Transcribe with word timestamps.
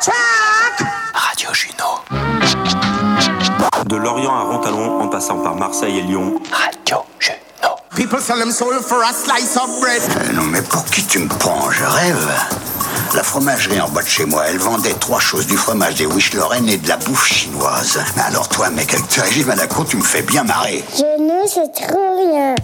Radio 0.00 1.52
Juno. 1.52 1.98
De 3.86 3.96
Lorient 3.96 4.32
à 4.32 4.42
Rontalon, 4.42 5.00
en 5.00 5.08
passant 5.08 5.38
par 5.38 5.56
Marseille 5.56 5.98
et 5.98 6.02
Lyon. 6.02 6.40
Radio 6.52 6.98
Juno. 7.18 7.74
People 7.96 8.20
sell 8.20 8.38
them 8.38 8.52
soul 8.52 8.74
for 8.80 9.02
a 9.02 9.12
slice 9.12 9.56
of 9.56 9.80
bread. 9.80 10.00
Euh, 10.02 10.32
non 10.34 10.44
mais 10.44 10.62
pour 10.62 10.84
qui 10.84 11.04
tu 11.04 11.18
me 11.18 11.28
prends? 11.28 11.68
Je 11.72 11.84
rêve. 11.84 12.30
La 13.16 13.24
fromagerie 13.24 13.80
en 13.80 13.88
bas 13.88 14.02
de 14.02 14.08
chez 14.08 14.24
moi, 14.24 14.44
elle 14.46 14.58
vendait 14.58 14.94
trois 14.94 15.18
choses, 15.18 15.46
du 15.48 15.56
fromage, 15.56 15.96
des 15.96 16.06
wish 16.06 16.32
Lorraine 16.32 16.68
et 16.68 16.76
de 16.76 16.88
la 16.88 16.96
bouffe 16.98 17.26
chinoise. 17.26 17.98
Mais 18.14 18.22
alors 18.22 18.48
toi, 18.48 18.70
mec, 18.70 18.94
avec 18.94 19.06
ce 19.10 19.20
régime 19.20 19.50
à 19.50 19.56
la 19.56 19.66
con, 19.66 19.82
tu 19.82 19.96
me 19.96 20.02
fais 20.02 20.22
bien 20.22 20.44
marrer. 20.44 20.84
Je 20.96 21.02
ne 21.20 21.46
sais 21.48 21.68
trop 21.72 22.16
rien. 22.16 22.54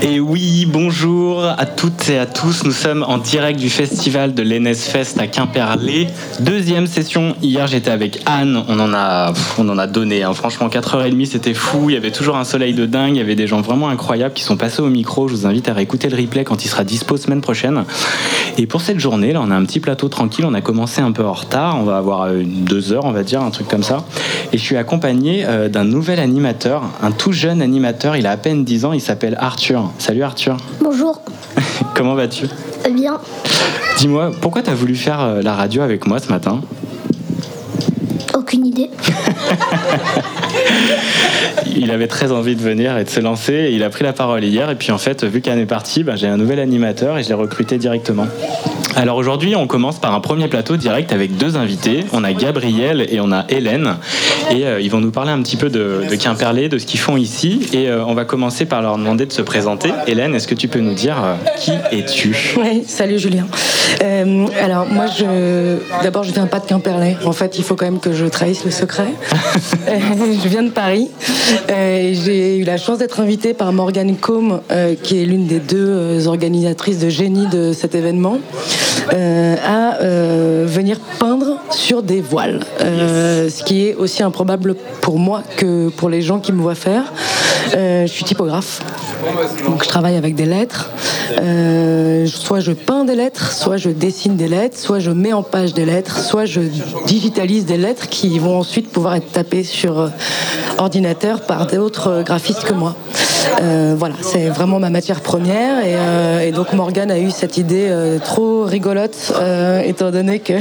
Et 0.00 0.20
oui, 0.20 0.64
bonjour 0.64 1.44
à 1.44 1.66
toutes 1.66 2.08
et 2.08 2.18
à 2.20 2.26
tous. 2.26 2.62
Nous 2.64 2.70
sommes 2.70 3.02
en 3.02 3.18
direct 3.18 3.58
du 3.58 3.68
festival 3.68 4.32
de 4.32 4.42
l'Enes 4.44 4.72
Fest 4.72 5.18
à 5.18 5.26
Quimperlé. 5.26 6.06
Deuxième 6.38 6.86
session. 6.86 7.34
Hier, 7.42 7.66
j'étais 7.66 7.90
avec 7.90 8.20
Anne. 8.24 8.62
On 8.68 8.78
en 8.78 8.94
a, 8.94 9.32
on 9.58 9.68
en 9.68 9.76
a 9.76 9.88
donné. 9.88 10.22
hein. 10.22 10.32
Franchement, 10.34 10.68
4h30, 10.68 11.24
c'était 11.26 11.52
fou. 11.52 11.90
Il 11.90 11.94
y 11.94 11.96
avait 11.96 12.12
toujours 12.12 12.36
un 12.36 12.44
soleil 12.44 12.74
de 12.74 12.86
dingue. 12.86 13.16
Il 13.16 13.18
y 13.18 13.20
avait 13.20 13.34
des 13.34 13.48
gens 13.48 13.60
vraiment 13.60 13.88
incroyables 13.88 14.34
qui 14.34 14.44
sont 14.44 14.56
passés 14.56 14.82
au 14.82 14.88
micro. 14.88 15.26
Je 15.26 15.34
vous 15.34 15.46
invite 15.46 15.68
à 15.68 15.72
réécouter 15.74 16.08
le 16.08 16.16
replay 16.16 16.44
quand 16.44 16.64
il 16.64 16.68
sera 16.68 16.84
dispo 16.84 17.16
semaine 17.16 17.40
prochaine. 17.40 17.82
Et 18.56 18.68
pour 18.68 18.82
cette 18.82 19.00
journée, 19.00 19.32
là, 19.32 19.40
on 19.44 19.50
a 19.50 19.56
un 19.56 19.64
petit 19.64 19.80
plateau 19.80 20.08
tranquille. 20.08 20.44
On 20.46 20.54
a 20.54 20.60
commencé 20.60 21.00
un 21.00 21.10
peu 21.10 21.24
en 21.24 21.32
retard. 21.32 21.76
On 21.76 21.82
va 21.82 21.96
avoir 21.98 22.22
euh, 22.22 22.42
deux 22.44 22.92
heures, 22.92 23.04
on 23.04 23.12
va 23.12 23.24
dire, 23.24 23.42
un 23.42 23.50
truc 23.50 23.66
comme 23.66 23.82
ça. 23.82 24.04
Et 24.52 24.58
je 24.58 24.62
suis 24.62 24.76
accompagné 24.76 25.44
euh, 25.44 25.68
d'un 25.68 25.84
nouvel 25.84 26.20
animateur, 26.20 26.84
un 27.02 27.10
tout 27.10 27.32
jeune 27.32 27.60
animateur. 27.62 28.16
Il 28.16 28.24
a 28.24 28.30
à 28.30 28.36
peine 28.36 28.64
10 28.64 28.77
ans. 28.84 28.92
Il 28.92 29.00
s'appelle 29.00 29.36
Arthur. 29.38 29.90
Salut 29.98 30.22
Arthur. 30.22 30.56
Bonjour. 30.80 31.20
Comment 31.94 32.14
vas-tu? 32.14 32.46
Bien. 32.90 33.18
Dis-moi, 33.98 34.30
pourquoi 34.40 34.62
tu 34.62 34.70
as 34.70 34.74
voulu 34.74 34.94
faire 34.94 35.20
euh, 35.20 35.42
la 35.42 35.54
radio 35.54 35.82
avec 35.82 36.06
moi 36.06 36.18
ce 36.18 36.28
matin? 36.28 36.60
Aucune 38.38 38.66
idée. 38.66 38.88
Il 41.76 41.90
avait 41.90 42.06
très 42.06 42.30
envie 42.30 42.54
de 42.54 42.60
venir 42.60 42.96
et 42.96 43.02
de 43.02 43.10
se 43.10 43.18
lancer. 43.18 43.52
et 43.52 43.72
il 43.72 43.82
a 43.82 43.90
pris 43.90 44.04
la 44.04 44.12
parole 44.12 44.44
hier. 44.44 44.70
Et 44.70 44.76
puis 44.76 44.92
en 44.92 44.98
fait, 44.98 45.24
vu 45.24 45.40
qu'Anne 45.40 45.58
est 45.58 45.66
partie, 45.66 46.04
bah, 46.04 46.14
j'ai 46.16 46.28
un 46.28 46.36
nouvel 46.36 46.60
animateur 46.60 47.18
et 47.18 47.24
je 47.24 47.28
l'ai 47.28 47.34
recruté 47.34 47.78
directement. 47.78 48.26
Alors 48.96 49.16
aujourd'hui, 49.16 49.54
on 49.56 49.66
commence 49.66 49.98
par 49.98 50.14
un 50.14 50.20
premier 50.20 50.48
plateau 50.48 50.76
direct 50.76 51.12
avec 51.12 51.36
deux 51.36 51.56
invités. 51.56 52.04
On 52.12 52.24
a 52.24 52.32
Gabriel 52.32 53.06
et 53.10 53.20
on 53.20 53.32
a 53.32 53.44
Hélène. 53.48 53.96
Et 54.50 54.66
euh, 54.66 54.80
ils 54.80 54.90
vont 54.90 55.00
nous 55.00 55.10
parler 55.10 55.30
un 55.30 55.42
petit 55.42 55.56
peu 55.56 55.68
de, 55.68 56.02
de 56.08 56.16
Quimperlé, 56.16 56.68
de 56.68 56.78
ce 56.78 56.86
qu'ils 56.86 57.00
font 57.00 57.16
ici. 57.16 57.68
Et 57.72 57.88
euh, 57.88 58.04
on 58.04 58.14
va 58.14 58.24
commencer 58.24 58.64
par 58.64 58.82
leur 58.82 58.98
demander 58.98 59.26
de 59.26 59.32
se 59.32 59.42
présenter. 59.42 59.92
Hélène, 60.06 60.34
est-ce 60.34 60.48
que 60.48 60.54
tu 60.54 60.68
peux 60.68 60.80
nous 60.80 60.94
dire 60.94 61.16
euh, 61.22 61.34
qui 61.58 61.72
es-tu? 61.92 62.54
Oui, 62.56 62.84
salut 62.86 63.18
Julien. 63.18 63.46
Euh, 64.02 64.46
alors 64.60 64.86
moi, 64.86 65.06
je 65.06 65.76
d'abord 66.02 66.24
je 66.24 66.32
viens 66.32 66.46
pas 66.46 66.60
de 66.60 66.66
Quimperlé. 66.66 67.16
En 67.24 67.32
fait, 67.32 67.58
il 67.58 67.64
faut 67.64 67.76
quand 67.76 67.86
même 67.86 68.00
que 68.00 68.12
je 68.12 68.26
trahisse 68.28 68.64
le 68.64 68.70
secret. 68.70 69.08
Euh, 69.88 69.98
je 70.42 70.48
viens 70.48 70.62
de 70.62 70.70
Paris. 70.70 71.08
Euh, 71.70 72.10
et 72.10 72.14
J'ai 72.14 72.58
eu 72.58 72.64
la 72.64 72.76
chance 72.76 72.98
d'être 72.98 73.20
invitée 73.20 73.54
par 73.54 73.72
Morgane 73.72 74.16
Combe, 74.16 74.60
euh, 74.70 74.94
qui 75.02 75.22
est 75.22 75.24
l'une 75.24 75.46
des 75.46 75.60
deux 75.60 75.88
euh, 75.88 76.26
organisatrices 76.26 76.98
de 76.98 77.08
génie 77.08 77.46
de 77.46 77.72
cet 77.72 77.94
événement, 77.94 78.38
euh, 79.12 79.56
à 79.64 80.02
euh, 80.02 80.64
venir 80.68 80.98
peindre 81.18 81.58
sur 81.70 82.02
des 82.02 82.20
voiles. 82.20 82.60
Euh, 82.80 83.48
Ce 83.48 83.62
qui 83.64 83.86
est 83.86 83.94
aussi 83.94 84.22
improbable 84.22 84.74
pour 85.00 85.18
moi 85.18 85.42
que 85.56 85.88
pour 85.88 86.08
les 86.08 86.22
gens 86.22 86.38
qui 86.38 86.52
me 86.52 86.60
voient 86.60 86.74
faire. 86.74 87.04
Euh, 87.74 88.06
je 88.06 88.12
suis 88.12 88.24
typographe. 88.24 88.82
Donc 89.66 89.82
je 89.82 89.88
travaille 89.88 90.16
avec 90.16 90.34
des 90.34 90.46
lettres. 90.46 90.90
Euh, 91.40 92.26
soit 92.26 92.60
je 92.60 92.72
peins 92.72 93.04
des 93.04 93.14
lettres, 93.14 93.52
soit 93.52 93.76
je 93.76 93.90
dessine 93.90 94.36
des 94.36 94.48
lettres, 94.48 94.78
soit 94.78 94.98
je 94.98 95.10
mets 95.10 95.32
en 95.32 95.42
page 95.42 95.74
des 95.74 95.84
lettres, 95.84 96.18
soit 96.20 96.46
je 96.46 96.60
digitalise 97.06 97.66
des 97.66 97.76
lettres 97.76 98.08
qui 98.18 98.40
vont 98.40 98.58
ensuite 98.58 98.90
pouvoir 98.90 99.14
être 99.14 99.30
tapées 99.30 99.62
sur 99.62 100.00
euh, 100.00 100.08
ordinateur 100.78 101.42
par 101.42 101.68
d'autres 101.68 102.08
euh, 102.08 102.22
graphistes 102.24 102.64
que 102.64 102.74
moi. 102.74 102.96
Euh, 103.62 103.94
voilà, 103.96 104.16
c'est 104.22 104.48
vraiment 104.48 104.80
ma 104.80 104.90
matière 104.90 105.20
première 105.20 105.84
et, 106.42 106.50
donc 106.50 106.72
Morgane 106.72 107.10
a 107.10 107.18
eu 107.18 107.30
cette 107.30 107.56
idée 107.56 107.90
trop 108.24 108.64
rigolote 108.64 109.32
étant 109.84 110.10
donné 110.10 110.38
que 110.40 110.54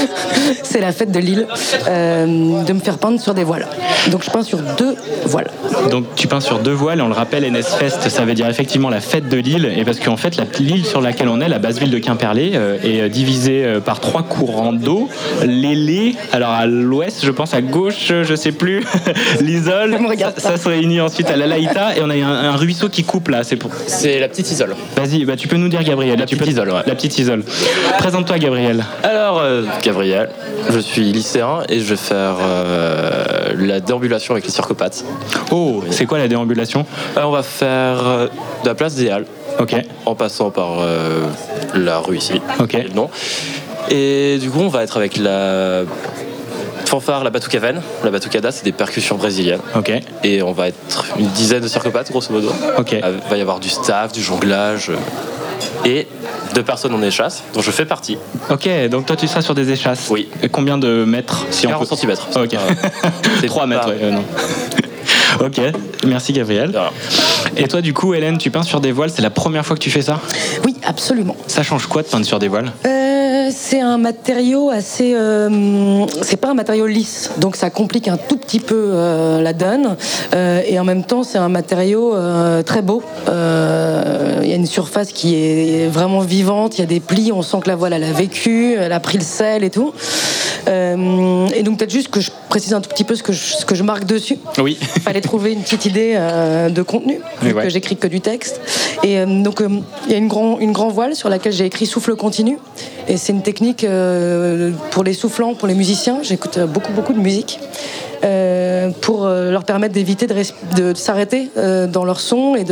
c'est 0.62 0.80
la 0.80 0.92
fête 0.92 1.12
de 1.12 1.18
Lille 1.18 1.46
de 1.86 2.72
me 2.72 2.80
faire 2.80 2.98
peindre 2.98 3.20
sur 3.20 3.34
des 3.34 3.44
voiles. 3.44 3.66
Donc 4.10 4.24
je 4.24 4.30
peins 4.30 4.42
sur 4.42 4.58
deux 4.76 4.96
voiles. 5.26 5.50
Donc 5.90 6.06
tu 6.16 6.26
peins 6.26 6.40
sur 6.40 6.58
deux 6.58 6.72
voiles 6.72 7.00
on 7.00 7.08
le 7.08 7.14
rappelle, 7.14 7.50
NS 7.50 7.76
Fest, 7.78 8.08
ça 8.08 8.24
veut 8.24 8.34
dire 8.34 8.48
effectivement 8.48 8.90
la 8.90 9.00
fête 9.00 9.28
de 9.28 9.36
l'île. 9.36 9.72
Et 9.76 9.84
parce 9.84 10.00
qu'en 10.00 10.16
fait, 10.16 10.40
l'île 10.58 10.84
sur 10.84 11.00
laquelle 11.00 11.28
on 11.28 11.40
est, 11.40 11.48
la 11.48 11.58
basse 11.58 11.78
ville 11.78 11.90
de 11.90 11.98
Quimperlé, 11.98 12.58
est 12.82 13.08
divisée 13.08 13.78
par 13.84 14.00
trois 14.00 14.22
courants 14.22 14.72
d'eau. 14.72 15.08
L'Élé, 15.44 16.16
alors 16.32 16.50
à 16.50 16.66
je 17.22 17.30
pense 17.30 17.54
à 17.54 17.60
gauche, 17.62 18.08
euh, 18.10 18.24
je 18.24 18.34
sais 18.34 18.52
plus, 18.52 18.84
l'Isole, 19.40 19.96
ça, 20.18 20.32
ça 20.36 20.56
se 20.56 20.68
réunit 20.68 21.00
ensuite 21.00 21.28
à 21.30 21.36
l'Alaïta 21.36 21.96
et 21.96 22.00
on 22.02 22.10
a 22.10 22.14
un, 22.14 22.50
un 22.50 22.56
ruisseau 22.56 22.88
qui 22.88 23.04
coupe 23.04 23.28
là. 23.28 23.42
C'est 23.44 23.56
pour. 23.56 23.70
C'est 23.86 24.18
la 24.20 24.28
petite 24.28 24.50
isole. 24.50 24.74
Vas-y, 24.96 25.24
bah, 25.24 25.36
tu 25.36 25.48
peux 25.48 25.56
nous 25.56 25.68
dire 25.68 25.82
Gabriel. 25.82 26.18
La 26.18 26.26
tu 26.26 26.36
petite 26.36 26.46
peux- 26.46 26.50
Isole, 26.52 26.70
ouais. 26.70 26.80
La 26.86 26.94
petite 26.94 27.18
Isole. 27.18 27.42
Présente-toi 27.98 28.38
Gabriel. 28.38 28.84
Alors, 29.02 29.40
euh, 29.40 29.62
Gabriel, 29.82 30.28
je 30.70 30.78
suis 30.78 31.02
lycéen 31.12 31.60
et 31.68 31.80
je 31.80 31.84
vais 31.84 31.96
faire 31.96 32.36
euh, 32.40 33.52
la 33.58 33.80
déambulation 33.80 34.34
avec 34.34 34.44
les 34.44 34.50
circopathes. 34.50 35.04
Oh, 35.50 35.82
c'est 35.90 36.06
quoi 36.06 36.18
la 36.18 36.28
déambulation? 36.28 36.86
Alors, 37.16 37.30
on 37.30 37.32
va 37.32 37.42
faire 37.42 38.06
euh, 38.06 38.26
de 38.62 38.68
la 38.68 38.74
place 38.74 38.94
des 38.94 39.10
Halles 39.10 39.26
Ok, 39.60 39.74
en 40.06 40.14
passant 40.16 40.50
par 40.50 40.80
euh, 40.80 41.26
la 41.74 41.98
rue 41.98 42.16
ici. 42.16 42.40
Ok. 42.58 42.72
le 42.72 42.92
nom. 42.94 43.08
Et 43.90 44.38
du 44.40 44.50
coup, 44.50 44.60
on 44.60 44.68
va 44.68 44.82
être 44.82 44.96
avec 44.96 45.16
la 45.16 45.82
fanfare, 47.00 47.24
la 47.24 47.30
batucavane. 47.30 47.82
La 48.04 48.10
batucada, 48.10 48.50
c'est 48.52 48.64
des 48.64 48.72
percussions 48.72 49.16
brésiliennes. 49.16 49.60
ok, 49.74 49.92
Et 50.22 50.42
on 50.42 50.52
va 50.52 50.68
être 50.68 51.04
une 51.18 51.26
dizaine 51.28 51.60
de 51.62 51.68
circopathes, 51.68 52.10
grosso 52.10 52.32
modo. 52.32 52.52
ok. 52.78 52.92
Il 52.92 53.30
va 53.30 53.36
y 53.36 53.40
avoir 53.40 53.58
du 53.60 53.68
staff, 53.68 54.12
du 54.12 54.22
jonglage. 54.22 54.90
euh, 54.90 54.96
Et 55.84 56.06
deux 56.54 56.62
personnes 56.62 56.94
en 56.94 57.02
échasse, 57.02 57.42
dont 57.52 57.62
je 57.62 57.70
fais 57.70 57.84
partie. 57.84 58.16
Ok, 58.50 58.68
donc 58.90 59.06
toi 59.06 59.16
tu 59.16 59.26
seras 59.26 59.42
sur 59.42 59.54
des 59.54 59.70
échasses. 59.70 60.06
Oui. 60.10 60.28
Et 60.42 60.48
combien 60.48 60.78
de 60.78 61.04
mètres 61.04 61.46
si 61.50 61.62
40 61.66 61.76
on 61.76 61.80
peut... 61.84 61.88
centimètres. 61.88 62.28
Ok. 62.36 62.56
C'est 63.40 63.46
3 63.46 63.62
pas- 63.62 63.66
mètres, 63.66 63.88
ouais, 63.88 63.98
euh, 64.02 64.10
non. 64.12 64.24
ok, 65.46 65.60
merci 66.06 66.32
Gabriel. 66.32 66.72
Et 67.56 67.66
toi 67.66 67.80
du 67.80 67.92
coup 67.92 68.14
Hélène, 68.14 68.38
tu 68.38 68.50
peins 68.50 68.62
sur 68.62 68.80
des 68.80 68.92
voiles, 68.92 69.10
c'est 69.10 69.22
la 69.22 69.30
première 69.30 69.66
fois 69.66 69.74
que 69.76 69.80
tu 69.82 69.90
fais 69.90 70.02
ça? 70.02 70.20
Oui, 70.64 70.76
absolument. 70.86 71.36
Ça 71.48 71.62
change 71.62 71.86
quoi 71.86 72.02
de 72.02 72.06
peindre 72.08 72.24
sur 72.26 72.38
des 72.38 72.48
voiles? 72.48 72.72
Euh, 72.86 73.13
c'est 73.50 73.80
un 73.80 73.98
matériau 73.98 74.70
assez. 74.70 75.14
euh, 75.14 76.06
c'est 76.22 76.36
pas 76.36 76.50
un 76.50 76.54
matériau 76.54 76.86
lisse, 76.86 77.30
donc 77.38 77.56
ça 77.56 77.70
complique 77.70 78.08
un 78.08 78.16
tout 78.16 78.36
petit 78.36 78.60
peu 78.60 78.90
euh, 78.92 79.40
la 79.40 79.52
donne. 79.52 79.96
Euh, 80.34 80.62
et 80.66 80.78
en 80.78 80.84
même 80.84 81.04
temps, 81.04 81.22
c'est 81.22 81.38
un 81.38 81.48
matériau 81.48 82.14
euh, 82.14 82.62
très 82.62 82.82
beau. 82.82 83.02
Il 83.26 84.48
y 84.48 84.52
a 84.52 84.56
une 84.56 84.66
surface 84.66 85.12
qui 85.12 85.36
est 85.36 85.88
vraiment 85.88 86.20
vivante. 86.20 86.78
Il 86.78 86.82
y 86.82 86.84
a 86.84 86.86
des 86.86 87.00
plis. 87.00 87.32
On 87.32 87.42
sent 87.42 87.58
que 87.62 87.68
la 87.68 87.76
voile 87.76 87.94
elle 87.94 88.04
a 88.04 88.12
vécu, 88.12 88.74
elle 88.78 88.92
a 88.92 89.00
pris 89.00 89.18
le 89.18 89.24
sel 89.24 89.64
et 89.64 89.70
tout. 89.70 89.92
Euh, 90.68 91.46
et 91.54 91.62
donc 91.62 91.78
peut-être 91.78 91.90
juste 91.90 92.08
que 92.08 92.20
je 92.20 92.30
précise 92.48 92.74
un 92.74 92.80
tout 92.80 92.88
petit 92.88 93.04
peu 93.04 93.14
ce 93.14 93.22
que 93.22 93.32
je, 93.32 93.54
ce 93.54 93.64
que 93.64 93.74
je 93.74 93.82
marque 93.82 94.04
dessus. 94.04 94.38
Oui. 94.58 94.78
fallait 95.02 95.20
trouver 95.20 95.52
une 95.52 95.62
petite 95.62 95.86
idée 95.86 96.14
euh, 96.16 96.68
de 96.68 96.82
contenu, 96.82 97.20
vu 97.42 97.52
ouais. 97.52 97.64
que 97.64 97.68
j'écris 97.68 97.96
que 97.96 98.06
du 98.06 98.20
texte. 98.20 98.60
Et 99.02 99.18
euh, 99.18 99.42
donc, 99.42 99.62
il 100.06 100.12
y 100.12 100.14
a 100.14 100.18
une 100.18 100.28
grand, 100.28 100.58
une 100.58 100.72
grand 100.72 100.88
voile 100.88 101.14
sur 101.14 101.28
laquelle 101.28 101.52
j'ai 101.52 101.66
écrit 101.66 101.86
souffle 101.86 102.14
continu. 102.16 102.58
Et 103.08 103.16
c'est 103.16 103.32
une 103.32 103.42
technique 103.42 103.86
pour 104.90 105.04
les 105.04 105.12
soufflants, 105.12 105.54
pour 105.54 105.68
les 105.68 105.74
musiciens. 105.74 106.22
J'écoute 106.22 106.58
beaucoup, 106.58 106.92
beaucoup 106.92 107.12
de 107.12 107.18
musique. 107.18 107.58
Euh, 108.24 108.90
pour 109.02 109.26
euh, 109.26 109.50
leur 109.50 109.64
permettre 109.64 109.92
d'éviter 109.92 110.26
de, 110.26 110.94
s'arrêter 110.94 111.50
euh, 111.58 111.86
dans 111.86 112.04
leur 112.04 112.20
son 112.20 112.56
et 112.56 112.64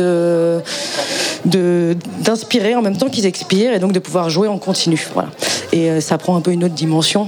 d'inspirer 1.45 2.75
en 2.75 2.81
même 2.81 2.97
temps 2.97 3.09
qu'ils 3.09 3.27
expirent 3.27 3.73
et 3.73 3.79
donc 3.79 3.91
de 3.91 3.99
pouvoir 3.99 4.29
jouer 4.29 4.47
en 4.47 4.57
continu. 4.57 5.07
Voilà. 5.13 5.29
Et 5.71 6.01
ça 6.01 6.17
prend 6.17 6.35
un 6.35 6.41
peu 6.41 6.51
une 6.51 6.63
autre 6.63 6.73
dimension 6.75 7.27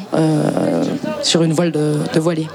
sur 1.23 1.43
une 1.43 1.53
voile 1.53 1.71
de 1.71 2.19
voilier. 2.19 2.47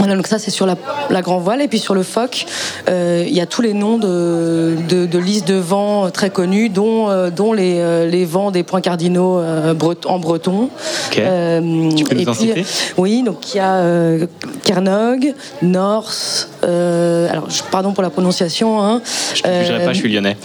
Voilà, 0.00 0.16
donc 0.16 0.26
ça 0.26 0.38
c'est 0.38 0.50
sur 0.50 0.64
la, 0.66 0.76
la 1.10 1.20
grand 1.22 1.38
voile 1.38 1.60
et 1.60 1.68
puis 1.68 1.78
sur 1.78 1.94
le 1.94 2.02
phoque, 2.02 2.46
euh, 2.88 3.22
il 3.26 3.34
y 3.34 3.40
a 3.40 3.46
tous 3.46 3.60
les 3.60 3.74
noms 3.74 3.98
de, 3.98 4.74
de, 4.88 5.04
de 5.04 5.18
listes 5.18 5.46
de 5.46 5.54
vents 5.56 6.06
euh, 6.06 6.08
très 6.10 6.30
connus, 6.30 6.70
dont, 6.70 7.10
euh, 7.10 7.28
dont 7.30 7.52
les, 7.52 7.76
euh, 7.80 8.06
les 8.08 8.24
vents 8.24 8.50
des 8.50 8.62
points 8.62 8.80
cardinaux 8.80 9.38
euh, 9.38 9.74
bret- 9.74 10.06
en 10.06 10.18
breton. 10.18 10.70
Ok. 11.10 11.18
Euh, 11.18 11.90
Tu 11.94 12.04
peux 12.04 12.14
nous 12.14 12.22
et 12.22 12.28
en 12.28 12.32
puis, 12.32 12.40
citer? 12.48 12.64
Oui, 12.96 13.22
donc 13.22 13.52
il 13.54 13.58
y 13.58 13.60
a 13.60 13.74
euh, 13.76 14.26
Kernog, 14.64 15.34
Norse, 15.62 16.48
euh, 16.64 17.30
alors 17.30 17.48
pardon 17.70 17.92
pour 17.92 18.02
la 18.02 18.10
prononciation. 18.10 18.82
Hein, 18.82 19.00
Je 19.34 19.48
ne 19.48 19.60
jugerai 19.60 19.84
pas, 19.84 19.92
je 19.92 19.98
suis 19.98 20.12
lyonnais. 20.12 20.36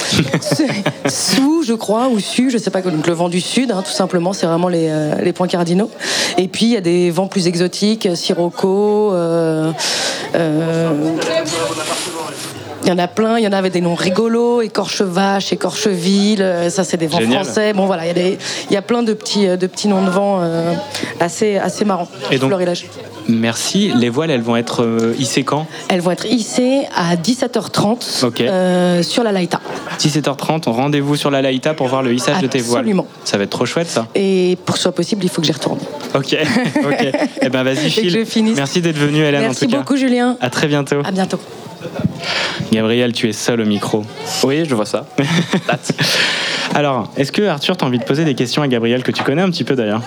Sous, 1.08 1.62
je 1.66 1.74
crois, 1.74 2.08
ou 2.08 2.20
Su, 2.20 2.50
je 2.50 2.58
sais 2.58 2.70
pas, 2.70 2.80
donc 2.82 3.06
le 3.06 3.14
vent 3.14 3.28
du 3.28 3.40
sud, 3.40 3.70
hein, 3.70 3.82
tout 3.84 3.92
simplement, 3.92 4.32
c'est 4.32 4.46
vraiment 4.46 4.68
les, 4.68 4.88
euh, 4.88 5.14
les 5.22 5.32
points 5.32 5.48
cardinaux. 5.48 5.90
Et 6.38 6.48
puis 6.48 6.66
il 6.66 6.72
y 6.72 6.76
a 6.76 6.80
des 6.80 7.10
vents 7.10 7.26
plus 7.26 7.46
exotiques, 7.46 8.08
Sirocco, 8.14 9.12
euh, 9.14 9.72
euh, 10.34 10.90
Il 12.86 12.90
y 12.90 12.92
en 12.92 12.98
a 12.98 13.08
plein, 13.08 13.36
il 13.36 13.42
y 13.44 13.48
en 13.48 13.52
a 13.52 13.56
avec 13.58 13.72
des 13.72 13.80
noms 13.80 13.96
rigolos, 13.96 14.62
écorche 14.62 15.02
vache, 15.02 15.52
écorche 15.52 15.88
ville, 15.88 16.40
euh, 16.40 16.70
ça 16.70 16.84
c'est 16.84 16.96
des 16.96 17.08
vents 17.08 17.18
Génial. 17.18 17.42
français. 17.44 17.72
Bon 17.72 17.84
voilà, 17.86 18.04
il 18.04 18.06
y, 18.06 18.10
a 18.10 18.14
des- 18.14 18.38
il 18.70 18.74
y 18.74 18.76
a 18.76 18.82
plein 18.82 19.02
de 19.02 19.12
petits, 19.12 19.48
euh, 19.48 19.56
de 19.56 19.66
petits 19.66 19.88
noms 19.88 20.04
de 20.04 20.10
vents 20.10 20.38
euh, 20.40 20.72
assez, 21.18 21.56
assez 21.56 21.84
marrants. 21.84 22.06
Et 22.30 22.38
donc- 22.38 22.50
Florilège. 22.50 22.86
Merci. 23.28 23.90
Les 23.96 24.08
voiles, 24.08 24.30
elles 24.30 24.40
vont 24.40 24.54
être 24.54 24.84
euh, 24.84 25.12
hissées 25.18 25.42
quand? 25.42 25.66
Elles 25.88 26.00
vont 26.00 26.12
être 26.12 26.26
hissées 26.26 26.82
à 26.94 27.16
17h30 27.16 28.24
Ok. 28.24 28.40
euh, 28.42 29.02
sur 29.02 29.24
la 29.24 29.32
Laïta. 29.32 29.60
17h30, 29.98 30.68
rendez-vous 30.70 31.16
sur 31.16 31.32
la 31.32 31.42
Laïta 31.42 31.74
pour 31.74 31.88
voir 31.88 32.04
le 32.04 32.14
hissage 32.14 32.40
de 32.40 32.46
tes 32.46 32.60
voiles. 32.60 32.82
Absolument. 32.82 33.06
Ça 33.24 33.36
va 33.36 33.42
être 33.42 33.50
trop 33.50 33.66
chouette 33.66 33.88
ça. 33.90 34.06
Et 34.14 34.56
pour 34.64 34.74
que 34.74 34.78
ce 34.78 34.84
soit 34.84 34.92
possible, 34.94 35.24
il 35.24 35.28
faut 35.28 35.40
que 35.40 35.46
j'y 35.48 35.52
retourne. 35.52 35.80
Ok, 36.14 36.36
ok. 36.84 37.06
Eh 37.42 37.48
ben 37.48 37.64
vas-y, 37.64 37.90
finisse. 38.26 38.56
Merci 38.56 38.80
d'être 38.80 38.96
venu, 38.98 39.24
Hélène, 39.24 39.40
Merci 39.40 39.64
en 39.64 39.66
tout 39.66 39.72
cas. 39.72 39.78
beaucoup, 39.78 39.96
Julien. 39.96 40.36
À 40.40 40.48
très 40.50 40.68
bientôt. 40.68 41.00
À 41.04 41.10
bientôt. 41.10 41.40
Gabriel, 42.72 43.12
tu 43.12 43.28
es 43.28 43.32
seul 43.32 43.60
au 43.60 43.64
micro. 43.64 44.04
Oui, 44.44 44.64
je 44.64 44.74
vois 44.74 44.86
ça. 44.86 45.06
Alors, 46.74 47.10
est-ce 47.16 47.32
que 47.32 47.42
Arthur, 47.42 47.76
t'as 47.76 47.86
envie 47.86 47.98
de 47.98 48.04
poser 48.04 48.24
des 48.24 48.34
questions 48.34 48.62
à 48.62 48.68
Gabriel 48.68 49.02
que 49.02 49.12
tu 49.12 49.22
connais 49.22 49.42
un 49.42 49.50
petit 49.50 49.64
peu 49.64 49.74
d'ailleurs 49.76 50.02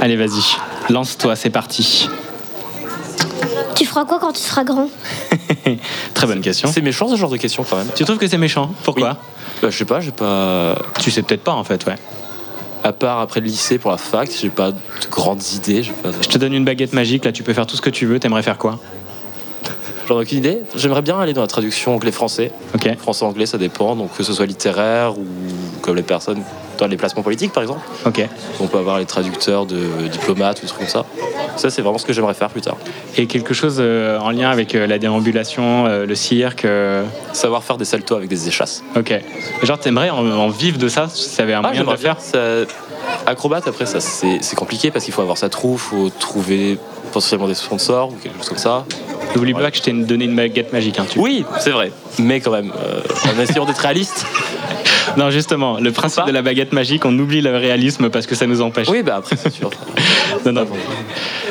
Allez, 0.00 0.16
vas-y. 0.16 0.92
Lance-toi, 0.92 1.36
c'est 1.36 1.50
parti. 1.50 2.08
Tu 3.74 3.86
feras 3.86 4.04
quoi 4.04 4.18
quand 4.18 4.32
tu 4.32 4.40
seras 4.40 4.64
grand 4.64 4.88
Très 6.14 6.26
bonne 6.26 6.40
question. 6.40 6.70
C'est 6.72 6.82
méchant 6.82 7.08
ce 7.08 7.16
genre 7.16 7.30
de 7.30 7.36
questions 7.36 7.64
quand 7.68 7.76
même. 7.76 7.88
Tu 7.94 8.04
trouves 8.04 8.18
que 8.18 8.26
c'est 8.26 8.38
méchant? 8.38 8.72
Pourquoi? 8.84 9.16
Bah, 9.62 9.70
je 9.70 9.76
sais 9.76 9.84
pas, 9.84 10.00
j'ai 10.00 10.10
pas. 10.10 10.76
Tu 11.00 11.10
sais 11.10 11.22
peut-être 11.22 11.44
pas 11.44 11.52
en 11.52 11.64
fait, 11.64 11.86
ouais. 11.86 11.94
À 12.84 12.92
part 12.92 13.20
après 13.20 13.40
le 13.40 13.46
lycée 13.46 13.78
pour 13.78 13.90
la 13.90 13.96
fac, 13.96 14.30
j'ai 14.40 14.50
pas 14.50 14.72
de 14.72 14.78
grandes 15.10 15.42
idées. 15.54 15.82
Pas... 16.02 16.10
Je 16.20 16.28
te 16.28 16.38
donne 16.38 16.52
une 16.52 16.64
baguette 16.64 16.92
magique, 16.92 17.24
là 17.24 17.32
tu 17.32 17.42
peux 17.42 17.52
faire 17.52 17.66
tout 17.66 17.76
ce 17.76 17.82
que 17.82 17.90
tu 17.90 18.06
veux, 18.06 18.18
t'aimerais 18.18 18.42
faire 18.42 18.58
quoi? 18.58 18.80
J'en 20.08 20.18
ai 20.18 20.22
aucune 20.22 20.38
idée. 20.38 20.62
J'aimerais 20.74 21.02
bien 21.02 21.18
aller 21.20 21.32
dans 21.32 21.42
la 21.42 21.46
traduction 21.46 21.94
anglais-français. 21.94 22.50
Ok. 22.74 22.96
Français-anglais, 22.98 23.46
ça 23.46 23.56
dépend. 23.56 23.94
Donc 23.94 24.16
que 24.16 24.24
ce 24.24 24.32
soit 24.32 24.46
littéraire 24.46 25.16
ou 25.16 25.24
comme 25.80 25.94
les 25.94 26.02
personnes 26.02 26.42
dans 26.82 26.90
les 26.90 26.96
placements 26.96 27.22
politiques, 27.22 27.52
par 27.52 27.62
exemple. 27.62 27.80
Ok. 28.06 28.26
On 28.60 28.66
peut 28.66 28.78
avoir 28.78 28.98
les 28.98 29.06
traducteurs 29.06 29.66
de 29.66 30.08
diplomates 30.10 30.58
ou 30.58 30.62
des 30.62 30.66
trucs 30.68 30.80
comme 30.80 30.88
ça. 30.88 31.04
Ça, 31.56 31.70
c'est 31.70 31.82
vraiment 31.82 31.98
ce 31.98 32.06
que 32.06 32.12
j'aimerais 32.12 32.34
faire 32.34 32.48
plus 32.50 32.60
tard. 32.60 32.76
Et 33.16 33.26
quelque 33.26 33.54
chose 33.54 33.76
euh, 33.78 34.18
en 34.18 34.30
lien 34.30 34.50
avec 34.50 34.74
euh, 34.74 34.86
la 34.86 34.98
déambulation, 34.98 35.86
euh, 35.86 36.06
le 36.06 36.14
cirque 36.14 36.66
Savoir 37.32 37.62
faire 37.62 37.76
des 37.76 37.84
saltos 37.84 38.16
avec 38.16 38.28
des 38.28 38.48
échasses. 38.48 38.82
Ok. 38.96 39.12
Genre 39.62 39.78
t'aimerais 39.78 40.10
en, 40.10 40.26
en 40.28 40.48
vivre 40.48 40.78
de 40.78 40.88
ça 40.88 41.06
si 41.08 41.36
t'avais 41.36 41.54
un 41.54 41.58
Ah, 41.60 41.68
moyen 41.68 41.84
de 41.84 41.90
le 41.90 41.96
faire. 41.96 42.20
Ça- 42.20 42.38
Acrobate, 43.26 43.66
après, 43.66 43.84
ça, 43.86 44.00
c'est 44.00 44.54
compliqué 44.54 44.90
parce 44.90 45.04
qu'il 45.04 45.12
faut 45.14 45.22
avoir 45.22 45.36
sa 45.38 45.48
troupe, 45.48 45.78
faut 45.78 46.08
trouver 46.10 46.78
potentiellement 47.12 47.46
des 47.46 47.54
sponsors 47.54 48.08
ou 48.10 48.16
quelque 48.16 48.38
chose 48.38 48.48
comme 48.48 48.58
ça. 48.58 48.84
N'oublie 49.36 49.52
pas 49.54 49.70
que 49.70 49.76
je 49.76 49.82
t'ai 49.82 49.92
donné 49.92 50.24
une 50.24 50.34
baguette 50.34 50.72
magique. 50.72 50.98
Hein, 50.98 51.06
tu- 51.08 51.18
Oui, 51.18 51.44
c'est 51.60 51.70
vrai. 51.70 51.92
Mais 52.18 52.40
quand 52.40 52.50
même, 52.52 52.72
euh, 52.82 53.00
en 53.36 53.40
essayant 53.40 53.64
d'être 53.66 53.78
réaliste. 53.78 54.26
Non, 55.16 55.30
justement, 55.30 55.78
le 55.78 55.90
principe 55.92 56.24
de 56.26 56.30
la 56.30 56.40
baguette 56.42 56.72
magique, 56.72 57.04
on 57.04 57.18
oublie 57.18 57.42
le 57.42 57.54
réalisme 57.56 58.08
parce 58.08 58.24
que 58.26 58.34
ça 58.36 58.46
nous 58.46 58.62
empêche. 58.62 58.88
Oui, 58.88 59.02
bah 59.02 59.16
après, 59.16 59.36
c'est 59.36 59.52
sûr. 59.52 59.68
Non, 60.46 60.52
non. 60.52 60.66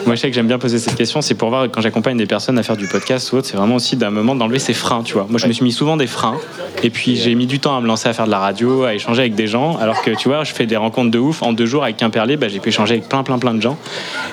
Moi, 0.06 0.15
je 0.15 0.21
sais 0.21 0.30
que 0.30 0.36
j'aime 0.36 0.48
bien 0.48 0.57
poser 0.57 0.80
cette 0.80 0.95
question, 0.95 1.21
c'est 1.21 1.36
pour 1.36 1.50
voir 1.50 1.65
quand 1.71 1.80
j'accompagne 1.81 2.18
des 2.18 2.25
personnes 2.25 2.57
à 2.57 2.63
faire 2.63 2.75
du 2.75 2.88
podcast 2.88 3.31
ou 3.31 3.38
autre, 3.38 3.48
c'est 3.48 3.56
vraiment 3.56 3.75
aussi 3.75 3.95
d'un 3.95 4.09
moment 4.09 4.36
d'enlever 4.36 4.57
ses 4.59 4.74
freins, 4.74 5.03
tu 5.03 5.13
vois. 5.13 5.27
Moi, 5.30 5.39
je 5.39 5.48
me 5.48 5.53
suis 5.53 5.63
mis 5.63 5.71
souvent 5.71 5.95
des 5.95 6.07
freins, 6.07 6.38
et 6.83 6.89
puis 6.89 7.15
j'ai 7.15 7.36
mis 7.36 7.45
du 7.45 7.59
temps 7.59 7.77
à 7.77 7.81
me 7.81 7.88
lancer 7.88 8.09
à 8.09 8.13
faire 8.13 8.25
de 8.25 8.31
la 8.31 8.39
radio, 8.39 8.83
à 8.83 8.95
échanger 8.95 9.21
avec 9.21 9.36
des 9.36 9.48
gens, 9.48 9.77
alors 9.77 10.01
que 10.01 10.12
tu 10.12 10.27
vois, 10.27 10.44
je 10.44 10.53
fais 10.53 10.65
des 10.65 10.75
rencontres 10.75 11.12
de 11.12 11.19
ouf. 11.19 11.44
En 11.44 11.53
deux 11.53 11.65
jours 11.68 11.83
avec 11.83 11.98
Quimperlé, 11.98 12.36
bah, 12.36 12.48
j'ai 12.48 12.59
pu 12.59 12.69
échanger 12.69 12.95
avec 12.95 13.09
plein, 13.09 13.24
plein, 13.24 13.38
plein 13.38 13.53
de 13.53 13.62
gens, 13.62 13.77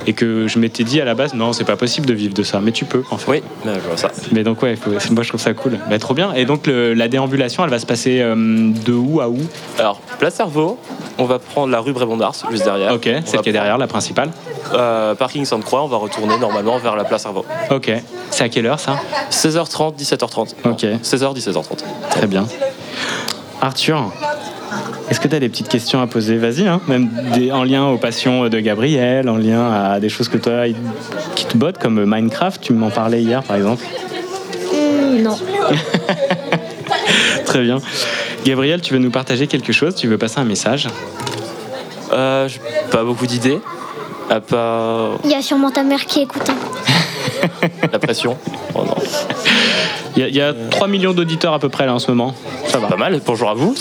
et 0.07 0.15
que 0.15 0.49
je 0.49 0.59
m'étais 0.59 0.85
dit 0.85 1.01
à 1.01 1.05
la 1.05 1.15
base, 1.15 1.35
non, 1.35 1.53
c'est 1.53 1.65
pas 1.65 1.77
possible 1.77 2.07
de 2.07 2.15
vivre 2.15 2.35
de 2.35 2.43
ça, 2.43 2.61
mais 2.63 2.73
tu 2.73 2.85
peux, 2.87 3.03
en 3.11 3.19
fait. 3.19 3.31
Oui, 3.31 3.43
bah, 3.65 3.73
je 3.75 3.87
vois 3.87 3.97
ça. 3.99 4.11
Mais 4.33 4.43
donc, 4.45 4.63
ouais, 4.63 4.75
faut- 4.75 4.91
moi, 5.13 5.23
je 5.23 5.29
trouve 5.29 5.41
ça 5.41 5.53
cool. 5.55 5.79
Bah, 5.91 5.99
trop 5.99 6.15
bien. 6.15 6.33
Et 6.35 6.45
donc, 6.47 6.67
le- 6.67 6.95
la 6.95 7.09
déambulation, 7.09 7.63
elle 7.65 7.71
va 7.71 7.79
se 7.79 7.87
passer 7.87 8.21
euh, 8.21 8.35
de 8.37 8.93
où 8.95 9.21
à 9.21 9.29
où? 9.29 9.39
Alors, 9.79 10.01
Place 10.19 10.35
Cerveau, 10.35 10.79
on 11.19 11.25
va 11.25 11.39
prendre 11.39 11.71
la 11.71 11.81
rue 11.81 11.93
Brémond 11.93 12.17
d'Ars, 12.17 12.35
juste 12.51 12.65
derrière. 12.65 12.95
Ok, 12.95 13.09
On 13.13 13.27
celle 13.27 13.41
qui 13.43 13.51
est 13.51 13.53
derrière, 13.53 13.77
la 13.79 13.87
principale. 13.87 14.31
Euh, 14.75 15.15
parking 15.15 15.45
Sainte-Croix, 15.45 15.83
on 15.83 15.89
va 15.89 15.97
retourner 15.97 16.39
normalement 16.39 16.79
vers 16.79 16.97
la 16.97 17.05
Place 17.05 17.23
Cerveau. 17.23 17.45
Ok. 17.71 17.91
C'est 18.31 18.45
à 18.45 18.49
quelle 18.49 18.67
heure 18.67 18.81
ça? 18.81 18.97
16h30, 19.31 19.97
17h30. 19.99 20.55
Ok. 20.65 20.83
16h, 21.03 21.35
17h30. 21.37 21.63
Très 22.11 22.27
bien. 22.27 22.47
Arthur, 23.61 24.13
est-ce 25.11 25.21
que 25.21 25.29
tu 25.29 25.35
as 25.35 25.41
des 25.41 25.49
petites 25.49 25.69
questions 25.69 26.01
à 26.01 26.07
poser? 26.07 26.37
Vas-y, 26.37 26.67
hein, 26.69 26.81
même 26.89 27.11
des- 27.35 27.51
en 27.51 27.65
lien 27.65 27.87
aux 27.87 27.99
passions 27.99 28.49
de 28.49 28.61
Gabriel, 28.61 29.29
en 29.29 29.37
lien 29.37 29.73
à 29.73 30.01
des 30.01 30.09
choses 30.09 30.29
que 30.29 30.37
toi 30.37 30.65
qui 31.35 31.47
te 31.47 31.57
bottent, 31.57 31.79
comme 31.79 32.05
Minecraft, 32.05 32.61
tu 32.61 32.73
m'en 32.73 32.91
parlais 32.91 33.23
hier 33.23 33.43
par 33.43 33.57
exemple. 33.57 33.85
Hmm, 34.73 35.23
Non. 35.23 35.37
Très 37.47 37.63
bien. 37.63 37.79
Gabriel, 38.45 38.81
tu 38.81 38.93
veux 38.95 39.01
nous 39.01 39.11
partager 39.11 39.47
quelque 39.47 39.73
chose? 39.73 39.95
Tu 39.95 40.07
veux 40.07 40.19
passer 40.19 40.39
un 40.39 40.45
message? 40.45 40.89
Euh, 42.13 42.49
j'ai 42.49 42.61
pas 42.91 43.05
beaucoup 43.05 43.27
d'idées, 43.27 43.59
à 44.31 44.41
part 44.41 45.19
Il 45.25 45.31
y 45.31 45.35
a 45.35 45.43
sûrement 45.43 45.71
ta 45.71 45.83
mère 45.83 46.05
qui 46.07 46.23
écoute. 46.23 46.49
hein. 46.49 47.69
la 47.93 47.99
pression. 47.99 48.37
Oh 48.75 48.85
non. 48.85 48.95
Il 50.17 50.23
y, 50.23 50.25
a- 50.25 50.29
il 50.29 50.35
y 50.35 50.41
a 50.41 50.53
3 50.71 50.89
millions 50.89 51.13
d'auditeurs 51.13 51.53
à 51.55 51.59
peu 51.59 51.69
près 51.69 51.87
là 51.87 51.95
en 51.95 51.99
ce 51.99 52.11
moment. 52.11 52.35
Ça 52.67 52.79
va. 52.79 52.89
Pas 52.89 52.97
mal, 52.97 53.21
bonjour 53.25 53.49
à 53.51 53.55
vous. 53.55 53.75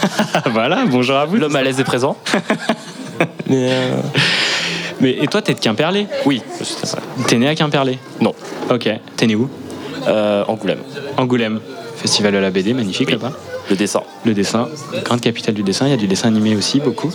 voilà, 0.52 0.84
bonjour 0.86 1.16
à 1.16 1.24
vous. 1.24 1.36
L'homme 1.36 1.54
à 1.56 1.62
l'aise 1.62 1.78
est 1.80 1.84
présent. 1.84 2.16
Mais 3.48 3.68
euh, 3.70 3.96
Mais, 5.00 5.10
et 5.22 5.26
toi, 5.28 5.40
t'es 5.42 5.54
de 5.54 5.60
Quimperlé? 5.60 6.06
Oui, 6.26 6.42
je 6.58 6.64
suis 6.64 6.74
ça. 6.86 6.98
T'es 7.28 7.36
né 7.36 7.48
à 7.48 7.54
Quimperlé? 7.54 7.98
Non, 8.20 8.34
Ok. 8.70 8.88
T'es 9.16 9.26
né 9.26 9.34
où? 9.36 9.48
Euh, 10.08 10.44
Angoulême. 10.48 10.80
Angoulême. 11.16 11.60
Festival 11.96 12.32
de 12.32 12.38
la 12.38 12.50
BD, 12.50 12.74
magnifique 12.74 13.08
Oui. 13.08 13.14
là-bas. 13.14 13.32
Le 13.70 13.76
dessin. 13.76 14.02
Le 14.26 14.34
dessin, 14.34 14.68
grande 15.04 15.20
capitale 15.20 15.54
du 15.54 15.62
dessin, 15.62 15.86
il 15.86 15.90
y 15.90 15.94
a 15.94 15.96
du 15.96 16.06
dessin 16.08 16.28
animé 16.28 16.54
aussi, 16.56 16.80
beaucoup. 16.80 17.10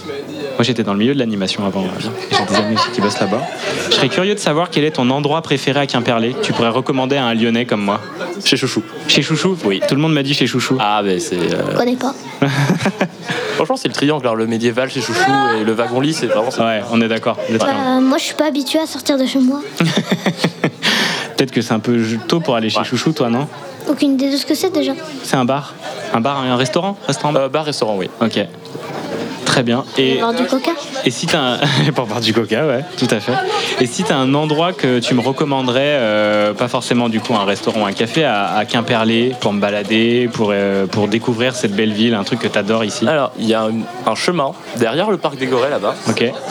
Moi 0.60 0.66
j'étais 0.66 0.84
dans 0.84 0.92
le 0.92 1.00
milieu 1.00 1.14
de 1.14 1.20
l'animation 1.20 1.66
avant, 1.66 1.86
j'ai 2.02 2.46
des 2.46 2.56
amis 2.60 2.76
qui 2.94 3.00
bossent 3.00 3.22
là-bas. 3.22 3.42
Je 3.90 3.96
serais 3.96 4.10
curieux 4.10 4.34
de 4.36 4.40
savoir 4.40 4.70
quel 4.70 4.84
est 4.84 4.92
ton 4.92 5.10
endroit 5.10 5.42
préféré 5.42 5.80
à 5.80 5.88
Quimperlé, 5.88 6.34
que 6.34 6.42
tu 6.42 6.52
pourrais 6.52 6.68
recommander 6.68 7.16
à 7.16 7.24
un 7.28 7.34
Lyonnais 7.34 7.66
comme 7.66 7.82
moi. 7.82 8.02
Chez 8.44 8.58
Chouchou. 8.58 8.84
Chez 9.08 9.22
Chouchou? 9.22 9.58
Oui. 9.64 9.80
Tout 9.88 9.96
le 9.96 10.02
monde 10.02 10.12
m'a 10.12 10.22
dit 10.22 10.34
chez 10.34 10.48
Chouchou. 10.48 10.76
Ah, 10.78 11.02
ben 11.02 11.18
c'est. 11.18 11.38
euh, 11.38 11.72
Je 11.72 11.78
connais 11.78 11.96
pas. 11.96 12.14
Franchement, 13.56 13.78
c'est 13.78 13.88
le 13.88 13.94
triangle, 13.94 14.26
alors 14.26 14.36
le 14.36 14.48
médiéval 14.48 14.90
chez 14.90 15.00
Chouchou 15.00 15.32
et 15.62 15.64
le 15.64 15.72
wagon-lit, 15.72 16.12
c'est 16.14 16.26
vraiment 16.28 16.52
ça. 16.52 16.66
Ouais, 16.66 16.82
on 16.92 17.00
est 17.00 17.08
d'accord. 17.08 17.38
Euh, 17.50 18.02
moi, 18.02 18.18
je 18.18 18.24
suis 18.26 18.36
pas 18.36 18.48
habituée 18.48 18.80
à 18.80 18.86
sortir 18.86 19.18
de 19.18 19.26
chez 19.26 19.40
moi. 19.40 19.62
Peut-être 21.38 21.52
que 21.52 21.62
c'est 21.62 21.74
un 21.74 21.80
peu 21.80 22.04
tôt 22.28 22.42
pour 22.42 22.56
aller 22.56 22.70
chez 22.70 22.80
Ouais. 22.80 22.84
Chouchou, 22.84 23.14
toi, 23.14 23.30
non? 23.30 23.48
Aucune 23.88 24.16
idée 24.16 24.30
de 24.30 24.36
ce 24.36 24.46
que 24.46 24.56
c'est 24.56 24.74
déjà. 24.74 24.92
C'est 25.24 25.38
un 25.38 25.46
bar 25.46 25.74
Un 26.14 26.20
bar, 26.20 26.40
un 26.42 26.58
restaurant? 26.58 26.98
Restaurant? 27.08 27.32
Bar 27.32 27.44
Euh, 27.44 27.48
bar, 27.48 27.64
restaurant, 27.64 27.96
oui. 27.98 28.10
Ok. 28.22 28.40
Très 29.60 29.66
bien. 29.66 29.84
Il 29.98 30.22
va 30.22 30.32
y 30.32 30.36
Et, 30.36 30.38
du 30.38 30.48
coca? 30.48 30.72
Et 31.06 31.12
si 31.12 31.26
t'as 31.28 31.40
un... 31.40 31.58
pour 31.96 32.06
boire 32.06 32.20
du 32.22 32.34
coca, 32.34 32.66
ouais, 32.68 32.84
tout 32.98 33.08
à 33.12 33.20
fait. 33.20 33.32
Et 33.80 33.86
si 33.86 34.04
t'as 34.04 34.16
un 34.16 34.34
endroit 34.34 34.74
que 34.74 35.00
tu 35.00 35.14
me 35.14 35.22
recommanderais, 35.22 35.82
euh, 35.86 36.54
pas 36.54 36.68
forcément 36.68 37.10
du 37.10 37.20
coup 37.20 37.34
un 37.36 37.46
restaurant 37.46 37.86
un 37.86 37.94
café, 37.94 38.24
à, 38.24 38.56
à 38.56 38.66
Quimperlé, 38.66 39.36
pour 39.40 39.54
me 39.54 39.60
balader, 39.62 40.30
pour, 40.32 40.50
euh, 40.52 40.86
pour 40.88 41.08
découvrir 41.08 41.56
cette 41.56 41.74
belle 41.76 41.94
ville, 41.94 42.14
un 42.14 42.24
truc 42.24 42.40
que 42.40 42.48
t'adores 42.48 42.84
ici? 42.86 43.08
Alors, 43.08 43.32
il 43.40 43.48
y 43.48 43.54
a 43.54 43.64
un, 43.64 43.72
un 44.06 44.16
chemin 44.16 44.52
derrière 44.78 45.10
le 45.12 45.18
parc 45.18 45.38
des 45.38 45.48
Gorées 45.48 45.70
là-bas 45.70 45.96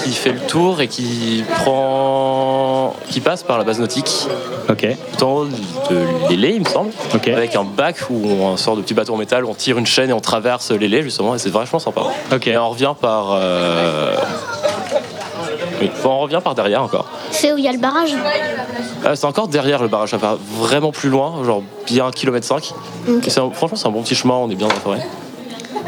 qui 0.02 0.12
fait 0.12 0.32
le 0.32 0.40
tour 0.40 0.80
et 0.80 0.88
qui 0.88 1.44
prend. 1.56 2.94
qui 3.10 3.20
passe 3.20 3.42
par 3.42 3.58
la 3.58 3.64
base 3.64 3.78
nautique, 3.80 4.26
ok, 4.68 4.86
tout 5.18 5.24
en 5.24 5.32
haut 5.32 5.44
de 5.46 6.28
l'élé, 6.30 6.52
il 6.54 6.60
me 6.60 6.68
semble, 6.68 6.90
avec 7.12 7.54
un 7.56 7.64
bac 7.64 7.96
où 8.10 8.26
on 8.26 8.56
sort 8.56 8.76
de 8.76 8.82
petit 8.82 8.94
bateau 8.94 9.14
en 9.14 9.16
métal, 9.16 9.44
on 9.44 9.54
tire 9.54 9.78
une 9.78 9.86
chaîne 9.86 10.10
et 10.10 10.12
on 10.12 10.20
traverse 10.20 10.70
l'élé 10.70 11.02
justement, 11.02 11.34
et 11.34 11.38
c'est 11.38 11.50
vachement 11.50 11.78
sympa. 11.78 12.02
ok. 12.32 12.46
Et 12.46 12.56
on 12.56 12.70
revient 12.70 12.94
par. 13.00 13.32
euh, 13.32 14.14
Oui, 15.80 15.90
on 16.04 16.18
revient 16.20 16.40
par 16.42 16.54
derrière 16.54 16.82
encore. 16.82 17.08
C'est 17.30 17.52
où 17.52 17.58
il 17.58 17.64
y 17.64 17.68
a 17.68 17.72
le 17.72 17.78
barrage. 17.78 18.10
Ah, 19.04 19.14
c'est 19.14 19.26
encore 19.26 19.48
derrière 19.48 19.80
le 19.82 19.88
barrage, 19.88 20.10
ça 20.10 20.16
va 20.16 20.36
vraiment 20.58 20.90
plus 20.92 21.08
loin, 21.08 21.44
genre 21.44 21.62
bien 21.86 22.06
1 22.06 22.10
km 22.10 22.44
5. 22.46 22.72
Ok. 23.08 23.26
Et 23.26 23.30
c'est 23.30 23.40
un- 23.40 23.50
franchement, 23.50 23.76
c'est 23.76 23.86
un 23.86 23.90
bon 23.92 24.02
petit 24.02 24.14
chemin, 24.16 24.34
on 24.34 24.50
est 24.50 24.54
bien 24.56 24.66
dans 24.68 24.74
la 24.74 24.80
forêt. 24.80 25.06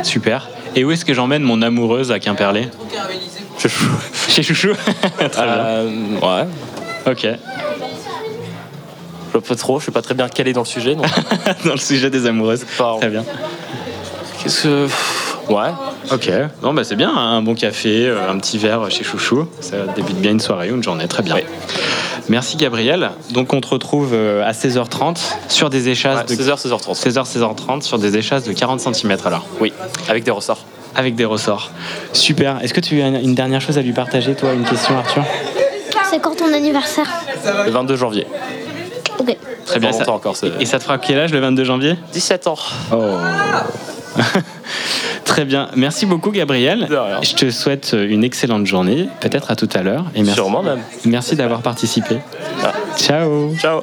Super. 0.03 0.49
Et 0.77 0.85
où 0.85 0.93
est-ce 0.93 1.05
que 1.05 1.13
j'emmène 1.15 1.43
mon 1.43 1.61
amoureuse 1.63 2.13
à 2.13 2.21
Quimperlé 2.21 2.69
Chez 3.59 3.69
Chouchou. 3.69 3.91
Chez 4.29 4.43
Chouchou 4.43 4.69
Très 5.19 5.29
bien. 5.29 5.43
Euh, 5.45 5.91
ouais. 6.23 6.47
Ok. 7.11 7.27
Je 9.33 9.39
vois 9.39 9.43
pas 9.43 9.55
trop, 9.55 9.79
je 9.81 9.87
sais 9.87 9.93
pas 9.93 10.03
très 10.03 10.15
bien 10.15 10.29
calé 10.29 10.53
dans 10.53 10.61
le 10.63 10.67
sujet. 10.67 10.95
Donc. 10.95 11.07
Dans 11.65 11.73
le 11.73 11.79
sujet 11.79 12.11
des 12.11 12.27
amoureuses. 12.27 12.65
Très 13.01 13.09
bien. 13.09 13.25
Qu'est-ce 14.43 14.63
que. 14.65 14.89
Ouais. 15.50 15.71
Ok. 16.12 16.30
Non, 16.62 16.73
bah 16.73 16.85
c'est 16.85 16.97
bien, 16.97 17.11
hein, 17.11 17.37
un 17.37 17.42
bon 17.42 17.54
café, 17.54 18.07
euh, 18.07 18.30
un 18.30 18.38
petit 18.38 18.57
verre 18.59 18.90
chez 18.90 19.04
Chouchou. 19.04 19.47
Ça 19.61 19.76
débute 19.97 20.16
bien 20.21 20.30
une 20.30 20.40
soirée 20.40 20.71
ou 20.71 20.76
une 20.76 20.83
journée. 20.83 21.09
Très 21.09 21.23
bien. 21.23 21.35
Oui. 21.35 21.42
Merci 22.28 22.57
Gabriel. 22.57 23.11
Donc 23.33 23.52
on 23.52 23.61
te 23.61 23.66
retrouve 23.69 24.11
euh, 24.12 24.45
à 24.47 24.52
16h30 24.52 25.19
sur 25.49 25.69
des 25.69 25.88
échasses 25.88 26.21
Ouais, 26.30 26.37
de 26.37 26.40
16h, 26.42 26.57
16h30. 26.69 26.95
16h, 26.97 27.38
16h30 27.38 27.83
sur 27.83 27.99
des 27.99 28.16
échasses 28.16 28.45
de 28.45 28.52
40 28.52 28.80
cm 28.95 29.16
alors, 29.25 29.45
Oui, 29.61 29.73
avec 30.09 30.23
des 30.23 30.30
ressorts. 30.30 30.64
avec 30.95 31.16
des 31.16 31.25
ressorts. 31.25 31.71
Super. 32.12 32.62
Est-ce 32.62 32.73
que 32.75 32.80
tu 32.80 33.02
as 33.02 33.09
une 33.09 33.35
dernière 33.35 33.61
chose 33.61 33.76
à 33.78 33.83
lui 33.83 33.92
partager, 33.92 34.35
toi, 34.37 34.52
une 34.52 34.64
question, 34.64 34.97
Arthur? 34.97 35.25
C'est 36.09 36.21
quand 36.21 36.37
ton 36.37 36.52
anniversaire? 36.52 37.09
Le 37.66 37.71
22 37.71 37.97
janvier. 37.97 38.26
Ok. 39.19 39.37
Très 39.66 39.78
bien. 39.80 39.92
Ça, 39.92 40.11
encore, 40.11 40.35
et 40.59 40.66
ça 40.66 40.78
te 40.78 40.85
fera 40.85 40.99
quel 40.99 41.19
âge 41.19 41.33
le 41.33 41.40
22 41.40 41.64
janvier? 41.64 41.97
17 42.12 42.47
ans. 42.47 42.57
Oh. 42.92 42.97
Très 45.25 45.45
bien. 45.45 45.69
Merci 45.77 46.07
beaucoup, 46.07 46.31
Gabriel. 46.31 46.87
De 46.89 46.97
rien. 46.97 47.21
Je 47.23 47.35
te 47.35 47.50
souhaite 47.50 47.95
une 47.99 48.25
excellente 48.25 48.67
journée. 48.67 49.09
Peut-être 49.21 49.50
à 49.50 49.57
tout 49.57 49.69
à 49.75 49.83
l'heure. 49.83 50.05
Et 50.15 50.21
merci, 50.23 50.35
Sûrement 50.35 50.62
même. 50.62 50.81
merci 51.05 51.37
d'avoir 51.37 51.61
participé. 51.62 52.19
Ah. 52.65 52.73
Ciao. 52.97 53.55
Ciao. 53.57 53.83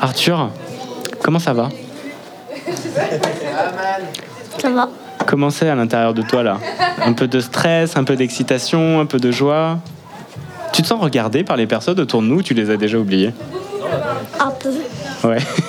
Arthur, 0.00 0.50
comment 1.22 1.38
ça 1.40 1.52
va? 1.52 1.68
Ça 4.58 4.70
va. 4.70 4.88
Comment 5.26 5.50
c'est 5.50 5.68
à 5.68 5.74
l'intérieur 5.74 6.14
de 6.14 6.22
toi 6.22 6.42
là? 6.42 6.58
Un 7.04 7.12
peu 7.12 7.26
de 7.28 7.40
stress, 7.40 7.96
un 7.96 8.04
peu 8.04 8.16
d'excitation, 8.16 9.00
un 9.00 9.06
peu 9.06 9.18
de 9.18 9.30
joie? 9.30 9.78
Tu 10.72 10.82
te 10.82 10.86
sens 10.86 11.00
regardé 11.02 11.42
par 11.42 11.56
les 11.56 11.66
personnes 11.66 11.98
autour 11.98 12.22
de 12.22 12.26
nous? 12.28 12.36
Ou 12.38 12.42
tu 12.42 12.54
les 12.54 12.70
as 12.70 12.76
déjà 12.76 12.98
oubliées? 12.98 13.32
Un 14.38 14.50
peu. 14.50 14.70
Ouais. 15.28 15.38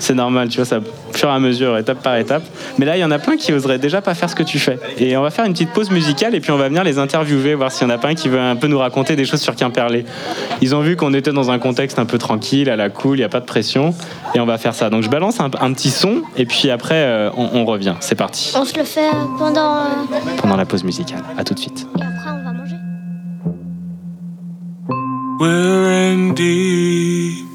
c'est 0.00 0.14
normal, 0.14 0.48
tu 0.48 0.56
vois, 0.56 0.64
ça 0.64 0.78
au 0.78 1.12
fur 1.16 1.28
et 1.28 1.32
à 1.32 1.38
mesure, 1.38 1.76
étape 1.78 2.02
par 2.02 2.16
étape. 2.16 2.42
Mais 2.78 2.86
là, 2.86 2.96
il 2.96 3.00
y 3.00 3.04
en 3.04 3.10
a 3.10 3.18
plein 3.18 3.36
qui 3.36 3.52
oseraient 3.52 3.78
déjà 3.78 4.00
pas 4.02 4.14
faire 4.14 4.28
ce 4.30 4.34
que 4.34 4.42
tu 4.42 4.58
fais. 4.58 4.78
Et 4.98 5.16
on 5.16 5.22
va 5.22 5.30
faire 5.30 5.44
une 5.44 5.52
petite 5.52 5.72
pause 5.72 5.90
musicale 5.90 6.34
et 6.34 6.40
puis 6.40 6.50
on 6.50 6.56
va 6.56 6.68
venir 6.68 6.82
les 6.84 6.98
interviewer, 6.98 7.54
voir 7.54 7.70
s'il 7.72 7.86
y 7.86 7.90
en 7.90 7.94
a 7.94 7.98
pas 7.98 8.08
un 8.08 8.14
qui 8.14 8.28
veut 8.28 8.40
un 8.40 8.56
peu 8.56 8.66
nous 8.66 8.78
raconter 8.78 9.16
des 9.16 9.24
choses 9.24 9.40
sur 9.40 9.54
Quimperlé. 9.56 10.04
Ils 10.60 10.74
ont 10.74 10.80
vu 10.80 10.96
qu'on 10.96 11.12
était 11.14 11.32
dans 11.32 11.50
un 11.50 11.58
contexte 11.58 11.98
un 11.98 12.06
peu 12.06 12.18
tranquille, 12.18 12.68
à 12.70 12.76
la 12.76 12.90
cool, 12.90 13.16
il 13.16 13.20
n'y 13.20 13.24
a 13.24 13.28
pas 13.28 13.40
de 13.40 13.46
pression. 13.46 13.94
Et 14.34 14.40
on 14.40 14.46
va 14.46 14.58
faire 14.58 14.74
ça. 14.74 14.90
Donc 14.90 15.02
je 15.02 15.08
balance 15.08 15.40
un, 15.40 15.50
un 15.60 15.72
petit 15.72 15.90
son 15.90 16.22
et 16.36 16.46
puis 16.46 16.70
après, 16.70 16.94
euh, 16.96 17.30
on, 17.36 17.48
on 17.60 17.64
revient. 17.64 17.94
C'est 18.00 18.14
parti. 18.14 18.52
On 18.56 18.64
se 18.64 18.76
le 18.78 18.84
fait 18.84 19.10
pendant. 19.38 19.76
euh, 19.80 19.86
Pendant 20.38 20.56
la 20.56 20.64
pause 20.64 20.84
musicale. 20.84 21.22
À 21.36 21.44
tout 21.44 21.54
de 21.54 21.58
suite. 21.60 21.86
Et 21.98 22.02
après, 22.02 22.30
on 22.30 22.44
va 22.44 22.52
manger. 22.52 22.76
We're 25.40 25.88
in 25.88 26.32
deep, 26.34 27.46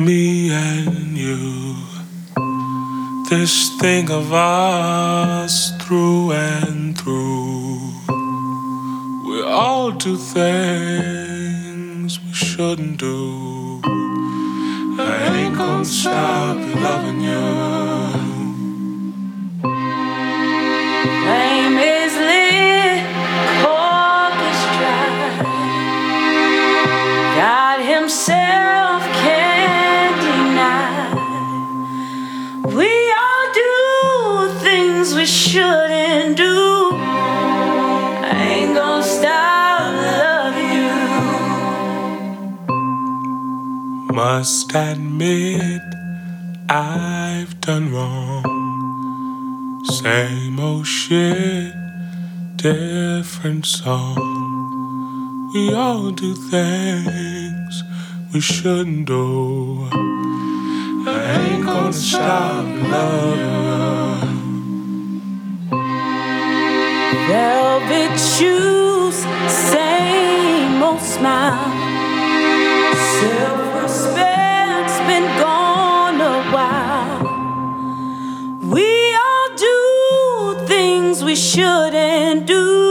me 0.00 0.50
and 0.50 1.16
you. 1.16 1.76
This 3.28 3.78
thing 3.78 4.10
of 4.10 4.32
us 4.32 5.70
through 5.82 6.32
and 6.32 6.98
through. 6.98 7.78
We 9.28 9.42
all 9.42 9.90
do 9.90 10.16
things 10.16 12.18
we 12.18 12.32
shouldn't 12.32 12.98
do. 12.98 13.82
I 14.98 15.36
ain't 15.36 15.56
gonna 15.56 15.84
stop 15.84 16.56
loving 16.56 17.20
you. 17.20 17.40
Flame 21.22 21.78
is. 21.78 22.00
God 27.40 27.80
Himself 27.80 29.02
We 32.72 32.86
all 32.86 33.52
do 33.52 34.48
things 34.60 35.12
we 35.12 35.26
shouldn't 35.26 36.36
do. 36.36 36.90
I 36.94 38.30
ain't 38.54 38.76
gonna 38.76 39.02
stop 39.02 39.92
loving 40.14 40.72
you. 40.78 40.94
Must 44.14 44.72
admit 44.72 45.82
I've 46.68 47.60
done 47.60 47.92
wrong. 47.92 48.44
Same 49.84 50.60
old 50.60 50.86
shit, 50.86 51.74
different 52.54 53.66
song. 53.66 55.50
We 55.52 55.74
all 55.74 56.12
do 56.12 56.36
things 56.36 57.82
we 58.32 58.40
shouldn't 58.40 59.06
do. 59.06 60.19
I 61.06 61.48
ain't 61.48 61.64
gonna 61.64 61.92
stop 61.92 62.64
loving. 62.64 63.38
you. 63.38 64.10
Velvet 67.28 68.18
shoes, 68.18 69.16
same 69.48 70.82
old 70.82 71.00
smile. 71.00 71.70
Self 73.20 73.82
respect's 73.82 74.98
been 75.08 75.26
gone 75.38 76.20
a 76.20 76.42
while. 76.54 77.20
We 78.70 79.14
all 79.14 79.48
do 79.56 80.66
things 80.66 81.24
we 81.24 81.34
shouldn't 81.34 82.46
do. 82.46 82.89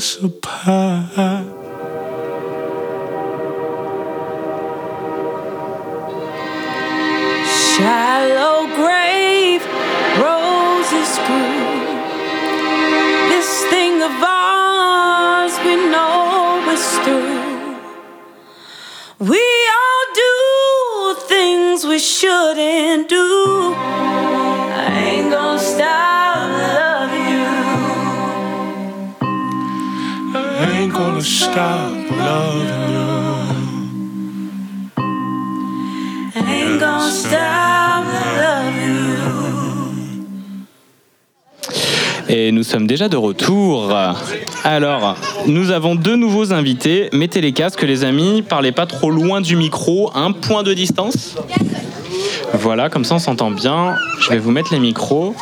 Us 0.00 0.16
apart. 0.22 1.44
Shallow 7.66 8.60
grave, 8.80 9.62
roses 10.26 11.12
grew. 11.26 11.74
This 13.28 13.50
thing 13.72 14.00
of 14.00 14.16
ours, 14.22 15.52
we 15.66 15.74
know 15.92 16.64
it's 16.74 16.90
through. 17.04 17.76
We 19.32 19.44
all 19.80 20.04
do 20.24 21.20
things 21.28 21.84
we 21.84 21.98
shouldn't 21.98 23.10
do. 23.10 23.69
Stop 31.40 31.92
loving 32.18 32.92
you. 32.92 33.08
I 36.36 36.38
ain't 36.52 36.78
gonna 36.78 37.10
stop 37.10 38.04
loving 38.36 39.08
you. 39.08 39.30
Et 42.28 42.52
nous 42.52 42.62
sommes 42.62 42.86
déjà 42.86 43.08
de 43.08 43.16
retour. 43.16 43.90
Alors, 44.64 45.16
nous 45.46 45.70
avons 45.70 45.94
deux 45.94 46.14
nouveaux 46.14 46.52
invités. 46.52 47.08
Mettez 47.12 47.40
les 47.40 47.52
casques, 47.52 47.82
les 47.82 48.04
amis. 48.04 48.42
Parlez 48.42 48.72
pas 48.72 48.86
trop 48.86 49.10
loin 49.10 49.40
du 49.40 49.56
micro. 49.56 50.10
Un 50.14 50.32
point 50.32 50.62
de 50.62 50.74
distance. 50.74 51.36
Voilà, 52.52 52.90
comme 52.90 53.04
ça 53.04 53.14
on 53.14 53.18
s'entend 53.18 53.50
bien. 53.50 53.96
Je 54.20 54.28
vais 54.28 54.38
vous 54.38 54.50
mettre 54.50 54.72
les 54.72 54.80
micros. 54.80 55.34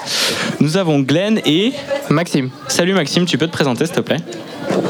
Nous 0.61 0.77
avons 0.77 1.01
Glenn 1.01 1.41
et. 1.45 1.73
Maxime. 2.09 2.51
Salut 2.69 2.95
Maxime, 2.95 3.27
tu 3.27 3.37
peux 3.37 3.49
te 3.49 3.53
présenter 3.53 3.85
s'il 3.85 3.97
te 3.97 4.01
plaît? 4.01 4.19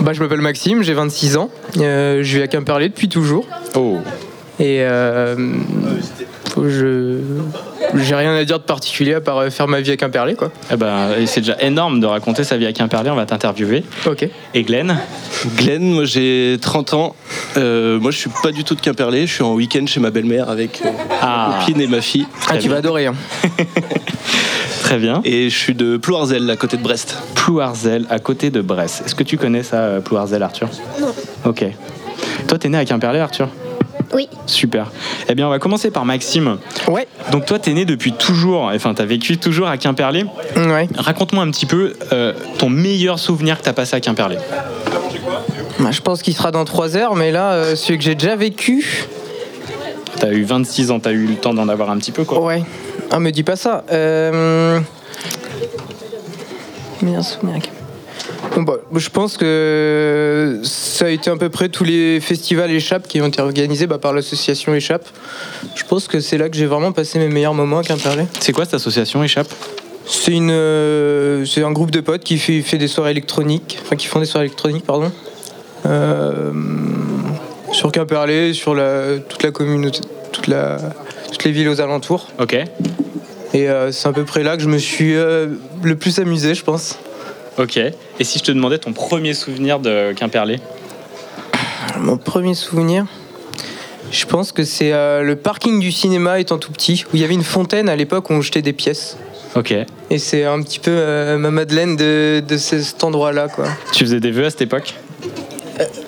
Bah, 0.01 0.13
je 0.13 0.21
m'appelle 0.23 0.41
Maxime, 0.41 0.83
j'ai 0.83 0.95
26 0.95 1.37
ans. 1.37 1.51
Euh, 1.79 2.21
je 2.23 2.37
vis 2.39 2.43
à 2.43 2.47
Quimperlé 2.49 2.89
depuis 2.89 3.09
toujours. 3.09 3.47
Oh. 3.77 3.99
Et 4.61 4.83
euh, 4.83 5.37
je 6.57 7.19
j'ai 7.95 8.15
rien 8.17 8.35
à 8.35 8.45
dire 8.45 8.59
de 8.59 8.65
particulier 8.65 9.15
à 9.15 9.21
part 9.21 9.39
euh, 9.39 9.51
faire 9.51 9.69
ma 9.69 9.81
vie 9.81 9.93
à 9.93 9.97
Quimperlé 9.97 10.35
quoi. 10.35 10.51
Eh 10.73 10.77
ben, 10.77 11.11
c'est 11.27 11.41
déjà 11.41 11.57
énorme 11.63 12.01
de 12.01 12.07
raconter 12.07 12.43
sa 12.45 12.57
vie 12.57 12.67
à 12.67 12.73
Quimperlé. 12.73 13.09
On 13.11 13.15
va 13.15 13.25
t'interviewer. 13.25 13.85
Ok. 14.07 14.29
Et 14.55 14.63
Glenn? 14.65 14.99
Glenn, 15.57 15.83
moi 15.95 16.05
j'ai 16.05 16.59
30 16.61 16.95
ans. 16.95 17.15
Euh, 17.57 17.99
moi 18.01 18.11
je 18.11 18.19
suis 18.19 18.31
pas 18.43 18.51
du 18.51 18.65
tout 18.65 18.75
de 18.75 18.81
Quimperlé, 18.81 19.27
je 19.27 19.33
suis 19.35 19.43
en 19.45 19.55
week-end 19.55 19.87
chez 19.87 20.01
ma 20.01 20.11
belle-mère 20.11 20.51
avec 20.51 20.83
euh, 20.85 20.89
Ah. 21.23 21.51
ma 21.51 21.59
copine 21.65 21.81
et 21.81 21.87
ma 21.87 22.01
fille. 22.01 22.27
Ah, 22.49 22.59
tu 22.59 22.69
vas 22.69 22.77
adorer. 22.77 23.07
Hein. 23.07 23.15
Très 24.89 24.97
bien. 24.97 25.21
Et 25.27 25.51
je 25.51 25.55
suis 25.59 25.75
de 25.75 25.99
Plouarzel, 25.99 26.49
à 26.49 26.57
côté 26.57 26.79
de 26.79 26.83
Brest. 26.83 27.19
Plouarzel, 27.35 28.07
à 28.09 28.19
côté 28.21 28.49
de 28.49 28.63
Brest. 28.63 29.03
Est-ce 29.05 29.15
que 29.15 29.23
tu 29.23 29.37
connais 29.37 29.63
ça, 29.63 29.77
euh, 29.81 30.01
Plouarzel, 30.01 30.43
Arthur? 30.43 30.71
Non. 30.99 31.09
Ok. 31.45 31.63
Toi, 32.47 32.59
t'es 32.59 32.71
né 32.71 32.79
à 32.79 32.87
Quimperlé, 32.87 33.19
Arthur? 33.19 33.51
Oui. 34.15 34.31
Super. 34.47 34.91
Eh 35.29 35.35
bien, 35.35 35.47
on 35.47 35.51
va 35.51 35.59
commencer 35.59 35.91
par 35.91 36.07
Maxime. 36.07 36.57
Ouais. 36.89 37.07
Donc, 37.33 37.45
toi, 37.45 37.59
t'es 37.59 37.75
né 37.75 37.85
depuis 37.85 38.13
toujours, 38.13 38.63
enfin, 38.75 38.95
t'as 38.95 39.05
vécu 39.05 39.37
toujours 39.37 39.69
à 39.69 39.77
Quimperlé. 39.77 40.25
Ouais. 40.57 40.89
Raconte-moi 40.97 41.45
un 41.45 41.51
petit 41.51 41.67
peu 41.67 41.93
euh, 42.15 42.33
ton 42.57 42.71
meilleur 42.71 43.19
souvenir 43.19 43.59
que 43.59 43.65
t'as 43.65 43.75
passé 43.75 43.95
à 43.95 44.01
Quimperlé. 44.01 44.39
Bah, 45.81 45.91
je 45.91 46.01
pense 46.01 46.23
qu'il 46.23 46.33
sera 46.33 46.51
dans 46.51 46.65
3 46.65 46.97
heures, 46.97 47.15
mais 47.15 47.31
là, 47.31 47.53
euh, 47.53 47.77
celui 47.77 47.99
que 47.99 48.05
j'ai 48.05 48.15
déjà 48.15 48.37
vécu. 48.37 49.07
T'as 50.19 50.33
eu 50.33 50.45
26 50.45 50.91
ans, 50.93 50.99
t'as 50.99 51.13
eu 51.13 51.27
le 51.27 51.35
temps 51.35 51.53
d'en 51.53 51.69
avoir 51.69 51.91
un 51.91 51.99
petit 51.99 52.11
peu, 52.11 52.25
quoi. 52.25 52.43
Ouais. 52.43 52.63
Ah, 53.11 53.21
me 53.21 53.31
dis 53.31 53.43
pas 53.43 53.57
ça. 53.57 53.85
Euh... 53.91 54.81
Meilleur 57.03 57.25
souvenir. 57.25 57.63
Bon, 58.55 58.63
bah, 58.63 58.75
je 58.95 59.09
pense 59.09 59.37
que 59.37 60.61
ça 60.65 61.07
a 61.07 61.09
été 61.09 61.31
à 61.31 61.37
peu 61.37 61.49
près 61.49 61.69
tous 61.69 61.85
les 61.85 62.21
festivals 62.21 62.71
Échappe 62.71 63.07
qui 63.07 63.21
ont 63.21 63.27
été 63.27 63.41
organisés 63.41 63.87
bah, 63.87 63.99
par 63.99 64.13
l'association 64.13 64.75
Échappe. 64.75 65.07
Je 65.75 65.85
pense 65.85 66.09
que 66.09 66.21
c'est 66.21 66.39
là 66.39 66.49
que 66.49 66.57
j'ai 66.57 66.67
vraiment 66.67 66.93
passé 66.93 67.19
mes 67.19 67.29
meilleurs 67.29 67.55
moments 67.55 67.79
à 67.79 67.83
Quimperlé. 67.83 68.25
C'est 68.41 68.53
quoi 68.53 68.65
cette 68.65 68.75
association, 68.75 69.23
Échappe 69.23 69.49
C'est 70.07 70.33
une, 70.33 70.51
euh, 70.51 71.45
c'est 71.45 71.63
un 71.63 71.73
groupe 71.73 71.91
de 71.91 72.01
potes 72.01 72.25
qui 72.25 72.39
fait, 72.39 72.63
fait 72.63 72.79
des 72.79 72.89
soirées 72.89 73.13
électroniques, 73.13 73.79
enfin 73.83 73.97
qui 73.97 74.07
font 74.07 74.21
des 74.21 74.27
soirées 74.27 74.47
électroniques, 74.47 74.85
pardon. 74.85 75.13
Euh, 75.87 76.53
sur 77.73 77.93
Quimperlé, 77.93 78.53
sur 78.53 78.75
la, 78.75 79.19
toute 79.19 79.43
la 79.43 79.51
communauté, 79.51 80.01
toute 80.33 80.47
la, 80.47 80.79
toutes 81.31 81.45
les 81.45 81.51
villes 81.53 81.69
aux 81.69 81.81
alentours. 81.81 82.29
Ok. 82.39 82.55
Et 83.55 83.69
euh, 83.69 83.91
c'est 83.93 84.09
à 84.09 84.13
peu 84.13 84.25
près 84.25 84.43
là 84.43 84.57
que 84.57 84.63
je 84.63 84.69
me 84.69 84.79
suis 84.79 85.15
euh, 85.17 85.47
le 85.83 85.97
plus 85.97 86.19
amusé, 86.19 86.55
je 86.55 86.63
pense. 86.65 86.99
Ok. 87.59 87.77
Et 87.79 88.25
si 88.25 88.39
je 88.39 88.45
te 88.45 88.53
demandais 88.53 88.79
ton 88.79 88.93
premier 88.93 89.35
souvenir 89.35 89.79
de 89.81 90.13
Quimperlé? 90.13 90.61
Mon 91.99 92.17
premier 92.19 92.55
souvenir, 92.55 93.07
je 94.13 94.25
pense 94.27 94.53
que 94.53 94.65
c'est 94.65 94.93
euh, 94.93 95.23
le 95.23 95.35
parking 95.37 95.81
du 95.81 95.91
cinéma 95.91 96.39
étant 96.41 96.59
tout 96.59 96.71
petit, 96.73 97.05
où 97.07 97.17
il 97.17 97.21
y 97.21 97.25
avait 97.25 97.35
une 97.35 97.43
fontaine 97.43 97.89
à 97.89 97.97
l'époque 97.97 98.31
où 98.31 98.35
on 98.35 98.41
jetait 98.43 98.63
des 98.63 98.73
pièces. 98.73 99.17
Ok. 99.57 99.75
Et 100.11 100.19
c'est 100.19 100.45
un 100.45 100.63
petit 100.63 100.79
peu 100.79 101.37
ma 101.39 101.51
Madeleine 101.51 101.97
de, 101.97 102.43
de 102.47 102.57
ce- 102.59 102.81
cet 102.83 103.03
endroit-là, 103.03 103.49
quoi. 103.49 103.65
Tu 103.93 104.05
faisais 104.05 104.21
des 104.21 104.31
vœux 104.31 104.45
à 104.45 104.51
cette 104.51 104.61
époque? 104.63 104.95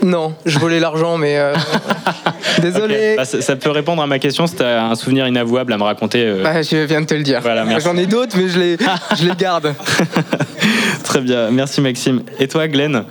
Non, 0.02 0.34
je 0.44 0.58
volais 0.58 0.78
l'argent, 0.78 1.16
mais 1.16 1.38
désolé. 2.62 3.14
Bah, 3.16 3.24
ça, 3.24 3.40
ça 3.40 3.56
peut 3.56 3.70
répondre 3.70 4.02
à 4.02 4.06
ma 4.06 4.18
question 4.18 4.46
si 4.46 4.56
t'as 4.56 4.82
un 4.84 4.94
souvenir 4.94 5.26
inavouable 5.26 5.72
à 5.72 5.78
me 5.78 5.82
raconter. 5.82 6.24
euh. 6.24 6.42
Bah, 6.42 6.62
je 6.62 6.76
viens 6.84 7.00
de 7.00 7.06
te 7.06 7.14
le 7.14 7.22
dire. 7.22 7.40
Voilà. 7.40 7.64
J'en 7.80 7.96
ai 7.96 8.06
d'autres, 8.06 8.36
mais 8.36 8.48
je 8.48 8.58
les, 8.58 8.76
je 9.18 9.24
les 9.26 9.34
garde. 9.36 9.74
Très 11.04 11.20
bien, 11.20 11.50
merci 11.50 11.80
Maxime. 11.80 12.22
Et 12.38 12.46
toi, 12.48 12.68
Glenn? 12.68 13.04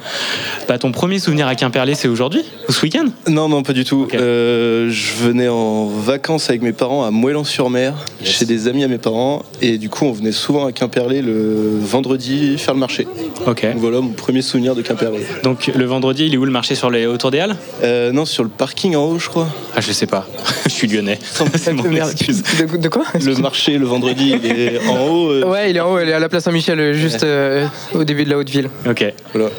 Bah, 0.67 0.77
Ton 0.77 0.91
premier 0.91 1.19
souvenir 1.19 1.47
à 1.47 1.55
Quimperlé, 1.55 1.95
c'est 1.95 2.07
aujourd'hui? 2.07 2.43
Ou 2.67 2.71
ce 2.71 2.81
week-end? 2.83 3.05
Non, 3.27 3.49
non, 3.49 3.63
pas 3.63 3.73
du 3.73 3.83
tout. 3.83 4.07
Euh, 4.13 4.89
je 4.89 5.13
venais 5.15 5.47
en 5.47 5.85
vacances 5.87 6.49
avec 6.49 6.61
mes 6.61 6.71
parents 6.71 7.03
à 7.05 7.11
Moëlan-sur-Mer, 7.11 7.93
chez 8.23 8.45
des 8.45 8.67
amis 8.67 8.83
à 8.83 8.87
mes 8.87 8.97
parents. 8.97 9.43
Et 9.61 9.77
du 9.77 9.89
coup, 9.89 10.05
on 10.05 10.11
venait 10.11 10.31
souvent 10.31 10.65
à 10.67 10.71
Quimperlé 10.71 11.21
le 11.21 11.77
vendredi 11.81 12.57
faire 12.57 12.73
le 12.73 12.79
marché. 12.79 13.07
Ok. 13.45 13.65
Donc 13.65 13.77
voilà 13.77 13.99
mon 14.01 14.09
premier 14.13 14.41
souvenir 14.41 14.75
de 14.75 14.81
Quimperlé. 14.81 15.19
Donc 15.43 15.67
le 15.73 15.85
vendredi, 15.85 16.25
il 16.27 16.33
est 16.33 16.37
où 16.37 16.45
le 16.45 16.51
marché 16.51 16.75
sur 16.75 16.89
les 16.89 17.05
autour 17.05 17.31
des 17.31 17.39
Halles? 17.39 17.55
Euh, 17.83 18.11
non, 18.11 18.25
sur 18.25 18.43
le 18.43 18.49
parking 18.49 18.95
en 18.95 19.05
haut, 19.05 19.19
je 19.19 19.28
crois. 19.29 19.47
Ah, 19.75 19.81
je 19.81 19.91
sais 19.91 20.05
pas. 20.07 20.27
je 20.65 20.69
suis 20.69 20.87
lyonnais. 20.87 21.19
c'est 21.55 21.73
mon 21.73 21.91
excuse. 21.91 22.43
De, 22.59 22.77
de 22.77 22.89
quoi 22.89 23.03
Le 23.23 23.35
marché 23.35 23.77
le 23.77 23.85
vendredi, 23.85 24.33
il 24.43 24.45
est 24.51 24.79
en 24.87 25.07
haut. 25.07 25.29
euh, 25.31 25.43
Ouais, 25.45 25.69
il 25.71 25.77
est 25.77 25.79
en 25.79 25.91
haut, 25.93 25.99
il 25.99 26.09
est 26.09 26.13
à 26.13 26.19
la 26.19 26.29
place 26.29 26.43
Saint-Michel, 26.43 26.79
euh, 26.79 26.93
juste 26.93 27.23
euh, 27.23 27.65
au 27.93 28.03
début 28.03 28.25
de 28.25 28.29
la 28.29 28.37
haute 28.37 28.49
ville. 28.49 28.69
Ok. 28.87 29.05
Voilà. 29.33 29.49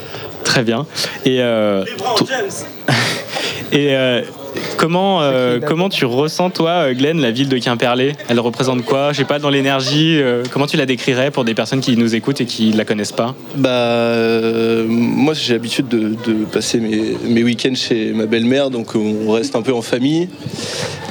Très 0.43 0.63
bien. 0.63 0.85
Et, 1.25 1.37
euh, 1.41 1.83
et 3.71 3.95
euh, 3.95 4.21
comment, 4.77 5.21
euh, 5.21 5.59
comment 5.59 5.89
tu 5.89 6.05
ressens, 6.05 6.49
toi, 6.49 6.69
euh, 6.69 6.93
Glenn, 6.93 7.19
la 7.21 7.31
ville 7.31 7.49
de 7.49 7.57
Quimperlé? 7.57 8.13
Elle 8.29 8.39
représente 8.39 8.83
quoi? 8.83 9.11
Je 9.11 9.17
sais 9.17 9.25
pas, 9.25 9.39
dans 9.39 9.49
l'énergie, 9.49 10.19
euh, 10.21 10.43
comment 10.51 10.67
tu 10.67 10.77
la 10.77 10.85
décrirais 10.85 11.31
pour 11.31 11.43
des 11.43 11.53
personnes 11.53 11.81
qui 11.81 11.95
nous 11.97 12.15
écoutent 12.15 12.41
et 12.41 12.45
qui 12.45 12.71
la 12.71 12.85
connaissent 12.85 13.11
pas? 13.11 13.35
Bah, 13.55 13.69
euh, 13.69 14.85
moi 14.87 15.33
j'ai 15.33 15.53
l'habitude 15.53 15.87
de, 15.87 16.15
de 16.25 16.45
passer 16.51 16.79
mes, 16.79 17.15
mes 17.25 17.43
week-ends 17.43 17.75
chez 17.75 18.11
ma 18.13 18.25
belle-mère, 18.25 18.69
donc 18.69 18.95
on 18.95 19.31
reste 19.31 19.55
un 19.55 19.61
peu 19.61 19.73
en 19.73 19.81
famille. 19.81 20.29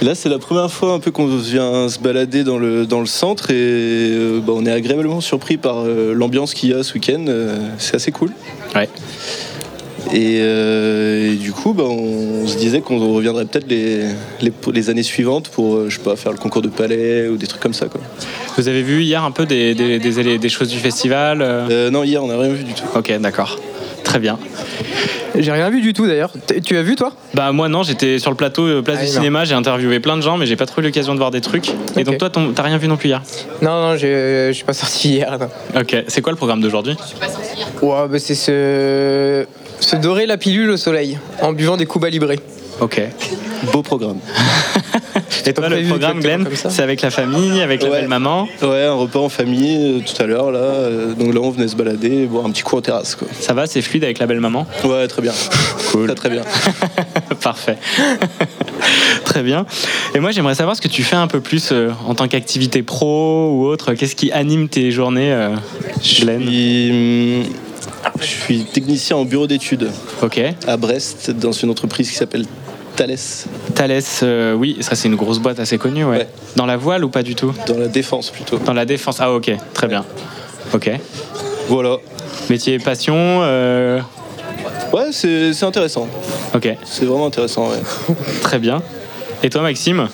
Là, 0.03 0.15
c'est 0.15 0.31
la 0.31 0.39
première 0.39 0.71
fois 0.71 0.95
un 0.95 0.99
peu 0.99 1.11
qu'on 1.11 1.27
vient 1.27 1.89
se 1.89 1.99
balader 1.99 2.43
dans 2.43 2.59
le, 2.59 2.87
dans 2.87 3.01
le 3.01 3.07
centre 3.07 3.51
et 3.51 3.55
euh, 3.55 4.41
bah, 4.41 4.55
on 4.57 4.65
est 4.65 4.73
agréablement 4.73 5.21
surpris 5.21 5.59
par 5.59 5.85
euh, 5.85 6.15
l'ambiance 6.15 6.55
qu'il 6.55 6.71
y 6.71 6.75
a 6.75 6.83
ce 6.83 6.95
week-end. 6.95 7.25
euh, 7.29 7.59
c'est 7.79 7.97
assez 7.97 8.11
cool. 8.11 8.31
Ouais. 8.75 8.89
Et, 10.13 10.39
euh, 10.41 11.33
et 11.33 11.35
du 11.37 11.53
coup, 11.53 11.73
bah, 11.73 11.85
on 11.85 12.47
se 12.47 12.57
disait 12.57 12.81
qu'on 12.81 13.15
reviendrait 13.15 13.45
peut-être 13.45 13.69
les, 13.69 14.05
les, 14.41 14.53
les 14.73 14.91
années 14.91 15.03
suivantes 15.03 15.49
pour, 15.49 15.77
euh, 15.77 15.87
je 15.89 15.97
sais 15.97 16.03
pas, 16.03 16.17
faire 16.17 16.33
le 16.33 16.39
concours 16.39 16.63
de 16.63 16.69
palais 16.69 17.29
ou 17.29 17.37
des 17.37 17.47
trucs 17.47 17.61
comme 17.63 17.75
ça. 17.75 17.87
Quoi. 17.87 18.01
Vous 18.57 18.69
avez 18.69 18.83
vu 18.83 19.03
hier 19.03 19.23
un 19.25 19.31
peu 19.31 19.47
des, 19.47 19.75
des, 19.75 19.99
des- 19.99 20.39
des 20.39 20.49
choses 20.49 20.69
du 20.69 20.79
festival 20.79 21.43
euh 21.43 21.91
non, 21.91 22.03
hier, 22.05 22.23
on 22.25 22.29
n'a 22.29 22.39
rien 22.39 22.53
vu 22.53 22.65
du 22.65 22.73
tout. 22.75 22.85
Ok, 22.95 23.13
d'accord. 23.21 23.59
Très 24.05 24.19
bien. 24.19 24.39
J'ai 25.39 25.53
rien 25.53 25.71
vu 25.71 25.81
du 25.81 25.93
tout 25.93 26.09
d'ailleurs. 26.09 26.33
Tu 26.65 26.77
as 26.77 26.83
vu 26.83 26.97
toi? 26.97 27.13
Bah 27.35 27.53
moi 27.53 27.69
non, 27.69 27.85
j'étais 27.85 28.19
sur 28.19 28.31
le 28.31 28.37
plateau 28.37 28.83
Place 28.83 28.99
Ah, 29.01 29.05
du 29.05 29.11
non. 29.11 29.15
Cinéma, 29.15 29.45
j'ai 29.45 29.55
interviewé 29.55 30.01
plein 30.01 30.17
de 30.17 30.23
gens, 30.23 30.37
mais 30.37 30.45
j'ai 30.47 30.57
pas 30.57 30.67
trop 30.67 30.81
eu 30.81 30.85
l'occasion 30.85 31.13
de 31.15 31.19
voir 31.19 31.31
des 31.31 31.41
trucs. 31.41 31.71
Et 31.97 32.03
donc 32.03 32.19
toi, 32.19 32.29
t'as 32.31 32.63
rien 32.63 32.79
vu 32.79 32.89
non 32.89 32.97
plus 32.97 33.11
hier? 33.11 33.23
Non, 33.63 33.81
non, 33.81 33.97
j'ai- 33.97 34.49
je 34.49 34.53
suis 34.53 34.65
pas 34.65 34.73
sorti 34.73 35.11
hier. 35.11 35.39
non. 35.39 35.81
Ok, 35.81 35.97
c'est 36.09 36.21
quoi 36.21 36.33
le 36.33 36.37
programme 36.37 36.61
d'aujourd'hui? 36.61 36.97
Ouais, 37.81 38.09
bah, 38.11 38.19
c'est 38.19 38.35
se... 38.35 39.47
se 39.81 39.97
dorer 39.97 40.27
la 40.27 40.37
pilule 40.37 40.71
au 40.71 40.77
soleil 40.77 41.19
en 41.43 41.53
buvant 41.53 41.77
des 41.77 41.87
Cuba 41.87 42.09
Libre. 42.11 42.33
Ok. 42.81 43.01
Beau 43.73 43.83
programme. 43.83 44.19
Et 45.47 45.53
toi, 45.53 45.69
le 45.69 45.87
programme, 45.89 46.21
Glenn, 46.21 46.47
c'est 46.55 46.83
avec 46.83 47.03
la 47.03 47.11
famille, 47.11 47.61
avec 47.61 47.83
la 47.83 47.89
belle-maman 47.91 48.47
Ouais, 48.63 48.85
un 48.85 48.93
repas 48.93 49.21
en 49.21 49.29
famille 49.29 49.99
euh, 49.99 50.01
tout 50.01 50.23
à 50.23 50.27
l'heure 50.27 50.51
là. 50.51 50.59
euh, 50.59 51.15
donc 51.15 51.35
là, 51.35 51.41
on 51.43 51.51
venait 51.51 51.69
se 51.69 51.77
balader, 51.77 52.27
boire 52.27 52.45
un 52.47 52.51
petit 52.51 52.63
coup 52.63 52.77
en 52.77 52.81
terrasse 52.81 53.15
quoi. 53.17 53.27
Ça 53.39 53.53
va, 53.55 53.67
c'est 53.67 53.81
fluide 53.83 54.05
avec 54.05 54.19
la 54.19 54.27
belle-maman 54.27 54.67
Ouais, 54.85 55.07
très 55.09 55.23
bien. 55.23 55.33
Cool. 55.91 56.07
Très 56.07 56.15
très 56.15 56.31
bien. 56.31 56.43
Parfait. 57.43 57.77
Très 59.25 59.43
bien. 59.43 59.67
Et 60.15 60.21
moi, 60.21 60.31
j'aimerais 60.31 60.55
savoir 60.55 60.77
ce 60.77 60.81
que 60.81 60.89
tu 60.89 61.03
fais 61.03 61.17
un 61.17 61.27
peu 61.27 61.41
plus 61.41 61.71
euh, 61.73 61.91
en 62.07 62.15
tant 62.15 62.29
qu'activité 62.29 62.83
pro 62.85 63.51
ou 63.53 63.67
autre. 63.67 63.95
Qu'est-ce 63.95 64.15
qui 64.15 64.31
anime 64.31 64.69
tes 64.69 64.91
journées, 64.93 65.33
euh, 65.33 65.49
Glenn? 66.21 66.43
Je 66.43 66.47
suis, 66.47 66.91
hum, 66.91 67.53
je 68.21 68.25
suis 68.25 68.65
technicien 68.65 69.17
en 69.17 69.25
bureau 69.25 69.47
d'études 69.47 69.91
Ok. 70.23 70.41
à 70.67 70.77
Brest 70.77 71.31
dans 71.31 71.53
une 71.53 71.71
entreprise 71.71 72.11
qui 72.11 72.17
s'appelle 72.17 72.45
Thales 72.97 73.17
Thales, 73.75 74.01
euh, 74.23 74.55
oui, 74.55 74.77
ça 74.81 74.95
c'est 74.95 75.09
une 75.09 75.17
grosse 75.17 75.39
boîte 75.39 75.59
assez 75.61 75.79
connue, 75.79 76.05
ouais. 76.05 76.19
Ouais. 76.19 76.29
Dans 76.57 76.67
la 76.67 76.77
voile 76.77 77.05
ou 77.05 77.09
pas 77.09 77.23
du 77.23 77.35
tout 77.35 77.55
dans 77.67 77.79
la 77.79 77.89
défense 77.89 78.31
plutôt. 78.31 78.59
Dans 78.59 78.75
la 78.75 78.85
défense. 78.85 79.17
Ah 79.21 79.33
ok, 79.33 79.51
très 79.75 79.87
bien. 79.87 80.05
Ok. 80.75 80.91
Voilà. 81.69 81.97
Métier 82.51 82.79
passion. 82.79 83.15
euh, 83.17 84.01
Ouais, 84.93 85.11
c'est 85.13 85.53
c'est 85.53 85.65
intéressant. 85.65 86.09
Ok, 86.55 86.69
C'est 86.85 87.05
vraiment 87.05 87.27
intéressant. 87.27 87.71
Ouais. 87.71 87.79
très 88.43 88.59
bien. 88.59 88.83
Et 89.43 89.49
toi, 89.51 89.63
Maxime? 89.63 90.09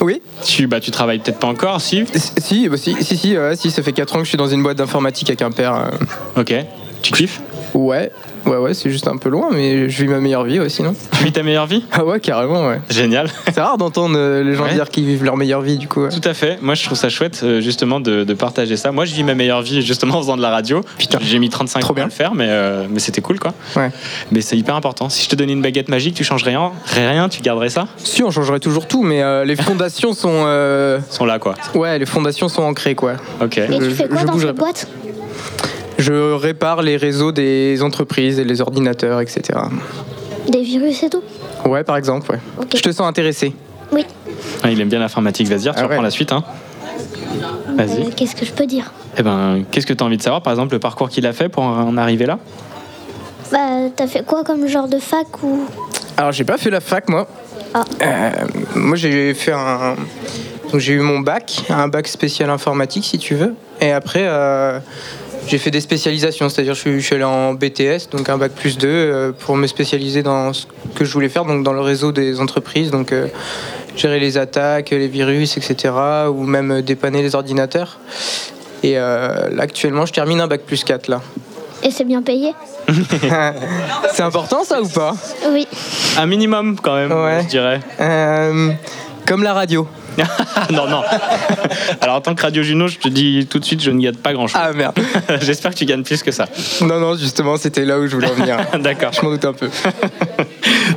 Oui 0.00 0.22
tu, 0.44 0.66
bah, 0.68 0.78
tu 0.80 0.90
travailles 0.92 1.18
peut-être 1.18 1.38
pas 1.40 1.48
encore, 1.48 1.80
si? 1.80 2.04
Si, 2.14 2.68
bah, 2.68 2.76
si, 2.76 2.94
si, 3.02 3.16
si, 3.16 3.36
ouais, 3.36 3.56
si, 3.56 3.70
ça 3.70 3.82
fait 3.82 3.92
4 3.92 4.14
ans 4.14 4.18
que 4.18 4.24
je 4.24 4.28
suis 4.28 4.38
dans 4.38 4.46
une 4.46 4.62
boîte 4.62 4.76
d'informatique 4.78 5.28
à 5.30 5.34
Quimper. 5.34 5.74
euh. 5.74 6.40
Ok. 6.40 6.54
Tu 7.02 7.12
kiffes 7.12 7.40
Ouais, 7.74 8.10
ouais, 8.46 8.56
ouais, 8.56 8.74
c'est 8.74 8.90
juste 8.90 9.06
un 9.06 9.16
peu 9.18 9.28
loin, 9.28 9.48
mais 9.52 9.88
je 9.90 10.02
vis 10.02 10.08
ma 10.08 10.18
meilleure 10.18 10.44
vie 10.44 10.58
aussi, 10.60 10.82
non 10.82 10.94
Tu 11.18 11.24
vis 11.24 11.32
ta 11.32 11.42
meilleure 11.42 11.66
vie 11.66 11.84
Ah 11.92 12.04
ouais, 12.04 12.20
carrément, 12.20 12.66
ouais. 12.68 12.80
Génial. 12.88 13.28
C'est 13.52 13.60
rare 13.60 13.76
d'entendre 13.76 14.16
euh, 14.16 14.42
les 14.42 14.54
gens 14.54 14.64
Ouais. 14.64 14.72
dire 14.74 14.88
qu'ils 14.88 15.04
vivent 15.04 15.24
leur 15.24 15.36
meilleure 15.36 15.60
vie, 15.60 15.76
du 15.76 15.86
coup. 15.86 16.02
ouais. 16.04 16.08
Tout 16.08 16.26
à 16.26 16.32
fait. 16.32 16.58
Moi, 16.62 16.74
je 16.74 16.84
trouve 16.84 16.96
ça 16.96 17.08
chouette, 17.10 17.40
euh, 17.42 17.60
justement, 17.60 18.00
de, 18.00 18.24
de 18.24 18.34
partager 18.34 18.76
ça. 18.76 18.92
Moi, 18.92 19.04
je 19.04 19.14
vis 19.14 19.24
ma 19.24 19.34
meilleure 19.34 19.60
vie, 19.62 19.82
justement, 19.82 20.16
en 20.16 20.22
faisant 20.22 20.36
de 20.36 20.42
la 20.42 20.50
radio. 20.50 20.80
Putain. 20.98 21.18
J'ai 21.22 21.38
mis 21.38 21.50
35 21.50 21.80
Trop 21.80 21.90
ans 21.90 21.94
bien. 21.94 22.04
à 22.04 22.06
le 22.06 22.12
faire, 22.12 22.34
mais, 22.34 22.46
euh, 22.48 22.86
mais 22.90 22.98
c'était 22.98 23.20
cool, 23.20 23.38
quoi. 23.38 23.52
Ouais. 23.76 23.90
Mais 24.32 24.40
c'est 24.40 24.56
hyper 24.56 24.74
important. 24.74 25.08
Si 25.10 25.24
je 25.24 25.28
te 25.28 25.36
donnais 25.36 25.52
une 25.52 25.62
baguette 25.62 25.88
magique, 25.88 26.14
tu 26.14 26.24
changerais 26.24 26.52
rien, 26.52 26.72
rien, 26.94 27.28
tu 27.28 27.42
garderais 27.42 27.68
ça 27.70 27.88
Si, 27.98 28.22
on 28.22 28.30
changerait 28.30 28.60
toujours 28.60 28.86
tout, 28.88 29.02
mais 29.02 29.22
euh, 29.22 29.44
les 29.44 29.56
fondations 29.56 30.12
sont. 30.14 30.30
euh, 30.46 30.98
Ils 31.10 31.14
sont 31.14 31.26
là, 31.26 31.38
quoi. 31.38 31.54
Ouais, 31.74 31.98
les 31.98 32.06
fondations 32.06 32.48
sont 32.48 32.62
ancrées, 32.62 32.94
quoi. 32.94 33.14
Ok. 33.42 33.60
Mais 33.68 33.80
Je- 33.80 33.84
tu 33.86 33.90
fais 33.94 34.08
quoi 34.08 34.18
je 34.22 34.26
dans 34.26 34.38
cette 34.38 34.46
pas. 34.48 34.52
boîte? 34.54 34.88
Je 35.98 36.32
répare 36.34 36.82
les 36.82 36.96
réseaux 36.96 37.32
des 37.32 37.82
entreprises 37.82 38.38
et 38.38 38.44
les 38.44 38.60
ordinateurs, 38.60 39.20
etc. 39.20 39.58
Des 40.48 40.62
virus 40.62 41.02
et 41.02 41.10
tout 41.10 41.22
Ouais, 41.64 41.82
par 41.84 41.96
exemple, 41.96 42.30
ouais. 42.30 42.38
Ok. 42.60 42.76
Je 42.76 42.82
te 42.82 42.90
sens 42.92 43.06
intéressé. 43.08 43.54
Oui. 43.92 44.04
Ah, 44.62 44.70
il 44.70 44.80
aime 44.80 44.88
bien 44.88 44.98
l'informatique. 44.98 45.48
Vas-y, 45.48 45.62
tu 45.62 45.68
Ah 45.70 45.76
ouais. 45.78 45.82
reprends 45.84 46.02
la 46.02 46.10
suite, 46.10 46.32
hein. 46.32 46.44
Vas-y. 47.76 48.02
Euh, 48.02 48.10
Qu'est-ce 48.14 48.36
que 48.36 48.44
je 48.44 48.52
peux 48.52 48.66
dire? 48.66 48.92
Eh 49.18 49.22
ben, 49.22 49.64
qu'est-ce 49.70 49.86
que 49.86 49.92
tu 49.94 50.02
as 50.02 50.06
envie 50.06 50.16
de 50.18 50.22
savoir, 50.22 50.42
par 50.42 50.52
exemple, 50.52 50.74
le 50.74 50.78
parcours 50.78 51.08
qu'il 51.08 51.26
a 51.26 51.32
fait 51.32 51.48
pour 51.48 51.62
en 51.64 51.96
arriver 51.96 52.26
là? 52.26 52.38
Bah, 53.50 53.58
t'as 53.94 54.06
fait 54.06 54.24
quoi 54.24 54.44
comme 54.44 54.66
genre 54.66 54.88
de 54.88 54.98
fac 54.98 55.42
ou? 55.42 55.62
Alors, 56.16 56.32
j'ai 56.32 56.44
pas 56.44 56.58
fait 56.58 56.70
la 56.70 56.80
fac, 56.80 57.08
moi. 57.08 57.26
Ah. 57.74 57.84
Euh, 58.02 58.30
moi, 58.74 58.96
j'ai 58.96 59.34
fait 59.34 59.52
un. 59.52 59.96
Donc, 60.70 60.80
j'ai 60.80 60.94
eu 60.94 61.00
mon 61.00 61.20
bac, 61.20 61.62
un 61.70 61.88
bac 61.88 62.08
spécial 62.08 62.50
informatique, 62.50 63.04
si 63.04 63.18
tu 63.18 63.34
veux. 63.34 63.54
Et 63.80 63.92
après, 63.92 64.22
euh, 64.24 64.78
j'ai 65.48 65.58
fait 65.58 65.70
des 65.70 65.80
spécialisations, 65.80 66.48
c'est-à-dire 66.48 66.74
je 66.74 66.80
suis, 66.80 67.00
je 67.00 67.04
suis 67.06 67.14
allé 67.14 67.24
en 67.24 67.54
BTS, 67.54 68.10
donc 68.10 68.28
un 68.28 68.36
bac 68.38 68.52
plus 68.52 68.78
2, 68.78 68.88
euh, 68.88 69.32
pour 69.32 69.56
me 69.56 69.66
spécialiser 69.66 70.22
dans 70.22 70.52
ce 70.52 70.66
que 70.94 71.04
je 71.04 71.12
voulais 71.12 71.28
faire, 71.28 71.44
donc 71.44 71.62
dans 71.62 71.72
le 71.72 71.80
réseau 71.80 72.12
des 72.12 72.40
entreprises, 72.40 72.90
donc 72.90 73.12
euh, 73.12 73.28
gérer 73.96 74.18
les 74.20 74.38
attaques, 74.38 74.90
les 74.90 75.08
virus, 75.08 75.56
etc., 75.56 75.94
ou 76.28 76.42
même 76.44 76.82
dépanner 76.82 77.22
les 77.22 77.34
ordinateurs. 77.34 77.98
Et 78.82 78.98
euh, 78.98 79.48
là, 79.50 79.62
actuellement, 79.62 80.04
je 80.06 80.12
termine 80.12 80.40
un 80.40 80.46
bac 80.48 80.62
plus 80.66 80.82
4, 80.84 81.08
là. 81.08 81.20
Et 81.82 81.90
c'est 81.90 82.04
bien 82.04 82.22
payé 82.22 82.52
C'est 84.12 84.22
important, 84.22 84.64
ça, 84.64 84.80
ou 84.82 84.88
pas? 84.88 85.14
Oui. 85.50 85.66
Un 86.18 86.26
minimum, 86.26 86.76
quand 86.80 86.94
même, 86.94 87.12
Ouais. 87.12 87.40
je 87.42 87.48
dirais. 87.48 87.80
Euh, 88.00 88.70
Comme 89.26 89.42
la 89.42 89.52
radio. 89.52 89.86
non, 90.70 90.88
non. 90.88 91.02
Alors, 92.00 92.16
en 92.16 92.20
tant 92.20 92.34
que 92.34 92.42
Radio 92.42 92.62
Juno, 92.62 92.88
je 92.88 92.98
te 92.98 93.08
dis 93.08 93.46
tout 93.48 93.58
de 93.58 93.64
suite, 93.64 93.82
je 93.82 93.90
ne 93.90 94.00
gagne 94.00 94.16
pas 94.16 94.32
grand-chose. 94.32 94.60
Ah 94.62 94.72
merde. 94.72 94.98
J'espère 95.42 95.72
que 95.72 95.76
tu 95.76 95.84
gagnes 95.84 96.02
plus 96.02 96.22
que 96.22 96.30
ça. 96.30 96.46
Non, 96.80 96.98
non, 96.98 97.16
justement, 97.16 97.56
c'était 97.56 97.84
là 97.84 97.98
où 97.98 98.06
je 98.06 98.14
voulais 98.14 98.30
en 98.30 98.34
venir. 98.34 98.58
D'accord. 98.80 99.12
Je 99.12 99.22
m'en 99.22 99.30
doute 99.30 99.44
un 99.44 99.52
peu. 99.52 99.68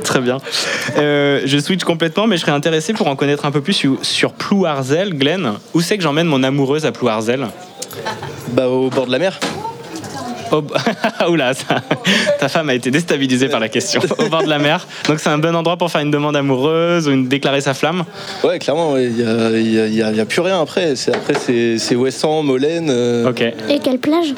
Très 0.04 0.20
bien. 0.20 0.38
Euh, 0.96 1.42
je 1.44 1.58
switch 1.58 1.84
complètement, 1.84 2.26
mais 2.26 2.36
je 2.36 2.42
serais 2.42 2.52
intéressé 2.52 2.92
pour 2.92 3.08
en 3.08 3.16
connaître 3.16 3.44
un 3.44 3.50
peu 3.50 3.60
plus 3.60 3.74
sur, 3.74 3.98
sur 4.02 4.32
Plouarzel, 4.32 5.14
Glenn. 5.14 5.52
Où 5.74 5.80
c'est 5.80 5.96
que 5.96 6.02
j'emmène 6.02 6.26
mon 6.26 6.42
amoureuse 6.42 6.86
à 6.86 6.92
Plouarzel 6.92 7.46
Bah, 8.52 8.68
au 8.68 8.90
bord 8.90 9.06
de 9.06 9.12
la 9.12 9.18
mer. 9.18 9.38
Au- 10.52 10.64
Oula, 11.30 11.54
ça- 11.54 11.82
ta 12.38 12.48
femme 12.48 12.68
a 12.70 12.74
été 12.74 12.90
déstabilisée 12.90 13.48
par 13.48 13.60
la 13.60 13.68
question. 13.68 14.00
Au 14.18 14.28
bord 14.28 14.42
de 14.42 14.48
la 14.48 14.58
mer. 14.58 14.86
Donc 15.06 15.20
c'est 15.20 15.28
un 15.28 15.38
bon 15.38 15.54
endroit 15.54 15.76
pour 15.76 15.90
faire 15.90 16.00
une 16.00 16.10
demande 16.10 16.36
amoureuse 16.36 17.08
ou 17.08 17.12
une 17.12 17.28
déclarer 17.28 17.60
sa 17.60 17.74
flamme. 17.74 18.04
Ouais, 18.44 18.58
clairement, 18.58 18.96
il 18.96 19.12
n'y 19.12 20.02
a, 20.02 20.24
plus 20.26 20.40
rien 20.40 20.60
après. 20.60 20.96
C'est, 20.96 21.14
après, 21.14 21.34
c'est, 21.34 21.78
c'est 21.78 21.94
Ouessant, 21.96 22.42
Molène. 22.42 22.88
euh, 22.90 23.28
Ok. 23.30 23.42
Et 23.42 23.78
quelle 23.82 23.98
plage? 23.98 24.34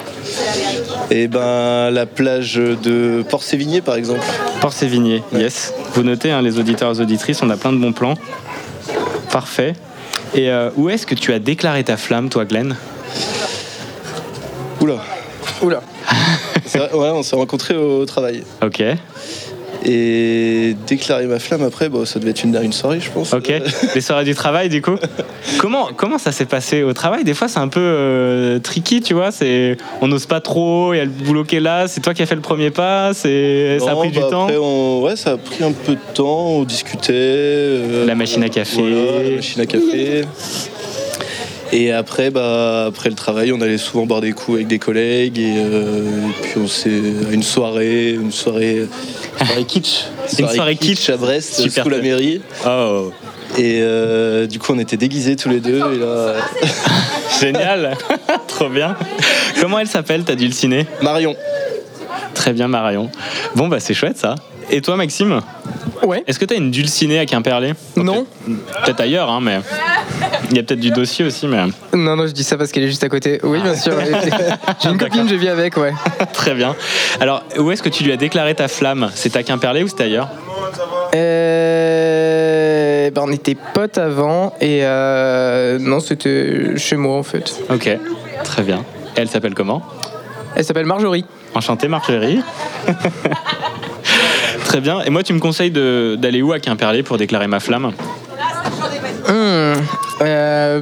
Et 1.10 1.28
ben, 1.28 1.90
la 1.90 2.06
plage 2.06 2.54
de 2.54 3.24
Port-Sévigné, 3.28 3.80
par 3.80 3.94
exemple. 3.96 4.20
Port-Sévigné, 4.60 5.22
yes. 5.34 5.72
Vous 5.94 6.02
notez, 6.02 6.30
hein, 6.30 6.42
les 6.42 6.58
auditeurs 6.58 6.98
et 6.98 7.02
auditrices, 7.02 7.42
on 7.42 7.50
a 7.50 7.56
plein 7.56 7.72
de 7.72 7.78
bons 7.78 7.92
plans. 7.92 8.14
Parfait. 9.30 9.74
Et 10.34 10.50
euh, 10.50 10.70
où 10.76 10.88
est-ce 10.88 11.06
que 11.06 11.14
tu 11.14 11.32
as 11.32 11.38
déclaré 11.38 11.84
ta 11.84 11.96
flamme, 11.96 12.28
toi, 12.28 12.44
Glenn? 12.44 12.76
Oula. 14.80 14.96
Oula. 15.62 15.82
Ouais, 16.74 17.10
on 17.12 17.22
s'est 17.22 17.36
rencontrés 17.36 17.76
au 17.76 18.04
travail. 18.06 18.44
Ok. 18.64 18.82
Et 19.84 20.76
déclarer 20.86 21.26
ma 21.26 21.40
flamme 21.40 21.62
après, 21.64 21.88
bon, 21.88 22.04
ça 22.04 22.20
devait 22.20 22.30
être 22.30 22.44
une, 22.44 22.56
une 22.62 22.72
soirée, 22.72 23.00
je 23.00 23.10
pense. 23.10 23.32
Ok. 23.32 23.52
Les 23.94 24.00
soirées 24.00 24.24
du 24.24 24.34
travail, 24.34 24.68
du 24.68 24.80
coup. 24.80 24.94
Comment, 25.58 25.88
comment 25.96 26.18
ça 26.18 26.32
s'est 26.32 26.44
passé 26.46 26.82
au 26.82 26.92
travail? 26.92 27.24
Des 27.24 27.34
fois, 27.34 27.46
c'est 27.48 27.58
un 27.58 27.68
peu 27.68 27.80
euh, 27.80 28.58
tricky, 28.58 29.00
tu 29.00 29.12
vois. 29.14 29.30
C'est, 29.32 29.76
on 30.00 30.08
n'ose 30.08 30.26
pas 30.26 30.40
trop. 30.40 30.92
Il 30.94 30.96
y 30.96 31.00
a 31.00 31.04
le 31.04 31.10
boulot 31.10 31.44
qui 31.44 31.56
est 31.56 31.60
là. 31.60 31.86
C'est 31.88 32.00
toi 32.00 32.14
qui 32.14 32.22
as 32.22 32.26
fait 32.26 32.34
le 32.34 32.40
premier 32.40 32.70
pas. 32.70 33.12
C'est, 33.12 33.78
ça 33.80 33.92
a 33.92 33.96
pris 33.96 34.10
du 34.10 34.18
bah, 34.20 34.28
temps? 34.30 34.44
après, 34.44 34.56
on- 34.56 35.02
Ouais, 35.02 35.14
ça 35.16 35.32
a 35.32 35.36
pris 35.36 35.62
un 35.62 35.72
peu 35.72 35.92
de 35.92 36.00
temps. 36.14 36.46
On 36.48 36.62
discutait. 36.64 37.12
euh, 37.12 38.06
La 38.06 38.14
machine 38.14 38.42
à 38.44 38.48
café. 38.48 38.80
voilà, 38.80 39.22
la 39.28 39.36
machine 39.36 39.60
à 39.62 39.66
café. 39.66 40.22
Et 41.74 41.90
après, 41.90 42.30
bah, 42.30 42.84
après 42.86 43.08
le 43.08 43.14
travail, 43.14 43.50
on 43.50 43.60
allait 43.62 43.78
souvent 43.78 44.04
boire 44.04 44.20
des 44.20 44.32
coups 44.32 44.56
avec 44.56 44.66
des 44.66 44.78
collègues. 44.78 45.38
Et, 45.38 45.54
euh, 45.56 46.28
et 46.28 46.42
puis 46.42 46.60
on 46.62 46.66
s'est 46.68 47.00
à 47.28 47.32
une 47.32 47.42
soirée, 47.42 48.10
une 48.10 48.30
soirée, 48.30 48.86
une 49.40 49.46
soirée 49.46 49.64
kitsch. 49.64 50.04
Une 50.38 50.48
soirée 50.48 50.76
kitsch. 50.76 51.08
à 51.08 51.16
Brest, 51.16 51.54
Super 51.62 51.84
sous 51.84 51.90
la 51.90 51.98
mairie. 52.02 52.42
Oh, 52.66 53.10
Et 53.56 53.78
euh, 53.80 54.46
du 54.46 54.58
coup, 54.58 54.72
on 54.74 54.78
était 54.78 54.98
déguisés 54.98 55.34
tous 55.36 55.48
les 55.48 55.60
deux. 55.60 55.78
Et 55.94 55.98
là, 55.98 56.34
génial. 57.40 57.96
Trop 58.48 58.68
bien. 58.68 58.94
Comment 59.58 59.78
elle 59.78 59.88
s'appelle, 59.88 60.24
ta 60.24 60.34
dulcinée 60.34 60.86
Marion. 61.00 61.34
Très 62.34 62.52
bien, 62.52 62.68
Marion. 62.68 63.10
Bon, 63.56 63.68
bah, 63.68 63.80
c'est 63.80 63.94
chouette, 63.94 64.18
ça. 64.18 64.34
Et 64.70 64.82
toi, 64.82 64.96
Maxime? 64.96 65.40
Ouais. 66.02 66.22
Est-ce 66.26 66.38
que 66.38 66.44
tu 66.44 66.54
as 66.54 66.56
une 66.58 66.70
dulcinée 66.70 67.18
à 67.18 67.26
Quimperlé? 67.26 67.72
Non. 67.96 68.26
Peut-être 68.84 69.00
ailleurs, 69.00 69.30
hein, 69.30 69.40
mais. 69.42 69.60
Il 70.52 70.56
y 70.56 70.60
a 70.60 70.62
peut-être 70.64 70.80
du 70.80 70.90
dossier 70.90 71.24
aussi, 71.24 71.46
mais. 71.46 71.64
Non, 71.94 72.14
non, 72.14 72.26
je 72.26 72.32
dis 72.32 72.44
ça 72.44 72.58
parce 72.58 72.70
qu'elle 72.70 72.82
est 72.82 72.88
juste 72.88 73.02
à 73.02 73.08
côté. 73.08 73.40
Oui, 73.42 73.58
bien 73.62 73.74
sûr. 73.74 73.94
J'ai 74.82 74.90
une 74.90 74.98
copine, 74.98 75.26
je 75.26 75.34
vis 75.34 75.48
avec, 75.48 75.78
ouais. 75.78 75.94
Très 76.34 76.52
bien. 76.52 76.76
Alors, 77.20 77.42
où 77.58 77.70
est-ce 77.70 77.82
que 77.82 77.88
tu 77.88 78.04
lui 78.04 78.12
as 78.12 78.18
déclaré 78.18 78.54
ta 78.54 78.68
flamme? 78.68 79.10
C'était 79.14 79.38
à 79.38 79.44
Quimperlé 79.44 79.82
ou 79.82 79.88
c'était 79.88 80.04
ailleurs? 80.04 80.28
Euh, 81.14 83.10
ben, 83.10 83.22
on 83.24 83.32
était 83.32 83.56
potes 83.72 83.96
avant 83.96 84.52
et 84.60 84.80
euh, 84.82 85.78
non, 85.78 86.00
c'était 86.00 86.76
chez 86.76 86.96
moi 86.96 87.16
en 87.16 87.22
fait. 87.22 87.58
Ok, 87.70 87.88
très 88.44 88.62
bien. 88.62 88.84
Et 89.16 89.20
elle 89.20 89.28
s'appelle 89.30 89.54
comment? 89.54 89.82
Elle 90.54 90.66
s'appelle 90.66 90.84
Marjorie. 90.84 91.24
Enchantée, 91.54 91.88
Marjorie. 91.88 92.40
Très 94.66 94.80
bien. 94.80 95.00
Et 95.00 95.10
moi, 95.10 95.22
tu 95.22 95.32
me 95.32 95.38
conseilles 95.38 95.70
d'aller 95.70 96.42
où 96.42 96.52
à 96.52 96.60
Quimperlé 96.60 97.02
pour 97.02 97.16
déclarer 97.16 97.46
ma 97.46 97.60
flamme? 97.60 97.92
Hmm, 99.28 99.74
euh, 100.22 100.80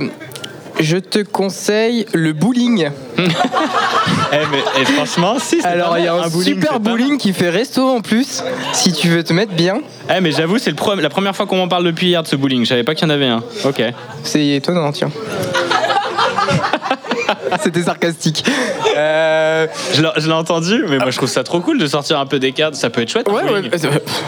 je 0.79 0.97
te 0.97 1.21
conseille 1.21 2.07
le 2.13 2.33
bowling. 2.33 2.91
Eh, 4.33 4.37
mais, 4.53 4.81
et 4.81 4.85
franchement, 4.85 5.39
si. 5.41 5.61
c'est 5.61 5.67
Alors 5.67 5.99
il 5.99 6.05
y 6.05 6.07
a 6.07 6.15
un, 6.15 6.29
bowling, 6.29 6.55
super 6.55 6.79
bowling 6.79 7.19
qui 7.19 7.33
fait 7.33 7.51
resto 7.51 7.83
en 7.89 8.01
plus, 8.01 8.45
si 8.73 8.93
tu 8.93 9.09
veux 9.09 9.25
te 9.25 9.33
mettre 9.33 9.55
bien. 9.55 9.81
Eh, 10.09 10.21
mais 10.21 10.31
j'avoue, 10.31 10.59
c'est 10.59 10.71
la 10.71 11.09
première 11.09 11.35
fois 11.35 11.47
qu'on 11.47 11.57
m'en 11.57 11.67
parle 11.67 11.85
depuis 11.85 12.07
hier 12.07 12.23
de 12.23 12.29
ce 12.29 12.37
bowling. 12.37 12.63
Je 12.63 12.69
savais 12.69 12.85
pas 12.85 12.95
qu'il 12.95 13.09
y 13.09 13.11
en 13.11 13.15
avait 13.15 13.27
un. 13.27 13.43
Ok. 13.65 13.83
C'est 14.23 14.47
étonnant, 14.47 14.93
tiens. 14.93 15.11
C'était 17.63 17.83
sarcastique. 17.83 18.45
Euh, 18.97 19.67
Je 19.95 20.27
l'ai 20.27 20.33
entendu, 20.33 20.85
mais 20.89 20.99
moi 20.99 21.11
je 21.11 21.17
trouve 21.17 21.29
ça 21.29 21.43
trop 21.45 21.61
cool 21.61 21.79
de 21.79 21.87
sortir 21.87 22.19
un 22.19 22.27
peu 22.27 22.39
des 22.39 22.53
cadres. 22.53 22.77
Ça 22.77 22.91
peut 22.91 23.03
être 23.03 23.11
chouette. 23.11 23.29
un 23.29 23.33
Ouais, 23.33 23.43
ouais, 23.45 23.71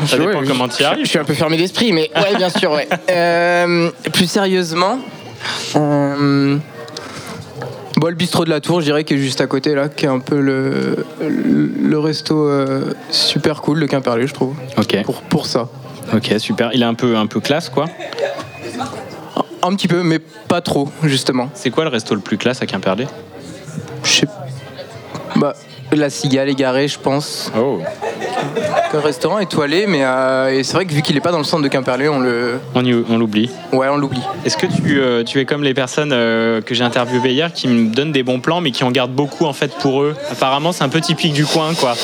Ça 0.06 0.16
dépend 0.18 0.40
ouais, 0.40 0.46
comment 0.46 0.68
tu 0.68 0.78
je- 0.80 0.84
arrives. 0.84 1.04
Je 1.04 1.10
suis 1.10 1.18
un 1.18 1.24
peu 1.24 1.34
fermé 1.34 1.56
d'esprit, 1.56 1.92
mais 1.92 2.10
ouais, 2.16 2.36
bien 2.36 2.48
sûr, 2.48 2.72
ouais. 2.72 2.88
Euh, 3.10 3.90
plus 4.12 4.26
sérieusement, 4.26 4.98
euh, 5.76 6.56
bon, 7.96 8.06
le 8.08 8.14
bistrot 8.14 8.44
de 8.44 8.50
la 8.50 8.60
Tour, 8.60 8.80
je 8.80 8.86
dirais, 8.86 9.04
qui 9.04 9.14
est 9.14 9.18
juste 9.18 9.40
à 9.40 9.46
côté, 9.46 9.74
là, 9.74 9.88
qui 9.88 10.04
est 10.06 10.08
un 10.08 10.18
peu 10.20 10.40
le, 10.40 11.04
le, 11.20 11.70
le 11.82 11.98
resto 11.98 12.48
euh, 12.48 12.92
super 13.10 13.60
cool 13.62 13.80
de 13.80 13.86
Quimperlé, 13.86 14.26
je 14.26 14.34
trouve. 14.34 14.54
Ok. 14.78 15.02
Pour, 15.04 15.22
pour 15.22 15.46
ça. 15.46 15.68
Ok, 16.14 16.32
super. 16.38 16.70
Il 16.74 16.82
est 16.82 16.86
un 16.86 16.94
peu, 16.94 17.16
un 17.16 17.26
peu 17.26 17.40
classe, 17.40 17.68
quoi. 17.68 17.86
Un 19.62 19.74
petit 19.74 19.88
peu, 19.88 20.02
mais 20.02 20.18
pas 20.48 20.60
trop, 20.60 20.88
justement. 21.04 21.48
C'est 21.54 21.70
quoi 21.70 21.84
le 21.84 21.90
resto 21.90 22.14
le 22.14 22.20
plus 22.20 22.36
classe 22.38 22.62
à 22.62 22.66
Quimperlé? 22.66 23.06
Je 24.04 24.10
sais. 24.10 24.26
Bah, 25.36 25.54
la 25.92 26.10
cigale 26.10 26.48
égarée, 26.48 26.88
je 26.88 26.98
pense. 26.98 27.50
Oh. 27.56 27.78
Un 28.92 29.00
restaurant 29.00 29.38
étoilé, 29.38 29.86
mais 29.86 30.04
euh, 30.04 30.62
c'est 30.64 30.74
vrai 30.74 30.84
que 30.84 30.92
vu 30.92 31.00
qu'il 31.02 31.16
est 31.16 31.20
pas 31.20 31.30
dans 31.30 31.38
le 31.38 31.44
centre 31.44 31.62
de 31.62 31.68
Quimperlé, 31.68 32.08
on 32.08 32.18
le. 32.18 32.58
On, 32.74 32.84
y- 32.84 33.04
on 33.08 33.16
l'oublie. 33.18 33.50
Ouais, 33.72 33.88
on 33.88 33.96
l'oublie. 33.96 34.20
Est-ce 34.44 34.56
que 34.56 34.66
tu, 34.66 35.00
euh, 35.00 35.22
tu 35.22 35.38
es 35.38 35.44
comme 35.44 35.62
les 35.62 35.74
personnes 35.74 36.12
euh, 36.12 36.60
que 36.60 36.74
j'ai 36.74 36.84
interviewées 36.84 37.32
hier 37.32 37.52
qui 37.52 37.68
me 37.68 37.94
donnent 37.94 38.12
des 38.12 38.22
bons 38.22 38.40
plans 38.40 38.60
mais 38.60 38.70
qui 38.72 38.84
en 38.84 38.90
gardent 38.90 39.12
beaucoup 39.12 39.46
en 39.46 39.52
fait 39.52 39.72
pour 39.78 40.02
eux? 40.02 40.14
Apparemment 40.30 40.72
c'est 40.72 40.84
un 40.84 40.88
peu 40.88 41.00
typique 41.00 41.32
du 41.32 41.46
coin 41.46 41.72
quoi. 41.74 41.94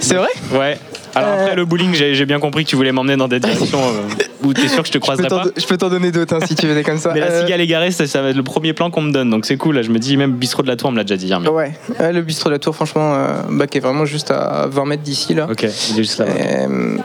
C'est 0.00 0.16
vrai? 0.16 0.28
Ouais. 0.52 0.78
Alors 1.14 1.30
après 1.40 1.54
le 1.56 1.64
bowling 1.64 1.94
j'ai 1.94 2.24
bien 2.26 2.38
compris 2.40 2.64
que 2.64 2.70
tu 2.70 2.76
voulais 2.76 2.92
m'emmener 2.92 3.16
dans 3.16 3.28
des 3.28 3.40
directions 3.40 3.80
euh, 3.80 4.24
où 4.42 4.52
t'es 4.52 4.68
sûr 4.68 4.82
que 4.82 4.88
je 4.88 4.92
te 4.92 4.98
Je 4.98 5.00
croiserai 5.00 5.28
t'en 5.28 5.42
pas. 5.42 5.48
je 5.56 5.66
peux 5.66 5.76
t'en 5.76 5.88
donner 5.88 6.10
d'autres 6.10 6.34
hein, 6.36 6.40
si 6.46 6.54
tu 6.54 6.66
veux 6.66 6.74
des 6.74 6.82
comme 6.82 6.98
ça. 6.98 7.12
Mais 7.14 7.20
la 7.20 7.26
Euh, 7.26 7.40
cigale 7.42 7.60
égarée 7.60 7.90
ça, 7.90 8.06
ça 8.06 8.22
va 8.22 8.30
être 8.30 8.36
le 8.36 8.42
premier 8.42 8.72
plan 8.72 8.90
qu'on 8.90 9.02
me 9.02 9.12
donne 9.12 9.30
donc 9.30 9.46
c'est 9.46 9.56
cool 9.56 9.76
là 9.76 9.82
je 9.82 9.90
me 9.90 9.98
dis 9.98 10.16
même 10.16 10.32
bistrot 10.32 10.62
de 10.62 10.68
la 10.68 10.76
tour 10.76 10.88
on 10.88 10.92
me 10.92 10.96
l'a 10.96 11.04
déjà 11.04 11.16
dit 11.16 11.26
hier. 11.26 11.40
mais- 11.40 11.48
Ouais, 11.48 11.72
Ouais, 12.00 12.12
le 12.12 12.22
bistrot 12.22 12.48
de 12.50 12.54
la 12.54 12.58
Tour, 12.58 12.74
franchement, 12.74 13.14
euh, 13.14 13.34
bah, 13.50 13.66
qui 13.66 13.78
est 13.78 13.80
vraiment 13.80 14.04
juste 14.04 14.30
à 14.30 14.66
20 14.68 14.84
mètres 14.86 15.02
d'ici, 15.02 15.34
là. 15.34 15.46
Ok, 15.50 15.62
il 15.62 15.66
est 15.68 16.02
juste 16.02 16.18
là. 16.18 16.26
Euh, 16.28 16.96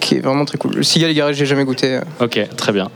qui 0.00 0.16
est 0.16 0.20
vraiment 0.20 0.44
très 0.44 0.58
cool. 0.58 0.74
Le 0.74 0.82
cigale 0.82 1.10
égaré, 1.10 1.34
j'ai 1.34 1.46
jamais 1.46 1.64
goûté. 1.64 1.94
euh, 1.94 2.00
Ok, 2.20 2.38
très 2.56 2.72
bien. 2.72 2.88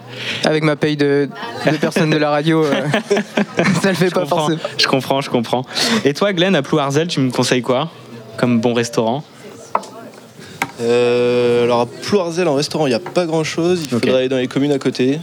avec 0.45 0.63
ma 0.63 0.77
paye 0.77 0.97
de, 0.97 1.29
de 1.71 1.77
personnes 1.77 2.11
de 2.11 2.17
la 2.17 2.31
radio, 2.31 2.65
euh, 2.65 2.71
ça 3.83 3.89
le 3.89 3.95
fait 3.95 4.09
Je 4.11 4.15
pas 4.15 4.27
forcément. 4.27 4.59
je 4.79 4.87
comprends, 4.87 5.21
je 5.21 5.31
comprends. 5.31 5.65
Et 6.05 6.15
toi 6.15 6.33
Glenn 6.33 6.55
à 6.55 6.63
Plouarzel 6.63 7.09
tu 7.09 7.21
me 7.21 7.31
conseilles 7.31 7.63
quoi 7.63 7.91
comme 8.37 8.61
bon 8.61 8.73
restaurant? 8.75 9.25
Euh, 10.81 11.65
alors 11.65 11.81
à 11.81 11.87
Ploirzel 11.87 12.49
en 12.49 12.55
restaurant, 12.55 12.87
il 12.87 12.91
n'y 12.91 12.95
a 12.95 13.01
pas 13.01 13.27
grand 13.27 13.45
chose. 13.45 13.83
Il 13.89 13.95
Ok. 13.95 14.03
faudra 14.05 14.19
aller 14.19 14.29
dans 14.29 14.39
les 14.39 14.47
communes 14.49 14.73
à 14.73 14.79
côté. 14.79 15.19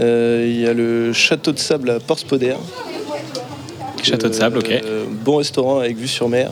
Euh, 0.00 0.44
Il 0.48 0.60
y 0.60 0.66
a 0.66 0.72
le 0.74 1.12
château 1.12 1.52
de 1.52 1.58
sable 1.58 1.90
à 1.90 2.00
Port-Spoder. 2.00 2.54
Château 4.02 4.28
de 4.28 4.34
sable, 4.34 4.58
ok. 4.58 4.70
Euh, 4.70 5.04
bon 5.08 5.36
restaurant 5.36 5.78
avec 5.80 5.96
vue 5.96 6.08
sur 6.08 6.28
mer. 6.28 6.50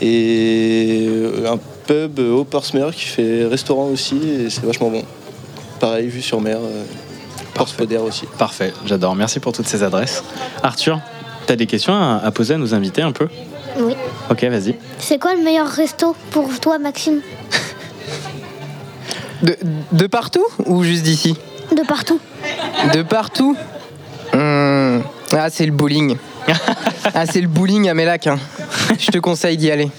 Et 0.00 1.08
un 1.46 1.58
pub 1.86 2.18
au 2.18 2.44
Portsmouth 2.44 2.92
qui 2.94 3.04
fait 3.04 3.44
restaurant 3.46 3.86
aussi 3.86 4.16
et 4.16 4.50
c'est 4.50 4.64
vachement 4.64 4.90
bon. 4.90 5.02
Pareil, 5.80 6.08
vue 6.08 6.22
sur 6.22 6.40
mer. 6.40 6.58
Port-Spoder 7.54 7.98
aussi. 7.98 8.24
Parfait, 8.36 8.72
j'adore. 8.84 9.14
Merci 9.14 9.38
pour 9.38 9.52
toutes 9.52 9.68
ces 9.68 9.84
adresses. 9.84 10.24
Arthur, 10.64 10.98
t'as 11.46 11.54
des 11.54 11.66
questions 11.66 11.94
à 11.94 12.30
poser 12.32 12.54
à 12.54 12.58
nos 12.58 12.74
invités 12.74 13.02
un 13.02 13.12
peu? 13.12 13.28
Oui. 13.78 13.94
Ok, 14.30 14.44
vas-y. 14.44 14.76
C'est 14.98 15.18
quoi 15.18 15.34
le 15.34 15.42
meilleur 15.42 15.66
resto 15.68 16.14
pour 16.30 16.48
toi, 16.60 16.78
Maxime 16.78 17.20
De, 19.42 19.56
de 19.92 20.06
partout 20.06 20.46
ou 20.66 20.82
juste 20.84 21.02
d'ici 21.02 21.36
De 21.76 21.82
partout. 21.86 22.20
De 22.94 23.02
partout 23.02 23.56
Hmm, 24.32 25.00
Ah, 25.32 25.48
c'est 25.50 25.66
le 25.66 25.72
bowling. 25.72 26.16
ah, 27.14 27.26
c'est 27.26 27.40
le 27.40 27.46
bowling 27.48 27.88
à 27.88 27.94
Mélac. 27.94 28.26
hein. 28.26 28.38
Je 28.98 29.10
te 29.10 29.18
conseille 29.18 29.56
d'y 29.56 29.70
aller. 29.70 29.90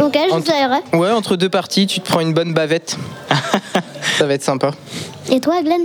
Ok, 0.00 0.16
je 0.28 0.34
Entre-. 0.34 0.96
Ouais, 0.96 1.10
entre 1.10 1.36
deux 1.36 1.48
parties, 1.48 1.86
tu 1.86 2.00
te 2.00 2.08
prends 2.08 2.20
une 2.20 2.32
bonne 2.34 2.52
bavette. 2.54 2.96
Ça 4.18 4.26
va 4.26 4.34
être 4.34 4.42
sympa. 4.44 4.72
Et 5.30 5.40
toi, 5.40 5.62
Glenn 5.62 5.82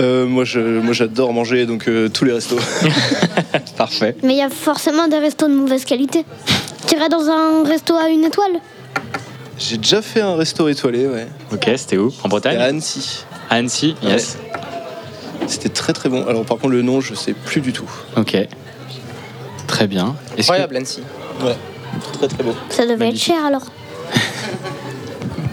Euh, 0.00 0.26
moi, 0.26 0.44
je, 0.44 0.60
moi 0.80 0.92
j'adore 0.92 1.32
manger 1.32 1.66
donc 1.66 1.88
euh, 1.88 2.08
tous 2.08 2.24
les 2.24 2.32
restos. 2.32 2.58
Parfait. 3.76 4.16
Mais 4.22 4.34
il 4.34 4.38
y 4.38 4.42
a 4.42 4.50
forcément 4.50 5.06
des 5.08 5.18
restos 5.18 5.48
de 5.48 5.54
mauvaise 5.54 5.84
qualité. 5.84 6.24
Tu 6.86 6.96
irais 6.96 7.08
dans 7.08 7.28
un 7.28 7.64
resto 7.64 7.94
à 7.94 8.08
une 8.08 8.24
étoile 8.24 8.52
J'ai 9.58 9.76
déjà 9.78 10.02
fait 10.02 10.20
un 10.20 10.34
resto 10.36 10.68
étoilé, 10.68 11.06
ouais. 11.06 11.26
Ok, 11.52 11.68
c'était 11.76 11.96
où? 11.96 12.12
En 12.22 12.28
Bretagne? 12.28 12.58
À 12.58 12.64
Annecy. 12.64 13.24
À 13.50 13.54
Annecy, 13.56 13.94
yes. 14.02 14.38
C'était 15.46 15.68
très 15.68 15.92
très 15.92 16.08
bon. 16.08 16.26
Alors 16.26 16.44
par 16.44 16.56
contre 16.58 16.70
le 16.72 16.82
nom 16.82 17.00
je 17.02 17.14
sais 17.14 17.34
plus 17.34 17.60
du 17.60 17.72
tout. 17.72 17.88
Ok. 18.16 18.36
Très 19.66 19.86
bien. 19.86 20.14
Incroyable, 20.38 20.76
Annecy. 20.76 21.02
Ouais. 21.42 21.56
Très 22.14 22.28
très 22.28 22.42
beau. 22.42 22.54
Ça 22.70 22.84
devait 22.84 22.96
Magnifique. 22.96 23.30
être 23.30 23.36
cher 23.36 23.46
alors. 23.46 23.62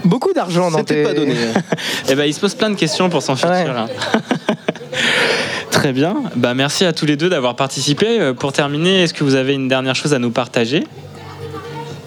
Beaucoup 0.06 0.34
d'argent 0.34 0.72
dans 0.72 0.80
C'était 0.80 0.96
tes... 0.96 1.04
pas 1.04 1.14
donné. 1.14 1.34
hein. 1.56 1.62
Eh 2.10 2.16
ben, 2.16 2.26
il 2.26 2.34
se 2.34 2.40
pose 2.40 2.56
plein 2.56 2.70
de 2.70 2.76
questions 2.76 3.10
pour 3.10 3.22
s'en 3.22 3.36
Ouais. 3.36 3.66
là. 3.66 3.88
Très 5.72 5.94
bien. 5.94 6.16
Bah, 6.36 6.54
merci 6.54 6.86
à 6.86 6.94
tous 6.94 7.06
les 7.06 7.16
deux 7.16 7.30
d'avoir 7.30 7.56
participé. 7.56 8.20
Euh, 8.20 8.34
Pour 8.34 8.52
terminer, 8.54 9.04
est-ce 9.04 9.14
que 9.14 9.24
vous 9.24 9.36
avez 9.36 9.54
une 9.54 9.68
dernière 9.68 9.96
chose 9.96 10.14
à 10.14 10.20
nous 10.20 10.32
partager? 10.32 10.84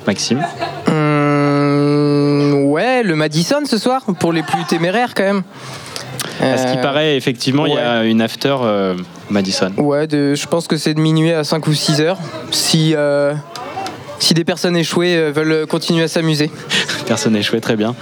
Maxime? 0.06 0.42
Hum, 0.88 2.64
ouais, 2.70 3.02
le 3.02 3.16
Madison 3.16 3.64
ce 3.64 3.78
soir, 3.78 4.02
pour 4.20 4.32
les 4.32 4.42
plus 4.42 4.64
téméraires 4.68 5.14
quand 5.14 5.24
même. 5.24 5.42
À 6.40 6.58
ce 6.58 6.64
qui 6.72 6.78
Euh, 6.78 6.82
paraît, 6.82 7.16
effectivement, 7.16 7.64
il 7.66 7.74
y 7.74 7.78
a 7.78 8.04
une 8.04 8.20
after 8.20 8.56
euh, 8.62 8.94
Madison. 9.30 9.72
Ouais, 9.78 10.06
de, 10.06 10.34
je 10.34 10.46
pense 10.46 10.66
que 10.68 10.76
c'est 10.76 10.92
de 10.94 11.00
minuit 11.00 11.32
à 11.32 11.44
5 11.44 11.66
ou 11.66 11.72
6 11.74 12.00
heures. 12.00 12.18
Si, 12.50 12.92
euh, 12.94 13.32
si 14.18 14.34
des 14.34 14.44
personnes 14.44 14.76
échouées 14.76 15.16
euh, 15.16 15.30
veulent 15.32 15.66
continuer 15.66 16.04
à 16.04 16.08
s'amuser. 16.08 16.50
Personne 17.06 17.36
échoué, 17.36 17.60
très 17.60 17.76
bien. 17.76 17.94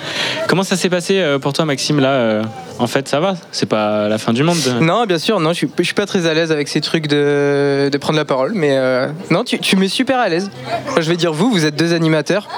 Comment 0.47 0.63
ça 0.63 0.77
s'est 0.77 0.89
passé 0.89 1.19
euh, 1.19 1.39
pour 1.41 1.53
toi, 1.53 1.65
Maxime 1.65 1.99
Là, 1.99 2.11
euh, 2.11 2.43
en 2.79 2.87
fait, 2.87 3.09
ça 3.09 3.19
va? 3.19 3.35
C'est 3.51 3.67
pas 3.69 4.09
la 4.09 4.17
fin 4.19 4.33
du 4.33 4.45
monde. 4.45 4.57
Non, 4.81 5.07
bien 5.07 5.19
sûr, 5.19 5.41
non, 5.41 5.51
je 5.51 5.55
suis, 5.57 5.69
je 5.77 5.83
suis 5.83 5.95
pas 5.95 6.07
très 6.07 6.27
à 6.27 6.35
l'aise 6.35 6.53
avec 6.53 6.69
ces 6.69 6.81
trucs 6.81 7.09
de, 7.09 7.89
de 7.91 7.99
prendre 7.99 8.17
la 8.19 8.25
parole, 8.25 8.53
mais 8.55 8.77
euh, 8.77 9.09
non, 9.31 9.43
tu, 9.43 9.59
tu 9.59 9.75
mets 9.77 9.89
super 9.89 10.21
à 10.21 10.29
l'aise. 10.29 10.51
Enfin, 10.89 11.01
je 11.01 11.09
vais 11.11 11.17
dire 11.17 11.33
vous, 11.33 11.51
vous 11.51 11.67
êtes 11.67 11.75
deux 11.75 11.95
animateurs. 11.95 12.49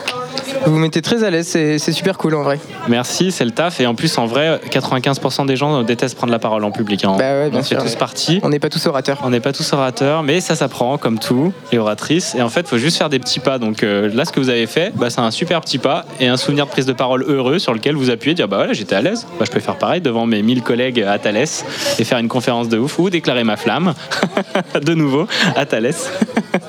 Vous 0.66 0.72
vous 0.72 0.78
mettez 0.78 1.02
très 1.02 1.24
à 1.24 1.30
l'aise, 1.30 1.46
c'est 1.46 1.78
super 1.92 2.16
cool 2.18 2.34
en 2.34 2.42
vrai. 2.42 2.58
Merci, 2.88 3.32
c'est 3.32 3.44
le 3.44 3.50
taf. 3.50 3.80
Et 3.80 3.86
en 3.86 3.94
plus, 3.94 4.16
en 4.18 4.26
vrai, 4.26 4.60
95% 4.70 5.46
des 5.46 5.56
gens 5.56 5.82
détestent 5.82 6.16
prendre 6.16 6.32
la 6.32 6.38
parole 6.38 6.64
en 6.64 6.70
public. 6.70 7.04
hein. 7.04 7.16
Bah 7.18 7.24
ouais, 7.32 7.50
bien 7.50 7.60
On 7.60 7.62
fait 7.62 7.74
sûr. 7.74 7.82
tous 7.82 7.94
partie. 7.96 8.40
On 8.42 8.48
n'est 8.48 8.58
pas 8.58 8.68
tous 8.70 8.86
orateurs. 8.86 9.20
On 9.24 9.30
n'est 9.30 9.40
pas 9.40 9.52
tous 9.52 9.72
orateurs, 9.72 10.22
mais 10.22 10.40
ça 10.40 10.54
s'apprend 10.54 10.96
comme 10.96 11.18
tout, 11.18 11.52
les 11.72 11.78
oratrices. 11.78 12.34
Et 12.34 12.42
en 12.42 12.48
fait, 12.48 12.60
il 12.62 12.68
faut 12.68 12.78
juste 12.78 12.96
faire 12.96 13.08
des 13.10 13.18
petits 13.18 13.40
pas. 13.44 13.58
Donc 13.58 13.82
euh, 13.84 14.10
là, 14.12 14.24
ce 14.24 14.32
que 14.32 14.40
vous 14.40 14.48
avez 14.48 14.66
fait, 14.66 14.92
bah, 14.96 15.10
c'est 15.10 15.20
un 15.20 15.30
super 15.30 15.60
petit 15.60 15.78
pas 15.78 16.04
et 16.18 16.26
un 16.26 16.36
souvenir 16.36 16.66
de 16.66 16.70
prise 16.70 16.86
de 16.86 16.92
parole 16.92 17.22
heureux 17.28 17.58
sur 17.60 17.72
lequel 17.72 17.94
vous 17.94 18.10
appuyez, 18.10 18.34
dire 18.34 18.48
bah 18.48 18.56
voilà, 18.56 18.72
j'étais 18.72 18.96
à 18.96 19.02
l'aise. 19.02 19.26
Bah, 19.38 19.44
je 19.46 19.52
peux 19.52 19.60
faire 19.60 19.76
pareil 19.76 20.00
devant 20.00 20.26
mes 20.26 20.42
1000 20.42 20.62
collègues 20.62 21.00
à 21.02 21.18
Thalès 21.18 21.64
et 22.00 22.04
faire 22.04 22.18
une 22.18 22.28
conférence 22.28 22.68
de 22.68 22.78
ouf 22.78 22.98
ou 22.98 23.08
déclarer 23.10 23.44
ma 23.44 23.56
flamme 23.56 23.94
de 24.82 24.94
nouveau 24.94 25.28
à 25.54 25.64
Thalès. 25.66 26.10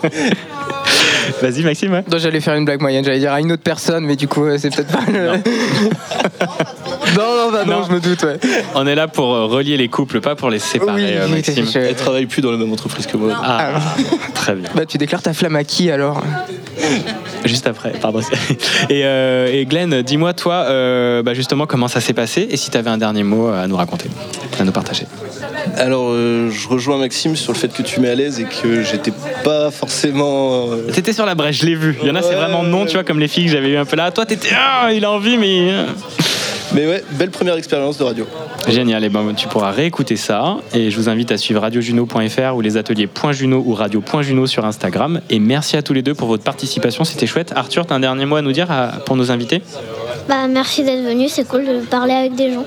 Vas-y, 1.41 1.63
Maxime. 1.63 1.91
ouais. 1.93 2.03
Non, 2.09 2.17
j'allais 2.19 2.39
faire 2.39 2.53
une 2.55 2.65
blague 2.65 2.81
moyenne, 2.81 3.03
j'allais 3.03 3.19
dire 3.19 3.33
à 3.33 3.39
une 3.41 3.51
autre 3.51 3.63
personne, 3.63 4.05
mais 4.05 4.15
du 4.15 4.27
coup, 4.27 4.45
euh, 4.45 4.57
c'est 4.59 4.69
peut-être 4.73 4.91
pas 4.91 5.11
le. 5.11 5.27
non, 7.17 7.35
non, 7.35 7.51
bah 7.51 7.63
non, 7.65 7.79
Non. 7.79 7.83
je 7.89 7.93
me 7.93 7.99
doute, 7.99 8.21
ouais. 8.23 8.37
On 8.75 8.85
est 8.85 8.95
là 8.95 9.07
pour 9.07 9.33
euh, 9.33 9.45
relier 9.45 9.75
les 9.75 9.87
couples, 9.87 10.21
pas 10.21 10.35
pour 10.35 10.49
les 10.49 10.59
séparer, 10.59 10.93
Oui, 11.03 11.09
euh, 11.13 11.25
oui, 11.27 11.31
Maxime. 11.37 11.65
je- 11.65 11.79
Elle 11.79 11.95
travaille 11.95 12.25
plus 12.27 12.41
dans 12.41 12.51
la 12.51 12.57
même 12.57 12.71
entreprise 12.71 13.07
que 13.07 13.17
moi. 13.17 13.33
Ah, 13.43 13.71
très 14.35 14.53
bien. 14.53 14.69
Bah, 14.75 14.85
tu 14.85 14.97
déclares 14.97 15.23
ta 15.23 15.33
flamme 15.33 15.55
à 15.55 15.63
qui 15.63 15.89
alors? 15.89 16.21
Juste 17.45 17.67
après, 17.67 17.91
pardon. 18.01 18.19
Et, 18.89 19.05
euh, 19.05 19.51
et 19.51 19.65
Glenn, 19.65 20.01
dis-moi, 20.01 20.33
toi, 20.33 20.65
euh, 20.67 21.23
bah, 21.23 21.33
justement, 21.33 21.65
comment 21.65 21.87
ça 21.87 22.01
s'est 22.01 22.13
passé 22.13 22.47
et 22.49 22.57
si 22.57 22.71
tu 22.71 22.77
avais 22.77 22.89
un 22.89 22.97
dernier 22.97 23.23
mot 23.23 23.47
à 23.47 23.67
nous 23.67 23.75
raconter, 23.75 24.09
à 24.59 24.63
nous 24.63 24.71
partager. 24.71 25.05
Alors, 25.77 26.09
euh, 26.09 26.49
je 26.51 26.67
rejoins 26.67 26.97
Maxime 26.97 27.35
sur 27.35 27.53
le 27.53 27.57
fait 27.57 27.73
que 27.73 27.81
tu 27.81 27.99
mets 27.99 28.09
à 28.09 28.15
l'aise 28.15 28.39
et 28.39 28.45
que 28.45 28.83
j'étais 28.83 29.11
pas 29.43 29.71
forcément. 29.71 30.69
T'étais 30.93 31.13
sur 31.13 31.25
la 31.25 31.35
brèche, 31.35 31.61
je 31.61 31.65
l'ai 31.65 31.75
vu. 31.75 31.97
Il 32.01 32.07
y 32.07 32.11
en 32.11 32.15
a, 32.15 32.21
c'est 32.21 32.35
vraiment 32.35 32.63
non, 32.63 32.85
tu 32.85 32.93
vois, 32.93 33.03
comme 33.03 33.19
les 33.19 33.27
filles 33.27 33.45
que 33.45 33.51
j'avais 33.51 33.69
eu 33.69 33.77
un 33.77 33.85
peu 33.85 33.95
là. 33.95 34.11
Toi, 34.11 34.25
t'étais, 34.25 34.49
ah, 34.55 34.91
il 34.93 35.03
a 35.05 35.11
envie, 35.11 35.37
mais. 35.37 35.71
Mais 36.73 36.87
ouais, 36.87 37.03
belle 37.11 37.29
première 37.29 37.55
expérience 37.55 37.97
de 37.97 38.03
radio. 38.03 38.25
Génial, 38.67 39.03
et 39.03 39.09
ben, 39.09 39.33
tu 39.35 39.47
pourras 39.47 39.71
réécouter 39.71 40.15
ça. 40.17 40.57
Et 40.73 40.89
je 40.89 40.97
vous 40.97 41.09
invite 41.09 41.31
à 41.31 41.37
suivre 41.37 41.61
radiojuno.fr 41.61 42.55
ou 42.55 42.61
les 42.61 42.77
ateliers 42.77 43.07
.juno 43.31 43.63
ou 43.65 43.73
radio.juno 43.73 44.47
sur 44.47 44.65
Instagram. 44.65 45.21
Et 45.29 45.39
merci 45.39 45.77
à 45.77 45.81
tous 45.81 45.93
les 45.93 46.01
deux 46.01 46.15
pour 46.15 46.27
votre 46.27 46.43
participation, 46.43 47.03
c'était 47.03 47.27
chouette. 47.27 47.53
Arthur, 47.55 47.85
t'as 47.85 47.95
un 47.95 47.99
dernier 47.99 48.25
mot 48.25 48.35
à 48.35 48.41
nous 48.41 48.51
dire 48.51 48.71
à- 48.71 48.87
pour 49.05 49.15
nos 49.15 49.31
invités? 49.31 49.61
Bah, 50.27 50.47
merci 50.49 50.83
d'être 50.83 51.03
venu, 51.03 51.29
c'est 51.29 51.47
cool 51.47 51.65
de 51.65 51.85
parler 51.85 52.13
avec 52.13 52.35
des 52.35 52.51
gens. 52.53 52.65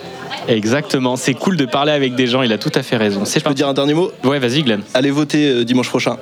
Exactement, 0.48 1.16
c'est 1.16 1.34
cool 1.34 1.56
de 1.56 1.64
parler 1.64 1.92
avec 1.92 2.14
des 2.14 2.26
gens, 2.26 2.42
il 2.42 2.52
a 2.52 2.58
tout 2.58 2.72
à 2.74 2.82
fait 2.82 2.96
raison. 2.96 3.24
Je 3.24 3.40
peux 3.40 3.54
dire 3.54 3.68
un 3.68 3.74
dernier 3.74 3.94
mot? 3.94 4.10
Ouais, 4.24 4.38
vas-y, 4.38 4.62
Glenn. 4.62 4.82
Allez 4.94 5.10
voter 5.10 5.48
euh, 5.50 5.64
dimanche 5.64 5.88
prochain. 5.88 6.16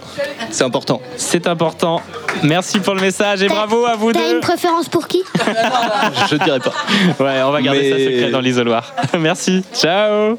C'est 0.51 0.64
important. 0.64 1.01
C'est 1.16 1.47
important. 1.47 2.03
Merci 2.42 2.81
pour 2.81 2.95
le 2.95 3.01
message 3.01 3.42
et 3.42 3.49
bravo 3.49 3.87
à 3.87 3.97
vous 3.97 4.12
T'as 4.12 4.29
deux. 4.29 4.35
une 4.35 4.40
préférence 4.40 4.88
pour 4.88 5.07
qui? 5.09 5.23
Je 6.31 6.37
dirais 6.37 6.61
pas. 6.61 6.73
Ouais, 7.25 7.42
on 7.45 7.51
va 7.51 7.62
garder 7.62 7.90
ça 7.90 7.99
secret 7.99 8.31
dans 8.31 8.40
l'isoloir. 8.40 8.92
Merci. 9.19 9.62
Ciao. 9.75 10.38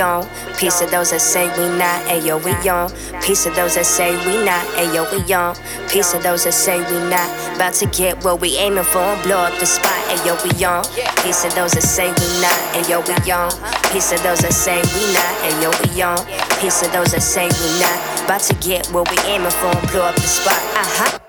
On. 0.00 0.28
Piece 0.58 0.80
of 0.80 0.90
those 0.90 1.10
that 1.10 1.20
say 1.20 1.46
we 1.58 1.68
not. 1.78 2.00
Ayo, 2.06 2.42
we 2.44 2.52
on. 2.68 2.90
Piece 3.22 3.46
of 3.46 3.54
those 3.54 3.74
that 3.74 3.86
say 3.86 4.12
we 4.26 4.44
not. 4.44 4.64
Ayo, 4.76 5.04
we 5.10 5.32
on. 5.32 5.54
Piece 5.88 6.14
of 6.14 6.22
those 6.22 6.44
that 6.44 6.52
say 6.52 6.78
we 6.78 6.98
not. 7.10 7.28
About 7.56 7.74
to 7.74 7.86
get 7.86 8.22
what 8.24 8.40
we 8.40 8.56
aiming 8.56 8.84
for 8.84 8.98
and 8.98 9.22
blow 9.22 9.38
up 9.38 9.58
the 9.58 9.66
spot. 9.66 9.92
Ayo, 10.14 10.34
we 10.44 10.64
on. 10.64 10.84
Piece 11.22 11.44
of 11.44 11.54
those 11.54 11.72
that 11.72 11.82
say 11.82 12.08
we 12.08 12.28
not. 12.40 12.58
Ayo, 12.74 13.00
we 13.06 13.32
on. 13.32 13.50
Piece 13.92 14.12
of 14.12 14.22
those 14.22 14.40
that 14.40 14.52
say 14.52 14.76
we 14.76 15.02
not. 15.12 15.32
Ayo, 15.48 15.70
we 15.82 16.02
on. 16.02 16.18
Piece 16.60 16.82
of 16.82 16.92
those 16.92 17.12
that 17.12 17.22
say 17.22 17.46
we 17.46 17.68
not. 17.80 18.24
About 18.24 18.40
to 18.42 18.54
get 18.56 18.86
what 18.88 19.10
we 19.10 19.16
aiming 19.30 19.50
for 19.50 19.74
and 19.74 19.90
blow 19.90 20.02
up 20.02 20.14
the 20.14 20.22
spot. 20.22 20.58
Uh 20.74 20.84
huh. 20.84 21.23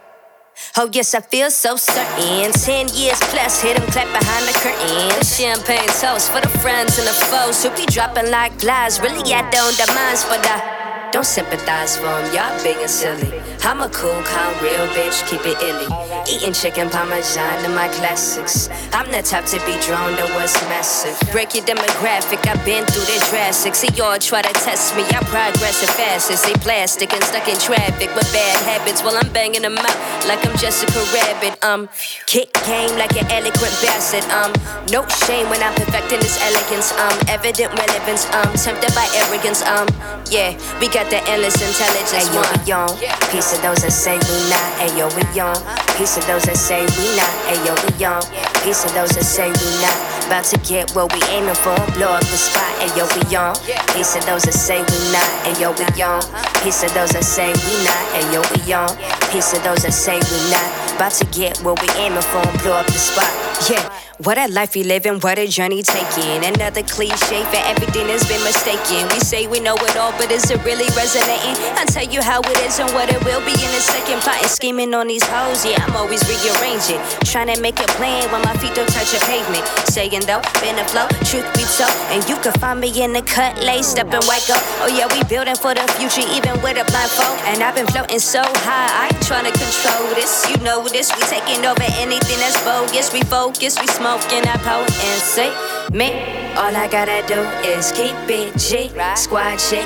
Oh 0.77 0.89
yes, 0.91 1.15
I 1.15 1.21
feel 1.21 1.49
so 1.51 1.77
certain. 1.77 2.51
Ten 2.51 2.89
years 2.89 3.19
plus, 3.31 3.61
hit 3.61 3.79
'em 3.79 3.87
clap 3.91 4.11
behind 4.11 4.45
the 4.45 4.53
curtain. 4.59 5.23
Champagne 5.23 5.87
toast 6.01 6.29
for 6.29 6.41
the 6.41 6.51
friends 6.59 6.97
and 6.99 7.07
the 7.07 7.15
foes 7.31 7.63
who 7.63 7.69
be 7.77 7.85
dropping 7.85 8.29
like 8.29 8.59
flies. 8.59 8.99
Really, 8.99 9.33
I 9.33 9.49
don't 9.51 9.77
demands 9.77 10.25
for 10.25 10.37
the. 10.37 10.74
Don't 11.15 11.23
sympathize 11.23 11.95
for 11.95 12.07
'em, 12.07 12.25
y'all 12.35 12.61
big 12.61 12.75
and 12.75 12.91
silly. 12.91 13.31
I'm 13.63 13.79
a 13.79 13.87
cool, 13.87 14.21
calm, 14.23 14.53
real 14.61 14.85
bitch, 14.95 15.25
keep 15.29 15.45
it 15.45 15.57
illy. 15.63 15.87
Eating 16.27 16.51
chicken 16.51 16.89
parmesan 16.89 17.63
in 17.63 17.73
my 17.73 17.87
classics. 17.87 18.67
I'm 18.91 19.09
the 19.09 19.21
type 19.21 19.45
to 19.53 19.59
be 19.65 19.79
drawn 19.79 20.11
to 20.17 20.25
what's 20.35 20.53
massive. 20.67 21.17
Break 21.31 21.55
your 21.55 21.63
demographic, 21.63 22.45
I've 22.45 22.63
been 22.65 22.85
through 22.85 23.05
the 23.05 23.17
drastic. 23.29 23.75
See 23.75 23.87
y'all 23.95 24.19
try 24.19 24.41
to 24.41 24.53
test 24.65 24.93
me, 24.97 25.03
I 25.17 25.23
progress 25.31 25.81
as 25.81 25.89
fast 25.91 26.31
as 26.31 26.41
they 26.43 26.53
plastic 26.55 27.13
and 27.13 27.23
stuck 27.23 27.47
in 27.47 27.57
traffic 27.57 28.13
with 28.13 28.27
bad 28.33 28.57
habits 28.69 29.01
while 29.01 29.15
I'm 29.15 29.29
banging 29.31 29.61
them 29.61 29.77
out 29.77 29.97
like 30.27 30.45
I'm 30.45 30.55
Jessica 30.57 30.99
Rabbit. 31.15 31.63
Um, 31.63 31.87
kick 32.25 32.51
game 32.65 32.91
like 32.97 33.15
an 33.15 33.25
eloquent 33.31 33.75
bastard. 33.81 34.25
Um, 34.31 34.51
no 34.91 35.07
shame 35.25 35.49
when 35.49 35.63
I'm 35.63 35.75
perfecting 35.75 36.19
this 36.19 36.37
elegance. 36.43 36.91
Um, 37.03 37.17
evident 37.29 37.71
relevance. 37.73 38.25
Um, 38.35 38.51
tempted 38.65 38.93
by 38.93 39.07
arrogance. 39.21 39.61
Um, 39.63 39.87
yeah, 40.29 40.57
we 40.81 40.87
got 40.89 41.04
the 41.09 41.21
endless 41.29 41.55
intelligence. 41.61 42.29
Ayo, 42.29 42.41
we 42.65 42.71
on. 42.71 42.89
Piece 43.31 43.53
of 43.53 43.61
those 43.61 43.81
that 43.83 43.91
say 43.91 44.17
we 44.17 44.37
not. 44.49 44.67
Ayo, 44.81 45.07
we 45.13 45.23
on. 45.39 45.57
Piece 45.97 46.17
of 46.17 46.25
those 46.27 46.43
that 46.43 46.57
say 46.57 46.81
we 46.97 47.05
not. 47.15 47.31
Ayo, 47.51 47.73
we 47.85 48.05
on. 48.05 48.21
Piece 48.63 48.85
of 48.85 48.93
those 48.93 49.11
that 49.15 49.25
say 49.25 49.49
we 49.49 49.69
not. 49.81 49.97
About 50.25 50.45
to 50.45 50.57
get 50.65 50.91
what 50.95 51.13
we 51.13 51.21
aiming 51.29 51.55
for. 51.55 51.75
Blow 51.93 52.13
up 52.13 52.25
the 52.25 52.39
spot. 52.39 52.69
Ayo, 52.81 53.05
we 53.13 53.35
on. 53.35 53.55
Piece 53.93 54.15
of 54.15 54.25
those 54.25 54.43
that 54.43 54.57
say 54.57 54.79
we 54.81 54.99
not. 55.13 55.29
Ayo, 55.45 55.69
we 55.77 55.85
on. 56.01 56.21
Piece 56.63 56.83
of 56.83 56.93
those 56.93 57.11
that 57.11 57.23
say 57.23 57.53
we 57.53 57.73
not. 57.85 58.03
Ayo, 58.17 58.41
we 58.53 58.73
on. 58.73 58.89
Piece 59.31 59.53
of 59.53 59.63
those 59.63 59.83
that 59.83 59.93
say 59.93 60.17
we 60.17 60.39
not. 60.49 60.67
About 60.95 61.11
to 61.19 61.25
get 61.31 61.59
what 61.59 61.81
we 61.81 61.87
aiming 62.01 62.21
for 62.21 62.41
blow 62.63 62.73
up 62.79 62.87
the 62.87 62.99
spot. 62.99 63.29
Yeah. 63.69 63.83
What 64.23 64.37
a 64.37 64.47
life 64.47 64.75
we 64.75 64.83
living, 64.83 65.19
what 65.19 65.37
a 65.37 65.45
journey 65.45 65.83
taking. 65.83 66.39
Another 66.45 66.83
cliche 66.83 67.43
for 67.51 67.59
everything 67.67 68.07
that's 68.07 68.23
been 68.25 68.41
mistaken. 68.47 69.11
We 69.11 69.19
say 69.19 69.45
we 69.47 69.59
know 69.59 69.75
it 69.75 69.97
all, 69.97 70.13
but 70.13 70.31
is 70.31 70.49
it 70.49 70.63
really 70.63 70.84
resonating? 70.93 71.55
I'll 71.79 71.89
tell 71.89 72.05
you 72.05 72.21
how 72.21 72.41
it 72.41 72.57
is 72.61 72.79
and 72.79 72.89
what 72.91 73.09
it 73.09 73.23
will 73.25 73.41
be 73.41 73.55
in 73.55 73.71
a 73.73 73.81
second. 73.81 74.21
Plotting, 74.21 74.47
scheming 74.47 74.93
on 74.93 75.07
these 75.07 75.25
hoes, 75.25 75.65
yeah, 75.65 75.81
I'm 75.81 75.95
always 75.95 76.21
rearranging. 76.27 77.01
Trying 77.25 77.53
to 77.53 77.57
make 77.61 77.79
a 77.79 77.89
plan 77.97 78.29
when 78.31 78.41
my 78.43 78.53
feet 78.57 78.75
don't 78.75 78.89
touch 78.89 79.13
a 79.15 79.19
pavement. 79.25 79.65
Saying 79.89 80.25
though, 80.27 80.43
been 80.61 80.77
a 80.77 80.85
flow, 80.91 81.07
truth 81.25 81.47
be 81.55 81.63
told. 81.77 81.95
And 82.11 82.21
you 82.29 82.35
can 82.43 82.53
find 82.59 82.79
me 82.79 82.89
in 82.91 83.13
the 83.13 83.21
cut, 83.21 83.57
laced 83.63 83.99
up 83.99 84.11
and 84.13 84.23
white 84.25 84.45
gold. 84.47 84.61
Oh 84.83 84.91
yeah, 84.91 85.07
we 85.09 85.23
building 85.25 85.55
for 85.55 85.73
the 85.73 85.85
future, 85.97 86.25
even 86.35 86.59
with 86.61 86.77
a 86.77 86.85
blindfold. 86.91 87.39
And 87.49 87.63
I've 87.63 87.75
been 87.75 87.87
floating 87.87 88.19
so 88.19 88.43
high, 88.67 88.91
I 88.91 89.13
ain't 89.13 89.25
trying 89.25 89.45
to 89.45 89.55
control 89.55 90.13
this. 90.15 90.45
You 90.49 90.57
know 90.63 90.83
this, 90.87 91.13
we 91.15 91.21
taking 91.25 91.65
over 91.65 91.87
anything 92.01 92.39
that's 92.43 92.57
bogus. 92.63 93.13
We 93.13 93.21
focus, 93.27 93.79
we 93.79 93.87
smoking 93.87 94.43
I 94.47 94.57
power 94.61 94.85
and 94.85 95.21
say 95.21 95.49
me. 95.91 96.11
All 96.55 96.73
I 96.75 96.87
gotta 96.87 97.21
do 97.27 97.41
is 97.67 97.91
keep 97.91 98.15
it 98.29 98.57
G. 98.57 98.89
Squad 99.15 99.57
shit 99.59 99.85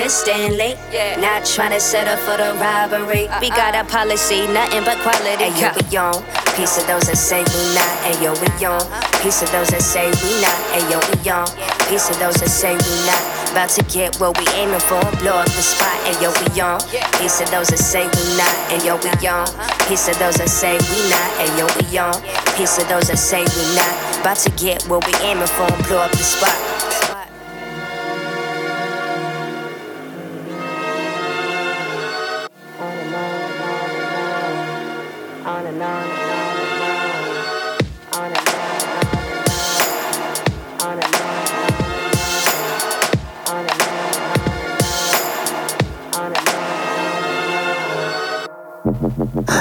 grinding 0.00 0.10
consistently. 0.10 0.74
Not 1.20 1.44
trying 1.44 1.72
to 1.72 1.80
settle 1.80 2.16
for 2.24 2.36
the 2.36 2.54
robbery. 2.58 3.28
We 3.40 3.50
uh-uh. 3.50 3.56
got 3.56 3.74
a 3.74 3.84
policy, 3.88 4.46
nothing 4.48 4.84
but 4.84 4.98
quality. 5.00 5.44
Ayo, 5.44 5.90
we 5.90 5.96
on. 5.96 6.22
Piece 6.56 6.78
of 6.78 6.86
those 6.86 7.06
that 7.06 7.16
say 7.16 7.40
we 7.44 7.74
not. 7.74 7.92
Ayo, 8.08 8.32
we 8.40 8.66
on. 8.66 8.80
Uh-huh. 8.80 9.22
Piece 9.22 9.42
of 9.42 9.50
those 9.52 9.68
that 9.68 9.82
say 9.82 10.06
we 10.06 10.40
not. 10.40 10.56
Ayo, 10.76 10.98
we 11.10 11.30
on. 11.30 11.46
Piece 11.88 12.10
of 12.10 12.18
those 12.18 12.36
that 12.40 12.50
say 12.50 12.74
we 12.74 12.94
not. 13.06 13.22
About 13.50 13.70
to 13.70 13.82
get 13.90 14.16
what 14.20 14.38
we 14.38 14.46
aiming 14.54 14.80
for. 14.80 15.00
Blow 15.20 15.36
up 15.36 15.46
the 15.46 15.62
spot. 15.62 15.96
Ayo, 16.06 16.30
we 16.32 16.60
on. 16.60 16.80
Piece 17.20 17.40
of 17.40 17.50
those 17.50 17.68
that 17.68 17.78
say 17.78 18.04
we 18.04 18.24
not. 18.36 18.54
Ayo, 18.72 18.96
we 19.02 19.10
on. 19.28 19.46
Uh-huh. 19.46 19.88
Piece 19.88 20.08
of 20.08 20.18
those 20.18 20.36
that 20.36 20.48
say 20.48 20.74
we 20.74 20.98
not. 21.10 21.28
Ayo, 21.44 21.66
we 21.78 21.98
on. 21.98 22.16
Piece 22.56 22.78
of 22.78 22.88
those 22.88 23.08
that 23.08 23.18
say 23.18 23.42
we 23.42 23.64
not. 23.74 23.92
About 24.20 24.36
to 24.38 24.50
get 24.56 24.84
what 24.84 25.04
we 25.06 25.12
aiming 25.26 25.48
for 25.48 25.66
blow 25.88 25.98
up 25.98 26.10
the 26.12 26.24
spot. 26.24 26.56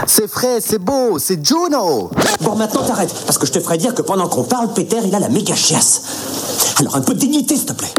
C'est 0.08 0.28
frais, 0.28 0.60
c'est 0.62 0.80
beau, 0.80 1.20
c'est 1.20 1.46
Juno 1.46 2.10
Bon, 2.42 2.56
maintenant 2.56 2.84
t'arrêtes, 2.84 3.14
parce 3.28 3.38
que 3.38 3.46
je 3.46 3.52
te 3.52 3.60
ferai 3.60 3.78
dire 3.78 3.94
que 3.94 4.02
pendant 4.02 4.28
qu'on 4.28 4.44
parle, 4.44 4.74
Peter, 4.74 4.98
il 5.06 5.14
a 5.14 5.20
la 5.20 5.30
méga 5.30 5.54
chiasse. 5.56 6.02
Alors 6.80 6.96
un 6.96 7.02
peu 7.02 7.14
de 7.14 7.20
dignité, 7.20 7.56
s'il 7.56 7.68
te 7.68 7.74
plaît. 7.74 7.94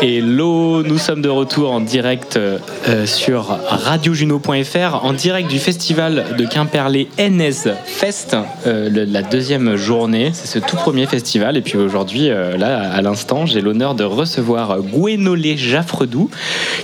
Hello, 0.00 0.82
nous 0.82 0.98
sommes 0.98 1.22
de 1.22 1.28
retour 1.28 1.70
en 1.70 1.80
direct 1.80 2.36
euh, 2.36 2.58
sur 3.06 3.58
radiojuno.fr, 3.68 5.04
en 5.04 5.12
direct 5.12 5.48
du 5.48 5.58
festival 5.58 6.36
de 6.38 6.46
Quimperlé 6.46 7.08
NS 7.18 7.68
Fest, 7.84 8.36
euh, 8.66 8.88
la 8.90 9.22
deuxième 9.22 9.76
journée. 9.76 10.30
C'est 10.32 10.46
ce 10.46 10.58
tout 10.58 10.76
premier 10.76 11.06
festival. 11.06 11.56
Et 11.56 11.62
puis 11.62 11.78
aujourd'hui, 11.78 12.30
euh, 12.30 12.56
là, 12.56 12.92
à 12.92 13.02
l'instant, 13.02 13.46
j'ai 13.46 13.60
l'honneur 13.60 13.94
de 13.94 14.04
recevoir 14.04 14.80
Gwenolé 14.80 15.56
Jaffredou, 15.56 16.30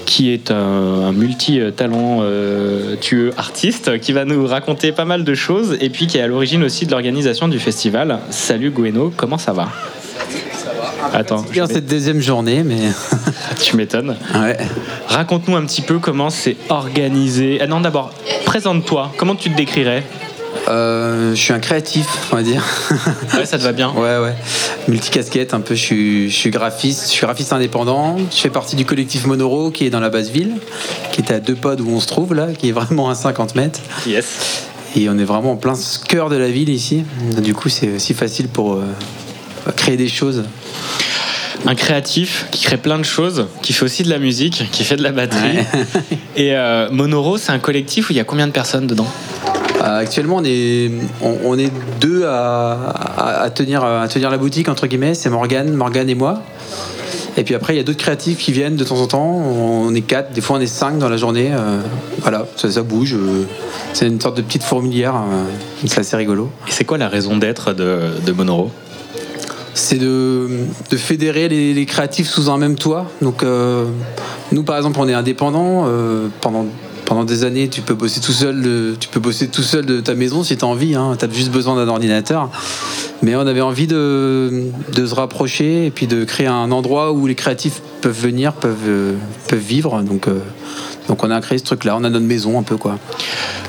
qui 0.06 0.32
est 0.32 0.50
un, 0.50 1.12
multi-talent 1.12 2.22
tueux 3.00 3.32
artiste, 3.36 3.98
qui 4.00 4.12
va 4.12 4.24
nous 4.24 4.46
raconter 4.46 4.92
pas 4.92 5.04
mal 5.04 5.24
de 5.24 5.34
choses 5.34 5.76
et 5.80 5.90
puis 5.90 6.06
qui 6.06 6.18
est 6.18 6.22
à 6.22 6.26
l'origine 6.26 6.62
aussi 6.64 6.86
de 6.86 6.90
l'organisation 6.90 7.48
du 7.48 7.58
festival. 7.58 8.20
Salut 8.30 8.70
Gweno, 8.70 9.12
comment 9.16 9.38
ça 9.38 9.52
va? 9.52 9.68
Attends, 11.12 11.42
bien 11.50 11.66
cette 11.66 11.86
deuxième 11.86 12.20
journée, 12.20 12.62
mais. 12.64 12.90
tu 13.62 13.76
m'étonnes. 13.76 14.16
Ouais. 14.34 14.56
Raconte-nous 15.08 15.56
un 15.56 15.64
petit 15.64 15.82
peu 15.82 15.98
comment 15.98 16.30
c'est 16.30 16.56
organisé. 16.68 17.58
Ah 17.60 17.66
non, 17.66 17.80
d'abord, 17.80 18.12
présente-toi. 18.44 19.12
Comment 19.16 19.34
tu 19.34 19.50
te 19.50 19.56
décrirais 19.56 20.04
Euh, 20.68 21.30
je 21.34 21.40
suis 21.40 21.52
un 21.52 21.58
créatif, 21.58 22.06
on 22.32 22.36
va 22.36 22.42
dire. 22.42 22.64
Ouais, 23.36 23.46
ça 23.46 23.58
te 23.58 23.62
va 23.62 23.72
bien. 23.72 23.90
Ouais, 23.92 24.18
ouais. 24.18 24.34
Multicasquette, 24.88 25.54
un 25.54 25.60
peu. 25.60 25.74
Je 25.74 25.80
suis, 25.80 26.30
je 26.30 26.36
suis 26.36 26.50
graphiste, 26.50 27.04
je 27.04 27.10
suis 27.10 27.24
graphiste 27.24 27.52
indépendant. 27.52 28.16
Je 28.30 28.36
fais 28.36 28.50
partie 28.50 28.76
du 28.76 28.84
collectif 28.84 29.26
Monoro 29.26 29.70
qui 29.70 29.86
est 29.86 29.90
dans 29.90 30.00
la 30.00 30.10
basse 30.10 30.28
ville, 30.30 30.54
qui 31.12 31.22
est 31.22 31.32
à 31.32 31.40
deux 31.40 31.54
pods 31.54 31.80
où 31.80 31.90
on 31.90 32.00
se 32.00 32.06
trouve 32.06 32.34
là, 32.34 32.48
qui 32.56 32.68
est 32.68 32.72
vraiment 32.72 33.08
à 33.08 33.14
50 33.14 33.54
mètres. 33.54 33.80
Yes. 34.06 34.66
Et 34.96 35.08
on 35.08 35.16
est 35.18 35.24
vraiment 35.24 35.52
en 35.52 35.56
plein 35.56 35.74
cœur 36.08 36.28
de 36.28 36.36
la 36.36 36.48
ville 36.50 36.68
ici. 36.68 37.04
Du 37.38 37.54
coup, 37.54 37.68
c'est 37.68 37.94
aussi 37.94 38.12
facile 38.12 38.48
pour 38.48 38.74
euh, 38.74 38.82
créer 39.76 39.96
des 39.96 40.08
choses. 40.08 40.44
Un 41.66 41.74
créatif 41.74 42.46
qui 42.50 42.62
crée 42.64 42.78
plein 42.78 42.98
de 42.98 43.04
choses, 43.04 43.46
qui 43.60 43.74
fait 43.74 43.84
aussi 43.84 44.02
de 44.02 44.08
la 44.08 44.18
musique, 44.18 44.64
qui 44.72 44.82
fait 44.82 44.96
de 44.96 45.02
la 45.02 45.12
batterie. 45.12 45.58
Et 46.36 46.56
euh, 46.56 46.88
Monoro, 46.90 47.36
c'est 47.36 47.52
un 47.52 47.58
collectif 47.58 48.08
où 48.08 48.12
il 48.14 48.16
y 48.16 48.20
a 48.20 48.24
combien 48.24 48.46
de 48.46 48.52
personnes 48.52 48.86
dedans? 48.86 49.06
Euh, 49.82 49.98
actuellement, 50.00 50.36
on 50.36 50.44
est, 50.44 50.90
on, 51.22 51.36
on 51.44 51.58
est 51.58 51.70
deux 52.00 52.24
à, 52.24 52.72
à- 53.16 53.42
à 53.42 53.50
tenir, 53.50 53.84
à 53.84 54.08
tenir 54.08 54.30
la 54.30 54.38
boutique, 54.38 54.68
entre 54.70 54.86
guillemets. 54.86 55.14
C'est 55.14 55.28
Morgane, 55.28 55.72
Morgane 55.74 56.08
et 56.08 56.14
moi. 56.14 56.42
Et 57.36 57.44
puis 57.44 57.54
après, 57.54 57.74
il 57.74 57.76
y 57.76 57.80
a 57.80 57.82
d'autres 57.82 57.98
créatifs 57.98 58.38
qui 58.38 58.52
viennent 58.52 58.76
de 58.76 58.84
temps 58.84 58.98
en 59.00 59.06
temps. 59.06 59.22
On 59.26 59.94
est 59.94 60.00
quatre, 60.00 60.32
des 60.32 60.40
fois 60.40 60.56
on 60.56 60.60
est 60.60 60.66
cinq 60.66 60.98
dans 60.98 61.08
la 61.10 61.16
journée. 61.18 61.50
Euh, 61.52 61.80
voilà, 62.20 62.46
ça, 62.56 62.70
ça 62.70 62.82
bouge. 62.82 63.14
Euh, 63.14 63.44
C'est 63.92 64.06
une 64.06 64.20
sorte 64.20 64.36
de 64.38 64.42
petite 64.42 64.62
fourmilière. 64.64 65.14
euh, 65.14 65.44
C'est 65.86 66.00
assez 66.00 66.16
rigolo. 66.16 66.50
Et 66.68 66.70
c'est 66.72 66.84
quoi 66.84 66.96
la 66.98 67.08
raison 67.08 67.36
d'être 67.36 67.72
de, 67.74 68.00
de 68.24 68.32
Monoro? 68.32 68.70
C'est 69.80 69.98
de, 69.98 70.48
de 70.90 70.96
fédérer 70.96 71.48
les, 71.48 71.86
créatifs 71.86 72.28
sous 72.28 72.50
un 72.50 72.58
même 72.58 72.76
toit. 72.76 73.10
Donc, 73.22 73.42
euh, 73.42 73.86
nous, 74.52 74.62
par 74.62 74.76
exemple, 74.76 74.98
on 75.00 75.08
est 75.08 75.14
indépendants. 75.14 75.86
euh, 75.86 76.28
pendant, 76.40 76.66
pendant 77.06 77.24
des 77.24 77.44
années, 77.44 77.68
tu 77.68 77.80
peux 77.80 77.94
bosser 77.94 78.20
tout 78.20 78.32
seul. 78.32 78.60
De, 78.60 78.94
tu 79.00 79.08
peux 79.08 79.20
bosser 79.20 79.48
tout 79.48 79.62
seul 79.62 79.86
de 79.86 80.00
ta 80.00 80.14
maison 80.14 80.44
si 80.44 80.56
tu 80.56 80.64
as 80.64 80.68
envie. 80.68 80.94
Hein, 80.94 81.16
tu 81.18 81.24
as 81.24 81.30
juste 81.30 81.50
besoin 81.50 81.76
d'un 81.76 81.88
ordinateur. 81.88 82.50
Mais 83.22 83.34
on 83.36 83.40
avait 83.40 83.62
envie 83.62 83.86
de, 83.86 84.64
de 84.94 85.06
se 85.06 85.14
rapprocher 85.14 85.86
et 85.86 85.90
puis 85.90 86.06
de 86.06 86.24
créer 86.24 86.46
un 86.46 86.70
endroit 86.70 87.12
où 87.12 87.26
les 87.26 87.34
créatifs 87.34 87.80
peuvent 88.02 88.20
venir, 88.20 88.52
peuvent, 88.52 88.76
euh, 88.86 89.14
peuvent 89.48 89.58
vivre. 89.58 90.02
Donc, 90.02 90.28
donc, 91.08 91.24
on 91.24 91.30
a 91.30 91.40
créé 91.40 91.58
ce 91.58 91.64
truc-là. 91.64 91.96
On 91.96 92.04
a 92.04 92.10
notre 92.10 92.26
maison 92.26 92.58
un 92.58 92.62
peu, 92.62 92.76
quoi. 92.76 92.98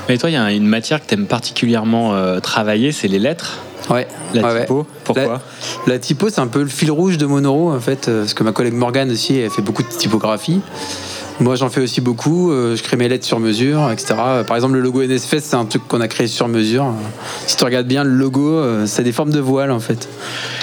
Mais 0.08 0.18
toi, 0.18 0.30
il 0.30 0.34
y 0.34 0.36
a 0.36 0.52
une 0.52 0.66
matière 0.66 1.00
que 1.00 1.08
tu 1.08 1.14
aimes 1.14 1.26
particulièrement 1.26 2.14
travailler, 2.40 2.92
c'est 2.92 3.08
les 3.08 3.18
lettres. 3.18 3.58
Ouais. 3.90 4.06
La 4.34 4.42
ouais, 4.42 4.52
ouais. 4.54 4.60
typo, 4.62 4.86
pourquoi 5.04 5.40
la, 5.86 5.92
la 5.94 5.98
typo, 5.98 6.28
c'est 6.28 6.40
un 6.40 6.46
peu 6.46 6.60
le 6.60 6.68
fil 6.68 6.90
rouge 6.90 7.18
de 7.18 7.26
Monoro, 7.26 7.72
en 7.72 7.80
fait, 7.80 8.08
euh, 8.08 8.20
parce 8.20 8.34
que 8.34 8.44
ma 8.44 8.52
collègue 8.52 8.74
Morgane 8.74 9.10
aussi, 9.10 9.38
elle 9.38 9.50
fait 9.50 9.62
beaucoup 9.62 9.82
de 9.82 9.88
typographie. 9.88 10.60
Moi, 11.40 11.56
j'en 11.56 11.68
fais 11.70 11.80
aussi 11.80 12.00
beaucoup. 12.00 12.52
euh, 12.52 12.76
je 12.76 12.82
crée 12.82 12.96
mes 12.96 13.08
lettres 13.08 13.24
sur 13.26 13.40
mesure, 13.40 13.90
etc. 13.90 14.14
Par 14.46 14.54
exemple, 14.56 14.74
le 14.74 14.80
logo 14.80 15.02
NSFest, 15.02 15.40
c'est 15.50 15.56
un 15.56 15.64
truc 15.64 15.86
qu'on 15.88 16.00
a 16.00 16.06
créé 16.08 16.26
sur 16.28 16.46
mesure. 16.46 16.92
Si 17.46 17.56
tu 17.56 17.64
regardes 17.64 17.86
bien 17.86 18.04
le 18.04 18.10
logo, 18.10 18.48
euh, 18.48 18.86
c'est 18.86 19.02
des 19.02 19.12
formes 19.12 19.30
de 19.32 19.40
voiles, 19.40 19.70
en 19.72 19.80
fait. 19.80 20.08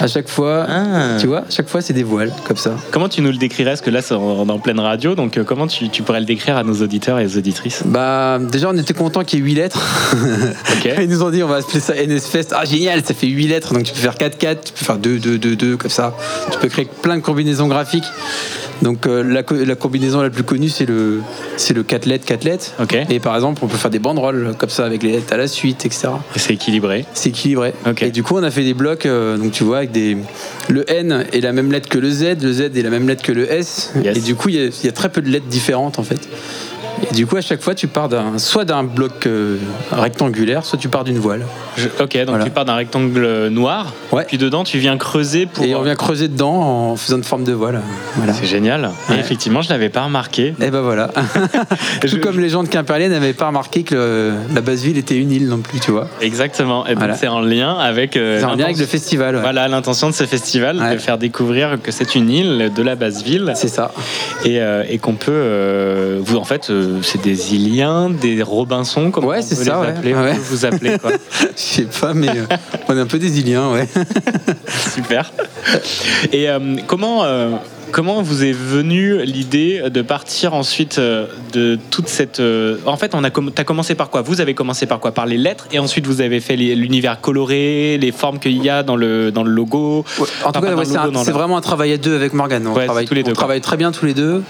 À 0.00 0.06
chaque 0.06 0.28
fois, 0.28 0.66
Ah. 0.68 1.16
tu 1.20 1.26
vois, 1.26 1.40
à 1.40 1.50
chaque 1.50 1.68
fois, 1.68 1.80
c'est 1.82 1.92
des 1.92 2.02
voiles, 2.02 2.32
comme 2.46 2.56
ça. 2.56 2.74
Comment 2.92 3.08
tu 3.08 3.20
nous 3.20 3.30
le 3.30 3.36
décrirais? 3.36 3.70
Parce 3.72 3.80
que 3.82 3.90
là, 3.90 4.00
c'est 4.00 4.14
en, 4.14 4.48
en 4.48 4.58
pleine 4.58 4.80
radio, 4.80 5.14
donc 5.14 5.36
euh, 5.36 5.44
comment 5.44 5.66
tu, 5.66 5.88
tu 5.90 6.02
pourrais 6.02 6.20
le 6.20 6.26
décrire 6.26 6.56
à 6.56 6.64
nos 6.64 6.74
auditeurs 6.82 7.18
et 7.18 7.26
aux 7.26 7.36
auditrices? 7.36 7.82
Bah, 7.84 8.38
déjà, 8.40 8.70
on 8.70 8.76
était 8.78 8.94
content 8.94 9.22
qu'il 9.24 9.40
y 9.40 9.42
ait 9.42 9.44
8 9.46 9.54
lettres. 9.54 9.80
Ils 11.00 11.08
nous 11.08 11.22
ont 11.22 11.30
dit, 11.30 11.42
on 11.42 11.48
va 11.48 11.56
appeler 11.56 11.80
ça 11.80 11.94
NSFest. 11.94 12.52
Ah, 12.52 12.64
génial, 12.64 13.04
ça 13.04 13.12
fait 13.14 13.26
8 13.26 13.48
lettres. 13.48 13.74
Donc, 13.74 13.82
tu 13.84 13.92
peux 13.92 13.98
faire 14.00 14.14
4-4, 14.16 14.56
tu 14.64 14.72
peux 14.72 14.84
faire 14.84 14.98
2-2-2-2, 14.98 15.76
comme 15.76 15.90
ça. 15.90 16.16
Tu 16.52 16.58
peux 16.58 16.68
créer 16.68 16.88
plein 17.02 17.16
de 17.16 17.22
combinaisons 17.22 17.68
graphiques. 17.68 18.04
Donc, 18.82 19.06
euh, 19.06 19.22
la, 19.22 19.42
co- 19.42 19.62
la 19.62 19.74
combinaison 19.74 20.22
la 20.22 20.30
plus 20.30 20.42
connue, 20.42 20.59
c'est 20.68 20.86
le, 20.86 21.20
c'est 21.56 21.74
le 21.74 21.82
4 21.82 22.06
lettres, 22.06 22.24
4 22.26 22.44
lettres. 22.44 22.72
Et 23.08 23.20
par 23.20 23.34
exemple, 23.34 23.60
on 23.64 23.68
peut 23.68 23.76
faire 23.76 23.90
des 23.90 23.98
banderoles, 23.98 24.54
comme 24.58 24.70
ça, 24.70 24.84
avec 24.84 25.02
les 25.02 25.12
lettres 25.12 25.32
à 25.32 25.36
la 25.36 25.48
suite, 25.48 25.86
etc. 25.86 26.08
Et 26.34 26.38
c'est 26.38 26.54
équilibré 26.54 27.04
C'est 27.14 27.30
équilibré. 27.30 27.72
Et 28.00 28.10
du 28.10 28.22
coup, 28.22 28.36
on 28.36 28.42
a 28.42 28.50
fait 28.50 28.64
des 28.64 28.74
blocs, 28.74 29.06
euh, 29.06 29.36
donc 29.36 29.52
tu 29.52 29.64
vois, 29.64 29.78
avec 29.78 29.92
des. 29.92 30.16
Le 30.68 30.90
N 30.90 31.24
est 31.32 31.40
la 31.40 31.52
même 31.52 31.72
lettre 31.72 31.88
que 31.88 31.98
le 31.98 32.10
Z, 32.10 32.42
le 32.42 32.52
Z 32.52 32.60
est 32.60 32.82
la 32.82 32.90
même 32.90 33.08
lettre 33.08 33.22
que 33.22 33.32
le 33.32 33.50
S. 33.50 33.92
Et 34.04 34.20
du 34.20 34.34
coup, 34.34 34.48
il 34.48 34.56
y, 34.56 34.86
y 34.86 34.88
a 34.88 34.92
très 34.92 35.08
peu 35.08 35.22
de 35.22 35.28
lettres 35.28 35.46
différentes, 35.46 35.98
en 35.98 36.02
fait. 36.02 36.28
Et 37.08 37.14
du 37.14 37.26
coup, 37.26 37.36
à 37.36 37.40
chaque 37.40 37.62
fois, 37.62 37.74
tu 37.74 37.86
pars 37.86 38.08
d'un, 38.08 38.38
soit 38.38 38.64
d'un 38.64 38.82
bloc 38.84 39.26
euh, 39.26 39.56
rectangulaire, 39.92 40.64
soit 40.64 40.78
tu 40.78 40.88
pars 40.88 41.04
d'une 41.04 41.18
voile. 41.18 41.46
Je- 41.76 41.88
ok, 42.02 42.24
donc 42.26 42.44
tu 42.44 42.50
pars 42.50 42.64
d'un 42.64 42.74
rectangle 42.74 43.48
noir, 43.48 43.92
puis 44.28 44.38
dedans, 44.38 44.64
tu 44.64 44.78
viens 44.78 44.96
creuser 44.98 45.46
pour. 45.46 45.64
Et 45.64 45.74
on 45.74 45.82
vient 45.82 45.94
creuser 45.94 46.28
dedans 46.28 46.52
en 46.90 46.96
faisant 46.96 47.16
une 47.16 47.24
forme 47.24 47.44
de 47.44 47.52
voile. 47.52 47.80
Voilà. 48.16 48.32
C'est 48.34 48.46
génial. 48.46 48.90
Et 49.10 49.18
effectivement, 49.18 49.62
je 49.62 49.70
l'avais 49.70 49.88
pas 49.88 50.02
remarqué. 50.02 50.54
Et 50.60 50.70
ben 50.70 50.80
voilà. 50.80 51.10
Tout 52.08 52.18
comme 52.20 52.38
les 52.40 52.48
gens 52.48 52.62
de 52.62 52.68
Quimperlé 52.68 53.08
n'avaient 53.08 53.32
pas 53.32 53.46
remarqué 53.48 53.82
que 53.82 53.94
le- 53.94 54.54
la 54.54 54.60
base 54.60 54.82
ville 54.82 54.98
était 54.98 55.16
une 55.16 55.30
île 55.30 55.48
non 55.48 55.58
plus, 55.58 55.80
tu 55.80 55.90
vois. 55.90 56.08
Exactement. 56.20 56.86
Et 56.86 56.94
Voilà. 56.94 57.14
c'est 57.14 57.28
en 57.28 57.40
lien 57.40 57.76
avec. 57.78 58.16
euh, 58.16 58.38
C'est 58.40 58.44
en 58.44 58.54
lien 58.56 58.64
avec 58.64 58.78
le 58.78 58.86
festival. 58.86 59.36
ouais. 59.36 59.40
Voilà 59.40 59.68
l'intention 59.68 60.08
de 60.10 60.14
ce 60.14 60.24
festival, 60.24 60.78
de 60.92 60.98
faire 60.98 61.18
découvrir 61.18 61.78
que 61.82 61.90
c'est 61.92 62.14
une 62.14 62.30
île 62.30 62.70
de 62.74 62.82
la 62.82 62.94
basse 62.94 63.22
ville. 63.22 63.52
C'est 63.54 63.68
ça. 63.68 63.92
Et, 64.44 64.60
euh, 64.60 64.84
et 64.88 64.98
qu'on 64.98 65.14
peut. 65.14 65.30
euh, 65.32 66.18
vous, 66.22 66.36
en 66.36 66.44
fait, 66.44 66.70
c'est 67.02 67.20
des 67.22 67.54
Iliens, 67.54 68.10
des 68.10 68.42
Robinson, 68.42 69.10
comme 69.10 69.24
Ouais, 69.24 69.38
on 69.38 69.42
c'est 69.42 69.56
peut 69.56 69.64
ça, 69.64 69.74
les 69.74 69.80
ouais. 69.80 69.88
appeler. 69.88 70.14
Ouais. 70.14 70.32
Vous 70.50 70.64
appeler 70.64 70.98
quoi. 70.98 71.12
Je 71.40 71.46
sais 71.56 71.82
pas, 72.00 72.14
mais 72.14 72.28
euh, 72.30 72.46
on 72.88 72.96
est 72.96 73.00
un 73.00 73.06
peu 73.06 73.18
des 73.18 73.38
Iliens, 73.40 73.70
ouais. 73.72 73.88
Super. 74.94 75.32
Et 76.32 76.48
euh, 76.48 76.76
comment, 76.86 77.24
euh, 77.24 77.50
comment 77.92 78.22
vous 78.22 78.44
est 78.44 78.52
venue 78.52 79.22
l'idée 79.24 79.82
de 79.90 80.02
partir 80.02 80.54
ensuite 80.54 80.98
euh, 80.98 81.26
de 81.52 81.78
toute 81.90 82.08
cette. 82.08 82.40
euh, 82.40 82.76
En 82.86 82.96
fait, 82.96 83.14
on 83.14 83.24
a 83.24 83.30
com- 83.30 83.50
t'as 83.54 83.64
commencé 83.64 83.94
par 83.94 84.10
quoi? 84.10 84.22
Vous 84.22 84.40
avez 84.40 84.54
commencé 84.54 84.86
par 84.86 85.00
quoi? 85.00 85.12
Par 85.12 85.26
les 85.26 85.36
lettres 85.36 85.66
et 85.72 85.78
ensuite 85.78 86.06
vous 86.06 86.20
avez 86.20 86.40
fait 86.40 86.56
l'univers 86.56 87.20
coloré, 87.20 87.98
les 87.98 88.12
formes 88.12 88.38
qu'il 88.38 88.62
y 88.62 88.68
a 88.70 88.82
dans 88.82 88.96
le, 88.96 89.30
dans 89.32 89.42
le 89.42 89.50
logo. 89.50 90.04
En 90.44 90.52
tout 90.52 90.60
cas, 90.60 90.74
ouais, 90.74 90.84
c'est 90.84 91.30
le- 91.30 91.32
vraiment 91.32 91.56
un 91.56 91.60
travail 91.60 91.92
à 91.92 91.96
deux 91.98 92.14
avec 92.14 92.32
Morgane. 92.32 92.66
On, 92.66 92.74
Ouais, 92.74 92.84
travaille, 92.86 93.06
tous 93.06 93.14
les 93.14 93.22
deux, 93.22 93.32
on 93.32 93.34
travaille 93.34 93.60
très 93.60 93.76
bien 93.76 93.92
tous 93.92 94.06
les 94.06 94.14
deux. 94.14 94.42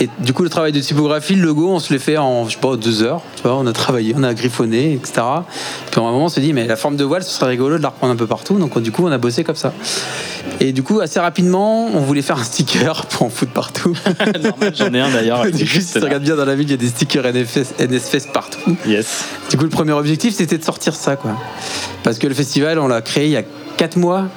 Et 0.00 0.08
du 0.20 0.32
coup, 0.32 0.42
le 0.42 0.48
travail 0.50 0.72
de 0.72 0.80
typographie, 0.80 1.34
le 1.34 1.42
logo, 1.46 1.68
on 1.70 1.78
se 1.78 1.92
l'est 1.92 1.98
fait 1.98 2.16
en, 2.18 2.46
je 2.48 2.54
sais 2.54 2.60
pas, 2.60 2.76
deux 2.76 3.02
heures. 3.02 3.20
Tu 3.36 3.42
vois, 3.42 3.54
on 3.56 3.66
a 3.66 3.72
travaillé, 3.72 4.14
on 4.16 4.22
a 4.22 4.34
griffonné, 4.34 4.92
etc. 4.94 5.22
Puis 5.90 6.00
à 6.00 6.04
un 6.04 6.10
moment, 6.10 6.24
on 6.24 6.28
s'est 6.28 6.40
dit, 6.40 6.52
mais 6.52 6.66
la 6.66 6.76
forme 6.76 6.96
de 6.96 7.04
voile, 7.04 7.22
ce 7.22 7.30
serait 7.30 7.50
rigolo 7.50 7.78
de 7.78 7.82
la 7.82 7.88
reprendre 7.90 8.12
un 8.12 8.16
peu 8.16 8.26
partout. 8.26 8.54
Donc, 8.58 8.78
du 8.80 8.92
coup, 8.92 9.04
on 9.06 9.12
a 9.12 9.18
bossé 9.18 9.44
comme 9.44 9.54
ça. 9.56 9.72
Et 10.60 10.72
du 10.72 10.82
coup, 10.82 11.00
assez 11.00 11.18
rapidement, 11.20 11.86
on 11.86 12.00
voulait 12.00 12.22
faire 12.22 12.38
un 12.38 12.44
sticker 12.44 12.73
pour 13.10 13.26
en 13.26 13.30
foutre 13.30 13.52
partout. 13.52 13.96
J'en 14.74 14.92
ai 14.92 15.00
un 15.00 15.10
d'ailleurs. 15.10 15.44
du 15.50 15.64
coup, 15.64 15.80
si 15.80 15.92
tu 15.92 15.98
regardes 15.98 16.22
bien 16.22 16.36
dans 16.36 16.44
la 16.44 16.54
ville, 16.54 16.68
il 16.68 16.72
y 16.72 16.74
a 16.74 16.78
des 16.78 16.88
stickers 16.88 17.24
NFS, 17.24 17.74
NSFest 17.78 18.32
partout. 18.32 18.76
Yes. 18.86 19.24
Du 19.50 19.56
coup, 19.56 19.64
le 19.64 19.70
premier 19.70 19.92
objectif, 19.92 20.34
c'était 20.34 20.58
de 20.58 20.64
sortir 20.64 20.94
ça, 20.94 21.16
quoi. 21.16 21.32
Parce 22.02 22.18
que 22.18 22.26
le 22.26 22.34
festival, 22.34 22.78
on 22.78 22.88
l'a 22.88 23.02
créé 23.02 23.26
il 23.26 23.32
y 23.32 23.36
a 23.36 23.42
4 23.76 23.96
mois. 23.96 24.28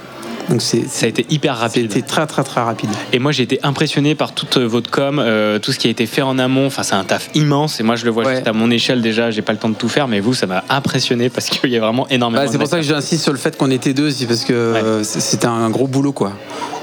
Donc 0.49 0.61
c'est, 0.61 0.87
ça 0.87 1.05
a 1.05 1.09
été 1.09 1.25
hyper 1.29 1.57
rapide. 1.57 1.91
C'était 1.91 2.07
très 2.07 2.25
très 2.25 2.43
très 2.43 2.61
rapide. 2.61 2.89
Et 3.11 3.19
moi 3.19 3.33
j'ai 3.33 3.43
été 3.43 3.59
impressionné 3.63 4.15
par 4.15 4.33
toute 4.33 4.55
euh, 4.55 4.65
votre 4.65 4.89
com, 4.89 5.19
euh, 5.19 5.59
tout 5.59 5.73
ce 5.73 5.79
qui 5.79 5.87
a 5.87 5.89
été 5.89 6.05
fait 6.05 6.21
en 6.21 6.39
amont. 6.39 6.67
Enfin 6.67 6.83
c'est 6.83 6.95
un 6.95 7.03
taf 7.03 7.29
immense 7.33 7.81
et 7.81 7.83
moi 7.83 7.97
je 7.97 8.05
le 8.05 8.11
vois 8.11 8.33
juste 8.33 8.47
à 8.47 8.53
mon 8.53 8.71
échelle 8.71 9.01
déjà. 9.01 9.29
J'ai 9.29 9.41
pas 9.41 9.51
le 9.51 9.59
temps 9.59 9.67
de 9.67 9.75
tout 9.75 9.89
faire, 9.89 10.07
mais 10.07 10.21
vous 10.21 10.33
ça 10.33 10.47
m'a 10.47 10.63
impressionné 10.69 11.29
parce 11.29 11.47
qu'il 11.49 11.69
y 11.69 11.75
a 11.75 11.81
vraiment 11.81 12.07
énormément. 12.07 12.45
Bah, 12.45 12.49
c'est 12.49 12.57
pour 12.57 12.67
ça 12.67 12.77
que 12.77 12.83
j'insiste 12.83 13.23
sur 13.23 13.33
le 13.33 13.39
fait 13.39 13.57
qu'on 13.57 13.71
était 13.71 13.93
deux 13.93 14.07
aussi 14.07 14.25
parce 14.25 14.45
que 14.45 15.01
c'était 15.03 15.47
un 15.47 15.69
gros 15.69 15.87
boulot 15.87 16.13
quoi. 16.13 16.31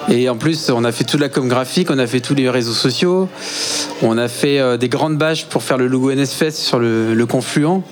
Et 0.09 0.29
en 0.29 0.37
plus, 0.37 0.71
on 0.71 0.85
a 0.85 0.93
fait 0.93 1.05
toute 1.05 1.21
la 1.21 1.29
com 1.29 1.49
graphique, 1.49 1.89
on 1.91 1.99
a 1.99 2.07
fait 2.07 2.21
tous 2.21 2.35
les 2.35 2.49
réseaux 2.51 2.73
sociaux, 2.73 3.29
on 4.03 4.19
a 4.19 4.29
fait 4.29 4.59
euh, 4.59 4.77
des 4.77 4.89
grandes 4.89 5.17
bâches 5.17 5.47
pour 5.47 5.63
faire 5.63 5.79
le 5.79 5.87
logo 5.87 6.13
NSFest 6.13 6.57
sur 6.57 6.79
le, 6.79 7.15
le 7.15 7.27
confluent. 7.27 7.83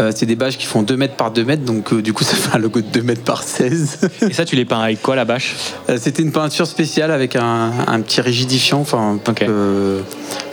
Euh, 0.00 0.10
c'est 0.14 0.26
des 0.26 0.34
bâches 0.34 0.58
qui 0.58 0.66
font 0.66 0.82
2 0.82 0.96
mètres 0.96 1.14
par 1.14 1.30
2 1.30 1.44
mètres, 1.44 1.62
donc 1.62 1.92
euh, 1.92 2.02
du 2.02 2.12
coup 2.12 2.24
ça 2.24 2.34
fait 2.34 2.56
un 2.56 2.58
logo 2.58 2.80
de 2.80 2.86
2 2.86 3.02
mètres 3.02 3.22
par 3.22 3.42
16. 3.42 4.10
Et 4.28 4.32
ça 4.32 4.44
tu 4.44 4.56
les 4.56 4.64
peins 4.64 4.80
avec 4.80 5.00
quoi 5.00 5.14
la 5.14 5.24
bâche? 5.24 5.54
C'était 5.98 6.22
une 6.22 6.32
peinture 6.32 6.66
spéciale 6.66 7.10
avec 7.10 7.36
un, 7.36 7.70
un 7.86 8.00
petit 8.00 8.20
rigidifiant. 8.20 8.80
Enfin, 8.80 9.18
euh, 9.42 10.00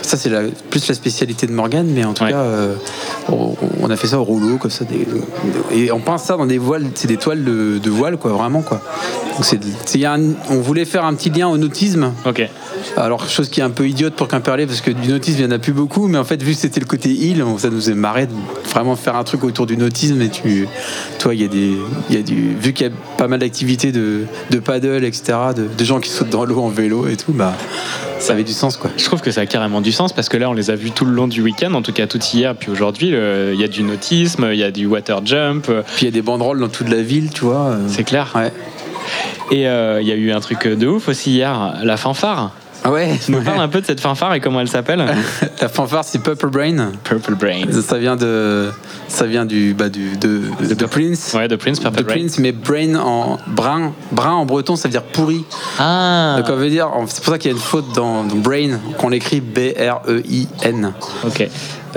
ça 0.02 0.18
c'est 0.18 0.30
la- 0.30 0.44
plus 0.70 0.88
la 0.88 0.94
spécialité 0.96 1.48
de 1.48 1.52
Morgane, 1.52 1.88
mais 1.88 2.04
en 2.04 2.14
tout 2.14 2.26
cas, 2.26 2.36
euh, 2.38 2.76
on, 3.30 3.56
on 3.82 3.90
a 3.90 3.96
fait 3.96 4.08
ça 4.08 4.20
au 4.20 4.24
rouleau 4.24 4.58
comme 4.58 4.72
ça, 4.72 4.86
des- 4.86 5.06
et 5.76 5.92
on 5.92 6.00
peint 6.00 6.18
ça 6.18 6.38
dans 6.38 6.46
des 6.46 6.58
voiles, 6.58 6.86
c'est 6.96 7.08
des 7.08 7.18
toiles 7.18 7.44
de, 7.44 7.78
de 7.78 7.90
voile 7.90 8.18
quoi, 8.18 8.32
vraiment 8.32 8.62
quoi. 8.62 8.82
Donc 9.36 9.46
c'est, 9.46 9.60
c'est- 9.86 9.98
il 9.98 10.02
y 10.02 10.06
a 10.06 10.14
un- 10.14 10.34
on 10.50 10.60
voulait 10.60 10.86
faire 10.86 11.06
un 11.06 11.14
petit 11.14 11.30
lien 11.30 11.48
au 11.48 11.58
nautisme. 11.58 12.12
Ok. 12.26 12.48
Alors 12.98 13.30
chose 13.30 13.50
qui 13.50 13.60
est 13.60 13.64
un 13.64 13.70
peu 13.70 13.88
idiote 13.88 14.16
pour 14.16 14.28
Quimperlé 14.28 14.66
parce 14.66 14.82
que 14.82 14.92
du 14.92 15.10
nautisme 15.10 15.40
il 15.40 15.48
n'y 15.48 15.54
en 15.54 15.56
a 15.56 15.60
plus 15.60 15.72
beaucoup, 15.74 16.08
mais 16.08 16.18
en 16.18 16.24
fait 16.24 16.42
vu 16.42 16.54
que 16.54 16.60
c'était 16.60 16.80
le 16.80 16.86
côté 16.88 17.10
île, 17.10 17.44
ça 17.58 17.70
nous 17.70 17.90
est 17.90 17.94
marré 17.94 18.26
de 18.26 18.32
vraiment 18.72 18.96
faire 18.96 19.16
un 19.16 19.24
truc 19.24 19.44
autour 19.44 19.66
du 19.68 19.78
nautisme 19.78 20.20
et 20.22 20.30
tu, 20.30 20.68
toi 21.20 21.34
il 21.36 21.42
y 21.42 21.46
a 21.46 21.48
des, 21.48 21.74
y 22.10 22.18
a 22.18 22.22
du, 22.24 22.56
vu 22.60 22.74
qu'il 22.74 22.88
y 22.88 22.90
a 22.90 22.94
pas 23.18 23.28
mal 23.28 23.40
d'activités 23.40 23.92
de, 23.92 24.22
de 24.50 24.60
paddle 24.60 25.04
etc, 25.06 25.34
de, 25.56 25.68
de 25.78 25.84
gens 25.86 26.00
qui 26.00 26.10
sautent 26.10 26.30
dans 26.32 26.44
l'eau 26.44 26.60
en 26.60 26.70
vélo 26.70 27.08
et 27.08 27.16
tout, 27.18 27.34
bah 27.34 27.54
ça 28.20 28.34
avait 28.34 28.44
du 28.44 28.54
sens 28.54 28.78
quoi. 28.78 28.90
Je 28.98 29.06
trouve 29.06 29.22
que 29.22 29.32
ça 29.32 29.42
a 29.42 29.46
carrément 29.46 29.71
du 29.80 29.94
sens 29.94 30.12
parce 30.12 30.28
que 30.28 30.36
là, 30.36 30.50
on 30.50 30.54
les 30.54 30.70
a 30.70 30.76
vus 30.76 30.92
tout 30.92 31.06
le 31.06 31.14
long 31.14 31.30
du 31.30 31.42
week-end, 31.42 31.74
en 31.74 31.82
tout 31.82 31.94
cas 31.94 32.08
tout 32.08 32.20
hier, 32.34 32.54
puis 32.56 32.70
aujourd'hui, 32.70 33.08
il 33.08 33.60
y 33.60 33.64
a 33.64 33.68
du 33.70 33.84
nautisme, 33.84 34.50
il 34.52 34.58
y 34.58 34.64
a 34.64 34.72
du 34.72 34.88
water 34.88 35.26
jump. 35.26 35.68
Puis 35.68 36.02
il 36.02 36.06
y 36.06 36.08
a 36.10 36.12
des 36.12 36.22
banderoles 36.22 36.60
dans 36.60 36.68
toute 36.68 36.90
la 36.90 37.02
ville, 37.02 37.30
tu 37.30 37.46
vois. 37.46 37.78
C'est 37.88 38.04
clair. 38.04 38.34
Ouais. 38.36 38.52
Et 39.52 39.68
euh, 39.68 40.02
il 40.02 40.08
y 40.08 40.12
a 40.12 40.16
eu 40.16 40.32
un 40.32 40.40
truc 40.40 40.68
de 40.68 40.88
ouf 40.88 41.10
aussi 41.10 41.32
hier, 41.32 41.76
la 41.84 41.98
fanfare. 41.98 42.52
Ah 42.84 42.92
ouais 42.92 43.20
Tu 43.24 43.32
nous 43.32 43.42
parles 43.42 43.62
un 43.62 43.68
peu 43.68 43.82
de 43.82 43.86
cette 43.86 44.00
fanfare 44.00 44.34
et 44.34 44.40
comment 44.40 44.60
elle 44.60 44.68
s'appelle 44.68 45.06
La 45.62 45.70
fanfare 45.70 46.04
c'est 46.04 46.20
Purple 46.20 46.50
Brain. 46.50 46.92
Purple 47.04 47.36
Brain. 47.36 47.72
Ça, 47.82 47.98
vient 47.98 48.16
de, 48.16 48.72
ça 49.08 49.26
vient 49.26 49.46
du, 49.46 49.74
bah, 49.74 49.90
du 49.90 50.18
de, 50.18 50.74
de, 50.74 50.86
Prince. 50.86 51.34
Ouais, 51.36 51.48
de 51.48 51.56
Prince, 51.56 51.80
Purple 51.80 51.98
de 51.98 52.04
Brain. 52.04 52.16
Prince, 52.16 52.40
mais 52.40 52.52
Brain 52.52 52.96
en 52.96 53.38
brun, 53.48 53.94
brun 54.12 54.32
en 54.32 54.46
breton, 54.46 54.76
ça 54.76 54.88
veut 54.88 54.92
dire 54.92 55.04
pourri. 55.04 55.46
Ah. 55.80 56.38
Donc 56.40 56.50
on 56.50 56.56
veut 56.56 56.70
dire, 56.70 56.90
c'est 57.08 57.24
pour 57.24 57.34
ça 57.34 57.40
qu'il 57.40 57.52
y 57.52 57.54
a 57.54 57.58
une 57.58 57.64
faute 57.64 57.94
dans, 57.94 58.24
dans 58.24 58.36
Brain 58.36 58.80
qu'on 58.98 59.10
l'écrit 59.10 59.42
B 59.42 59.60
R 59.78 60.02
E 60.08 60.22
I 60.28 60.48
N. 60.64 60.94
Ok. 61.26 61.48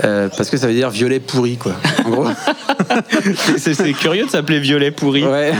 Euh, 0.03 0.29
parce 0.35 0.49
que 0.49 0.57
ça 0.57 0.67
veut 0.67 0.73
dire 0.73 0.89
violet 0.89 1.19
pourri 1.19 1.57
quoi. 1.57 1.73
En 2.05 2.09
gros. 2.09 2.27
c'est, 3.57 3.93
curieux 3.93 4.25
de 4.25 4.29
s'appeler 4.29 4.59
violet 4.59 4.91
pourri. 4.91 5.25
Ouais. 5.25 5.53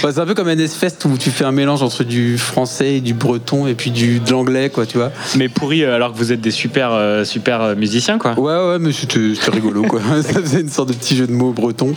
C'est 0.00 0.18
un 0.18 0.26
peu 0.26 0.34
comme 0.34 0.52
NS 0.52 0.68
Fest 0.68 1.04
où 1.04 1.16
tu 1.16 1.30
fais 1.30 1.44
un 1.44 1.52
mélange 1.52 1.82
entre 1.82 2.04
du 2.04 2.38
français 2.38 2.96
et 2.96 3.00
du 3.00 3.14
breton 3.14 3.66
et 3.66 3.74
puis 3.74 3.90
du 3.90 4.20
de 4.20 4.30
l'anglais 4.30 4.70
quoi, 4.70 4.86
tu 4.86 4.98
vois. 4.98 5.12
Mais 5.36 5.48
pourri 5.48 5.84
euh, 5.84 5.94
alors 5.94 6.12
que 6.12 6.18
vous 6.18 6.32
êtes 6.32 6.40
des 6.40 6.50
super 6.50 6.90
euh, 6.92 7.24
super 7.24 7.76
musiciens 7.76 8.18
quoi. 8.18 8.38
Ouais 8.38 8.54
ouais, 8.54 8.78
mais 8.78 8.92
c'était, 8.92 9.50
rigolo 9.50 9.82
quoi. 9.82 10.00
ça 10.22 10.40
faisait 10.40 10.60
une 10.60 10.70
sorte 10.70 10.88
de 10.88 10.94
petit 10.94 11.16
jeu 11.16 11.26
de 11.26 11.32
mots 11.32 11.52
breton. 11.52 11.94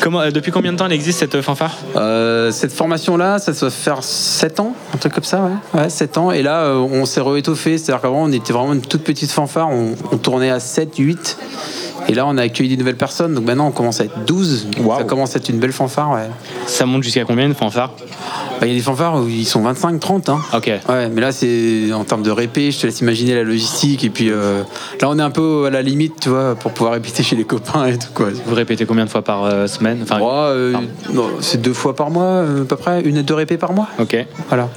Comment, 0.00 0.28
depuis 0.30 0.50
combien 0.50 0.72
de 0.72 0.78
temps 0.78 0.86
elle 0.86 0.92
existe 0.92 1.20
cette 1.20 1.40
fanfare? 1.40 1.76
Euh, 1.96 2.50
cette 2.50 2.72
formation-là, 2.72 3.38
ça 3.38 3.52
doit 3.52 3.70
faire 3.70 4.02
7 4.02 4.60
ans, 4.60 4.74
un 4.94 4.98
truc 4.98 5.12
comme 5.12 5.24
ça, 5.24 5.42
ouais. 5.42 5.80
Ouais, 5.80 5.90
7 5.90 6.18
ans. 6.18 6.30
Et 6.32 6.42
là, 6.42 6.74
on 6.74 7.04
s'est 7.04 7.20
réétoffé. 7.20 7.78
C'est-à-dire 7.78 8.00
qu'avant, 8.00 8.24
on 8.24 8.32
était 8.32 8.52
vraiment 8.52 8.72
une 8.72 8.80
toute 8.80 9.02
petite 9.02 9.30
fanfare. 9.30 9.68
On, 9.68 9.94
on 10.10 10.16
tournait 10.16 10.50
à 10.50 10.60
7, 10.60 10.96
8. 10.96 11.19
Et 12.08 12.14
là, 12.14 12.26
on 12.26 12.36
a 12.38 12.42
accueilli 12.42 12.70
des 12.70 12.76
nouvelles 12.76 12.96
personnes. 12.96 13.34
Donc 13.34 13.44
maintenant, 13.44 13.68
on 13.68 13.70
commence 13.70 14.00
à 14.00 14.04
être 14.04 14.24
12. 14.26 14.68
Donc 14.76 14.92
Ça 14.98 15.04
commence 15.04 15.34
à 15.36 15.38
être 15.38 15.48
une 15.48 15.58
belle 15.58 15.72
fanfare, 15.72 16.10
ouais. 16.12 16.28
Ça 16.66 16.86
monte 16.86 17.02
jusqu'à 17.02 17.24
combien 17.24 17.46
une 17.46 17.54
fanfare? 17.54 17.92
Bah, 18.60 18.66
Il 18.66 18.68
y 18.68 18.72
a 18.72 18.74
des 18.74 18.82
fanfares 18.82 19.16
où 19.22 19.28
ils 19.28 19.46
sont 19.46 19.62
25, 19.62 20.00
30. 20.00 20.28
Hein. 20.28 20.40
Ok. 20.54 20.66
Ouais, 20.88 21.08
mais 21.08 21.20
là, 21.20 21.30
c'est 21.32 21.92
en 21.92 22.04
termes 22.04 22.22
de 22.22 22.30
répé, 22.30 22.70
je 22.72 22.80
te 22.80 22.86
laisse 22.86 23.00
imaginer 23.00 23.34
la 23.34 23.44
logistique. 23.44 24.02
Et 24.04 24.10
puis 24.10 24.30
euh, 24.30 24.62
là, 25.00 25.08
on 25.08 25.18
est 25.18 25.22
un 25.22 25.30
peu 25.30 25.66
à 25.66 25.70
la 25.70 25.82
limite, 25.82 26.14
tu 26.20 26.30
vois, 26.30 26.54
pour 26.56 26.72
pouvoir 26.72 26.94
répéter 26.94 27.22
chez 27.22 27.36
les 27.36 27.44
copains 27.44 27.86
et 27.86 27.98
tout, 27.98 28.08
quoi. 28.14 28.28
Vous 28.46 28.54
répétez 28.54 28.86
combien 28.86 29.04
de 29.04 29.10
fois 29.10 29.22
par 29.22 29.44
euh, 29.44 29.66
semaine? 29.66 30.00
Enfin, 30.02 30.18
Ouais, 30.18 30.26
euh, 30.26 30.74
c'est 31.40 31.60
deux 31.60 31.72
fois 31.74 31.94
par 31.94 32.10
mois, 32.10 32.40
à 32.40 32.64
peu 32.68 32.76
près, 32.76 33.02
une 33.02 33.16
et 33.18 33.22
deux 33.22 33.34
répés 33.34 33.56
par 33.56 33.72
mois. 33.72 33.88
Ok. 33.98 34.16
Voilà. 34.48 34.68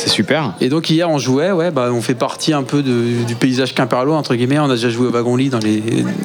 C'est 0.00 0.08
super. 0.08 0.54
Et 0.62 0.70
donc 0.70 0.88
hier 0.88 1.10
on 1.10 1.18
jouait, 1.18 1.52
ouais, 1.52 1.70
bah, 1.70 1.90
on 1.92 2.00
fait 2.00 2.14
partie 2.14 2.54
un 2.54 2.62
peu 2.62 2.82
du 2.82 3.34
paysage 3.38 3.74
quimperlois 3.74 4.16
entre 4.16 4.34
guillemets. 4.34 4.58
On 4.58 4.70
a 4.70 4.74
déjà 4.74 4.88
joué 4.88 5.08
au 5.08 5.10
wagon 5.10 5.36
lit 5.36 5.50
dans 5.50 5.58
les, 5.58 5.82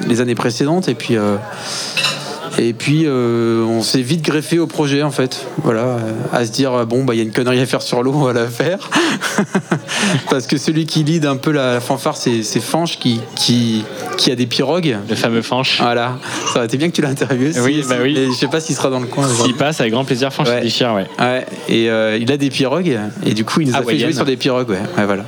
les 0.08 0.20
années 0.22 0.34
précédentes 0.34 0.88
et 0.88 0.94
puis 0.94 1.18
euh, 1.18 1.36
Et 2.58 2.72
puis 2.72 3.02
euh, 3.04 3.62
on 3.64 3.82
s'est 3.82 4.00
vite 4.00 4.22
greffé 4.22 4.58
au 4.58 4.66
projet 4.66 5.02
en 5.02 5.10
fait. 5.10 5.46
Voilà, 5.62 5.98
à 6.32 6.44
se 6.46 6.52
dire 6.52 6.86
bon 6.86 7.04
bah 7.04 7.14
il 7.14 7.18
y 7.18 7.20
a 7.20 7.24
une 7.24 7.32
connerie 7.32 7.60
à 7.60 7.66
faire 7.66 7.82
sur 7.82 8.02
l'eau, 8.02 8.12
on 8.14 8.24
va 8.24 8.32
la 8.32 8.46
faire. 8.46 8.78
Parce 10.30 10.46
que 10.46 10.56
celui 10.56 10.86
qui 10.86 11.04
lead 11.04 11.26
un 11.26 11.36
peu 11.36 11.50
la 11.52 11.80
fanfare, 11.80 12.16
c'est 12.16 12.42
Fanche 12.60 12.98
qui, 12.98 13.20
qui, 13.34 13.84
qui 14.16 14.30
a 14.30 14.34
des 14.34 14.46
pirogues. 14.46 14.96
Le 15.08 15.14
fameux 15.14 15.42
Fanche. 15.42 15.80
Voilà, 15.80 16.18
ça 16.52 16.56
aurait 16.58 16.66
été 16.66 16.76
bien 16.76 16.88
que 16.88 16.94
tu 16.94 17.02
l'interviewes. 17.02 17.52
Oui, 17.62 17.84
bah 17.88 17.96
oui. 18.02 18.16
Et 18.16 18.26
je 18.26 18.32
sais 18.32 18.48
pas 18.48 18.60
s'il 18.60 18.74
sera 18.74 18.90
dans 18.90 19.00
le 19.00 19.06
coin. 19.06 19.26
S'il 19.28 19.54
passe, 19.54 19.80
avec 19.80 19.92
grand 19.92 20.04
plaisir, 20.04 20.32
Fanche 20.32 20.48
Ouais. 20.48 20.62
déchire, 20.62 20.94
ouais. 20.94 21.06
Ouais, 21.18 21.46
et 21.68 21.90
euh, 21.90 22.18
il 22.20 22.30
a 22.30 22.36
des 22.36 22.50
pirogues, 22.50 22.98
et 23.24 23.34
du 23.34 23.44
coup 23.44 23.60
il 23.60 23.68
nous 23.68 23.74
a 23.74 23.78
fait 23.78 23.82
Hawaïenne. 23.82 24.00
jouer 24.00 24.12
sur 24.12 24.24
des 24.24 24.36
pirogues, 24.36 24.70
ouais. 24.70 24.80
ouais 24.96 25.06
voilà. 25.06 25.24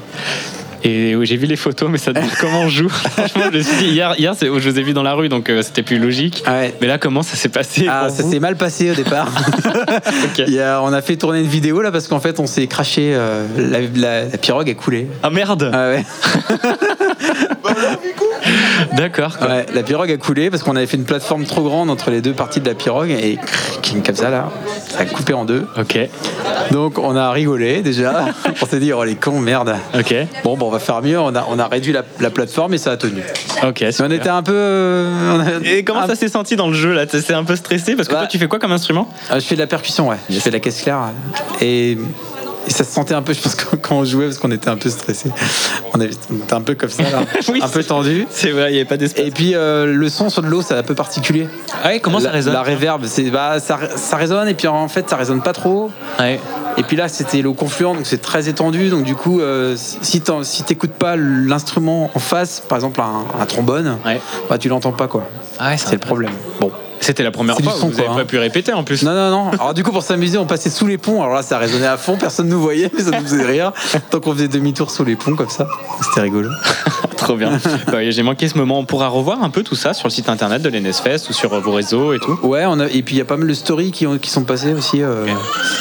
Et 0.84 1.16
oui, 1.16 1.26
j'ai 1.26 1.36
vu 1.36 1.46
les 1.46 1.56
photos, 1.56 1.88
mais 1.90 1.98
ça 1.98 2.12
dit 2.12 2.20
comment 2.40 2.62
on 2.62 2.68
joue. 2.68 2.88
Franchement, 2.88 3.44
je 3.52 3.58
me 3.58 3.62
suis 3.62 3.76
dit, 3.78 3.88
hier, 3.90 4.14
hier 4.18 4.34
je 4.40 4.46
vous 4.46 4.78
ai 4.78 4.82
vu 4.82 4.92
dans 4.92 5.02
la 5.02 5.14
rue, 5.14 5.28
donc 5.28 5.50
euh, 5.50 5.62
c'était 5.62 5.82
plus 5.82 5.98
logique. 5.98 6.42
Mais 6.80 6.86
là, 6.86 6.98
comment 6.98 7.22
ça 7.22 7.36
s'est 7.36 7.48
passé 7.48 7.86
Ah, 7.88 8.08
ça 8.10 8.22
s'est 8.22 8.38
mal 8.40 8.56
passé 8.56 8.90
au 8.90 8.94
départ. 8.94 9.28
Il 10.46 10.54
y 10.54 10.60
a- 10.60 10.80
on 10.82 10.92
a 10.92 11.02
fait 11.02 11.16
tourner 11.16 11.40
une 11.40 11.46
vidéo 11.48 11.82
là 11.82 11.90
parce 11.90 12.06
qu'en 12.08 12.20
fait 12.20 12.38
on 12.40 12.46
s'est 12.46 12.66
craché, 12.66 13.12
euh, 13.14 13.44
la, 13.56 13.80
la- 13.94 14.24
la 14.24 14.38
pirogue 14.38 14.70
a 14.70 14.74
coulé. 14.74 15.06
Ah 15.22 15.30
merde 15.30 15.70
Ah 15.72 15.88
ouais. 15.90 16.04
D'accord. 18.96 19.36
Ouais, 19.42 19.66
la 19.74 19.82
pirogue 19.82 20.10
a 20.10 20.16
coulé 20.16 20.50
parce 20.50 20.62
qu'on 20.62 20.76
avait 20.76 20.86
fait 20.86 20.96
une 20.96 21.04
plateforme 21.04 21.44
trop 21.44 21.62
grande 21.62 21.90
entre 21.90 22.10
les 22.10 22.20
deux 22.20 22.32
parties 22.32 22.60
de 22.60 22.68
la 22.68 22.74
pirogue 22.74 23.10
et 23.10 23.36
crrr, 23.82 24.02
comme 24.04 24.14
ça 24.14 24.30
là, 24.30 24.50
ça 24.88 25.00
a 25.00 25.04
coupé 25.04 25.32
en 25.34 25.44
deux. 25.44 25.66
Ok. 25.78 25.98
Donc 26.70 26.98
on 26.98 27.16
a 27.16 27.30
rigolé 27.30 27.82
déjà. 27.82 28.26
on 28.62 28.66
s'est 28.66 28.80
dit 28.80 28.92
oh 28.92 29.04
les 29.04 29.14
cons 29.14 29.40
merde. 29.40 29.74
Ok. 29.98 30.14
Bon 30.44 30.56
bon 30.56 30.66
on 30.68 30.70
va 30.70 30.78
faire 30.78 31.02
mieux. 31.02 31.18
On 31.18 31.34
a, 31.34 31.46
on 31.48 31.58
a 31.58 31.66
réduit 31.66 31.92
la, 31.92 32.02
la 32.20 32.30
plateforme 32.30 32.74
et 32.74 32.78
ça 32.78 32.92
a 32.92 32.96
tenu. 32.96 33.22
Ok. 33.66 33.80
Mais 33.80 33.92
on 34.00 34.10
était 34.10 34.28
un 34.28 34.42
peu. 34.42 34.52
euh, 34.54 35.36
on 35.36 35.40
a- 35.40 35.68
Et 35.68 35.84
comment 35.84 36.06
ça 36.06 36.14
s'est 36.14 36.28
senti 36.28 36.56
dans 36.56 36.68
le 36.68 36.74
jeu 36.74 36.92
là? 36.92 37.06
T'es 37.06 37.32
un 37.34 37.44
peu 37.44 37.56
stressé 37.56 37.94
parce 37.96 38.08
que 38.08 38.14
Bah. 38.14 38.20
toi, 38.20 38.28
tu 38.28 38.38
fais 38.38 38.48
quoi 38.48 38.58
comme 38.58 38.72
instrument? 38.72 39.08
Ah, 39.30 39.38
je 39.38 39.44
fais 39.46 39.54
de 39.54 39.60
la 39.60 39.66
percussion, 39.66 40.08
ouais. 40.08 40.16
Je 40.30 40.38
fais 40.38 40.50
de 40.50 40.54
la 40.54 40.60
caisse 40.60 40.80
claire. 40.82 40.98
Et, 41.60 41.98
et 42.68 42.70
ça 42.70 42.84
se 42.84 42.92
sentait 42.92 43.14
un 43.14 43.22
peu, 43.22 43.32
je 43.32 43.40
pense, 43.40 43.54
quand 43.54 43.96
on 43.96 44.04
jouait, 44.04 44.26
parce 44.26 44.38
qu'on 44.38 44.50
était 44.50 44.68
un 44.68 44.76
peu 44.76 44.90
stressé. 44.90 45.30
On 45.94 46.00
avait- 46.00 46.10
on 46.30 46.36
était 46.36 46.52
un 46.52 46.60
peu 46.60 46.74
comme 46.74 46.90
ça, 46.90 47.02
là. 47.04 47.20
Oui, 47.48 47.60
un 47.62 47.68
peu 47.68 47.82
tendu. 47.82 48.26
C'est 48.30 48.50
vrai, 48.50 48.70
il 48.70 48.74
n'y 48.74 48.78
avait 48.80 48.84
pas 48.88 48.96
d'espace. 48.96 49.24
Et 49.26 49.30
puis 49.30 49.54
euh, 49.54 49.86
le 49.86 50.08
son 50.08 50.28
sur 50.30 50.42
de 50.42 50.48
l'eau, 50.48 50.62
c'est 50.62 50.74
un 50.74 50.82
peu 50.82 50.94
particulier. 50.94 51.48
Ah 51.82 51.88
ouais, 51.88 52.00
comment 52.00 52.20
ça 52.20 52.30
résonne 52.30 52.52
La 52.52 52.62
réverb, 52.62 53.02
bah, 53.32 53.58
ça, 53.60 53.78
ça 53.96 54.16
résonne 54.16 54.48
et 54.48 54.54
puis 54.54 54.68
en 54.68 54.88
fait 54.88 55.08
ça 55.08 55.16
résonne 55.16 55.42
pas 55.42 55.52
trop. 55.52 55.90
Ouais. 56.18 56.38
Et 56.76 56.82
puis 56.82 56.96
là 56.96 57.08
c'était 57.08 57.42
l'eau 57.42 57.54
confluent 57.54 57.84
donc 57.94 58.00
c'est 58.04 58.22
très 58.22 58.48
étendu 58.48 58.88
donc 58.90 59.02
du 59.04 59.14
coup 59.16 59.40
euh, 59.40 59.74
si 59.76 60.22
si 60.42 60.62
t'écoutes 60.62 60.92
pas 60.92 61.16
l'instrument 61.16 62.10
en 62.14 62.18
face, 62.18 62.60
par 62.68 62.76
exemple 62.76 63.00
un, 63.00 63.40
un 63.40 63.46
trombone, 63.46 63.98
bah 64.48 64.58
tu 64.58 64.68
l'entends 64.68 64.92
pas 64.92 65.08
quoi. 65.08 65.28
Ah 65.58 65.70
ouais, 65.70 65.76
c'est 65.76 65.92
le 65.92 65.98
problème. 65.98 66.32
Bon. 66.60 66.70
C'était 67.00 67.22
la 67.22 67.30
première 67.30 67.58
fois, 67.58 67.72
son, 67.72 67.88
vous 67.88 67.96
n'avez 67.96 68.08
pas 68.08 68.20
hein. 68.20 68.24
pu 68.24 68.38
répéter 68.38 68.72
en 68.72 68.84
plus. 68.84 69.02
Non, 69.02 69.12
non, 69.14 69.30
non. 69.30 69.50
Alors, 69.52 69.74
du 69.74 69.82
coup, 69.82 69.92
pour 69.92 70.02
s'amuser, 70.02 70.38
on 70.38 70.46
passait 70.46 70.70
sous 70.70 70.86
les 70.86 70.98
ponts. 70.98 71.22
Alors 71.22 71.34
là, 71.34 71.42
ça 71.42 71.58
résonnait 71.58 71.86
à 71.86 71.96
fond, 71.96 72.16
personne 72.16 72.48
nous 72.48 72.60
voyait, 72.60 72.90
mais 72.94 73.02
ça 73.02 73.10
nous 73.10 73.26
faisait 73.26 73.44
rire. 73.44 73.72
Tant 74.10 74.20
qu'on 74.20 74.32
faisait 74.34 74.48
demi-tour 74.48 74.90
sous 74.90 75.04
les 75.04 75.16
ponts, 75.16 75.34
comme 75.34 75.48
ça. 75.48 75.66
C'était 76.02 76.20
rigolo. 76.22 76.50
Trop 77.16 77.36
bien. 77.36 77.58
Bah, 77.90 78.08
J'ai 78.10 78.22
manqué 78.22 78.48
ce 78.48 78.56
moment. 78.56 78.78
On 78.78 78.84
pourra 78.84 79.08
revoir 79.08 79.42
un 79.42 79.50
peu 79.50 79.62
tout 79.62 79.74
ça 79.74 79.92
sur 79.94 80.06
le 80.08 80.12
site 80.12 80.28
internet 80.28 80.62
de 80.62 80.68
l'NSFest 80.68 81.28
ou 81.28 81.32
sur 81.32 81.58
vos 81.60 81.72
réseaux 81.72 82.12
et 82.14 82.18
tout. 82.18 82.38
Ouais, 82.42 82.64
on 82.66 82.78
a, 82.80 82.86
et 82.86 83.02
puis 83.02 83.16
il 83.16 83.18
y 83.18 83.22
a 83.22 83.24
pas 83.24 83.36
mal 83.36 83.48
de 83.48 83.54
stories 83.54 83.90
qui, 83.90 84.06
ont, 84.06 84.18
qui 84.18 84.30
sont 84.30 84.44
passées 84.44 84.72
aussi. 84.72 85.02
euh. 85.02 85.26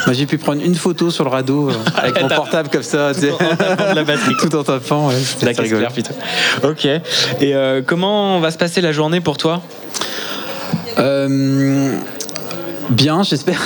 Moi, 0.05 0.13
j'ai 0.13 0.25
pu 0.25 0.37
prendre 0.37 0.61
une 0.63 0.75
photo 0.75 1.11
sur 1.11 1.23
le 1.23 1.29
radeau 1.29 1.69
euh, 1.69 1.73
avec 1.95 2.21
mon 2.21 2.27
portable 2.27 2.69
comme 2.69 2.83
ça. 2.83 3.13
sais. 3.13 3.27
de 3.31 3.95
la 3.95 4.03
batterie. 4.03 4.35
Tout 4.39 4.55
en 4.55 4.63
tapant, 4.63 5.07
ouais. 5.07 5.15
La 5.41 5.51
rigolo. 5.51 5.85
putain. 5.93 6.13
Ok. 6.63 6.85
Et 6.85 7.01
euh, 7.55 7.81
comment 7.85 8.39
va 8.39 8.51
se 8.51 8.57
passer 8.57 8.81
la 8.81 8.91
journée 8.91 9.21
pour 9.21 9.37
toi? 9.37 9.61
Euh, 10.99 11.91
Bien, 12.89 13.21
j'espère. 13.21 13.59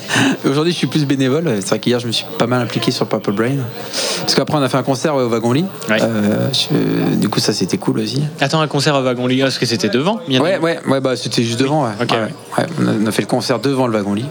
Aujourd'hui, 0.48 0.72
je 0.72 0.78
suis 0.78 0.86
plus 0.86 1.04
bénévole. 1.04 1.44
C'est 1.60 1.68
vrai 1.68 1.78
qu'hier, 1.80 2.00
je 2.00 2.06
me 2.06 2.12
suis 2.12 2.24
pas 2.38 2.46
mal 2.46 2.62
impliqué 2.62 2.90
sur 2.92 3.06
Purple 3.06 3.32
Brain. 3.32 3.56
Parce 4.22 4.34
qu'après, 4.34 4.56
on 4.56 4.62
a 4.62 4.70
fait 4.70 4.78
un 4.78 4.82
concert 4.82 5.14
ouais, 5.14 5.22
au 5.22 5.28
Wagon 5.28 5.52
Lit. 5.52 5.66
Euh, 5.90 6.48
je- 6.50 7.14
Du 7.16 7.28
coup, 7.28 7.40
ça, 7.40 7.52
c'était 7.52 7.76
cool 7.76 7.98
aussi. 7.98 8.22
Attends, 8.40 8.62
un 8.62 8.66
concert 8.66 8.94
au 8.94 9.02
wagon 9.02 9.26
Liga, 9.26 9.44
parce 9.44 9.58
que 9.58 9.66
c'était 9.66 9.90
devant? 9.90 10.18
Ouais, 10.28 10.56
ouais, 10.58 10.78
ouais, 10.88 11.00
bah, 11.02 11.14
c'était 11.14 11.42
juste 11.42 11.60
devant. 11.60 11.84
Ouais. 11.84 11.90
Ok, 12.00 12.12
Ouais, 12.12 12.18
ouais. 12.58 12.66
On, 12.80 12.86
a, 12.86 12.90
on 13.02 13.06
a 13.06 13.12
fait 13.12 13.20
le 13.20 13.28
concert 13.28 13.58
devant 13.58 13.86
le 13.86 13.92
wagon 13.92 14.14
lit. 14.14 14.24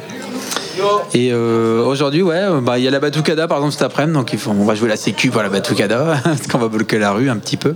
Et 1.14 1.32
euh, 1.32 1.84
aujourd'hui, 1.84 2.22
ouais, 2.22 2.36
euh, 2.36 2.62
bah, 2.62 2.80
il 2.80 2.84
y 2.84 2.88
a 2.88 2.92
la 2.92 3.00
Batucada 3.00 3.48
par 3.48 3.58
exemple 3.58 3.74
cet 3.74 3.84
après-midi, 3.84 4.14
donc 4.14 4.36
on 4.48 4.66
va 4.66 4.76
jouer 4.76 4.90
la 4.90 4.96
sécu 4.96 5.30
pour 5.30 5.42
la 5.42 5.50
Batucada, 5.50 6.18
parce 6.24 6.48
qu'on 6.48 6.58
va 6.58 6.68
bloquer 6.68 7.00
la 7.00 7.12
rue 7.12 7.30
un 7.30 7.38
petit 7.38 7.58
peu. 7.58 7.76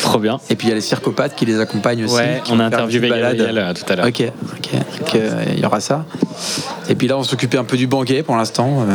Trop 0.00 0.18
bien. 0.18 0.40
Et 0.50 0.56
puis 0.56 0.66
il 0.66 0.70
y 0.70 0.72
a 0.72 0.74
les 0.74 0.80
circopathes 0.80 1.34
qui 1.36 1.46
les 1.46 1.60
accompagnent 1.60 2.04
aussi. 2.04 2.16
Ouais, 2.16 2.42
on 2.50 2.58
a 2.58 2.64
interviewé. 2.64 3.08
Gabriel, 3.08 3.58
euh, 3.58 3.72
tout 3.72 3.92
à 3.92 3.96
l'heure. 3.96 4.06
Ok, 4.06 4.22
ok, 4.22 4.70
donc 4.98 5.22
il 5.54 5.60
y 5.60 5.64
aura 5.64 5.80
ça. 5.80 6.04
Et 6.88 6.94
puis 6.94 7.06
là, 7.06 7.16
on 7.16 7.22
s'occupait 7.22 7.58
un 7.58 7.64
peu 7.64 7.76
du 7.76 7.86
banquet 7.86 8.22
pour 8.22 8.36
l'instant. 8.36 8.86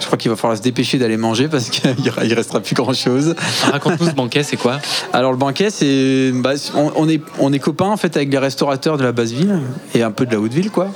Je 0.00 0.06
crois 0.06 0.18
qu'il 0.18 0.30
va 0.30 0.36
falloir 0.36 0.56
se 0.56 0.62
dépêcher 0.62 0.98
d'aller 0.98 1.16
manger 1.16 1.48
parce 1.48 1.70
qu'il 1.70 1.94
il 2.24 2.34
restera 2.34 2.60
plus 2.60 2.74
grand-chose. 2.74 3.34
Raconte-nous 3.70 4.08
ce 4.08 4.14
banquet, 4.14 4.42
c'est 4.42 4.56
quoi? 4.56 4.78
Alors 5.12 5.32
le 5.32 5.38
banquet, 5.38 5.70
c'est 5.70 6.30
bah, 6.34 6.52
on, 6.74 6.92
on 6.96 7.08
est 7.08 7.22
on 7.38 7.52
est 7.52 7.58
copains 7.58 7.86
en 7.86 7.96
fait 7.96 8.16
avec 8.16 8.30
les 8.30 8.38
restaurateurs 8.38 8.98
de 8.98 9.04
la 9.04 9.12
basse 9.12 9.30
ville 9.30 9.60
et 9.94 10.02
un 10.02 10.10
peu 10.10 10.26
de 10.26 10.32
la 10.32 10.40
haute 10.40 10.52
ville 10.52 10.70
quoi. 10.70 10.88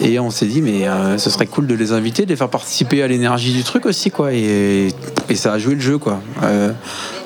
Et 0.00 0.18
on 0.18 0.30
s'est 0.30 0.46
dit 0.46 0.60
mais 0.60 0.88
euh, 0.88 1.18
ce 1.18 1.30
serait 1.30 1.46
cool 1.46 1.66
de 1.66 1.74
les 1.74 1.92
inviter, 1.92 2.24
de 2.24 2.30
les 2.30 2.36
faire 2.36 2.48
participer 2.48 3.02
à 3.02 3.08
l'énergie 3.08 3.52
du 3.52 3.62
truc 3.62 3.86
aussi 3.86 4.10
quoi. 4.10 4.32
Et, 4.32 4.88
ça 5.34 5.52
a 5.52 5.58
joué 5.58 5.74
le 5.74 5.80
jeu 5.80 5.98
quoi. 5.98 6.20
Euh, 6.42 6.72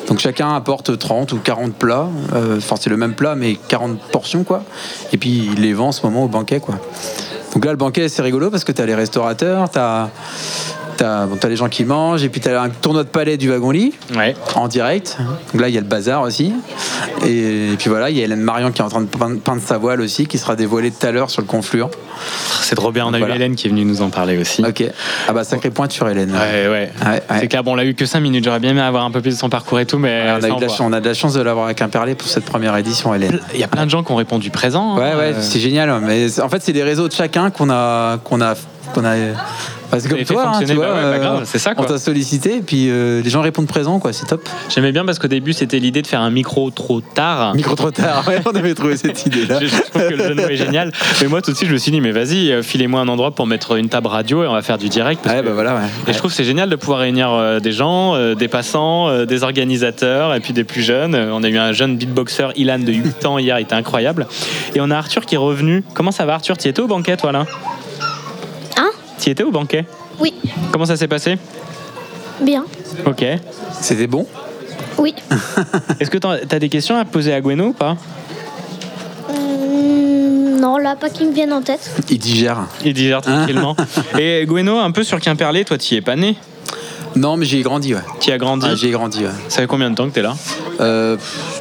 donc 0.07 0.19
chacun 0.19 0.55
apporte 0.55 0.99
30 0.99 1.33
ou 1.33 1.39
40 1.39 1.75
plats. 1.75 2.09
Euh, 2.35 2.57
Enfin 2.59 2.77
c'est 2.79 2.91
le 2.91 2.97
même 2.97 3.15
plat 3.15 3.35
mais 3.35 3.57
40 3.69 3.99
portions 4.13 4.45
quoi. 4.45 4.65
Et 5.13 5.19
puis 5.19 5.51
il 5.53 5.61
les 5.61 5.75
vend 5.75 5.89
en 5.89 5.93
ce 5.93 6.05
moment 6.05 6.25
au 6.25 6.29
banquet 6.29 6.61
quoi. 6.61 6.77
Donc 7.55 7.65
là 7.65 7.71
le 7.71 7.79
banquet 7.79 8.09
c'est 8.09 8.23
rigolo 8.23 8.51
parce 8.51 8.65
que 8.65 8.73
t'as 8.73 8.87
les 8.87 8.95
restaurateurs, 8.95 9.71
t'as 9.71 10.11
T'as 10.99 11.27
bon, 11.27 11.37
t'as 11.37 11.49
les 11.49 11.55
gens 11.57 11.69
qui 11.69 11.85
mangent, 11.85 12.25
et 12.25 12.29
puis 12.29 12.41
t'as 12.41 12.61
un 12.61 12.71
tournoi 12.71 13.05
de 13.05 13.09
palais 13.09 13.37
du 13.37 13.49
wagon-lit 13.49 13.95
en 14.57 14.67
direct. 14.69 15.17
Donc 15.53 15.63
là, 15.63 15.69
il 15.69 15.75
y 15.75 15.79
a 15.79 15.81
le 15.81 15.87
bazar 15.87 16.23
aussi. 16.23 16.53
Et, 17.25 17.71
puis 17.79 17.89
voilà, 17.89 18.11
il 18.11 18.17
y 18.17 18.21
a 18.21 18.25
Hélène 18.25 18.41
Marion 18.41 18.73
qui 18.73 18.81
est 18.83 18.85
en 18.85 18.89
train 18.89 19.01
de 19.01 19.07
peindre, 19.07 19.39
peindre 19.41 19.63
sa 19.65 19.79
voile 19.79 20.01
aussi, 20.01 20.27
qui 20.27 20.39
sera 20.39 20.57
dévoilée 20.57 20.91
tout 20.91 21.07
à 21.07 21.13
l'heure 21.13 21.31
sur 21.31 21.41
le 21.41 21.47
confluent. 21.47 21.85
C'est 22.63 22.75
trop 22.75 22.91
bien, 22.91 23.07
on 23.07 23.15
a 23.15 23.19
Voilà. 23.19 23.35
eu 23.35 23.37
Hélène 23.37 23.55
qui 23.55 23.69
est 23.69 23.71
venue 23.71 23.85
nous 23.85 24.03
en 24.03 24.11
parler 24.11 24.37
aussi. 24.39 24.65
Ok. 24.65 24.83
Ah 25.29 25.33
bah, 25.33 25.45
sacré 25.45 25.71
pointe 25.71 25.93
sur 25.93 26.09
Hélène. 26.09 26.33
Ouais, 26.33 26.69
ouais. 26.69 26.93
C'est 27.39 27.47
clair, 27.49 27.63
bon, 27.63 27.73
on 27.73 27.77
l'a 27.77 27.85
eu 27.85 27.95
que 27.95 28.05
5 28.05 28.19
minutes, 28.19 28.45
j'aurais 28.45 28.59
bien 28.61 28.71
aimé 28.73 28.81
avoir 28.81 29.05
un 29.05 29.11
peu 29.13 29.21
plus 29.21 29.35
de 29.35 29.39
son 29.39 29.49
parcours 29.49 29.79
et 29.79 29.87
tout, 29.87 29.99
mais 29.99 30.25
On 30.29 30.43
a, 30.43 30.49
eu 30.49 30.57
de 30.57 30.61
la 30.61 30.69
chance, 30.69 30.81
on 30.81 30.93
a 30.93 31.01
de 31.01 31.09
la 31.09 31.15
chance 31.15 31.35
de 31.35 31.41
l'avoir 31.41 31.67
avec 31.67 31.81
un 31.81 31.89
perlé 31.89 32.17
pour 32.17 32.29
cette 32.29 32.45
première 32.45 32.77
édition, 32.77 33.15
Hélène. 33.15 33.39
Il 33.55 33.61
y 33.61 33.65
a 33.65 33.69
plein 33.69 33.85
de 33.87 33.91
gens 33.91 34.03
qui 34.03 34.11
ont 34.11 34.17
répondu 34.17 34.51
présent. 34.51 34.97
Ouais, 34.99 35.05
hein, 35.13 35.17
ouais, 35.17 35.33
euh, 35.35 35.41
c'est 35.41 35.61
génial. 35.61 35.93
Mais 36.03 36.29
c'est- 36.29 36.43
en 36.43 36.49
fait, 36.49 36.61
c'est 36.61 36.73
les 36.73 36.83
réseaux 36.83 37.07
de 37.07 37.13
chacun 37.13 37.51
qu'on 37.51 37.71
a, 37.71 38.19
qu'on 38.19 38.41
a, 38.41 38.55
qu'on 38.95 39.05
a. 39.05 39.15
C'est 39.93 40.03
Vous 40.03 40.09
comme 40.17 40.25
toi, 40.25 40.53
hein, 40.55 40.61
tu 40.65 40.75
vois. 40.75 40.87
bah 40.87 40.95
ouais, 40.95 41.03
bah 41.03 41.09
euh, 41.09 41.19
grave, 41.19 41.45
ça, 41.45 41.75
quoi. 41.75 41.85
On 41.85 41.89
t'a 41.89 41.99
sollicité, 41.99 42.57
et 42.57 42.61
puis 42.61 42.89
euh, 42.91 43.23
les 43.23 43.31
gens 43.31 43.41
répondent 43.41 43.67
présent, 43.67 43.99
quoi. 43.99 44.13
C'est 44.13 44.27
top. 44.27 44.49
J'aimais 44.69 44.93
bien 44.93 45.05
parce 45.05 45.19
qu'au 45.19 45.29
début, 45.29 45.53
c'était 45.53 45.79
l'idée 45.79 46.03
de 46.03 46.07
faire 46.07 46.21
un 46.21 46.31
micro 46.31 46.71
trop 46.71 47.01
tard. 47.01 47.55
Micro 47.55 47.75
trop 47.75 47.91
tard, 47.91 48.25
ouais, 48.29 48.41
on 48.45 48.51
avait 48.55 48.75
trouvé 48.75 48.97
cette 48.97 49.25
idée-là. 49.27 49.59
Je, 49.61 49.67
je 49.69 49.77
trouve 49.91 50.09
que 50.09 50.15
le 50.15 50.19
jeu 50.29 50.35
de 50.35 50.41
mots 50.43 50.49
est 50.49 50.57
génial. 50.57 50.93
Mais 51.21 51.27
moi, 51.29 51.41
tout 51.43 51.53
de 51.53 51.57
suite, 51.57 51.69
je 51.69 51.73
me 51.75 51.79
suis 51.79 51.91
dit, 51.93 52.01
mais 52.01 52.13
vas-y, 52.13 52.53
euh, 52.53 52.63
filez-moi 52.63 53.01
un 53.01 53.09
endroit 53.09 53.31
pour 53.35 53.47
mettre 53.47 53.77
une 53.77 53.89
table 53.89 54.09
radio 54.09 54.45
et 54.45 54.47
on 54.47 54.53
va 54.53 54.63
faire 54.63 54.79
du 54.79 54.89
direct. 54.89 55.21
parce 55.23 55.35
Ouais, 55.37 55.43
que- 55.43 55.47
bah 55.49 55.55
voilà. 55.55 55.81
Et 56.07 56.13
je 56.13 56.19
trouve 56.19 56.31
que 56.31 56.37
c'est 56.37 56.45
génial 56.45 56.69
de 56.69 56.77
pouvoir 56.77 57.01
réunir 57.01 57.31
euh, 57.33 57.59
des 57.61 57.73
gens, 57.73 58.15
euh, 58.15 58.35
des 58.35 58.49
passants, 58.49 59.25
des 59.25 59.43
organisateurs 59.43 60.35
et 60.35 60.41
puis 60.41 60.53
des 60.53 60.65
plus 60.65 60.83
jeunes. 60.83 61.15
On 61.15 61.43
a 61.43 61.49
eu 61.49 61.57
un 61.59 61.73
jeune 61.73 61.97
beatboxer, 61.97 62.49
Ilan, 62.57 62.79
de 62.79 62.93
8 62.93 63.25
ans 63.27 63.39
hier, 63.39 63.59
il 63.59 63.63
était 63.63 63.75
incroyable. 63.75 64.27
Et 64.75 64.81
on 64.81 64.91
a 64.91 64.97
Arthur 64.97 65.25
qui 65.27 65.35
est 65.35 65.39
revenu. 65.39 65.83
Comment 65.95 66.11
ça 66.13 66.27
va, 66.27 66.35
Arthur? 66.35 66.57
Tu 66.59 66.69
étais 66.69 66.81
au 66.81 66.87
banquet, 66.87 67.17
toi, 67.17 67.33
là? 67.33 67.47
Tu 69.19 69.31
étais 69.31 69.43
au 69.43 69.51
banquet? 69.51 69.85
Oui, 70.21 70.35
Comment 70.73 70.87
ça 70.87 70.97
s'est 70.97 71.09
passé? 71.09 71.39
Bien. 72.41 72.65
Ok. 73.07 73.25
C'était 73.81 74.07
bon? 74.07 74.27
Oui. 74.99 75.15
Est-ce 76.01 76.11
que 76.11 76.19
t'as 76.19 76.37
as 76.51 76.59
des 76.59 76.69
questions 76.69 76.97
à 76.97 77.05
poser 77.05 77.33
à 77.33 77.41
Gweno 77.41 77.69
ou 77.69 77.73
pas? 77.73 77.97
Hum, 79.31 80.61
non, 80.61 80.79
là, 80.79 80.97
pas 80.97 81.09
qui 81.09 81.25
me 81.25 81.33
viennent 81.33 81.53
en 81.53 81.63
tête. 81.63 81.91
Il 82.11 82.19
digère. 82.19 82.67
Il 82.85 82.95
digère 82.95 83.23
tranquillement. 83.23 83.77
et 84.19 84.45
Gweno, 84.47 84.79
un 84.79 84.91
peu 84.91 85.03
sur 85.05 85.21
Quimperlé, 85.21 85.65
toi, 85.65 85.79
tu 85.79 85.95
y 85.95 85.97
es 85.99 86.01
pas 86.01 86.17
né? 86.17 86.37
Non, 87.19 87.37
mais 87.37 87.45
j'y 87.47 87.59
ai 87.59 87.63
grandi, 87.63 87.95
ouais. 87.95 88.01
Tu 88.21 88.31
as 88.31 88.39
grandi 88.39 88.67
Ah, 88.71 88.75
j'y 88.75 88.89
ai 88.89 88.91
grandi, 88.91 89.25
ouais. 89.25 89.31
Ça 89.49 89.61
fait 89.63 89.67
combien 89.67 89.91
de 89.91 89.95
temps 89.97 90.09
que 90.09 90.15
t'es 90.15 90.23
là 90.23 90.35
Euh, 90.81 91.17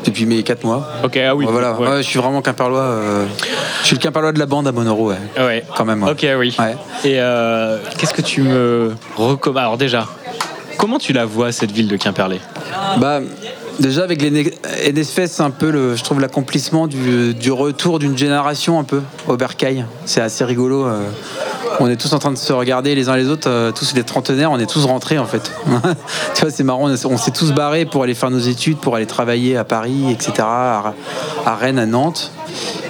depuis 0.06 0.26
mes 0.26 0.44
4 0.44 0.64
mois. 0.64 0.88
Ok, 1.04 1.18
ah 1.18 1.34
oui. 1.36 1.46
Ouais, 1.46 1.52
voilà, 1.52 1.74
ouais. 1.74 1.98
Je 1.98 2.08
suis 2.08 2.20
vraiment 2.20 2.42
quimperlois. 2.42 2.80
euh, 2.82 3.26
Je 3.82 3.88
suis 3.88 3.96
le 3.96 4.02
quimperlois 4.02 4.32
de 4.32 4.40
la 4.40 4.46
bande 4.46 4.68
à 4.68 4.72
Monoro, 4.72 5.10
ouais. 5.10 5.18
Ouais. 5.38 5.64
Quand 5.76 5.86
même. 5.86 6.04
Ok, 6.04 6.26
oui. 6.38 6.56
Et 7.04 7.20
euh, 7.20 7.78
qu'est-ce 7.98 8.14
que 8.14 8.22
tu 8.22 8.42
me 8.44 8.94
recommandes? 9.16 9.58
Alors 9.58 9.78
déjà, 9.78 10.06
comment 10.78 11.00
tu 11.00 11.14
la 11.14 11.26
vois 11.26 11.52
cette 11.52 11.72
ville 11.72 11.88
de 11.88 11.98
Quimperlé? 11.98 12.40
Bah, 12.98 13.20
déjà 13.80 14.04
avec 14.04 14.22
les 14.22 15.04
c'est 15.04 15.42
un 15.42 15.50
peu, 15.50 15.96
je 15.96 16.04
trouve, 16.04 16.20
l'accomplissement 16.20 16.88
du, 16.88 17.52
retour 17.52 18.00
d'une 18.00 18.18
génération 18.18 18.80
un 18.80 18.84
peu 18.84 19.02
au 19.28 19.38
bercail. 19.38 19.86
C'est 20.06 20.22
assez 20.22 20.44
rigolo. 20.44 20.86
euh. 20.86 21.10
On 21.80 21.88
est 21.88 21.96
tous 21.96 22.14
en 22.14 22.20
train 22.20 22.32
de 22.32 22.38
se 22.38 22.54
regarder 22.54 22.96
les 22.96 23.10
uns 23.10 23.16
les 23.16 23.28
autres, 23.28 23.50
euh, 23.50 23.72
tous 23.72 23.94
les 23.94 24.04
trentenaires, 24.04 24.52
on 24.52 24.58
est 24.58 24.70
tous 24.70 24.86
rentrés 24.86 25.20
en 25.20 25.26
fait. 25.26 25.52
tu 26.34 26.42
vois, 26.42 26.50
c'est 26.50 26.64
marrant, 26.64 26.90
on, 26.90 27.18
s'est 27.18 27.32
tous 27.32 27.52
barrés 27.52 27.86
pour 27.86 28.04
aller 28.04 28.16
faire 28.16 28.32
nos 28.32 28.40
études, 28.40 28.78
pour 28.78 28.96
aller 28.96 29.06
travailler 29.06 29.58
à 29.58 29.64
Paris, 29.64 30.12
etc., 30.12 30.34
à 30.40 31.56
Rennes, 31.60 31.80
à 31.80 31.86
Nantes. 31.86 32.32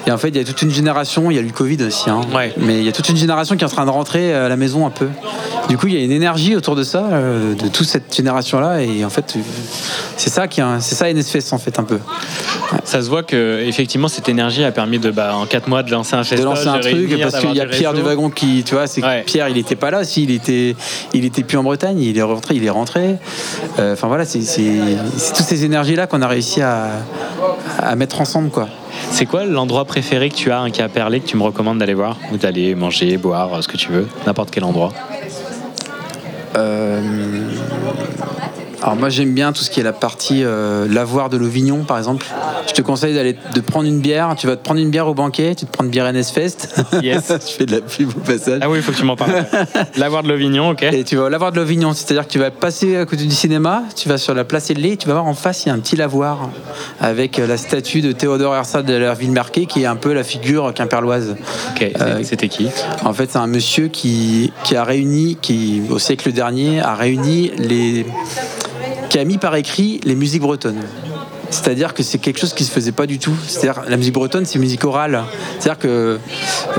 Et 0.05 0.12
en 0.12 0.18
fait, 0.18 0.30
il 0.30 0.38
y 0.38 0.39
a 0.39 0.43
toute 0.43 0.62
une 0.62 0.72
génération, 0.72 1.30
il 1.32 1.36
y 1.36 1.38
a 1.38 1.41
eu 1.41 1.45
le 1.45 1.51
Covid 1.51 1.84
aussi, 1.84 2.10
hein, 2.10 2.22
mais 2.58 2.78
il 2.80 2.84
y 2.86 2.89
a 2.89 2.91
toute 2.91 3.10
une 3.10 3.18
génération 3.18 3.55
qui 3.58 3.64
est 3.64 3.68
en 3.68 3.70
train 3.70 3.86
de 3.86 3.89
rentrer 3.91 4.34
à 4.34 4.47
la 4.49 4.55
maison 4.55 4.86
un 4.86 4.89
peu. 4.89 5.08
Du 5.70 5.78
coup, 5.78 5.88
il 5.88 5.93
y 5.95 5.97
a 5.97 6.03
une 6.03 6.12
énergie 6.12 6.55
autour 6.55 6.76
de 6.76 6.84
ça, 6.84 7.03
euh, 7.12 7.53
de 7.55 7.68
toute 7.68 7.88
cette 7.88 8.16
génération-là, 8.16 8.82
et 8.82 9.03
en 9.03 9.10
fait, 9.10 9.34
euh, 9.36 9.39
c'est 10.16 10.30
ça 10.30 10.47
qui, 10.47 10.62
est- 10.62 10.80
c'est 10.80 10.95
ça 10.95 11.10
NSFest 11.12 11.51
en 11.53 11.58
fait 11.58 11.78
un 11.80 11.84
peu. 11.84 11.99
Ça 12.86 13.01
se 13.01 13.10
voit 13.10 13.24
que 13.24 13.62
effectivement 13.66 14.08
cette 14.08 14.30
énergie 14.30 14.64
a 14.64 14.72
permis 14.72 14.99
de, 14.99 15.12
bah, 15.12 15.36
en 15.36 15.45
4 15.45 15.68
mois 15.68 15.84
de 15.84 15.91
lancer 15.91 16.16
un 16.16 16.20
de 16.22 16.26
festival, 16.26 16.53
lancer 16.55 16.68
un 16.68 16.78
de 16.78 16.82
truc 16.82 16.93
réunir, 16.93 17.30
parce 17.30 17.39
qu'il 17.43 17.53
y 17.55 17.62
a 17.62 17.66
Pierre 17.66 17.93
du 17.93 18.01
wagon 18.01 18.30
qui 18.30 18.64
tu 18.66 18.76
vois 18.76 18.88
c'est 18.88 19.01
que 19.01 19.26
Pierre 19.26 19.47
il 19.49 19.58
était 19.58 19.76
pas 19.76 19.89
là. 19.91 20.03
Si 20.03 20.24
il 20.24 20.32
était 20.32 20.76
il 21.14 21.24
était 21.26 21.43
plus 21.43 21.58
en 21.58 21.64
Bretagne 21.64 21.99
il 21.99 22.18
est 22.18 22.22
rentré 22.22 22.55
il 22.55 22.64
est 22.66 22.70
rentré. 22.70 23.16
Euh, 23.80 23.93
enfin 23.93 24.08
voilà 24.08 24.26
c'est 24.26 24.39
toutes 24.39 25.45
ces 25.45 25.64
énergies 25.66 25.95
là 25.95 26.08
qu'on 26.08 26.22
a 26.22 26.28
réussi 26.28 26.62
à, 26.62 26.88
à 27.80 27.95
mettre 27.95 28.20
ensemble 28.22 28.49
quoi 28.49 28.68
C'est 29.12 29.26
quoi 29.26 29.45
l'endroit 29.45 29.86
préféré 29.86 30.30
que 30.30 30.36
tu 30.36 30.51
as, 30.51 30.60
un 30.60 30.70
qui 30.70 30.82
a 30.82 30.89
perlé, 30.89 31.20
que 31.20 31.28
tu 31.28 31.38
me 31.38 31.43
recommandes 31.43 31.80
d'aller 31.80 31.93
voir 31.93 32.18
Ou 32.32 32.38
d'aller 32.38 32.76
manger, 32.76 33.18
boire, 33.18 33.53
euh, 33.53 33.62
ce 33.62 33.68
que 33.68 33.78
tu 33.78 33.91
veux, 33.91 34.08
n'importe 34.26 34.51
quel 34.51 34.64
endroit? 34.64 34.93
Euh, 36.55 37.01
alors 38.82 38.96
moi 38.96 39.10
j'aime 39.10 39.34
bien 39.34 39.54
tout 39.54 39.64
ce 39.64 39.72
qui 39.72 39.80
est 39.80 39.84
la 39.84 39.94
partie 39.94 40.44
euh, 40.44 40.88
lavoir 40.88 41.30
de 41.30 41.38
l'Auvignon 41.38 41.84
par 41.84 41.98
exemple. 41.98 42.26
Je 42.68 42.74
te 42.74 42.82
conseille 42.82 43.16
d'aller 43.16 43.36
de 43.54 43.60
prendre 43.60 43.88
une 43.88 44.00
bière. 44.00 44.36
Tu 44.38 44.46
vas 44.46 44.56
te 44.56 44.64
prendre 44.64 44.80
une 44.80 44.92
bière 44.92 45.08
au 45.08 45.14
banquet, 45.14 45.56
tu 45.56 45.66
te 45.66 45.72
prends 45.72 45.84
une 45.84 45.90
bière 45.90 46.12
NS 46.12 46.32
Fest. 46.34 46.76
Yes. 47.02 47.32
je 47.32 47.52
fais 47.52 47.66
de 47.66 47.76
la 47.76 47.82
pub 47.82 48.10
au 48.10 48.20
passage. 48.20 48.60
Ah 48.62 48.70
oui, 48.70 48.80
il 48.80 48.84
faut 48.84 48.92
que 48.92 48.98
tu 48.98 49.04
m'en 49.04 49.16
parles. 49.16 49.46
L'avoir 49.98 50.24
de 50.24 50.30
l'Auvignon, 50.30 50.70
ok. 50.72 50.84
Et 50.84 51.04
tu 51.04 51.16
vas 51.16 51.30
lavoir 51.30 51.52
de 51.52 51.58
l'Auvignon, 51.58 51.94
c'est-à-dire 51.94 52.26
que 52.28 52.32
tu 52.32 52.40
vas 52.40 52.52
passer 52.52 52.98
à 52.98 53.06
côté 53.06 53.24
du 53.24 53.36
cinéma, 53.36 53.84
tu 53.96 54.10
vas 54.10 54.18
sur 54.18 54.34
la 54.34 54.44
place 54.44 54.70
Edley, 54.70 54.98
tu 54.98 55.08
vas 55.08 55.14
voir 55.14 55.26
en 55.26 55.34
face 55.34 55.66
il 55.66 55.70
y 55.70 55.72
a 55.72 55.76
un 55.76 55.80
petit 55.80 55.96
lavoir 55.96 56.50
avec 57.00 57.40
euh, 57.40 57.48
la 57.48 57.58
statue 57.58 58.02
de 58.02 58.12
Théodore 58.12 58.56
Herzog 58.56 58.86
de 58.86 58.94
la 58.94 59.14
ville 59.14 59.32
marquée 59.32 59.66
qui 59.66 59.84
est 59.84 59.86
un 59.86 59.96
peu 59.96 60.14
la 60.14 60.24
figure 60.24 60.74
quimperloise. 60.74 61.36
Ok, 61.72 61.92
c'était 62.24 62.50
qui? 62.50 62.68
En 63.04 63.14
fait, 63.14 63.32
c'est 63.32 63.38
un 63.38 63.48
monsieur 63.48 63.88
qui, 63.88 64.52
qui 64.64 64.76
a 64.76 64.84
réuni, 64.84 65.38
qui 65.42 65.82
au 65.90 66.00
siècle 66.00 66.32
dernier 66.32 66.80
a 66.82 66.96
réuni 66.96 67.52
les, 67.58 68.06
qui 69.10 69.20
a 69.20 69.24
mis 69.24 69.38
par 69.38 69.55
écrit 69.55 69.99
les 70.03 70.16
musiques 70.16 70.41
bretonnes. 70.41 70.82
C'est-à-dire 71.49 71.93
que 71.93 72.03
c'est 72.03 72.18
quelque 72.18 72.39
chose 72.39 72.53
qui 72.53 72.66
se 72.66 72.72
faisait 72.72 72.91
pas 72.91 73.05
du 73.05 73.20
tout. 73.20 73.36
C'est-à-dire 73.47 73.84
la 73.88 73.95
musique 73.95 74.14
bretonne, 74.14 74.45
c'est 74.45 74.60
musique 74.60 74.84
orale. 74.84 75.24
C'est-à-dire 75.60 75.80
que 75.80 76.20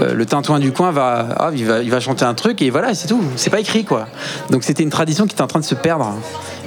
euh, 0.00 0.14
le 0.14 0.26
tintouin 0.26 0.58
du 0.58 0.72
coin 0.72 0.90
va, 0.90 1.28
ah, 1.38 1.50
il 1.54 1.64
va, 1.64 1.82
il 1.82 1.90
va 1.90 2.00
chanter 2.00 2.24
un 2.24 2.34
truc 2.34 2.60
et 2.60 2.70
voilà, 2.70 2.94
c'est 2.94 3.08
tout. 3.08 3.22
C'est 3.36 3.50
pas 3.50 3.60
écrit 3.60 3.84
quoi. 3.84 4.08
Donc 4.50 4.64
c'était 4.64 4.82
une 4.82 4.90
tradition 4.90 5.26
qui 5.26 5.32
était 5.32 5.42
en 5.42 5.46
train 5.46 5.60
de 5.60 5.64
se 5.64 5.74
perdre. 5.74 6.14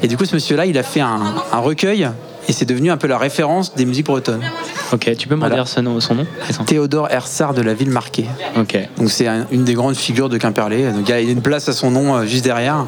Et 0.01 0.07
du 0.07 0.17
coup, 0.17 0.25
ce 0.25 0.33
monsieur-là, 0.33 0.65
il 0.65 0.77
a 0.79 0.83
fait 0.83 1.01
un 1.01 1.19
recueil 1.53 2.09
et 2.49 2.53
c'est 2.53 2.65
devenu 2.65 2.91
un 2.91 2.97
peu 2.97 3.07
la 3.07 3.17
référence 3.17 3.75
des 3.75 3.85
musiques 3.85 4.05
bretonnes. 4.07 4.41
Ok, 4.93 5.09
tu 5.17 5.27
peux 5.27 5.35
me 5.35 5.43
redire 5.43 5.67
son 5.67 5.81
nom, 5.83 5.99
son 5.99 6.15
nom 6.15 6.25
Théodore 6.65 7.09
Hersard 7.09 7.53
de 7.53 7.61
la 7.61 7.73
ville 7.73 7.89
marquée. 7.89 8.25
Ok. 8.57 8.77
Donc 8.97 9.09
c'est 9.09 9.27
un- 9.27 9.45
une 9.51 9.63
des 9.63 9.73
grandes 9.73 9.95
figures 9.95 10.27
de 10.29 10.37
Quimperlé. 10.37 10.91
Donc 10.91 11.07
il 11.07 11.09
y 11.09 11.13
a 11.13 11.19
une 11.21 11.41
place 11.41 11.69
à 11.69 11.73
son 11.73 11.91
nom 11.91 12.15
euh, 12.15 12.25
juste 12.25 12.43
derrière. 12.43 12.85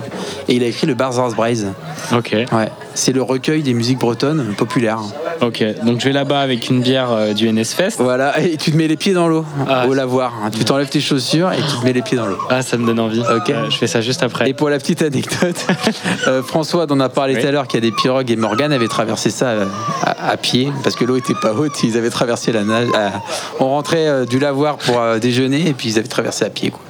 Et 0.48 0.56
il 0.56 0.64
a 0.64 0.68
écrit 0.68 0.88
le 0.88 0.96
Barzars 0.96 1.32
Braise. 1.32 1.68
Ok. 2.14 2.36
Ouais. 2.52 2.70
C'est 2.94 3.14
le 3.14 3.22
recueil 3.22 3.64
des 3.64 3.74
musiques 3.74 4.00
bretonnes 4.00 4.54
populaires. 4.58 5.00
Ok, 5.46 5.64
donc 5.84 6.00
je 6.00 6.06
vais 6.06 6.14
là-bas 6.14 6.40
avec 6.40 6.70
une 6.70 6.82
bière 6.82 7.12
euh, 7.12 7.34
du 7.34 7.52
NS 7.52 7.66
Fest. 7.76 8.00
Voilà, 8.00 8.40
et 8.40 8.56
tu 8.56 8.72
te 8.72 8.78
mets 8.78 8.88
les 8.88 8.96
pieds 8.96 9.14
dans 9.14 9.28
l'eau 9.28 9.46
au 9.88 9.94
lavoir. 9.94 10.34
hein. 10.44 10.50
Tu 10.56 10.64
t'enlèves 10.64 10.88
tes 10.90 11.02
chaussures 11.02 11.52
et 11.52 11.58
tu 11.58 11.78
te 11.80 11.84
mets 11.86 11.92
les 11.94 12.02
pieds 12.02 12.16
dans 12.18 12.28
l'eau. 12.28 12.38
Ah, 12.50 12.62
ça 12.62 12.78
me 12.78 12.86
donne 12.86 13.00
envie. 13.00 13.20
Ok. 13.20 13.50
Euh, 13.50 13.70
je 13.70 13.76
fais 13.78 13.88
ça 13.88 14.00
juste 14.02 14.24
après. 14.24 14.50
Et 14.50 14.54
pour 14.54 14.70
la 14.70 14.78
petite 14.78 15.02
anecdote, 15.02 15.56
euh, 16.28 16.42
François, 16.44 16.86
dont 16.86 16.96
on 16.96 17.00
a 17.02 17.10
parlé 17.10 17.38
tout 17.40 17.46
à 17.48 17.52
l'heure, 17.52 17.68
qui 17.68 17.76
a 17.78 17.80
des 17.82 17.92
pirogues, 17.92 18.32
et 18.32 18.36
Morgane 18.36 18.72
avait 18.72 18.88
traversé 18.88 19.30
ça 19.32 19.48
euh, 19.48 19.66
à, 20.04 20.30
à 20.32 20.38
pied, 20.38 20.72
parce 20.84 20.96
que 20.96 21.04
l'eau 21.04 21.18
était 21.18 21.34
pas 21.34 21.52
haute, 21.54 21.84
ils 21.84 21.98
avaient 21.98 22.10
traversé 22.10 22.52
la 22.52 22.64
nage. 22.64 22.88
à- 22.94 23.12
on 23.60 23.66
rentrait 23.68 24.08
euh, 24.08 24.26
du 24.26 24.40
lavoir 24.40 24.78
pour 24.78 25.00
euh, 25.02 25.20
déjeuner, 25.20 25.68
et 25.68 25.74
puis 25.74 25.90
ils 25.90 26.00
avaient 26.00 26.08
traversé 26.08 26.46
à 26.46 26.50
pied, 26.50 26.72
quoi. 26.72 26.82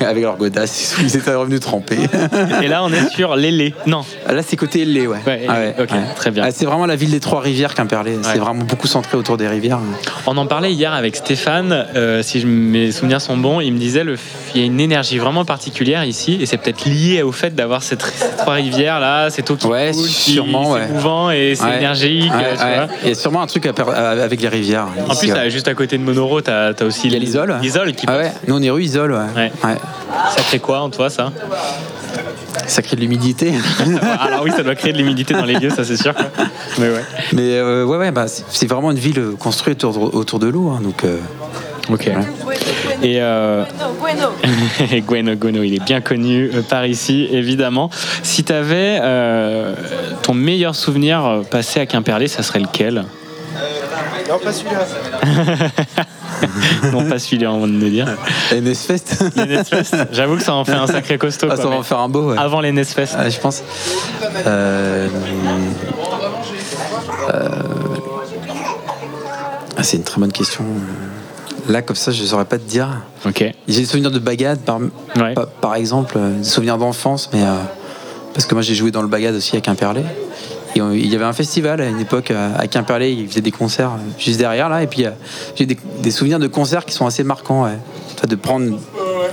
Avec 0.06 0.22
leur 0.22 0.36
godasse, 0.38 0.96
ils 1.02 1.16
étaient 1.16 1.34
revenus 1.34 1.60
tremper. 1.60 1.98
Et 2.62 2.68
là, 2.68 2.82
on 2.84 2.92
est 2.92 3.08
sur 3.10 3.36
l'Élé. 3.36 3.74
Non. 3.86 4.04
Là, 4.28 4.40
c'est 4.46 4.56
côté 4.56 4.84
Lé, 4.86 5.06
ouais. 5.06 5.18
Ouais, 5.26 5.46
Ah 5.48 5.54
ouais, 5.54 5.74
ok, 5.78 5.90
ouais. 5.92 5.98
très 6.16 6.30
bien. 6.30 6.44
Ah, 6.46 6.50
c'est 6.50 6.64
vraiment 6.64 6.86
la 6.86 6.96
ville 6.96 7.10
des 7.10 7.20
trois 7.20 7.40
Quimperlé. 7.74 8.18
C'est 8.22 8.32
Ouais. 8.32 8.38
vraiment 8.38 8.64
beaucoup 8.64 8.86
centré 8.86 9.16
autour 9.16 9.36
des 9.36 9.48
rivières. 9.48 9.78
On 10.26 10.36
en 10.36 10.46
parlait 10.46 10.72
hier 10.72 10.92
avec 10.92 11.16
Stéphane, 11.16 11.86
euh, 11.94 12.22
si 12.22 12.44
mes 12.46 12.92
souvenirs 12.92 13.20
sont 13.20 13.36
bons, 13.36 13.60
il 13.60 13.72
me 13.72 13.78
disait 13.78 14.04
le, 14.04 14.16
il 14.54 14.60
y 14.60 14.64
a 14.64 14.66
une 14.66 14.80
énergie 14.80 15.18
vraiment 15.18 15.44
particulière 15.44 16.04
ici 16.04 16.38
et 16.40 16.46
c'est 16.46 16.56
peut-être 16.56 16.84
lié 16.86 17.22
au 17.22 17.32
fait 17.32 17.54
d'avoir 17.54 17.82
ces 17.82 17.96
trois 17.96 18.54
rivières 18.54 19.00
là, 19.00 19.30
cette 19.30 19.50
eau 19.50 19.56
qui 19.56 19.66
coule, 19.66 19.76
qui- 19.92 20.32
sûrement, 20.32 20.74
c'est 20.74 20.80
ouais. 20.80 20.88
mouvant 20.88 21.30
et 21.30 21.54
c'est 21.56 21.64
Ouais. 21.64 21.76
énergique. 21.78 22.32
Ouais, 22.32 22.54
tu 22.56 22.62
ouais. 22.64 22.74
vois. 22.76 22.86
Il 23.02 23.08
y 23.08 23.12
a 23.12 23.14
sûrement 23.14 23.42
un 23.42 23.46
truc 23.46 23.66
avec 23.66 24.40
les 24.40 24.48
rivières. 24.48 24.86
En 25.08 25.12
ici, 25.12 25.26
plus, 25.28 25.34
ouais. 25.34 25.50
juste 25.50 25.68
à 25.68 25.74
côté 25.74 25.98
de 25.98 26.02
Monoro, 26.02 26.40
t'as 26.40 26.68
as 26.72 26.84
aussi 26.84 27.08
l'Isole. 27.08 27.56
l'Isole 27.60 27.92
qui 27.92 28.06
Ah 28.08 28.16
ouais, 28.18 28.32
nous 28.46 28.56
on 28.56 28.62
est 28.62 28.70
rue 28.70 28.82
Isole, 28.84 29.12
ouais. 29.12 29.18
Ouais. 29.36 29.52
Ouais. 29.64 29.76
Ça 30.36 30.42
crée 30.42 30.58
quoi 30.60 30.80
en 30.80 30.90
toi 30.90 31.10
ça? 31.10 31.32
Ça 32.66 32.82
crée 32.82 32.96
de 32.96 33.00
l'humidité. 33.00 33.52
Alors 34.20 34.42
oui, 34.42 34.50
ça 34.50 34.62
doit 34.62 34.74
créer 34.74 34.92
de 34.92 34.98
l'humidité 34.98 35.34
dans 35.34 35.44
les 35.44 35.54
lieux, 35.54 35.70
ça 35.70 35.84
c'est 35.84 35.96
sûr. 35.96 36.12
Mais 36.78 36.88
ouais. 36.88 37.04
Mais 37.32 37.56
euh, 37.58 37.84
ouais, 37.84 37.96
ouais, 37.96 38.10
bah, 38.10 38.26
c'est 38.28 38.66
vraiment 38.66 38.90
une 38.90 38.98
ville 38.98 39.18
euh, 39.18 39.36
construite 39.38 39.84
autour, 39.84 40.14
autour 40.14 40.38
de 40.38 40.46
l'eau. 40.48 40.70
hein, 40.70 40.80
donc, 40.82 41.04
euh, 41.04 41.18
Ok. 41.90 42.10
Et 43.02 43.20
euh, 43.20 43.64
Gweno 45.06 45.34
Gono, 45.36 45.62
il 45.62 45.74
est 45.74 45.84
bien 45.84 46.00
connu 46.00 46.50
euh, 46.54 46.62
par 46.62 46.86
ici, 46.86 47.28
évidemment. 47.30 47.90
Si 48.22 48.42
tu 48.44 48.52
avais 48.52 49.00
ton 50.22 50.32
meilleur 50.34 50.74
souvenir 50.74 51.42
passé 51.50 51.80
à 51.80 51.86
Quimperlé, 51.86 52.28
ça 52.28 52.42
serait 52.42 52.60
lequel? 52.60 53.04
Non, 54.28 54.38
pas 54.38 54.52
celui-là. 54.52 54.86
Non, 56.92 57.08
pas 57.08 57.18
celui-là, 57.18 57.52
on 57.52 57.60
va 57.60 57.66
de 57.66 57.88
dire. 57.88 58.06
NS 58.52 58.74
Fest. 58.74 59.24
NS 59.36 59.64
Fest. 59.64 59.96
J'avoue 60.12 60.36
que 60.36 60.42
ça 60.42 60.54
en 60.54 60.64
fait 60.64 60.72
un 60.72 60.86
sacré 60.86 61.16
costaud. 61.18 61.46
Ah, 61.50 61.54
quoi, 61.54 61.64
ça 61.64 61.70
va 61.70 61.76
en 61.76 61.82
faire 61.82 61.98
un 61.98 62.08
beau. 62.08 62.30
ouais. 62.30 62.38
Avant 62.38 62.60
les 62.60 62.72
NS 62.72 62.84
Fest. 62.84 63.14
Ah, 63.18 63.28
je 63.28 63.38
pense. 63.38 63.62
Euh, 64.46 65.08
euh, 67.32 67.48
ah, 69.76 69.82
c'est 69.82 69.96
une 69.96 70.04
très 70.04 70.20
bonne 70.20 70.32
question. 70.32 70.64
Là, 71.68 71.82
comme 71.82 71.96
ça, 71.96 72.10
je 72.10 72.22
ne 72.22 72.26
saurais 72.26 72.44
pas 72.44 72.58
te 72.58 72.68
dire. 72.68 72.88
Ok. 73.26 73.44
J'ai 73.68 73.80
des 73.80 73.86
souvenirs 73.86 74.10
de 74.10 74.18
bagade, 74.18 74.60
par, 75.60 75.74
exemple, 75.74 76.14
euh, 76.18 76.38
des 76.38 76.44
souvenirs 76.44 76.78
d'enfance, 76.78 77.30
mais 77.32 77.42
euh, 77.42 77.54
parce 78.34 78.46
que 78.46 78.54
moi 78.54 78.62
j'ai 78.62 78.74
joué 78.74 78.90
dans 78.90 79.02
le 79.02 79.08
bagade 79.08 79.34
aussi 79.34 79.56
à 79.56 79.60
Quimperlé. 79.60 80.02
Et 80.76 80.82
on- 80.82 80.92
il 80.92 81.06
y 81.06 81.14
avait 81.14 81.24
un 81.24 81.32
festival 81.32 81.80
à 81.80 81.86
une 81.88 82.00
époque 82.00 82.30
à 82.32 82.66
Quimperlé, 82.66 83.12
ils 83.12 83.28
faisaient 83.28 83.40
des 83.40 83.50
concerts 83.52 83.90
euh, 83.92 84.10
juste 84.18 84.38
derrière 84.38 84.68
là, 84.68 84.82
et 84.82 84.86
puis 84.86 85.04
euh, 85.06 85.10
j'ai 85.54 85.66
des, 85.66 85.76
des 86.02 86.10
souvenirs 86.10 86.38
de 86.38 86.46
concerts 86.48 86.84
qui 86.84 86.94
sont 86.94 87.06
assez 87.06 87.22
marquants, 87.24 87.64
ouais. 87.64 87.78
Enfin, 88.16 88.26
de 88.28 88.36
prendre 88.36 88.78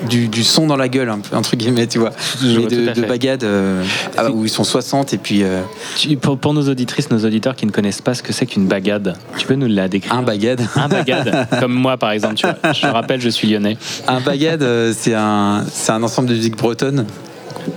du, 0.09 0.27
du 0.27 0.43
son 0.43 0.65
dans 0.67 0.75
la 0.75 0.87
gueule, 0.89 1.09
un 1.09 1.19
peu, 1.19 1.35
entre 1.35 1.55
guillemets, 1.55 1.85
tu 1.87 1.99
vois. 1.99 2.11
Je 2.41 2.47
Mais 2.47 2.57
vois 2.57 2.69
de, 2.69 2.75
de 2.87 2.93
fait. 2.93 3.05
bagade 3.07 3.43
euh, 3.43 3.83
ah, 4.17 4.31
où 4.31 4.43
ils 4.43 4.49
sont 4.49 4.63
60 4.63 5.13
et 5.13 5.17
puis. 5.19 5.43
euh, 5.43 5.61
Tu- 5.97 6.17
pour, 6.17 6.37
pour 6.37 6.53
nos 6.55 6.67
auditrices, 6.67 7.11
nos 7.11 7.23
auditeurs 7.23 7.55
qui 7.55 7.65
ne 7.67 7.71
connaissent 7.71 8.01
pas 8.01 8.15
ce 8.15 8.23
que 8.23 8.33
c'est 8.33 8.47
qu'une 8.47 8.65
bagade, 8.67 9.15
tu 9.37 9.45
peux 9.45 9.53
nous 9.53 9.67
la 9.67 9.87
décrire? 9.87 10.13
Un 10.15 10.23
bagade. 10.23 10.61
Un 10.75 10.87
bagade, 10.87 11.47
comme 11.59 11.73
moi 11.73 11.97
par 11.97 12.11
exemple. 12.11 12.35
Tu 12.35 12.47
vois. 12.47 12.73
Je 12.73 12.81
te 12.81 12.87
rappelle, 12.87 13.21
je 13.21 13.29
suis 13.29 13.47
lyonnais. 13.51 13.77
Un 14.07 14.19
bagade, 14.19 14.65
c'est 14.93 15.13
un, 15.13 15.63
c'est 15.71 15.91
un 15.91 16.01
ensemble 16.01 16.29
de 16.29 16.33
musique 16.35 16.57
bretonne. 16.57 17.05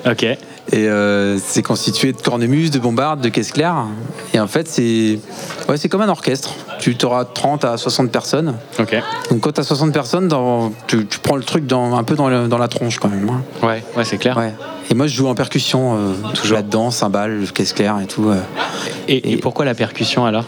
Ok. 0.07 0.27
Et 0.73 0.89
euh, 0.89 1.39
c'est 1.39 1.63
constitué 1.63 2.13
de 2.13 2.21
cornemuse, 2.21 2.71
de 2.71 2.79
bombardes, 2.79 3.21
de 3.21 3.29
caisse 3.29 3.53
claire. 3.53 3.77
Et 4.33 4.41
en 4.41 4.47
fait, 4.47 4.67
c'est 4.67 5.19
ouais, 5.69 5.77
c'est 5.77 5.89
comme 5.89 6.01
un 6.01 6.09
orchestre. 6.09 6.55
Tu 6.79 6.97
auras 7.05 7.25
30 7.25 7.65
à 7.65 7.77
60 7.77 8.11
personnes. 8.11 8.55
Ok. 8.79 8.95
Donc 9.31 9.41
quand 9.41 9.53
tu 9.53 9.61
as 9.61 9.65
60 9.65 9.93
personnes, 9.93 10.29
dans, 10.29 10.73
tu, 10.87 11.07
tu 11.07 11.19
prends 11.21 11.37
le 11.37 11.43
truc 11.45 11.67
dans, 11.67 11.97
un 11.97 12.03
peu 12.03 12.15
dans, 12.17 12.29
le- 12.29 12.49
dans 12.49 12.59
la 12.59 12.69
tronche 12.69 12.99
quand 12.99 13.09
même. 13.09 13.29
hein. 13.29 13.43
Ouais, 13.67 13.85
ouais, 13.97 14.05
c'est 14.05 14.19
clair. 14.19 14.37
Ouais. 14.37 14.53
Et 14.91 14.95
moi, 14.95 15.07
je 15.07 15.15
joue 15.15 15.27
en 15.29 15.35
percussion, 15.35 15.97
euh, 15.97 16.13
toujours 16.35 16.57
là-dedans, 16.57 16.91
cymbales, 16.91 17.41
caisse 17.55 17.73
claire 17.73 17.99
et 18.03 18.07
tout. 18.07 18.29
euh. 18.29 18.37
Et, 19.09 19.33
et 19.33 19.37
pourquoi 19.39 19.65
la 19.65 19.75
percussion 19.75 20.25
alors? 20.27 20.45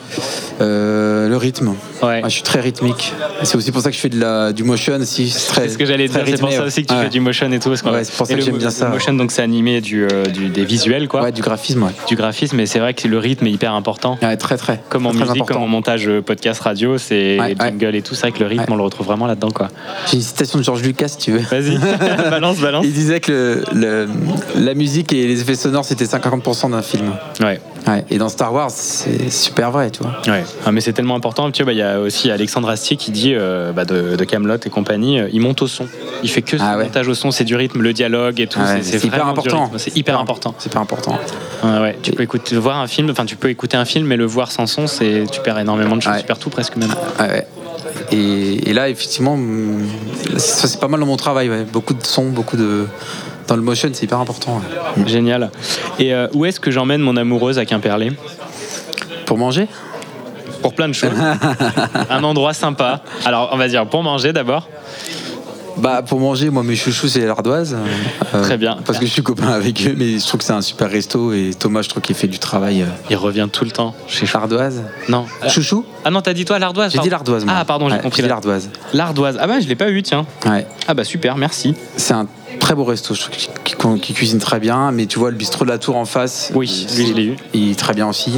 Euh, 0.61 1.28
Le 1.28 1.37
rythme. 1.37 1.74
Ouais. 2.03 2.22
je 2.24 2.28
suis 2.28 2.43
très 2.43 2.61
rythmique. 2.61 3.12
C'est 3.43 3.57
aussi 3.57 3.72
pour 3.72 3.80
ça 3.80 3.91
que 3.91 3.97
je 3.97 4.01
fais 4.01 4.09
de 4.09 4.20
la, 4.20 4.53
du 4.53 4.62
motion 4.64 4.95
aussi. 4.97 5.30
C'est 5.30 5.49
très- 5.49 5.62
C'est 5.62 5.68
ce 5.70 5.78
que 5.78 5.87
j'allais 5.87 6.09
très 6.09 6.22
dire, 6.24 6.34
c'est 6.37 6.41
pour 6.41 6.49
rythmé, 6.49 6.57
ça 6.57 6.61
ouais. 6.62 6.66
aussi 6.66 6.82
que 6.82 6.89
tu 6.89 6.95
Ouais. 6.95 7.03
fais 7.05 7.09
du 7.09 7.20
motion 7.20 7.51
et 7.53 7.59
tout. 7.59 7.68
Parce 7.70 7.82
qu'on- 7.82 7.93
Ouais, 7.93 8.05
c'est 8.05 8.14
pour 8.16 8.26
ça 8.26 8.32
et 8.32 8.37
que 8.37 8.41
le- 8.41 8.47
j'aime 8.47 8.57
bien 8.59 8.68
le 8.68 8.72
ça, 8.72 8.87
ouais. 8.87 8.93
motion, 8.93 9.12
donc 9.14 9.30
c'est 9.32 9.43
animé 9.43 9.80
du, 9.80 10.05
euh, 10.05 10.24
du- 10.26 10.49
des 10.49 10.64
visuels, 10.64 11.09
quoi. 11.09 11.22
Ouais, 11.22 11.32
du 11.32 11.43
graphisme, 11.43 11.82
ouais. 11.82 11.91
Du 12.09 12.16
graphisme, 12.16 12.59
et 12.61 12.66
c'est 12.66 12.78
vrai 12.78 12.95
que 12.95 13.09
le 13.09 13.18
rythme 13.18 13.47
est 13.47 13.51
hyper 13.51 13.72
important. 13.74 14.18
Ouais, 14.22 14.37
très, 14.37 14.57
très. 14.57 14.80
Comme 14.89 15.07
en 15.07 15.11
Très, 15.11 15.20
musique, 15.20 15.30
important. 15.37 15.55
comme 15.55 15.62
en 15.64 15.68
montage 15.68 16.07
euh, 16.09 16.20
podcast 16.22 16.61
radio, 16.61 16.99
c'est 16.99 17.39
Ouais, 17.41 17.49
les 17.49 17.57
jingles 17.57 17.95
et 17.95 18.03
tout. 18.03 18.14
C'est 18.14 18.22
vrai 18.28 18.32
que 18.32 18.41
le 18.41 18.47
rythme, 18.47 18.72
on 18.72 18.76
le 18.76 18.82
retrouve 18.82 19.07
vraiment 19.07 19.26
là-dedans, 19.26 19.51
quoi. 19.51 19.68
J'ai 20.11 20.16
une 20.16 20.22
citation 20.22 20.59
de 20.59 20.64
Georges 20.64 20.82
Lucas, 20.82 21.09
si 21.09 21.18
tu 21.18 21.32
veux. 21.32 21.39
Vas-y, 21.41 21.78
balance, 22.30 22.59
balance. 22.59 22.84
Il 22.87 22.93
disait 22.93 23.20
que 23.20 23.62
le- 23.72 23.80
le- 23.80 24.09
la 24.57 24.74
musique 24.74 25.12
et 25.12 25.27
les 25.27 25.41
effets 25.41 25.55
sonores, 25.55 25.85
c'était 25.85 26.05
50% 26.05 26.70
d'un 26.70 26.83
film. 26.83 27.12
Ouais. 27.41 27.61
Ouais. 27.87 28.05
Et 28.11 28.18
dans 28.18 28.29
Star 28.29 28.53
Wars, 28.53 28.70
c'est 28.70 29.31
super 29.31 29.70
vrai, 29.70 29.91
tu 29.91 30.03
vois. 30.03 30.12
Ouais, 30.27 30.43
ah, 30.64 30.72
mais 30.72 30.81
c'est 30.81 30.93
tellement 30.93 31.14
important. 31.14 31.51
Tu 31.53 31.62
vois, 31.62 31.70
bah, 31.70 31.72
il 31.72 31.79
y 31.79 31.83
a 31.83 32.01
aussi 32.01 32.31
Alexandre 32.31 32.68
Astier 32.68 32.97
qui 32.97 33.12
dit 33.12 33.33
euh, 33.35 33.70
bah, 33.72 33.85
de, 33.85 34.16
de 34.16 34.24
Camelot 34.24 34.57
et 34.64 34.70
compagnie, 34.70 35.20
euh, 35.20 35.29
il 35.33 35.41
monte 35.41 35.62
au 35.62 35.68
son. 35.68 35.87
Il 36.24 36.29
fait 36.29 36.43
que 36.43 36.59
ce 36.59 36.62
montage 36.62 37.07
au 37.07 37.14
son, 37.14 37.31
c'est 37.31 37.45
du 37.45 37.55
rythme, 37.55 37.83
le 37.83 37.93
dialogue 37.93 38.41
et 38.41 38.49
tout. 38.49 38.59
Ah 38.61 38.77
c'est 38.83 39.05
hyper 39.05 39.27
important. 39.29 39.70
C'est 39.77 39.97
hyper 39.97 40.18
important. 40.18 40.55
C'est 40.59 40.68
hyper 40.68 40.81
important. 40.81 41.18
Ouais. 41.62 41.97
Tu 42.03 42.11
peux 42.12 42.24
écouter, 42.24 42.57
voir 42.57 42.79
un 42.79 42.89
film, 42.89 43.11
enfin 43.11 43.24
tu 43.24 43.37
peux 43.37 43.51
écouter 43.51 43.77
un 43.77 43.85
film, 43.85 44.07
mais 44.07 44.16
le 44.16 44.27
voir 44.27 44.51
sans 44.51 44.66
son, 44.66 44.87
c'est 44.87 45.24
tu 45.31 45.41
perds 45.41 45.59
énormément 45.59 45.97
de 45.97 46.03
choses, 46.03 46.16
tu 46.18 46.24
perds 46.27 46.39
tout 46.39 46.51
presque 46.51 46.77
même. 46.77 46.91
Ouais. 47.20 47.47
Et, 48.12 48.70
et 48.70 48.72
là, 48.72 48.89
effectivement, 48.89 49.39
ça 50.37 50.68
c'est 50.68 50.81
pas 50.81 50.89
mal 50.89 51.01
dans 51.01 51.07
mon 51.07 51.16
travail. 51.16 51.49
ouais. 51.49 51.64
Beaucoup 51.72 51.95
de 51.95 52.05
sons, 52.05 52.31
beaucoup 52.31 52.57
de. 52.57 52.87
Dans 53.47 53.57
le 53.57 53.62
motion, 53.62 53.88
c'est 53.92 54.05
hyper 54.05 54.18
important. 54.20 54.61
Génial. 55.07 55.51
Et 55.99 56.12
euh, 56.14 56.26
où 56.34 56.44
est-ce 56.44 56.59
que 56.61 56.70
j'emmène 56.70 57.01
mon 57.01 57.16
amoureuse 57.16 57.59
à 57.59 57.64
Quimperlé? 57.64 58.12
Pour 59.24 59.38
manger? 59.38 59.68
Pour 60.62 60.74
plein 60.74 60.88
de 60.88 60.94
choses. 60.94 61.11
Un 62.11 62.24
endroit 62.24 62.55
sympa. 62.55 63.03
Alors, 63.24 63.51
on 63.53 63.57
va 63.57 63.68
dire 63.68 63.86
pour 63.86 64.03
manger 64.03 64.32
d'abord. 64.32 64.68
Bah 65.78 66.01
pour 66.01 66.18
manger, 66.20 66.49
moi 66.49 66.62
mes 66.62 66.74
chouchous 66.74 67.07
c'est 67.09 67.26
l'ardoise. 67.26 67.76
Euh, 68.34 68.42
Très 68.42 68.57
bien. 68.57 68.78
Parce 68.86 68.99
que 68.99 69.05
je 69.05 69.11
suis 69.11 69.22
copain 69.22 69.49
avec 69.49 69.86
eux, 69.86 69.94
mais 69.94 70.18
je 70.18 70.26
trouve 70.26 70.38
que 70.38 70.44
c'est 70.44 70.55
un 70.55 70.62
super 70.62 70.90
resto 70.90 71.34
et 71.34 71.51
Thomas, 71.57 71.82
je 71.82 71.90
trouve 71.90 72.03
qu'il 72.03 72.16
fait 72.16 72.28
du 72.28 72.38
travail. 72.38 72.80
euh, 72.80 72.86
Il 73.11 73.16
revient 73.16 73.47
tout 73.53 73.66
le 73.66 73.70
temps 73.70 73.94
chez 74.09 74.24
L'ardoise? 74.32 74.82
Non. 75.11 75.26
Chouchou? 75.49 75.84
Ah 76.03 76.11
non, 76.11 76.22
t'as 76.22 76.32
dit 76.32 76.47
toi 76.47 76.59
l'ardoise 76.59 76.92
J'ai 76.92 76.99
dit 77.01 77.11
l'ardoise. 77.11 77.44
moi. 77.44 77.53
Ah, 77.59 77.64
pardon, 77.66 77.90
j'ai 77.90 77.97
Ouais, 77.97 78.01
compris. 78.01 78.16
J'ai 78.16 78.22
dit 78.22 78.28
l'ardoise. 78.30 78.70
L'ardoise. 78.94 79.36
Ah 79.38 79.47
bah, 79.47 79.61
je 79.61 79.68
l'ai 79.68 79.76
pas 79.76 79.90
eu, 79.90 80.03
tiens. 80.03 80.24
Ouais. 80.47 80.66
Ah 80.88 80.94
bah, 80.94 81.05
super, 81.05 81.36
merci. 81.36 81.74
C'est 81.99 82.14
un 82.14 82.26
très 82.61 82.74
beau 82.74 82.84
resto, 82.84 83.14
je 83.14 83.20
trouve 83.20 83.34
qu'il 83.34 84.01
qu'il 84.01 84.14
cuisine 84.14 84.38
très 84.38 84.59
bien, 84.59 84.90
mais 84.92 85.07
tu 85.07 85.18
vois 85.18 85.30
le 85.30 85.36
bistrot 85.36 85.64
de 85.64 85.70
la 85.70 85.78
Tour 85.78 85.97
en 85.97 86.05
face. 86.05 86.51
Oui, 86.55 86.86
lui, 86.97 87.07
je 87.07 87.12
l'ai 87.12 87.24
eu. 87.24 87.36
Il 87.55 87.70
est 87.70 87.78
très 87.78 87.94
bien 87.94 88.09
aussi. 88.09 88.32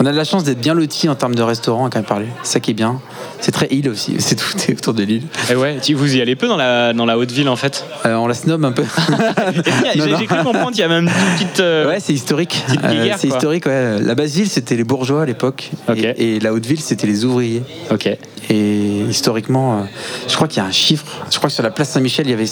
On 0.00 0.06
a 0.06 0.12
de 0.12 0.16
la 0.16 0.24
chance 0.24 0.44
d'être 0.44 0.60
bien 0.60 0.74
lotis 0.74 1.08
en 1.08 1.14
termes 1.14 1.34
de 1.34 1.42
restaurants, 1.42 1.88
quand 1.90 1.98
même 1.98 2.04
parler. 2.04 2.26
Ça 2.42 2.60
qui 2.60 2.70
est 2.72 2.74
bien. 2.74 3.00
C'est 3.40 3.52
très 3.52 3.66
île 3.70 3.88
aussi, 3.88 4.16
c'est 4.18 4.36
tout 4.36 4.52
est 4.68 4.72
autour 4.78 4.94
de 4.94 5.02
l'île. 5.02 5.22
Et 5.50 5.54
ouais, 5.56 5.78
tu- 5.82 5.94
vous 5.94 6.16
y 6.16 6.20
allez 6.20 6.36
peu 6.36 6.46
dans 6.48 6.56
la, 6.56 6.92
dans 6.92 7.06
la 7.06 7.18
haute 7.18 7.30
ville 7.32 7.48
en 7.48 7.56
fait? 7.56 7.84
Euh, 8.06 8.14
on 8.14 8.26
la 8.26 8.34
snob 8.34 8.64
un 8.64 8.72
peu. 8.72 8.84
J'ai 9.94 9.98
non. 10.10 10.18
j'ai 10.18 10.26
cru 10.26 10.36
comprendre 10.42 10.70
qu'il 10.70 10.80
y 10.80 10.82
a 10.82 10.88
même 10.88 11.04
une 11.08 11.34
petite. 11.36 11.60
euh, 11.60 11.86
Ouais, 11.88 12.00
c'est 12.00 12.12
historique. 12.12 12.62
Euh, 12.84 13.10
c'est 13.18 13.28
historique, 13.28 13.66
ouais. 13.66 14.00
La 14.00 14.14
basse 14.14 14.32
ville, 14.34 14.48
c'était 14.48 14.76
les 14.76 14.84
bourgeois 14.84 15.22
à 15.22 15.26
l'époque. 15.26 15.70
Et, 15.96 16.36
et 16.36 16.40
la 16.40 16.52
haute 16.52 16.66
ville, 16.66 16.80
c'était 16.80 17.06
les 17.06 17.24
ouvriers. 17.24 17.62
Ok. 17.90 18.08
Et 18.50 19.00
historiquement, 19.08 19.78
euh, 19.78 19.82
je 20.28 20.34
crois 20.34 20.48
qu'il 20.48 20.58
y 20.58 20.60
a 20.60 20.68
un 20.68 20.72
chiffre. 20.72 21.04
Je 21.30 21.36
crois 21.38 21.48
que 21.48 21.54
sur 21.54 21.62
la 21.62 21.70
place 21.70 21.90
Saint-Michel, 21.90 22.26
il 22.26 22.30
y 22.30 22.34
avait 22.34 22.46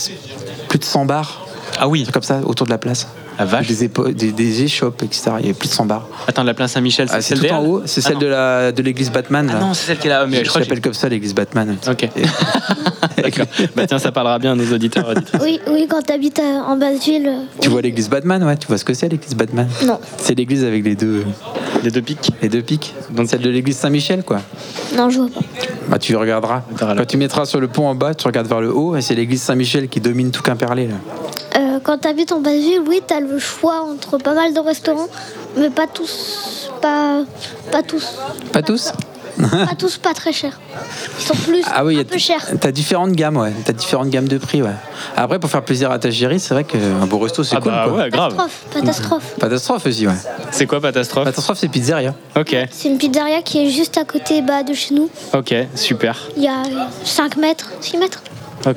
plus 0.72 0.78
de 0.78 0.84
100 0.84 1.04
bars. 1.04 1.46
Ah 1.78 1.86
oui. 1.86 2.06
Comme 2.10 2.22
ça, 2.22 2.40
autour 2.46 2.64
de 2.66 2.70
la 2.72 2.78
place. 2.78 3.06
La 3.38 3.44
vache. 3.44 3.66
Des, 3.68 3.88
des, 4.14 4.32
des 4.32 4.62
échoppes, 4.62 5.02
etc. 5.02 5.32
Il 5.38 5.42
y 5.42 5.44
avait 5.50 5.52
plus 5.52 5.68
de 5.68 5.74
100 5.74 5.84
bars. 5.84 6.06
Attends, 6.26 6.44
la 6.44 6.54
place 6.54 6.72
Saint-Michel, 6.72 7.08
c'est 7.10 7.14
Ah, 7.14 7.20
c'est 7.20 7.36
celle 7.36 7.46
tout 7.48 7.54
en 7.54 7.62
haut. 7.64 7.82
C'est 7.84 8.00
Ah 8.04 8.08
celle 8.08 8.14
non. 8.14 8.20
de 8.20 8.26
la 8.26 8.72
de 8.72 8.82
l'église 8.82 9.10
Batman. 9.12 9.46
Ah 9.50 9.54
là. 9.54 9.60
non, 9.60 9.74
c'est 9.74 9.86
celle 9.88 9.98
qui 9.98 10.06
est 10.06 10.10
là. 10.10 10.24
Mais 10.26 10.38
je 10.38 10.44
je 10.44 10.48
crois 10.48 10.62
que 10.62 10.66
l'appelle 10.66 10.80
comme 10.80 10.94
ça 10.94 11.10
l'église 11.10 11.34
Batman. 11.34 11.76
Ok. 11.86 12.08
D'accord. 13.22 13.46
Bah 13.76 13.86
tiens, 13.86 13.98
ça 13.98 14.12
parlera 14.12 14.38
bien 14.38 14.52
à 14.52 14.54
nos 14.54 14.72
auditeurs. 14.72 15.08
auditrices. 15.08 15.40
Oui, 15.42 15.60
oui, 15.68 15.86
quand 15.88 16.02
t'habites 16.02 16.38
euh, 16.40 16.60
en 16.60 16.76
basse 16.76 17.04
ville. 17.04 17.26
euh, 17.28 17.44
Tu 17.60 17.68
vois 17.68 17.80
l'église 17.82 18.08
Batman, 18.08 18.42
ouais. 18.44 18.56
Tu 18.56 18.66
vois 18.66 18.78
ce 18.78 18.84
que 18.84 18.94
c'est 18.94 19.08
l'église 19.08 19.34
Batman 19.34 19.68
Non. 19.86 19.98
C'est 20.18 20.34
l'église 20.34 20.64
avec 20.64 20.84
les 20.84 20.94
deux. 20.96 21.24
Les 21.82 21.90
deux 21.90 22.02
pics. 22.02 22.30
Les 22.42 22.48
deux 22.48 22.62
pics. 22.62 22.94
Donc 23.10 23.28
celle 23.28 23.40
de 23.40 23.50
l'église 23.50 23.76
Saint-Michel, 23.76 24.22
quoi. 24.22 24.40
Non, 24.96 25.10
je 25.10 25.18
vois 25.20 25.28
pas. 25.28 25.40
Bah, 25.88 25.98
tu 25.98 26.14
regarderas. 26.16 26.62
Quand 26.78 27.06
tu 27.06 27.16
mettras 27.16 27.44
sur 27.44 27.60
le 27.60 27.68
pont 27.68 27.86
en 27.88 27.94
bas, 27.94 28.14
tu 28.14 28.26
regardes 28.26 28.46
vers 28.46 28.60
le 28.60 28.74
haut 28.74 28.96
et 28.96 29.02
c'est 29.02 29.14
l'église 29.14 29.42
Saint-Michel 29.42 29.88
qui 29.88 30.00
domine 30.00 30.30
tout 30.30 30.42
Quimperlé. 30.42 30.86
Là. 30.88 30.94
Euh, 31.56 31.78
quand 31.82 31.98
t'habites 31.98 32.32
en 32.32 32.40
basse 32.40 32.54
ville, 32.54 32.80
oui, 32.88 33.00
t'as 33.06 33.20
le 33.20 33.38
choix 33.38 33.82
entre 33.82 34.16
pas 34.18 34.34
mal 34.34 34.54
de 34.54 34.60
restaurants, 34.60 35.08
mais 35.56 35.70
pas 35.70 35.86
tous. 35.86 36.70
Pas, 36.80 37.24
pas 37.70 37.82
tous. 37.82 38.16
Pas 38.52 38.62
tous? 38.62 38.92
pas 39.51 39.74
tous 39.78 39.97
pas 39.99 40.14
très 40.14 40.33
chers. 40.33 40.59
Ils 41.18 41.24
sont 41.24 41.35
plus 41.35 41.62
Ah 41.72 41.85
oui, 41.85 41.95
y 41.95 41.99
un 41.99 42.01
a- 42.03 42.05
peu 42.05 42.18
chers. 42.18 42.45
T'as 42.61 42.70
différentes 42.72 43.12
gammes, 43.12 43.37
ouais. 43.37 43.53
T'as 43.64 43.72
différentes 43.72 44.11
gammes 44.11 44.28
de 44.28 44.39
prix, 44.39 44.62
ouais. 44.62 44.70
Après, 45.16 45.39
pour 45.39 45.51
faire 45.51 45.62
plaisir 45.62 45.91
à 45.91 45.99
ta 45.99 46.11
chérie, 46.11 46.39
c'est 46.41 46.55
vrai 46.55 46.64
qu'un 46.64 47.07
beau 47.07 47.18
resto, 47.18 47.43
c'est 47.45 47.57
Ah 47.57 47.61
cool. 47.61 47.72
bah 47.72 47.85
quoi. 47.89 47.97
ouais, 47.99 48.11
grave. 48.11 48.33
Catastrophe, 48.37 48.64
catastrophe. 48.72 49.35
Catastrophe 49.41 49.87
aussi, 49.87 50.07
ouais. 50.07 50.14
C'est 50.51 50.66
quoi 50.66 50.80
Catastrophe 50.80 51.24
Catastrophe, 51.24 51.59
c'est 51.59 51.68
pizzeria. 51.68 52.14
Ok, 52.39 52.57
C'est 52.70 52.89
une 52.89 52.99
pizzeria 52.99 53.43
qui 53.43 53.66
est 53.66 53.70
juste 53.70 53.97
à 53.99 54.05
côté 54.05 54.43
bah, 54.43 54.62
de 54.62 54.74
chez 54.74 54.95
nous. 54.95 55.09
ok, 55.35 55.55
super. 55.74 56.18
Il 56.37 56.43
y 56.43 56.49
a 56.49 56.62
5 57.05 57.37
mètres, 57.37 57.70
6 57.80 57.97
mètres. 57.99 58.22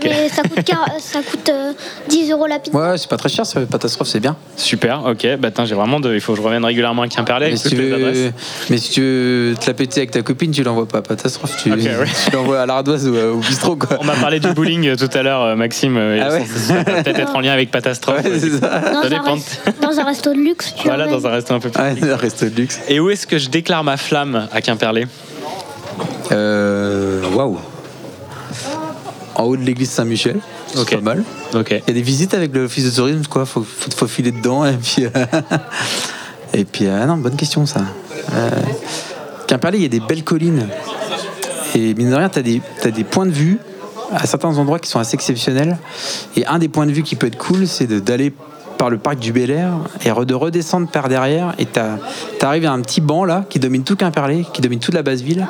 Mais 0.04 0.30
ça 0.30 0.42
coûte, 0.44 0.72
ça 1.00 1.20
coûte 1.20 1.50
euh, 1.50 1.72
10 2.10 2.32
euros 2.32 2.48
la 2.48 2.60
pizza. 2.60 2.78
Ouais, 2.78 2.98
c'est 2.98 3.10
pas 3.10 3.18
très 3.18 3.30
cher, 3.30 3.46
ça. 3.46 3.62
Catastrophe, 3.70 4.08
c'est 4.08 4.20
bien. 4.20 4.36
Super, 4.58 5.04
ok. 5.06 5.28
Bah 5.40 5.50
j'ai 5.66 5.76
vraiment 5.76 6.00
de. 6.00 6.14
Il 6.14 6.22
faut 6.22 6.34
que 6.34 6.40
je 6.40 6.44
revienne 6.44 6.64
régulièrement 6.66 7.04
à 7.04 7.08
Quimperlé 7.08 7.52
Mais 7.52 7.56
si, 7.58 7.70
tu 7.70 7.76
veux, 7.76 8.32
mais 8.70 8.78
si 8.78 8.92
tu 8.92 9.02
veux 9.02 9.56
te 9.60 9.68
la 9.68 9.74
péter 9.74 10.02
avec 10.02 10.12
ta 10.12 10.22
copine, 10.22 10.52
tu 10.52 10.64
l'envoies 10.64 10.88
pas 10.88 11.00
à 11.00 11.02
Catastrophe. 11.02 11.56
Tu, 11.62 11.72
Ok, 11.72 11.80
ouais. 11.80 12.06
tu 12.26 12.32
l'envoies 12.32 12.62
à 12.62 12.66
l'ardoise 12.66 13.08
ou 13.08 13.16
au 13.16 13.38
bistrot, 13.38 13.76
quoi. 13.76 13.98
On 14.00 14.04
m'a 14.06 14.16
parlé 14.16 14.40
du 14.40 14.52
bowling 14.54 14.88
euh, 14.88 14.96
tout 14.96 15.10
à 15.18 15.24
l'heure, 15.24 15.42
euh, 15.42 15.56
Maxime. 15.56 15.98
Ah 15.98 16.30
ouais 16.30 16.46
ça, 16.46 16.60
ça 16.60 16.84
peut 16.84 16.92
peut-être 17.04 17.20
être 17.20 17.36
en 17.36 17.40
lien 17.42 17.52
avec 17.54 17.72
Catastrophe. 17.72 18.24
Ouais, 18.24 18.40
c'est 18.40 18.50
ça. 18.60 18.80
Dans, 18.80 19.02
Ça 19.02 19.06
un 19.06 19.10
dépend. 19.10 19.34
rest- 19.36 19.62
dans 19.82 20.00
un 20.00 20.04
resto 20.04 20.34
de 20.34 20.40
luxe, 20.40 20.74
tu 20.76 20.88
Voilà, 20.88 21.06
emmènes. 21.06 21.20
dans 21.20 21.28
un 21.28 21.32
resto 21.32 21.54
un 21.54 21.60
peu 21.60 21.70
plus. 21.70 21.82
Ouais, 21.82 22.12
un 22.12 22.16
resto 22.18 22.46
de 22.46 22.56
luxe. 22.56 22.80
Et 22.90 23.00
où 23.00 23.10
est-ce 23.10 23.28
que 23.28 23.38
je 23.38 23.50
déclare 23.50 23.84
ma 23.84 23.98
flamme 23.98 24.48
à 24.52 24.62
Quimperlé 24.62 25.06
Euh. 26.32 27.22
Waouh. 27.34 27.60
En 29.36 29.44
haut 29.44 29.58
de 29.58 29.64
l'église 29.64 29.90
Saint-Michel. 29.90 30.40
C'est 30.74 30.96
pas 30.98 31.02
mal. 31.02 31.24
Il 31.86 31.90
y 31.90 31.92
a 31.92 31.94
des 31.94 32.02
visites 32.02 32.34
avec 32.34 32.54
l'office 32.56 32.86
de 32.86 32.96
tourisme, 32.96 33.24
quoi. 33.30 33.46
Faut, 33.46 33.64
faut, 33.64 33.92
faut 33.96 34.08
filer 34.08 34.32
dedans 34.32 34.66
et 34.66 34.74
puis. 34.78 35.06
euh, 35.06 35.10
et 36.54 36.64
puis, 36.66 36.88
euh, 36.88 37.06
non, 37.06 37.18
bonne 37.18 37.36
question 37.36 37.66
ça. 37.66 37.82
Euh, 38.34 38.50
Quimperlé, 39.48 39.78
il 39.80 39.82
y 39.84 39.86
a 39.86 39.90
des 39.90 40.00
belles 40.00 40.24
collines. 40.24 40.68
Et 41.76 41.94
mine 41.94 42.10
de 42.10 42.16
rien, 42.16 42.30
t'as 42.30 42.42
des, 42.42 42.62
t'as 42.82 42.92
des 42.92 43.04
points 43.04 43.26
de 43.26 43.32
vue 43.32 43.60
à 44.14 44.26
certains 44.26 44.58
endroits 44.58 44.80
qui 44.80 44.90
sont 44.90 45.00
assez 45.00 45.16
exceptionnels. 45.16 45.78
Et 46.38 46.46
un 46.46 46.58
des 46.60 46.70
points 46.70 46.86
de 46.86 46.92
vue 46.92 47.04
qui 47.04 47.16
peut 47.16 47.28
être 47.28 47.38
cool, 47.38 47.68
c'est 47.68 47.88
d'aller 47.88 48.34
par 48.78 48.90
le 48.90 48.98
parc 48.98 49.20
du 49.20 49.32
Bel 49.32 49.52
Air 49.52 49.74
et 50.04 50.26
de 50.26 50.34
redescendre 50.34 50.88
par 50.90 51.10
derrière. 51.10 51.54
Et 51.60 51.66
t'as- 51.66 51.98
t'arrives 52.40 52.66
à 52.66 52.72
un 52.72 52.82
petit 52.82 53.02
banc 53.02 53.26
là 53.26 53.46
qui 53.50 53.60
domine 53.60 53.84
tout 53.84 53.96
Quimperlé, 53.96 54.46
qui 54.54 54.62
domine 54.62 54.80
toute 54.80 54.94
la 54.94 55.04
basse 55.04 55.22
ville. 55.22 55.48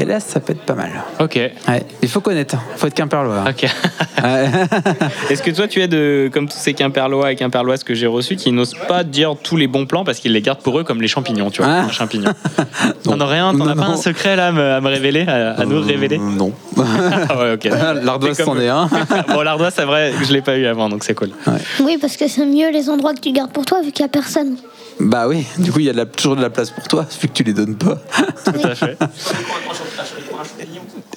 Et 0.00 0.04
là, 0.04 0.20
ça 0.20 0.38
peut 0.38 0.52
être 0.52 0.62
pas 0.62 0.74
mal. 0.74 0.90
Ok. 1.18 1.34
Ouais, 1.34 1.82
il 2.02 2.08
faut 2.08 2.20
connaître, 2.20 2.54
hein. 2.54 2.60
faut 2.76 2.86
être 2.86 2.94
Quimperlois. 2.94 3.42
Ok. 3.48 3.64
Est-ce 5.30 5.42
que 5.42 5.50
toi, 5.50 5.66
tu 5.66 5.80
es 5.82 5.88
de, 5.88 6.30
comme 6.32 6.48
tous 6.48 6.56
ces 6.56 6.72
Quimperlois 6.72 7.32
et 7.32 7.36
Quimperloises 7.36 7.82
que 7.82 7.94
j'ai 7.94 8.06
reçus, 8.06 8.36
qui 8.36 8.52
n'osent 8.52 8.76
pas 8.86 9.02
dire 9.02 9.34
tous 9.42 9.56
les 9.56 9.66
bons 9.66 9.86
plans 9.86 10.04
parce 10.04 10.20
qu'ils 10.20 10.32
les 10.32 10.40
gardent 10.40 10.60
pour 10.62 10.78
eux 10.78 10.84
comme 10.84 11.02
les 11.02 11.08
champignons, 11.08 11.50
tu 11.50 11.62
vois, 11.62 11.72
Ah. 11.72 11.84
les 11.88 11.92
champignons. 11.92 12.32
T'en 13.02 13.18
as 13.20 13.26
rien 13.26 13.52
T'en 13.54 13.66
as 13.66 13.74
pas 13.74 13.86
un 13.86 13.96
secret 13.96 14.36
là 14.36 14.48
à 14.48 14.52
me, 14.52 14.62
à 14.62 14.80
me 14.80 14.88
révéler, 14.88 15.26
à, 15.26 15.52
à 15.60 15.64
nous 15.64 15.80
révéler? 15.80 16.18
Non. 16.18 16.52
Ah 16.76 17.38
ouais, 17.38 17.52
ok. 17.54 17.64
L'ardoise, 18.04 18.40
c'en 18.42 18.58
est 18.58 18.68
un. 18.68 18.88
bon, 19.28 19.40
l'ardoise, 19.42 19.72
c'est 19.76 19.84
vrai, 19.84 20.12
je 20.22 20.32
l'ai 20.32 20.42
pas 20.42 20.56
eu 20.56 20.66
avant, 20.66 20.88
donc 20.88 21.02
c'est 21.04 21.14
cool. 21.14 21.30
Oui, 21.80 21.98
parce 22.00 22.16
que 22.16 22.28
c'est 22.28 22.46
mieux 22.46 22.70
les 22.70 22.88
endroits 22.88 23.14
que 23.14 23.20
tu 23.20 23.32
gardes 23.32 23.50
pour 23.52 23.64
toi 23.66 23.80
vu 23.82 23.90
qu'il 23.90 24.04
n'y 24.04 24.08
a 24.08 24.12
personne. 24.12 24.56
Bah 25.00 25.28
oui, 25.28 25.46
du 25.58 25.70
coup, 25.70 25.78
il 25.78 25.86
y 25.86 25.88
a 25.90 25.92
de 25.92 25.98
la- 25.98 26.06
toujours 26.06 26.34
de 26.36 26.42
la 26.42 26.50
place 26.50 26.70
pour 26.70 26.86
toi, 26.88 27.06
vu 27.20 27.28
que 27.28 27.32
tu 27.32 27.42
les 27.44 27.52
donnes 27.52 27.76
pas. 27.76 27.98
Tout 28.44 28.66
à 28.66 28.74
fait. 28.74 28.96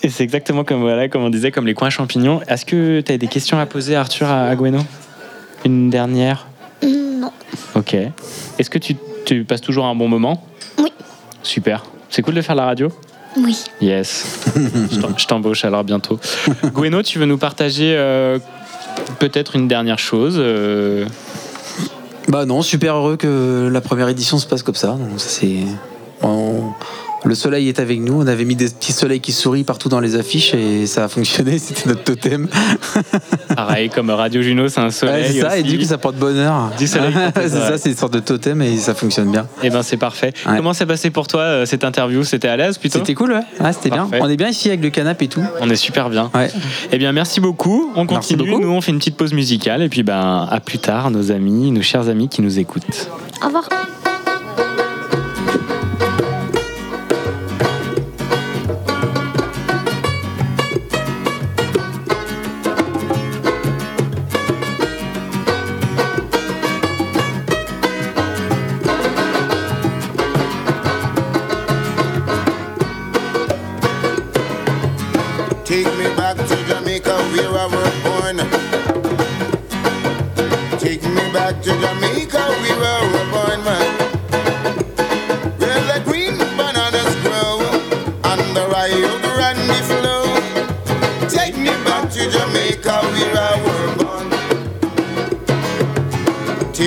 Et 0.04 0.10
c'est 0.10 0.24
exactement 0.24 0.64
comme, 0.64 0.82
voilà, 0.82 1.08
comme 1.10 1.24
on 1.24 1.30
disait, 1.30 1.52
comme 1.52 1.66
les 1.68 1.74
coins 1.74 1.90
champignons. 1.90 2.42
Est-ce 2.48 2.66
que 2.66 3.02
tu 3.02 3.12
as 3.12 3.18
des 3.18 3.28
questions 3.28 3.60
à 3.60 3.66
poser, 3.66 3.96
Arthur, 3.96 4.28
à, 4.28 4.44
à 4.46 4.56
Gweno? 4.56 4.80
Une 5.66 5.90
dernière? 5.90 6.48
Non. 6.84 7.32
Ok. 7.76 7.96
Est-ce 8.58 8.70
que 8.70 8.80
tu, 8.80 8.96
tu 9.26 9.44
passes 9.44 9.62
toujours 9.62 9.86
un 9.86 9.96
bon 9.96 10.08
moment? 10.08 10.46
Oui. 10.80 10.92
Super. 11.44 11.84
C'est 12.10 12.22
cool 12.22 12.34
de 12.36 12.42
faire 12.42 12.56
la 12.56 12.66
radio? 12.66 12.90
Oui. 13.38 13.58
Yes. 13.80 14.44
Je 15.18 15.26
t'embauche 15.26 15.64
alors 15.66 15.84
bientôt. 15.84 16.20
Gweno, 16.66 17.02
tu 17.04 17.18
veux 17.20 17.26
nous 17.26 17.38
partager 17.38 17.94
euh, 17.96 18.40
peut-être 19.20 19.56
une 19.56 19.68
dernière 19.68 20.00
chose 20.00 20.36
euh, 20.38 21.06
Bah 22.32 22.46
non, 22.46 22.62
super 22.62 22.96
heureux 22.96 23.18
que 23.18 23.68
la 23.70 23.82
première 23.82 24.08
édition 24.08 24.38
se 24.38 24.48
passe 24.48 24.64
comme 24.64 24.76
ça. 24.76 24.98
Le 27.24 27.36
soleil 27.36 27.70
est 27.70 27.80
avec 27.80 28.00
nous. 28.00 28.22
On 28.22 28.28
avait 28.28 28.46
mis 28.46 28.56
des 28.56 28.66
petits 28.68 28.94
soleils 28.94 29.20
qui 29.20 29.32
sourient 29.32 29.64
partout 29.64 29.90
dans 29.90 30.00
les 30.00 30.16
affiches 30.16 30.54
et 30.56 30.88
ça 30.88 31.04
a 31.04 31.08
fonctionné. 31.08 31.60
C'était 31.60 31.88
notre 31.88 32.04
totem. 32.04 32.48
Pareil, 33.56 33.90
comme 33.90 34.10
Radio 34.10 34.42
Juno, 34.42 34.68
c'est 34.70 34.80
un 34.80 34.90
soleil. 34.90 35.24
Ouais, 35.24 35.34
c'est 35.34 35.42
ça, 35.42 35.58
et 35.58 35.64
du 35.64 35.78
coup, 35.78 35.86
ça 35.86 35.98
porte 35.98 36.16
bonheur. 36.16 36.72
Du 36.80 36.88
soleil, 36.88 37.14
c'est 37.36 37.50
ça, 37.50 37.78
c'est 37.78 37.90
une 37.90 37.96
sorte 37.96 38.14
de 38.14 38.20
totem 38.20 38.62
et 38.62 38.78
ça 38.78 38.96
fonctionne 38.96 39.32
bien. 39.32 39.46
Eh 39.62 39.70
ben 39.70 39.84
c'est 39.84 39.98
parfait. 39.98 40.34
Comment 40.44 40.74
s'est 40.74 40.86
passé 40.86 41.12
pour 41.12 41.28
toi 41.28 41.42
euh, 41.42 41.66
cette 41.66 41.84
interview? 41.84 42.24
C'était 42.24 42.48
à 42.48 42.58
l'aise 42.58 42.78
plutôt? 42.78 43.00
C'était 43.00 43.14
cool, 43.14 43.34
ouais. 43.34 43.64
Ouais, 43.64 43.74
c'était 43.74 43.92
bien. 43.92 44.10
On 44.20 44.28
est 44.30 44.38
bien 44.38 44.50
ici 44.50 44.70
avec 44.70 44.82
le 44.82 44.90
canapé 44.90 45.26
et 45.26 45.28
tout. 45.28 45.44
On 45.60 45.70
est 45.70 45.76
super 45.76 46.10
bien. 46.10 46.32
Ouais. 46.34 46.50
Eh 46.92 46.98
bien, 46.98 47.12
merci 47.12 47.40
beaucoup. 47.40 47.92
On 47.96 48.06
Merci 48.06 48.34
continue. 48.36 48.50
beaucoup. 48.52 48.62
Nous, 48.64 48.72
on 48.72 48.82
fait 48.82 48.92
une 48.92 48.98
petite 48.98 49.18
pause 49.18 49.34
musicale. 49.34 49.82
Et 49.84 49.90
puis, 49.90 50.04
ben, 50.04 50.48
à 50.50 50.60
plus 50.60 50.80
tard, 50.80 51.12
nos 51.12 51.32
amis, 51.32 51.72
nos 51.72 51.82
chers 51.82 52.10
amis 52.10 52.30
qui 52.30 52.42
nous 52.42 52.58
écoutent. 52.58 53.10
Au 53.44 53.48
revoir. 53.48 53.70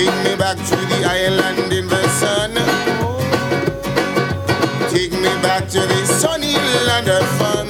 Back 0.03 0.57
to 0.57 0.75
the 0.75 1.05
island 1.05 1.71
in 1.71 1.87
the 1.87 2.07
sun. 2.19 2.53
Take 4.89 5.13
me 5.13 5.29
back 5.41 5.69
to 5.69 5.79
the 5.79 6.05
sunny 6.05 6.55
land 6.85 7.07
of 7.07 7.25
fun. 7.39 7.67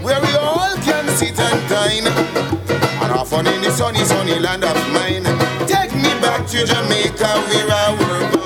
Where 0.00 0.20
we 0.20 0.32
all 0.36 0.76
can 0.76 1.08
sit 1.16 1.38
and 1.40 1.68
dine. 1.68 2.06
And 2.06 3.12
have 3.12 3.28
fun 3.28 3.48
in 3.48 3.62
the 3.62 3.70
sunny, 3.70 4.04
sunny 4.04 4.38
land 4.38 4.62
of 4.62 4.76
mine. 4.92 5.24
Take 5.66 5.94
me 5.94 6.10
back 6.20 6.46
to 6.48 6.64
Jamaica 6.64 7.30
where 7.48 7.70
I 7.70 7.96
were 7.98 8.37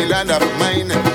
sunny, 0.00 0.08
sunny 0.08 0.08
land 0.08 0.30
of 0.30 0.58
mine. 0.58 1.09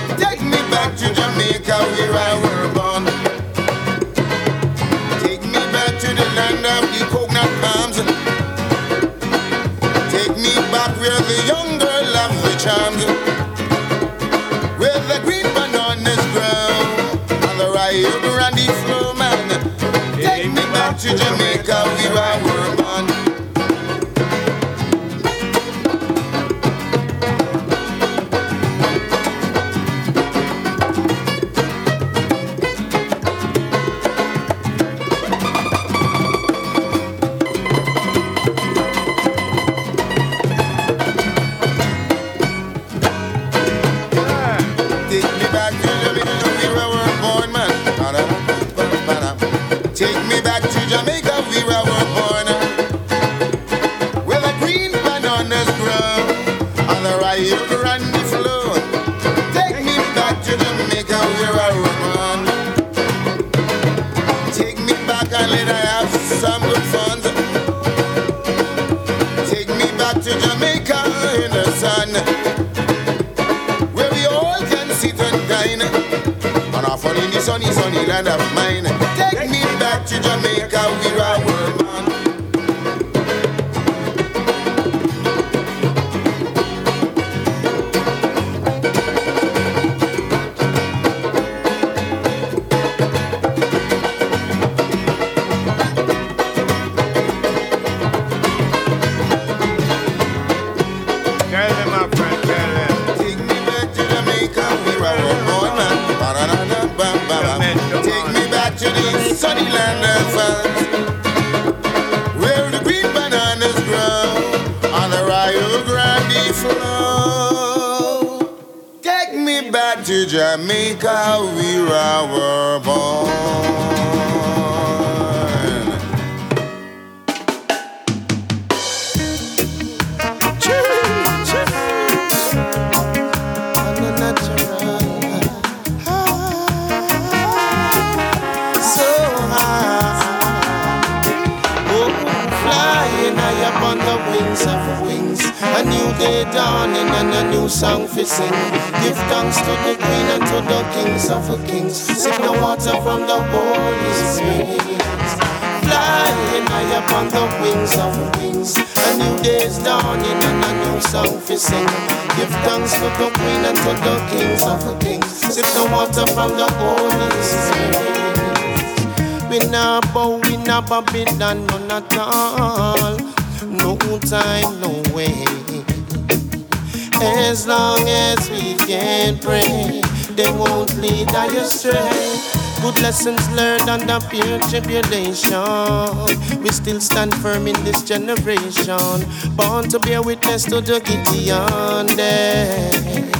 Lessons 183.25 183.55
learned 183.55 183.89
under 183.89 184.19
pure 184.27 184.59
tribulation. 184.69 186.61
We 186.61 186.69
still 186.69 187.01
stand 187.01 187.33
firm 187.35 187.67
in 187.67 187.75
this 187.83 188.03
generation. 188.03 189.25
Born 189.55 189.89
to 189.89 189.99
bear 189.99 190.21
witness 190.21 190.63
to 190.65 190.81
the 190.81 190.99
Gideon 190.99 192.07
days. 192.15 193.31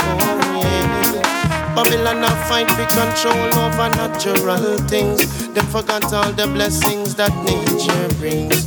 Oh, 0.00 0.60
yeah. 0.62 1.74
Babylon 1.74 2.24
a 2.24 2.30
fight 2.48 2.70
for 2.70 2.86
control 2.86 3.48
over 3.62 3.88
natural 3.90 4.78
things. 4.88 5.48
They 5.48 5.60
forgot 5.60 6.12
all 6.12 6.32
the 6.32 6.46
blessings 6.46 7.14
that 7.16 7.34
nature 7.44 8.08
brings. 8.18 8.64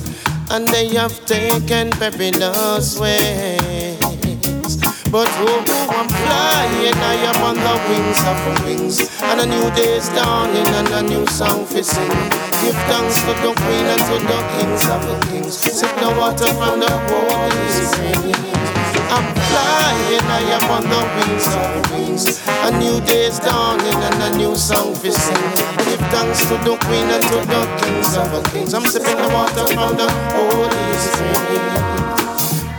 And 0.51 0.67
they 0.67 0.89
have 0.95 1.25
taken 1.25 1.89
perilous 1.91 2.99
ways. 2.99 3.90
But 5.11 5.27
oh, 5.43 5.59
I'm 5.91 6.07
flying, 6.07 6.95
I 6.95 7.15
am 7.27 7.43
on 7.43 7.59
the 7.59 7.75
wings 7.91 8.23
of 8.23 8.63
wings. 8.63 8.95
And 9.19 9.41
a 9.41 9.45
new 9.45 9.67
day's 9.75 10.07
dawning 10.15 10.63
and 10.71 10.87
a 10.87 11.01
new 11.03 11.27
song 11.27 11.65
for 11.65 11.83
sing. 11.83 12.15
Give 12.63 12.79
thanks 12.87 13.19
to 13.27 13.35
the 13.43 13.51
queen 13.51 13.91
and 13.91 13.99
to 14.07 14.15
the 14.23 14.39
kings 14.55 14.87
of 14.87 15.03
the 15.03 15.19
kings. 15.27 15.57
Sip 15.59 15.91
the 15.99 16.15
water 16.15 16.47
from 16.55 16.79
the 16.79 16.87
holy 17.11 17.67
springs. 17.75 18.39
I'm 19.11 19.27
flying, 19.51 20.23
I 20.31 20.47
am 20.55 20.63
on 20.79 20.83
the 20.87 21.03
wings 21.19 21.47
of 21.59 21.91
wings. 21.91 22.39
A 22.47 22.71
new 22.79 23.03
day's 23.03 23.37
dawning 23.39 23.99
and 24.07 24.15
a 24.15 24.37
new 24.37 24.55
song 24.55 24.95
for 24.95 25.11
sing. 25.11 25.43
Give 25.91 25.99
thanks 26.07 26.39
to 26.47 26.55
the 26.63 26.79
queen 26.87 27.11
and 27.11 27.23
to 27.35 27.37
the 27.51 27.63
kings 27.83 28.15
of 28.15 28.31
the 28.31 28.41
kings. 28.51 28.73
I'm 28.73 28.85
sipping 28.85 29.19
the 29.19 29.27
water 29.27 29.67
from 29.75 29.91
the 29.99 30.07
holy 30.07 30.95
springs. 31.03 32.10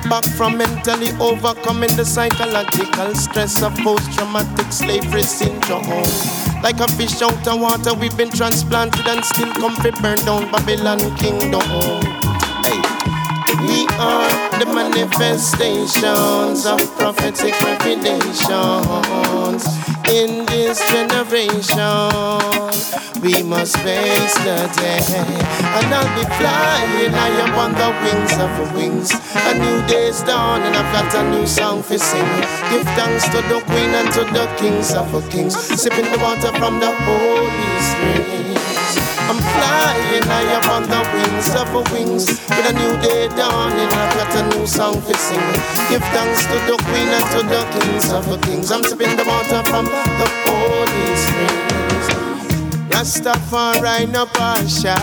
Back 0.08 0.24
from 0.24 0.58
mentally 0.58 1.10
overcoming 1.20 1.94
the 1.96 2.04
psychological 2.04 3.14
stress 3.14 3.62
of 3.62 3.76
post-traumatic 3.78 4.72
slavery 4.72 5.22
syndrome. 5.22 5.86
Like 6.62 6.80
a 6.80 6.88
fish 6.92 7.22
out 7.22 7.46
of 7.46 7.60
water, 7.60 7.94
we've 7.94 8.16
been 8.16 8.30
transplanted 8.30 9.06
and 9.06 9.24
still 9.24 9.52
come 9.54 9.76
to 9.76 9.92
burn 10.02 10.18
down 10.18 10.50
Babylon 10.50 10.98
kingdom. 11.16 11.62
Hey. 12.62 12.82
We 13.66 13.86
are 13.98 14.58
the 14.58 14.66
manifestations 14.66 16.66
of 16.66 16.80
prophetic 16.98 17.54
revelations 17.60 18.32
in 20.08 20.46
this 20.46 20.78
generation. 20.90 21.78
We 23.22 23.42
must 23.42 23.76
face 23.78 24.34
the 24.42 24.66
day, 24.74 24.98
and 25.78 25.94
I'll 25.94 26.10
be 26.18 26.24
flying 26.36 27.12
high 27.12 27.38
up 27.42 27.56
on 27.56 27.72
the 27.72 27.90
wings 28.02 28.34
of 28.38 28.74
wings. 28.74 29.10
A 29.34 29.54
new 29.54 29.86
day's 29.86 30.22
dawn, 30.22 30.62
and 30.62 30.74
I've 30.74 30.92
got 30.92 31.14
a 31.14 31.30
new 31.30 31.46
song 31.46 31.82
for 31.82 31.98
sing. 31.98 32.26
Give 32.70 32.84
thanks 32.98 33.24
to 33.28 33.42
the 33.48 33.60
Queen 33.66 33.90
and 33.94 34.12
to 34.14 34.24
the 34.24 34.46
kings 34.58 34.92
of 34.92 35.08
kings, 35.30 35.56
sipping 35.56 36.10
the 36.10 36.18
water 36.18 36.52
from 36.58 36.80
the 36.80 36.90
holy 36.90 37.80
springs. 37.80 38.41
I'm 39.30 39.38
flying 39.38 40.24
high 40.24 40.54
up 40.56 40.68
on 40.68 40.82
the 40.82 41.00
wings 41.14 41.48
of 41.54 41.68
wings 41.92 42.26
with 42.48 42.66
a 42.66 42.74
new 42.74 42.94
day 43.00 43.28
dawning. 43.28 43.90
I've 43.90 44.14
got 44.16 44.34
a 44.34 44.42
new 44.56 44.66
song 44.66 44.94
to 44.94 45.14
sing. 45.14 45.46
Give 45.88 46.04
thanks 46.14 46.46
to 46.46 46.56
the 46.68 46.76
queen 46.86 47.08
and 47.08 47.26
to 47.34 47.40
the 47.46 47.62
kings 47.74 48.12
of 48.12 48.28
the 48.28 48.38
kings. 48.46 48.70
I'm 48.70 48.82
sipping 48.82 49.16
the 49.16 49.24
water 49.24 49.62
from 49.70 49.86
the 49.86 50.28
holy 50.46 51.16
springs. 51.16 51.72
Rastafari 52.92 54.10
no 54.12 54.26
partial, 54.26 54.94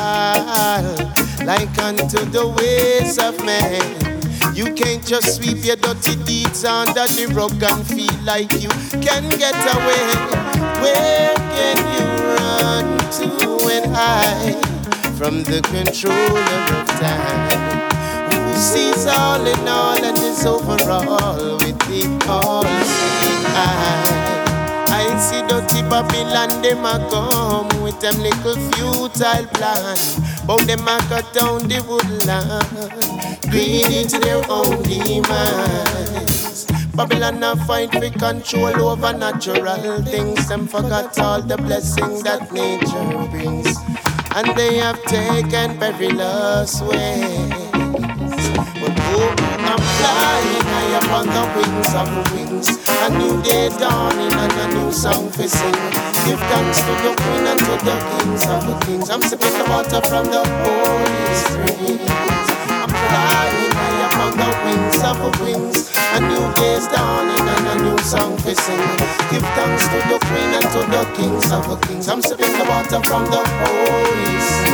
like 1.45 1.78
unto 1.80 2.24
the 2.26 2.47
ways 2.47 3.17
of 3.17 3.43
man. 3.43 4.09
You 4.53 4.73
can't 4.73 5.05
just 5.05 5.35
sweep 5.37 5.63
your 5.63 5.75
dirty 5.75 6.15
deeds 6.23 6.65
under 6.65 7.07
the 7.07 7.31
rug 7.33 7.61
and 7.63 7.85
feel 7.85 8.13
like 8.25 8.51
you 8.53 8.69
can 9.01 9.29
get 9.29 9.55
away. 9.75 10.05
Where 10.81 11.35
can 11.55 11.77
you 11.95 12.05
run 12.35 12.97
to 13.17 13.27
and 13.71 13.95
hide 13.95 14.59
from 15.17 15.43
the 15.43 15.61
controller 15.71 16.59
of 16.75 16.87
time? 16.99 17.69
Who 18.31 18.53
sees 18.55 19.05
all 19.07 19.45
in 19.45 19.67
all 19.67 20.03
and 20.03 20.17
is 20.17 20.45
overall 20.45 21.57
with 21.57 21.79
the 21.87 22.03
all-seeing 22.27 23.45
eye? 23.55 24.29
I 24.87 25.17
see 25.19 25.41
dirty 25.47 25.81
Babylon, 25.89 26.61
them 26.61 26.85
a 26.85 26.99
come 27.09 27.83
with 27.83 27.99
them 28.01 28.17
little 28.21 28.55
futile 28.71 29.45
plan. 29.53 29.97
But 30.45 30.65
them 30.65 30.87
a 30.87 30.97
cut 31.09 31.31
down 31.33 31.67
the 31.67 31.79
woodland, 31.87 33.51
greedy 33.51 34.05
to 34.07 34.19
their 34.19 34.41
own 34.49 34.81
demise. 34.83 36.65
Babylon 36.95 37.43
a 37.43 37.55
fight 37.65 37.91
for 37.91 38.09
control 38.09 38.89
over 38.89 39.13
natural 39.13 40.01
things. 40.03 40.47
Them 40.49 40.67
forgot 40.67 41.17
all 41.19 41.41
the 41.41 41.57
blessing 41.57 42.23
that 42.23 42.51
nature 42.51 43.27
brings, 43.31 43.77
and 44.35 44.55
they 44.57 44.75
have 44.77 45.01
taken 45.03 45.77
perilous 45.77 46.81
ways. 46.81 47.53
I'm 49.70 49.78
flying 49.78 50.93
up 50.97 51.11
on 51.13 51.28
the 51.30 51.43
wings 51.53 51.93
of 51.93 52.09
wings. 52.34 52.67
A 53.05 53.09
new 53.13 53.38
day 53.43 53.70
dawning 53.78 54.34
and 54.34 54.53
a 54.53 54.67
new 54.74 54.91
song 54.91 55.30
to 55.38 55.47
sing. 55.47 55.78
Give 56.26 56.41
thanks 56.49 56.82
to 56.82 56.93
the 57.05 57.13
queen 57.13 57.45
and 57.45 57.59
to 57.59 57.74
the 57.86 57.95
kings 58.09 58.45
of 58.49 58.65
the 58.65 58.76
kings. 58.86 59.09
I'm 59.11 59.22
sipping 59.22 59.53
the 59.61 59.65
water 59.70 60.01
from 60.09 60.26
the 60.26 60.41
holy 60.41 61.34
springs. 61.38 62.49
I'm 62.82 62.89
flying 62.89 64.01
up 64.09 64.17
on 64.26 64.34
the 64.41 64.49
wings 64.65 65.01
of 65.05 65.17
wings. 65.41 65.93
A 66.17 66.20
new 66.20 66.45
day's 66.57 66.88
dawning 66.88 67.45
and 67.45 67.67
a 67.70 67.76
new 67.86 67.97
song 67.99 68.38
to 68.38 68.55
sing. 68.55 68.82
Give 69.30 69.45
thanks 69.53 69.86
to 69.86 69.97
the 70.09 70.17
queen 70.26 70.49
and 70.57 70.67
to 70.74 70.82
the 70.89 71.03
kings 71.13 71.51
of 71.51 71.70
the 71.70 71.78
kings. 71.86 72.09
I'm 72.09 72.24
sipping 72.24 72.57
the 72.57 72.65
water 72.65 73.01
from 73.05 73.26
the 73.30 73.43
holy 73.45 74.39
springs. 74.41 74.68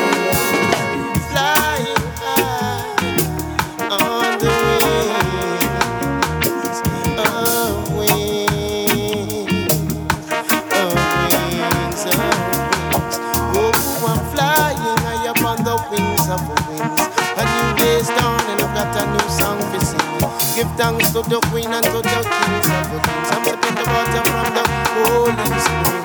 Thanks 20.92 21.10
to 21.12 21.22
the 21.24 21.40
queen 21.50 21.66
and 21.66 21.84
to 21.84 21.92
the 21.92 22.02
kings 22.04 22.68
of 22.78 22.86
the 22.94 23.00
kings. 23.08 23.30
I'm 23.34 23.44
sipping 23.44 23.76
the 23.76 23.86
water 23.90 24.24
from 24.30 24.54
the 24.54 24.64
holy 24.94 25.60
spring. 25.60 26.05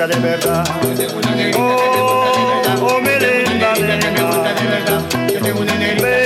gusta 0.00 0.06
de 0.06 0.20
verdad. 0.20 0.64
Oh, 0.66 0.80
oh, 0.80 0.90
que 3.02 3.18
te 3.18 3.36
gusta, 3.36 3.74
que 3.74 3.88
que 3.98 4.08
te 4.08 4.22
gusta, 4.22 4.54
que 4.54 5.38
te 5.38 5.40
que 5.42 5.52
gusta, 5.52 6.19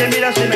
que 0.00 0.08
miras 0.08 0.34
en 0.38 0.49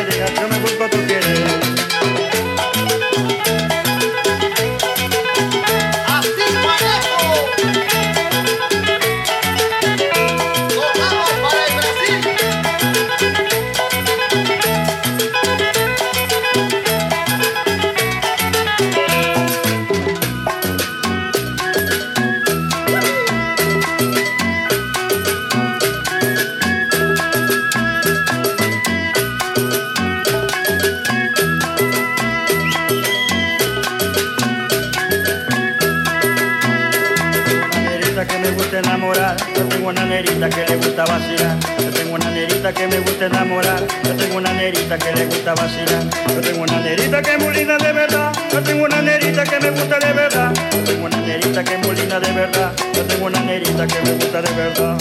gusta 41.05 41.19
vacilar. 41.19 41.57
Yo 41.79 41.91
tengo 41.91 42.15
una 42.15 42.31
nerita 42.31 42.73
que 42.73 42.87
me 42.87 42.99
gusta 43.01 43.27
enamorar. 43.27 43.83
Yo 44.05 44.15
tengo 44.17 44.37
una 44.37 44.53
nerita 44.53 44.99
que 44.99 45.13
le 45.13 45.27
gusta 45.27 45.55
vacilar. 45.55 46.05
Yo 46.29 46.41
tengo 46.41 46.63
una 46.63 46.81
nerita 46.81 47.23
que 47.23 47.33
es 47.33 47.39
muy 47.39 47.55
linda 47.55 47.77
de 47.79 47.93
verdad. 47.93 48.33
Yo 48.53 48.63
tengo 48.63 48.85
una 48.85 49.03
nerita 49.03 49.45
que 49.45 49.61
me 49.61 49.71
gusta 49.71 49.99
de 49.99 50.13
verdad. 50.13 50.53
Yo 50.73 50.85
tengo 50.85 51.07
una 51.07 51.17
nerita 51.19 51.65
que 51.65 51.75
es 51.75 51.87
muy 51.87 51.97
linda 51.97 52.21
de 52.21 52.33
verdad. 52.33 52.73
Yo 52.95 53.05
tengo 53.05 53.27
una 53.27 53.41
nerita 53.41 53.87
que 53.87 54.01
me 54.03 54.13
gusta 54.13 54.43
de 54.43 54.53
verdad. 54.55 54.99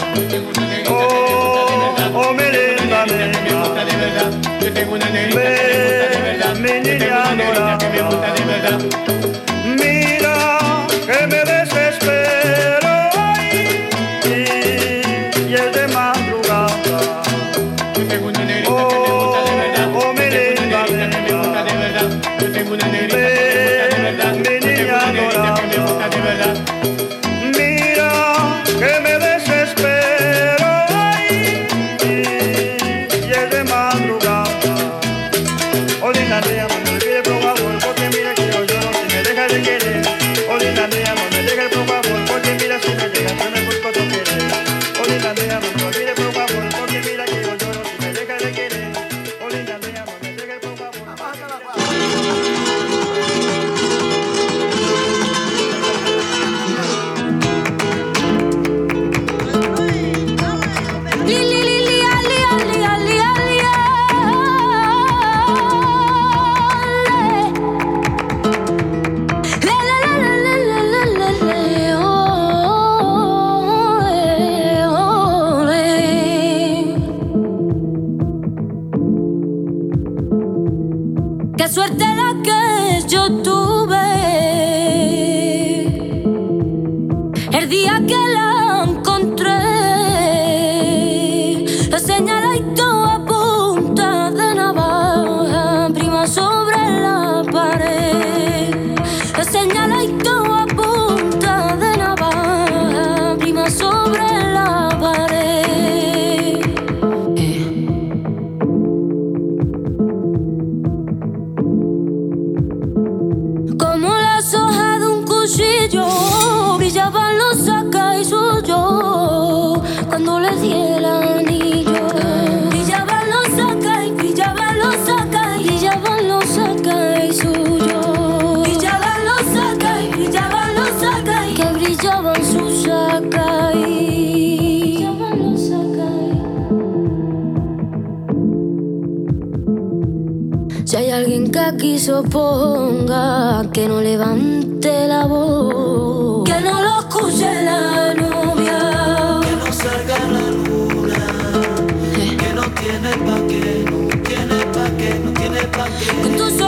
Oh, 0.90 1.96
oh, 2.14 2.34
me 2.34 2.52
linda, 2.52 3.06
me 3.06 3.54
gusta 3.54 3.86
de 3.86 3.96
verdad. 3.96 4.32
Yo 4.62 4.74
tengo 4.74 4.94
una 4.94 5.10
nerita 5.10 5.42
que 5.42 5.48
me 5.48 5.84
gusta 5.84 6.10
de 6.10 6.22
verdad. 6.22 6.56
Yo 6.56 6.98
tengo 6.98 7.22
una 7.22 7.36
nerita 7.36 7.78
que 7.78 7.90
me 7.90 8.02
gusta 8.02 8.34
de 8.34 8.46
verdad. 8.46 10.13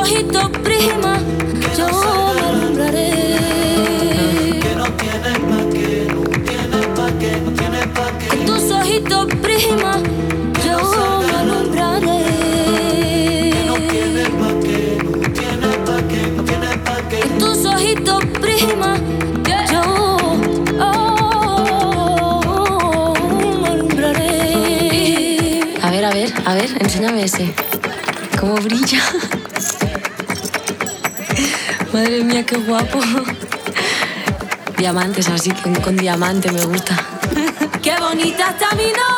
ojito, 0.06 0.52
prima, 0.64 1.18
que 1.60 1.70
yo 1.78 1.88
me 2.36 2.42
alumbraré. 2.42 3.10
Que 4.62 4.72
no 4.76 4.86
tienes 5.02 5.38
pa' 5.50 5.66
que, 5.74 6.08
no 6.14 6.22
tienes 6.46 6.86
pa' 6.96 7.12
que, 7.20 7.32
no 7.42 7.52
tienes 7.52 7.88
pa' 7.88 8.12
que. 8.20 8.28
En 8.36 8.46
tus 8.46 8.64
ojitos, 8.72 9.26
prima, 9.42 9.94
yo 10.64 10.78
me 11.26 11.36
alumbraré. 11.42 12.22
Que 13.52 13.64
no 13.66 13.76
tienes 13.92 14.30
pa' 14.30 14.54
que, 14.64 14.80
no 15.04 15.28
tienes 15.34 15.76
pa' 15.88 16.02
que, 16.08 16.22
no 16.36 16.42
tienes 16.44 16.78
pa' 16.86 17.02
que. 17.10 17.20
En 17.22 17.38
tus 17.40 17.66
ojitos, 17.66 18.26
prima, 18.40 18.92
yo 19.72 19.84
me 23.60 23.68
alumbraré. 23.70 24.34
A 25.82 25.90
ver, 25.90 26.06
a 26.06 26.12
ver, 26.12 26.34
a 26.46 26.54
ver, 26.54 26.70
enséñame 26.80 27.24
ese. 27.24 27.54
¿Cómo 28.40 28.56
brilla? 28.58 29.02
Madre 31.96 32.26
mía, 32.26 32.46
qué 32.46 32.58
guapo. 32.58 33.00
Diamantes, 34.78 35.30
así 35.30 35.50
con 35.82 35.96
diamante 35.96 36.52
me 36.52 36.66
gusta. 36.66 36.94
¡Qué 37.82 37.96
bonita 37.98 38.50
está 38.50 38.76
mi 38.76 38.88
novia! 38.88 39.15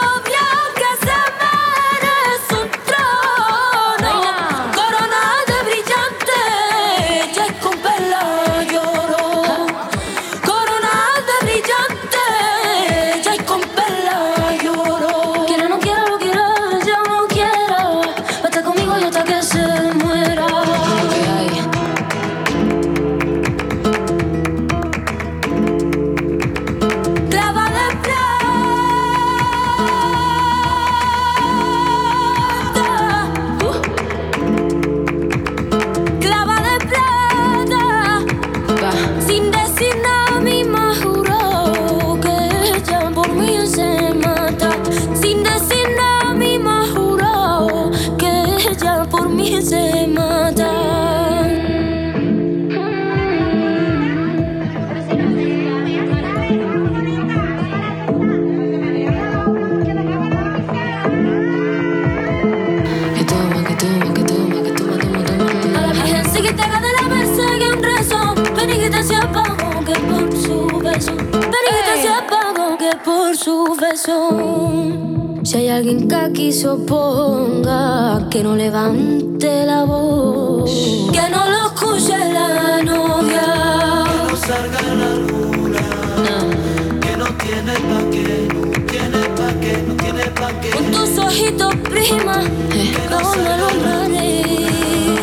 encima, 92.10 92.42
eh, 92.74 92.94
como 93.10 93.36
no 93.36 93.54
alumbraré. 93.54 94.42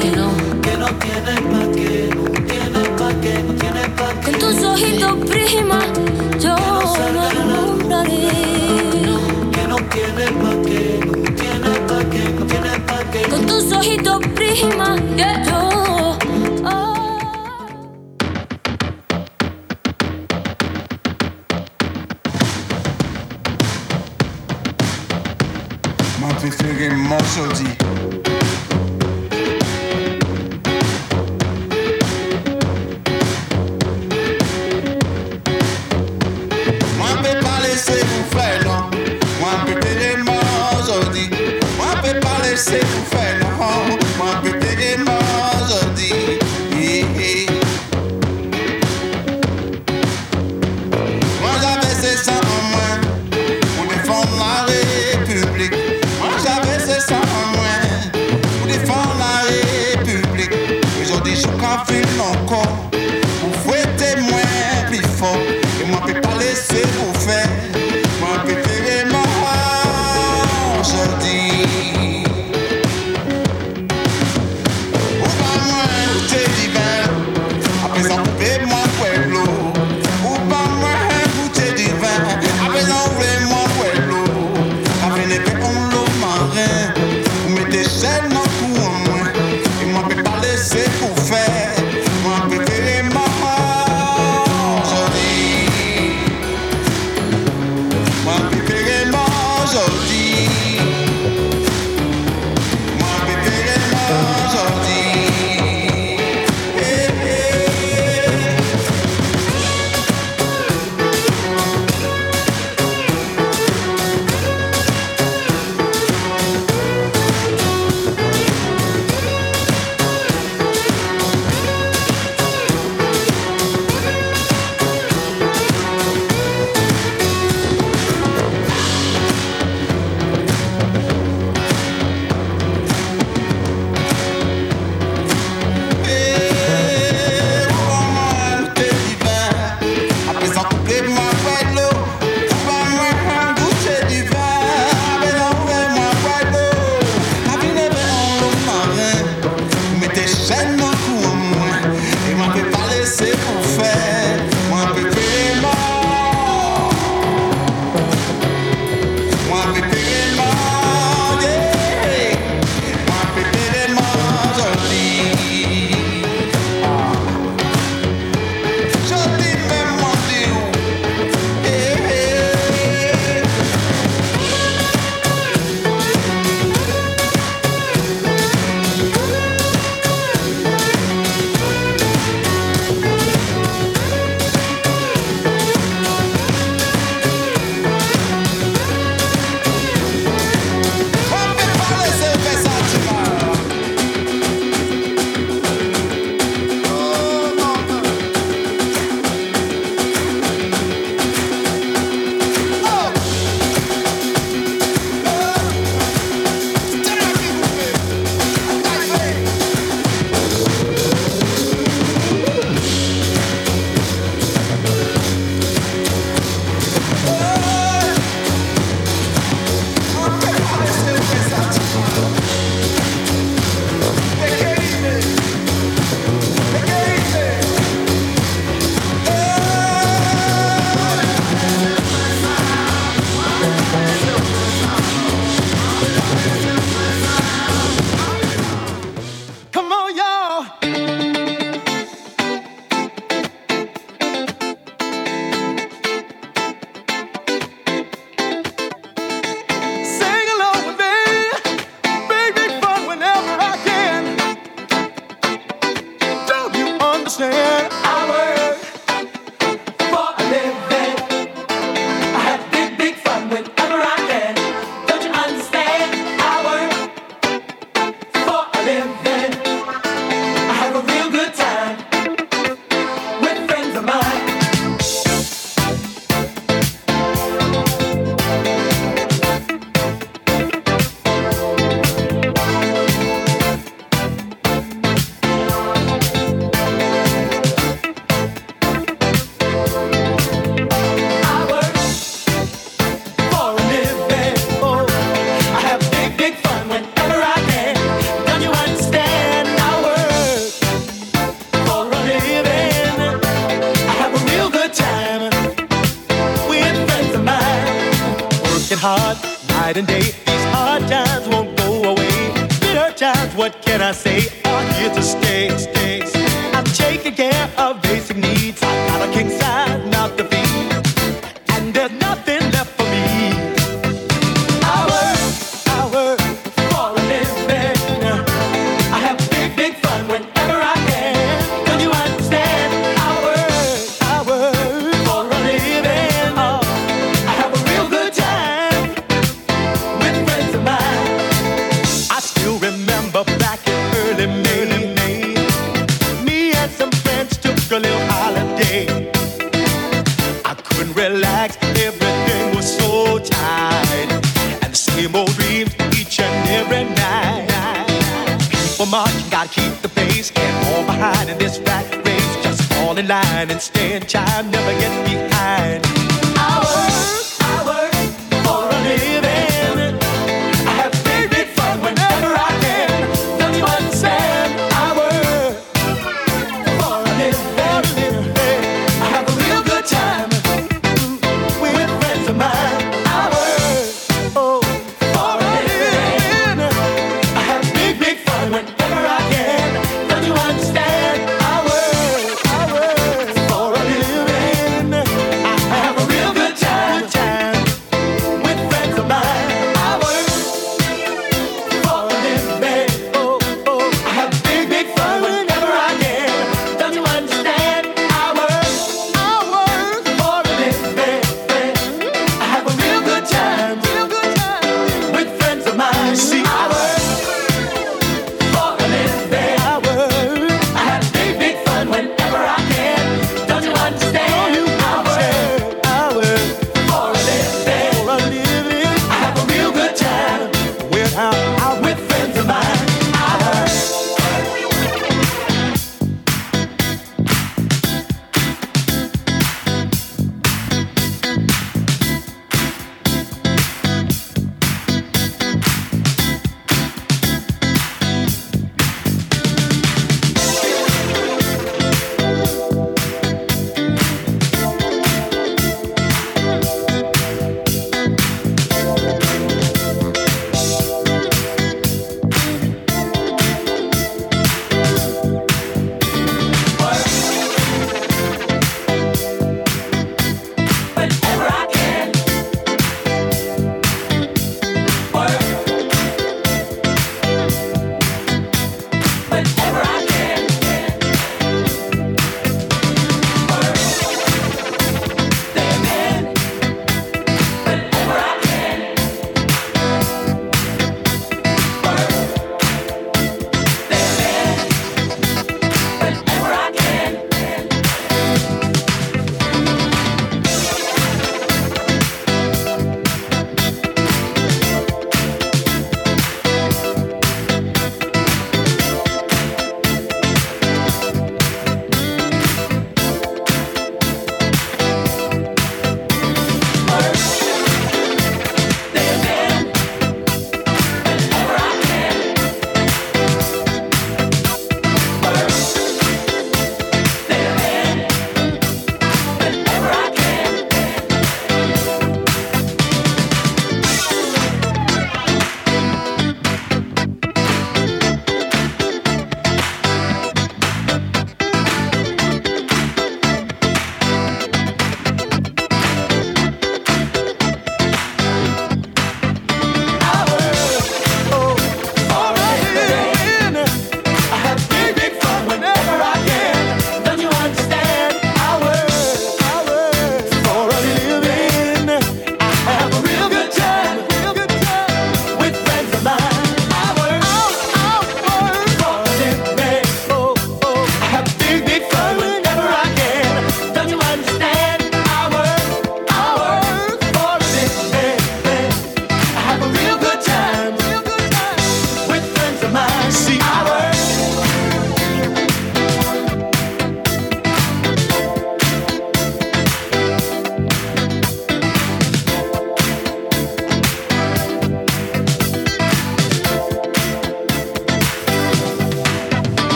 Que 0.00 0.10
no, 0.16 0.30
que 0.62 0.76
no 0.76 0.86
tienes 0.98 1.40
pa' 1.50 1.72
que, 1.72 2.10
no 2.14 2.22
tienes 2.46 2.88
pa' 2.98 3.20
que, 3.20 3.42
no 3.42 3.52
tienes 3.54 3.88
pa' 3.96 4.12
que. 4.20 4.30
Con 4.30 4.38
tus 4.38 4.62
ojitos, 4.64 5.14
prima, 5.28 5.80
yo 6.38 6.56
no 6.56 7.20
alumbraré. 7.22 8.28
Que 9.52 9.66
no 9.66 9.76
tienes 9.76 10.30
pa' 10.30 10.62
que, 10.66 11.00
no 11.04 11.34
tienes 11.34 11.78
pa' 11.88 12.04
que, 12.10 12.22
no 12.38 12.46
tienes 12.46 12.78
pa' 12.86 13.04
que. 13.10 13.22
Con 13.28 13.46
tus 13.46 13.72
ojitos, 13.72 14.20
prima, 14.34 14.96
yo 15.16 15.57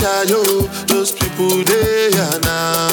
People 0.00 0.12
with 0.16 0.24
shy 0.24 0.32
yo, 0.32 0.86
those 0.86 1.12
people 1.12 1.62
they 1.64 2.08
are 2.16 2.40
now. 2.40 2.88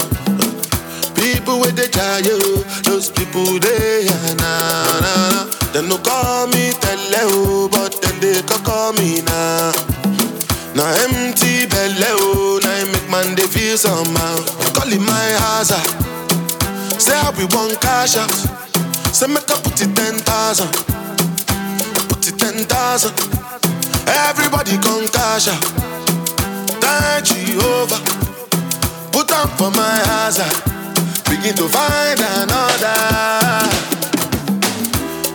People 1.15 1.59
with 1.61 1.75
the 1.77 1.87
shy 1.87 2.19
yo, 2.27 2.37
those 2.83 3.09
people 3.09 3.59
they 3.59 4.07
are 4.07 4.35
now. 4.35 4.99
now. 4.99 5.71
Them 5.71 5.87
no 5.87 5.97
call 5.99 6.47
me 6.47 6.73
tele 6.83 7.23
oh, 7.31 7.69
but 7.71 7.95
then 8.01 8.19
they 8.19 8.41
can 8.43 8.61
call 8.65 8.91
me 8.93 9.21
now. 9.21 9.71
Now 10.75 10.91
empty 11.07 11.65
belly 11.67 12.11
oh, 12.19 12.59
now 12.63 12.75
it 12.75 12.91
make 12.91 13.09
man 13.09 13.35
they 13.35 13.47
feel 13.47 13.77
somehow. 13.77 14.43
Call 14.75 14.91
it 14.91 14.99
my 14.99 15.27
hazard. 15.47 15.79
Say 16.99 17.15
how 17.15 17.31
we 17.31 17.45
want 17.55 17.79
cash 17.79 18.17
out. 18.17 18.31
Say 19.15 19.27
make 19.27 19.49
I 19.49 19.55
put 19.63 19.79
it 19.79 19.95
ten 19.95 20.15
thousand. 20.27 20.71
Put 22.09 22.27
it 22.27 22.37
ten 22.37 22.65
thousand. 22.67 23.15
Everybody 24.27 24.75
come 24.83 25.07
cash 25.07 25.47
out. 25.47 25.76
Thank 26.87 27.25
Jehovah. 27.25 27.99
Put 29.11 29.31
on 29.35 29.47
for 29.59 29.71
my 29.71 29.97
hazard. 30.07 30.47
Begin 31.27 31.53
to 31.59 31.67
find 31.67 32.19
another. 32.19 32.95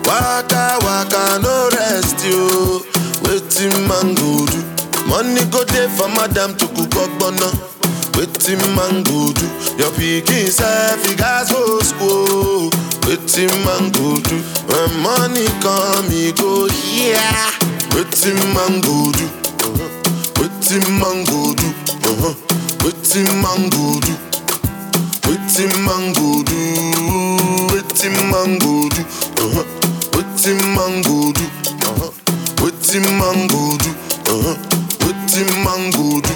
Waka 0.08 0.78
waka 0.80 1.38
no 1.44 1.68
rest 1.76 2.24
you. 2.24 2.80
Waiting 3.28 3.76
man 3.86 4.14
go 4.16 4.46
do. 4.48 4.60
Money 5.06 5.44
go 5.52 5.64
there 5.64 5.90
for 5.90 6.08
madam 6.08 6.56
to 6.56 6.66
cook 6.72 6.94
up 6.96 7.12
bono. 7.20 7.48
Waiting 8.16 8.62
man 8.74 9.02
go 9.04 9.32
do. 9.36 9.46
Your 9.76 9.92
pikin 9.92 10.48
self 10.48 11.04
you 11.08 11.16
guys 11.16 11.50
go 11.52 11.80
school. 11.80 12.70
Waiting 13.04 13.52
man 13.68 13.92
go 13.92 14.16
do. 14.24 14.36
When 14.72 14.90
money 15.04 15.46
come 15.60 16.08
he 16.08 16.32
go 16.32 16.66
here. 16.68 17.20
Waiting 17.92 18.40
man 18.56 18.80
go 18.80 19.12
do. 19.12 19.28
Waiting 20.40 20.88
man 20.98 21.24
go 21.30 21.41
man 23.52 23.68
go 23.70 24.00
do. 24.00 24.14
Waiting 25.28 25.84
man 25.84 26.12
go 26.14 26.42
do. 26.42 26.60
Waiting 27.72 28.16
man 28.32 28.58
go 28.58 28.88
do. 28.88 29.02
Uh-huh. 29.44 29.64
Waiting 30.16 30.62
man 30.74 31.02
go 31.02 31.32
do. 31.32 31.44
Uh-huh. 31.84 32.10
Waiting 32.64 33.04
man 33.20 33.46
go 33.52 33.76
do. 33.76 33.90
Uh-huh. 34.32 34.56
Waiting 35.04 35.52
man 35.64 35.90
go 35.92 36.20
do. 36.24 36.34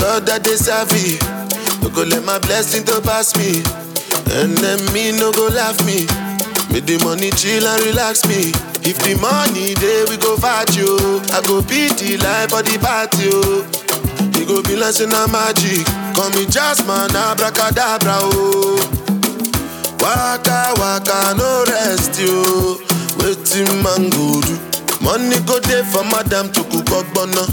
God 0.00 0.26
that 0.26 0.42
they 0.42 0.56
savvy. 0.56 1.18
No 1.82 1.88
go 1.94 2.02
let 2.02 2.24
my 2.24 2.38
blessing 2.40 2.84
to 2.86 3.00
pass 3.02 3.36
me. 3.36 3.62
Me 4.92 5.12
no 5.16 5.30
go 5.30 5.46
laugh 5.54 5.78
me. 5.86 6.06
Make 6.72 6.86
the 6.86 6.98
money 7.04 7.30
chill 7.30 7.64
and 7.66 7.84
relax 7.84 8.26
me. 8.26 8.50
If 8.82 8.98
the 8.98 9.14
money 9.20 9.74
there 9.74 10.06
we 10.08 10.16
go 10.16 10.36
fight 10.36 10.74
you. 10.76 10.98
I 11.30 11.40
go 11.46 11.62
beat 11.62 11.94
the 11.98 12.16
life 12.18 12.50
for 12.50 12.62
the 12.62 12.78
party. 12.78 13.30
oh. 13.32 13.81
You 14.38 14.46
go 14.46 14.62
be 14.62 14.76
like 14.76 14.98
na 15.08 15.26
magic. 15.26 15.86
Call 16.14 16.30
me 16.30 16.46
Jasmine, 16.46 17.14
abracadabra 17.16 18.18
oh. 18.34 18.78
Waka 20.00 20.74
waka 20.80 21.34
no 21.38 21.64
rest 21.68 22.18
yo. 22.20 22.78
Waiting 23.20 23.70
man 23.82 24.10
go 24.10 24.40
do. 24.42 24.58
Money 25.00 25.38
go 25.46 25.58
there 25.60 25.84
for 25.84 26.04
madam 26.04 26.50
to 26.52 26.62
cook 26.70 26.90
up 26.90 27.06
bono. 27.14 27.44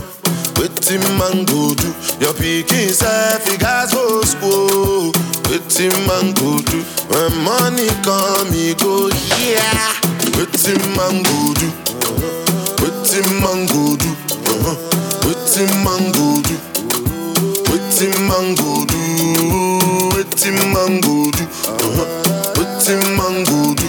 Waiting 0.58 1.02
man 1.18 1.46
go 1.46 1.74
do. 1.76 1.90
Your 2.20 2.34
pikin 2.34 2.90
self 2.90 3.46
you 3.48 3.58
guys 3.58 3.94
go 3.94 4.22
school. 4.24 5.12
Waiting 5.50 5.94
man 6.08 6.34
go 6.34 6.60
do. 6.66 6.82
When 7.10 7.32
money 7.44 7.88
come 8.04 8.52
he 8.52 8.74
go 8.76 9.10
here. 9.10 9.62
Waiting 10.38 10.82
man 10.98 11.24
go 11.24 11.54
do. 11.54 11.70
Waiting 12.82 13.30
man 13.42 13.66
go 13.68 13.96
do. 13.96 14.10
Uh-huh. 14.50 14.76
Waiting 15.26 15.74
man 15.86 16.12
do. 18.00 18.08
Waiting 18.08 18.28
man 18.28 18.56
go 18.56 18.86
do. 18.86 18.98
Waiting 20.16 20.60
man 20.74 21.02
go 21.02 21.32
do. 21.32 21.44
Waiting 22.56 23.04
man 23.18 23.44
go 23.46 23.76
do. 23.76 23.88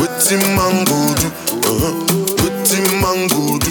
Waiting 0.00 0.46
man 0.54 0.84
go 0.84 1.14
do. 1.14 1.28
Waiting 2.42 2.90
man 3.02 3.28
go 3.28 3.58
do. 3.58 3.70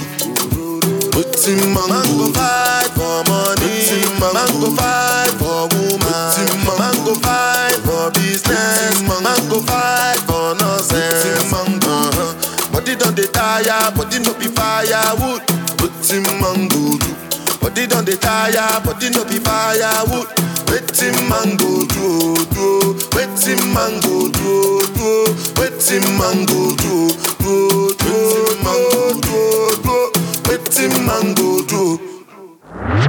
Man 1.74 2.04
go 2.18 2.32
fight 2.32 2.90
for 2.96 3.24
money. 3.28 3.84
Man 4.20 4.48
go 4.62 4.70
fight 4.76 5.32
for 5.40 5.68
woman. 5.72 6.78
Man 6.78 6.96
go 7.06 7.14
fight 7.16 7.76
for 7.84 8.12
business. 8.12 9.02
Man 9.04 9.24
go 9.50 9.60
fight 9.62 10.20
for 10.26 10.56
nonsense. 10.56 11.52
Uh-huh. 11.52 12.72
Body 12.72 12.96
don't 12.96 13.16
dey 13.16 13.28
tire, 13.28 13.92
body 13.96 14.20
no 14.20 14.34
be 14.36 14.48
firewood. 14.48 15.42
Waiting 15.82 16.24
man 16.42 16.68
go 16.70 16.98
do. 16.98 17.23
Body 17.64 17.88
don't 17.88 18.06
dey 18.06 18.18
tire, 18.18 18.82
body 18.84 19.10
no 19.10 19.24
be 19.24 19.40
firewood. 19.40 20.28
Waiting 20.70 21.16
man 21.30 21.56
go 21.56 21.86
do, 21.88 22.36
do. 22.52 22.94
Waiting 23.16 23.64
man 23.74 24.02
go 24.02 24.28
do, 24.30 24.82
do. 24.94 25.10
Waiting 25.58 26.04
man 26.20 26.46
go 26.46 26.76
do, 26.76 27.08
do, 27.40 27.96
do. 28.04 28.16
Go 28.64 28.76
do, 29.24 29.42
do. 29.82 30.12
Waiting 30.50 31.06
man 31.06 31.34
go 31.34 31.64
do. 31.64 32.00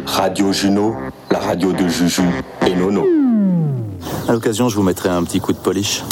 Radio 0.07 0.53
Juno, 0.53 1.11
la 1.33 1.41
radio 1.41 1.73
de 1.73 1.89
Juju 1.89 2.23
et 2.65 2.75
Nono. 2.77 3.05
À 4.29 4.33
l'occasion, 4.33 4.69
je 4.69 4.77
vous 4.77 4.85
mettrai 4.85 5.09
un 5.09 5.25
petit 5.25 5.41
coup 5.41 5.53
de 5.53 5.59
polish. 5.59 6.05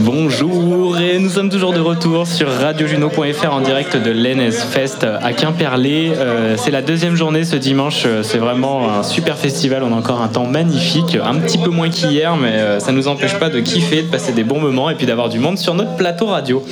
Bonjour 0.00 0.98
et 0.98 1.18
nous 1.18 1.28
sommes 1.28 1.50
toujours 1.50 1.72
de 1.72 1.80
retour 1.80 2.26
sur 2.26 2.50
radiojuno.fr 2.50 3.52
en 3.52 3.60
direct 3.60 3.96
de 3.96 4.10
l'ENS 4.10 4.52
Fest 4.70 5.04
à 5.04 5.32
Quimperlé. 5.32 6.12
Euh, 6.16 6.56
c'est 6.56 6.70
la 6.70 6.82
deuxième 6.82 7.14
journée 7.16 7.44
ce 7.44 7.56
dimanche, 7.56 8.04
Euh, 8.06 8.22
c'est 8.22 8.38
vraiment 8.38 8.90
un 8.90 9.02
super 9.02 9.36
festival, 9.36 9.82
on 9.82 9.92
a 9.92 9.96
encore 9.96 10.22
un 10.22 10.28
temps 10.28 10.46
magnifique, 10.46 11.18
un 11.22 11.34
petit 11.36 11.58
peu 11.58 11.70
moins 11.70 11.90
qu'hier 11.90 12.36
mais 12.36 12.52
euh, 12.52 12.78
ça 12.80 12.92
ne 12.92 12.96
nous 12.96 13.08
empêche 13.08 13.34
pas 13.38 13.50
de 13.50 13.60
kiffer, 13.60 14.02
de 14.02 14.08
passer 14.08 14.32
des 14.32 14.44
bons 14.44 14.60
moments 14.60 14.88
et 14.88 14.94
puis 14.94 15.06
d'avoir 15.06 15.28
du 15.28 15.38
monde 15.38 15.58
sur 15.58 15.74
notre 15.74 15.96
plateau 15.96 16.26
radio. 16.26 16.64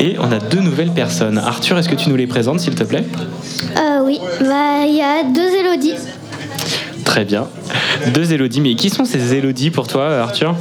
Et 0.00 0.16
on 0.20 0.30
a 0.30 0.38
deux 0.38 0.60
nouvelles 0.60 0.92
personnes. 0.92 1.38
Arthur, 1.38 1.78
est-ce 1.78 1.88
que 1.88 1.96
tu 1.96 2.08
nous 2.08 2.16
les 2.16 2.26
présentes 2.26 2.60
s'il 2.60 2.74
te 2.74 2.84
plaît? 2.84 3.04
Euh, 3.76 4.00
oui, 4.04 4.20
bah 4.40 4.84
il 4.86 4.94
y 4.96 5.02
a 5.02 5.22
deux 5.24 5.50
Élodie. 5.60 5.94
Très 7.04 7.24
bien. 7.24 7.48
Deux 8.12 8.32
Élodie, 8.32 8.60
mais 8.60 8.74
qui 8.74 8.90
sont 8.90 9.04
ces 9.04 9.34
Élodie 9.34 9.70
pour 9.70 9.86
toi 9.86 10.18
Arthur? 10.20 10.54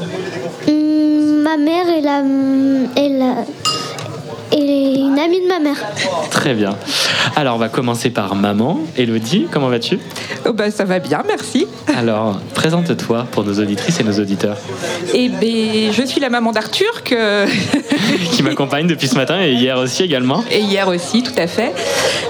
Ma 1.58 1.64
mère 1.64 1.88
et 1.88 2.02
la, 2.02 2.24
et 2.98 3.10
la 3.10 3.36
et 4.52 5.00
une 5.00 5.20
amie 5.20 5.42
de 5.42 5.48
ma 5.48 5.60
mère. 5.60 5.78
Très 6.30 6.54
bien. 6.54 6.76
Alors 7.36 7.56
on 7.56 7.60
va 7.60 7.70
commencer 7.70 8.10
par 8.10 8.36
maman. 8.36 8.80
Elodie, 8.98 9.48
comment 9.52 9.68
vas-tu? 9.68 10.00
Oh 10.48 10.54
bah, 10.54 10.72
ça 10.72 10.84
va 10.84 11.00
bien, 11.00 11.24
merci. 11.28 11.68
Alors, 11.96 12.40
présente-toi 12.54 13.28
pour 13.32 13.44
nos 13.44 13.60
auditrices 13.60 14.00
et 14.00 14.04
nos 14.04 14.20
auditeurs 14.20 14.58
Et 15.14 15.30
ben, 15.30 15.92
je 15.92 16.04
suis 16.06 16.20
la 16.20 16.30
maman 16.30 16.52
d'Arthur, 16.52 17.04
que... 17.04 17.46
qui 18.32 18.44
m'accompagnent 18.44 18.88
depuis 18.88 19.08
ce 19.08 19.16
matin 19.16 19.42
et 19.42 19.54
hier 19.54 19.78
aussi 19.78 20.04
également. 20.04 20.44
et 20.52 20.60
hier 20.60 20.88
aussi, 20.88 21.24
tout 21.24 21.38
à 21.38 21.48
fait. 21.48 21.74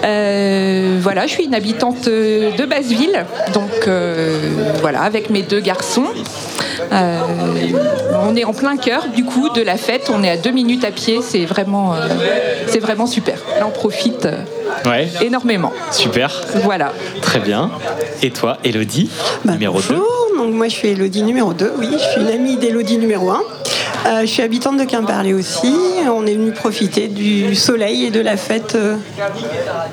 Euh, 0.04 0.98
voilà, 1.02 1.28
je 1.28 1.34
suis 1.34 1.45
une 1.45 1.56
habitante 1.56 2.06
de 2.06 2.66
Basseville, 2.66 3.26
donc 3.54 3.88
euh, 3.88 4.38
voilà, 4.82 5.02
avec 5.02 5.30
mes 5.30 5.44
deux 5.44 5.62
garçons. 5.62 6.08
Euh, 6.94 7.20
on 8.28 8.36
est 8.36 8.44
en 8.44 8.53
plein 8.53 8.78
cœur 8.78 9.07
du 9.15 9.24
coup 9.26 9.49
de 9.49 9.61
la 9.61 9.78
fête, 9.78 10.11
on 10.14 10.24
est 10.24 10.30
à 10.30 10.38
deux 10.38 10.52
minutes 10.52 10.84
à 10.86 10.91
pied, 10.91 11.20
c'est 11.22 11.45
vraiment, 11.45 11.94
euh, 11.95 12.07
c'est 12.68 12.80
vraiment 12.80 13.07
super. 13.07 13.36
Là, 13.60 13.65
on 13.68 13.72
profite 13.72 14.26
euh, 14.26 14.38
Ouais. 14.86 15.07
énormément. 15.22 15.72
Super. 15.91 16.41
Voilà. 16.64 16.94
Très 17.22 17.40
bien. 17.40 17.72
Et 18.22 18.32
toi, 18.32 18.57
Elodie, 18.64 19.10
numéro 19.45 19.80
2 19.82 19.88
Bonjour, 19.90 20.07
donc 20.38 20.53
moi 20.53 20.68
je 20.68 20.76
suis 20.76 20.90
Elodie 20.90 21.24
numéro 21.24 21.53
2, 21.53 21.74
oui, 21.80 21.88
je 21.94 21.98
suis 21.98 22.22
une 22.22 22.28
amie 22.30 22.57
d'Elodie 22.57 22.98
numéro 22.98 23.32
1. 23.32 23.41
Euh, 24.05 24.21
je 24.21 24.25
suis 24.25 24.41
habitante 24.41 24.77
de 24.77 24.84
Quimperlé 24.84 25.34
aussi. 25.34 25.73
On 26.13 26.25
est 26.25 26.34
venu 26.34 26.51
profiter 26.51 27.07
du 27.07 27.55
soleil 27.55 28.05
et 28.05 28.11
de 28.11 28.19
la 28.19 28.35
fête 28.38 28.75
euh, 28.75 28.95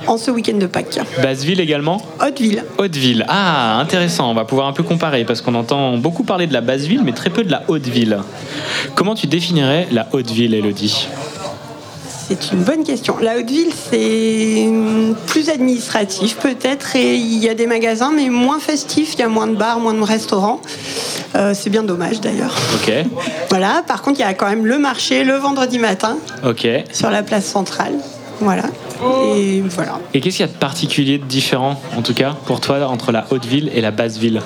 en 0.07 0.19
ce 0.19 0.31
week-end 0.31 0.57
de 0.57 0.67
Pâques. 0.67 0.99
Basseville 1.23 1.61
également 1.61 2.03
Hauteville. 2.21 2.65
Hauteville. 2.79 3.25
Ah, 3.29 3.79
intéressant. 3.79 4.31
On 4.31 4.35
va 4.35 4.45
pouvoir 4.45 4.67
un 4.67 4.73
peu 4.73 4.83
comparer 4.83 5.25
parce 5.25 5.41
qu'on 5.41 5.55
entend 5.55 5.97
beaucoup 5.97 6.25
parler 6.25 6.47
de 6.47 6.53
la 6.53 6.61
Basseville, 6.61 7.03
mais 7.05 7.13
très 7.13 7.31
peu 7.31 7.45
de 7.45 7.51
la 7.51 7.63
Hauteville. 7.69 8.19
Comment 8.95 9.15
tu 9.15 9.27
définirais 9.27 9.87
la 9.93 10.09
Hauteville, 10.13 10.55
Elodie? 10.55 11.09
C'est 12.31 12.53
une 12.53 12.63
bonne 12.63 12.85
question. 12.85 13.17
La 13.21 13.37
Haute-Ville, 13.39 13.73
c'est 13.91 14.65
hum, 14.69 15.17
plus 15.27 15.49
administratif 15.49 16.37
peut-être 16.37 16.95
et 16.95 17.17
il 17.17 17.39
y 17.43 17.49
a 17.49 17.55
des 17.55 17.67
magasins 17.67 18.13
mais 18.15 18.29
moins 18.29 18.61
festifs, 18.61 19.15
il 19.15 19.19
y 19.19 19.23
a 19.25 19.29
moins 19.29 19.49
de 19.49 19.57
bars, 19.57 19.81
moins 19.81 19.95
de 19.95 20.03
restaurants. 20.05 20.61
Euh, 21.35 21.55
c'est 21.55 21.71
bien 21.71 21.83
dommage 21.83 22.21
d'ailleurs. 22.21 22.55
Ok. 22.77 22.93
Voilà, 23.49 23.83
par 23.85 24.03
contre 24.03 24.21
il 24.21 24.23
y 24.23 24.27
a 24.27 24.35
quand 24.35 24.49
même 24.49 24.65
le 24.65 24.79
marché 24.79 25.25
le 25.25 25.35
vendredi 25.35 25.81
matin 25.81 26.19
Ok. 26.47 26.69
sur 26.93 27.11
la 27.11 27.25
place 27.25 27.47
centrale. 27.47 27.95
Voilà. 28.41 28.65
Et 29.35 29.61
voilà. 29.69 29.99
Et 30.15 30.21
qu'est-ce 30.21 30.37
qu'il 30.37 30.47
y 30.47 30.49
a 30.49 30.53
de 30.53 30.57
particulier, 30.59 31.19
de 31.19 31.25
différent, 31.25 31.81
en 31.97 32.03
tout 32.03 32.15
cas, 32.15 32.37
pour 32.47 32.61
toi, 32.61 32.87
entre 32.87 33.11
la 33.13 33.27
haute 33.31 33.45
ville 33.45 33.71
et 33.75 33.81
la 33.81 33.91
basse 33.91 34.19
ville 34.19 34.41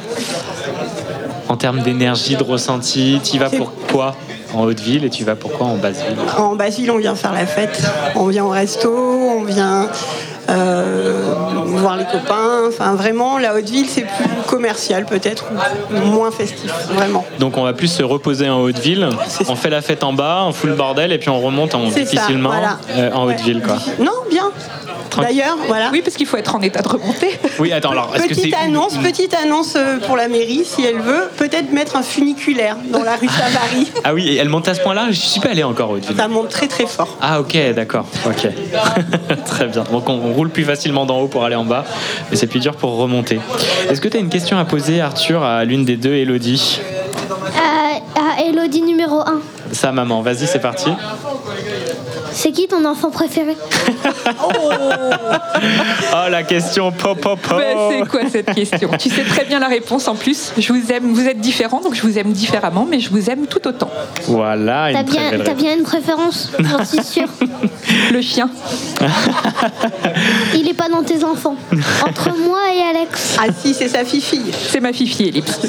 En 1.49 1.57
termes 1.57 1.81
d'énergie, 1.83 2.35
de 2.37 2.43
ressenti, 2.43 3.21
tu 3.23 3.37
y 3.37 3.39
vas 3.39 3.51
pour 3.51 3.73
quoi? 3.93 4.17
En 4.55 4.65
haute 4.65 4.81
ville 4.81 5.05
et 5.05 5.11
tu 5.11 5.25
vas 5.25 5.37
pourquoi 5.37 5.67
en 5.67 5.77
basse 5.77 6.05
ville 6.07 6.17
En 6.39 6.55
Basile, 6.55 6.91
on 6.91 6.99
vient 6.99 7.15
faire 7.15 7.33
la 7.33 7.47
fête. 7.47 7.83
On 8.15 8.27
vient 8.27 8.45
au 8.45 8.51
resto, 8.51 8.91
on 8.91 9.45
vient 9.45 9.89
voir 10.47 11.97
les 11.97 12.05
copains. 12.05 12.63
Enfin, 12.69 12.95
vraiment, 12.95 13.39
la 13.39 13.55
haute 13.55 13.69
ville, 13.69 13.89
c'est 13.89 14.03
plus 14.03 14.25
commercial 14.49 15.05
peut-être, 15.07 15.45
ou 15.95 16.07
moins 16.07 16.31
festif, 16.31 16.73
vraiment. 16.91 17.25
Donc 17.39 17.57
on 17.57 17.63
va 17.65 17.73
plus 17.73 17.89
se 17.89 18.03
reposer 18.03 18.49
en 18.49 18.61
haute 18.61 18.79
ville, 18.79 19.09
on 19.49 19.57
fait 19.57 19.71
la 19.71 19.83
fête 19.83 20.05
en 20.05 20.13
bas, 20.13 20.45
on 20.47 20.53
fout 20.53 20.71
le 20.71 20.77
bordel 20.77 21.13
et 21.13 21.19
puis 21.19 21.29
on 21.31 21.41
remonte 21.41 21.75
en 21.75 21.91
ça, 21.91 22.01
difficilement 22.01 22.51
voilà. 22.51 22.79
euh, 22.97 23.13
en 23.13 23.25
haute 23.27 23.41
ville 23.41 23.63
quoi. 23.63 23.77
Non, 23.99 24.13
bien. 24.31 24.51
D'ailleurs, 25.17 25.57
voilà. 25.69 25.91
Oui, 25.93 26.03
parce 26.03 26.17
qu'il 26.17 26.27
faut 26.27 26.37
être 26.37 26.57
en 26.57 26.61
état 26.61 26.83
de 26.83 26.89
remontée. 26.89 27.39
Oui, 27.61 27.71
attends, 27.73 27.91
alors 27.91 28.11
est-ce 28.17 28.25
que 28.25 28.35
Petite 28.35 28.55
annonce, 28.55 28.97
petite 28.97 29.33
annonce 29.33 29.77
euh, 29.77 29.99
pour 30.05 30.17
la 30.17 30.27
mairie, 30.27 30.65
si 30.65 30.85
elle 30.85 30.99
veut, 30.99 31.31
peut-être 31.37 31.71
mettre 31.73 31.95
un 31.95 32.03
funiculaire 32.03 32.77
dans 32.91 33.05
la 33.05 33.15
rue 33.15 33.29
Savary. 33.29 33.93
Ah 34.03 34.13
oui, 34.13 34.29
et 34.29 34.37
elle 34.39 34.49
monte 34.49 34.67
à 34.67 34.75
ce 34.75 34.81
point-là? 34.81 35.07
Je 35.13 35.21
suis 35.21 35.39
pas 35.41 35.51
allé 35.51 35.63
encore 35.63 35.91
en 35.91 35.93
haute 35.93 36.05
ville. 36.07 36.17
Ça 36.17 36.27
monte 36.27 36.49
très 36.49 36.67
très 36.67 36.87
fort. 36.87 37.17
Ah 37.23 37.41
ok, 37.41 37.57
d'accord, 37.77 38.07
ok. 38.27 38.49
Très 39.47 39.67
bien. 39.69 39.85
Donc 39.93 40.09
on, 40.09 40.15
on 40.15 40.33
roule 40.35 40.51
plus 40.51 40.65
facilement 40.65 41.07
d'en 41.07 41.21
haut 41.21 41.29
pour 41.29 41.45
aller 41.45 41.57
en 41.57 41.65
bas, 41.65 41.85
mais 42.31 42.37
c'est 42.37 42.47
plus 42.47 42.61
dur 42.61 42.77
pour 42.77 42.97
remonter. 42.97 43.41
Est-ce 43.89 44.01
que 44.01 44.09
tu 44.09 44.17
as 44.17 44.21
une 44.21 44.29
question 44.29 44.59
à 44.59 44.65
poser, 44.65 45.01
Arthur, 45.01 45.43
à 45.43 45.65
l'une 45.65 45.85
des 45.85 45.97
deux, 45.97 46.15
Elodie? 46.15 46.81
À, 47.57 48.21
à 48.21 48.43
Elodie 48.45 48.83
numéro 48.83 49.21
1. 49.21 49.41
Sa 49.73 49.93
maman, 49.93 50.21
vas-y, 50.23 50.47
c'est 50.47 50.61
parti. 50.61 50.91
C'est 52.45 52.53
qui 52.53 52.69
ton 52.69 52.85
enfant 52.85 53.11
préféré? 53.11 53.57
Oh, 56.13 56.31
la 56.31 56.43
question 56.43 56.93
pop 56.93 57.19
pop 57.21 57.41
pop 57.41 57.59
Ben, 57.59 57.77
c'est 57.91 58.09
quoi 58.09 58.21
cette 58.31 58.55
question? 58.55 58.91
Tu 58.99 59.09
sais 59.09 59.25
très 59.25 59.45
bien 59.45 59.59
la 59.59 59.69
réponse 59.69 60.07
en 60.09 60.15
plus. 60.15 60.53
Je 60.57 60.73
vous 60.73 60.93
aime, 60.93 61.13
vous 61.13 61.27
êtes 61.27 61.41
différents, 61.41 61.81
donc 61.81 61.95
je 61.95 62.03
vous 62.03 62.19
aime 62.19 62.33
différemment, 62.33 62.87
mais 62.89 63.01
je 63.01 63.11
vous 63.11 63.31
aime 63.31 63.47
tout 63.47 63.67
autant. 63.67 63.91
Voilà, 64.25 64.91
T'as 64.93 65.03
bien, 65.03 65.55
bien 65.55 65.77
une 65.77 65.83
préférence, 65.83 66.53
j'en 66.59 66.85
suis 66.85 67.03
sûre. 67.05 67.29
Le 68.13 68.21
chien. 68.21 68.49
Il 70.55 70.69
est 70.69 70.75
pas 70.75 70.89
dans 70.89 71.03
tes 71.03 71.25
enfants. 71.25 71.57
Entre 72.07 72.31
moi 72.45 72.61
et 72.75 72.97
Alex. 72.97 73.37
Ah 73.41 73.47
si, 73.57 73.75
c'est 73.75 73.89
sa 73.89 74.05
fille-fille. 74.05 74.53
C'est 74.53 74.81
ma 74.81 74.93
fille 74.93 75.29
Ellipse. 75.29 75.61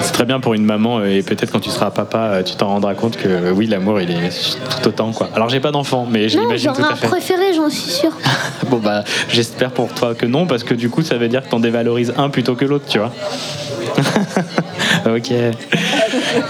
C'est 0.00 0.12
très 0.12 0.24
bien 0.24 0.40
pour 0.40 0.54
une 0.54 0.64
maman 0.64 0.98
euh, 0.98 1.06
et 1.06 1.22
peut-être 1.22 1.50
quand 1.50 1.60
tu 1.60 1.70
seras 1.70 1.90
papa, 1.90 2.18
euh, 2.18 2.42
tu 2.42 2.56
t'en 2.56 2.68
rendras 2.68 2.94
compte 2.94 3.16
que 3.16 3.28
euh, 3.28 3.52
oui, 3.52 3.66
l'amour 3.66 4.00
il 4.00 4.10
est 4.10 4.56
tout 4.82 4.88
autant 4.88 5.12
quoi. 5.12 5.28
Alors 5.34 5.48
j'ai 5.48 5.60
pas 5.60 5.70
d'enfant, 5.70 6.03
mais 6.10 6.28
je 6.28 6.36
Non, 6.36 6.44
l'imagine 6.44 6.70
tout 6.72 6.76
j'aurai 6.78 6.90
un 6.90 6.94
à 6.94 6.96
fait. 6.96 7.06
préféré, 7.08 7.52
j'en 7.54 7.68
suis 7.70 7.90
sûre. 7.90 8.12
Bon 8.70 8.78
bah 8.78 9.04
j'espère 9.28 9.70
pour 9.70 9.92
toi 9.92 10.14
que 10.14 10.24
non 10.26 10.46
parce 10.46 10.64
que 10.64 10.74
du 10.74 10.88
coup 10.88 11.02
ça 11.02 11.16
veut 11.18 11.28
dire 11.28 11.42
que 11.44 11.48
t'en 11.50 11.60
dévalorises 11.60 12.14
un 12.16 12.30
plutôt 12.30 12.54
que 12.54 12.64
l'autre, 12.64 12.86
tu 12.88 12.98
vois. 12.98 13.12
ok. 15.06 15.32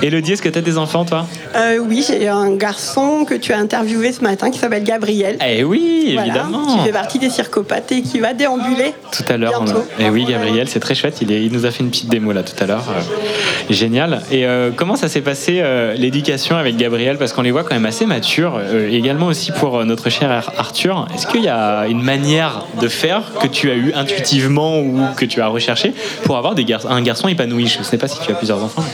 Elodie, 0.03 0.33
est-ce 0.33 0.43
que 0.43 0.49
t'as 0.49 0.61
des 0.61 0.79
enfants 0.79 1.05
toi? 1.05 1.27
Euh, 1.57 1.79
oui, 1.79 2.05
j'ai 2.07 2.29
un 2.29 2.55
garçon 2.57 3.25
que 3.25 3.35
tu 3.35 3.53
as 3.53 3.59
interviewé 3.59 4.13
ce 4.13 4.21
matin 4.23 4.51
qui 4.51 4.59
s'appelle 4.59 4.85
Gabriel. 4.85 5.39
Eh 5.47 5.65
oui, 5.65 6.11
Voilà, 6.15 6.27
évidemment. 6.29 6.67
qui 6.67 6.79
fait 6.85 6.93
partie 6.93 7.19
des 7.19 7.31
circopathes 7.31 7.93
et 7.93 8.03
qui 8.03 8.19
va 8.21 8.33
déambuler. 8.35 8.93
Tout 9.13 9.25
à 9.33 9.37
l'heure, 9.37 9.65
eh 9.99 10.11
oui, 10.11 10.25
Gabriel, 10.25 10.69
c'est 10.69 10.81
très 10.81 10.95
chouette. 10.95 11.19
Il, 11.21 11.31
est- 11.33 11.45
il 11.45 11.53
nous 11.53 11.67
a 11.67 11.71
fait 11.71 11.83
une 11.83 11.91
petite 11.91 12.09
démo 12.09 12.33
là 12.33 12.43
tout 12.43 12.63
à 12.63 12.67
l'heure. 12.67 12.85
Euh, 12.91 13.73
génial. 13.73 14.23
Et 14.31 14.45
euh, 14.47 14.71
comment 14.75 14.97
ça 14.97 15.09
s'est 15.09 15.21
passé 15.21 15.63
l'éducation 15.97 16.57
avec 16.57 16.77
Gabriel? 16.77 17.17
Parce 17.19 17.33
qu'on 17.33 17.43
les 17.43 17.51
voit 17.51 17.63
quand 17.65 17.75
même 17.75 17.87
assez 17.87 18.07
matures. 18.07 18.61
Également 18.91 19.27
aussi 19.27 19.53
pour 19.53 19.85
notre 19.85 20.11
cher 20.11 20.31
Ar- 20.31 20.53
Arthur. 20.59 21.07
Est-ce 21.15 21.27
qu'il 21.27 21.43
y 21.43 21.49
a 21.49 21.87
une 21.87 22.03
manière 22.03 22.65
de 22.81 22.89
faire 22.89 23.23
que 23.41 23.47
tu 23.47 23.71
as 23.71 23.75
eu 23.75 23.93
intuitivement 23.95 24.79
ou 24.81 24.99
que 25.17 25.25
tu 25.25 25.41
as 25.41 25.47
recherché 25.49 25.93
pour 26.25 26.37
avoir 26.37 26.55
des 26.55 26.65
gar- 26.65 26.91
un 26.91 27.03
garçon 27.03 27.29
épanoui? 27.29 27.67
Je 27.67 27.79
ne 27.79 27.85
sais 27.85 27.99
pas 27.99 28.09
si 28.09 28.19
tu 28.21 28.31
as 28.33 28.35
plusieurs 28.35 28.63
enfants. 28.63 28.85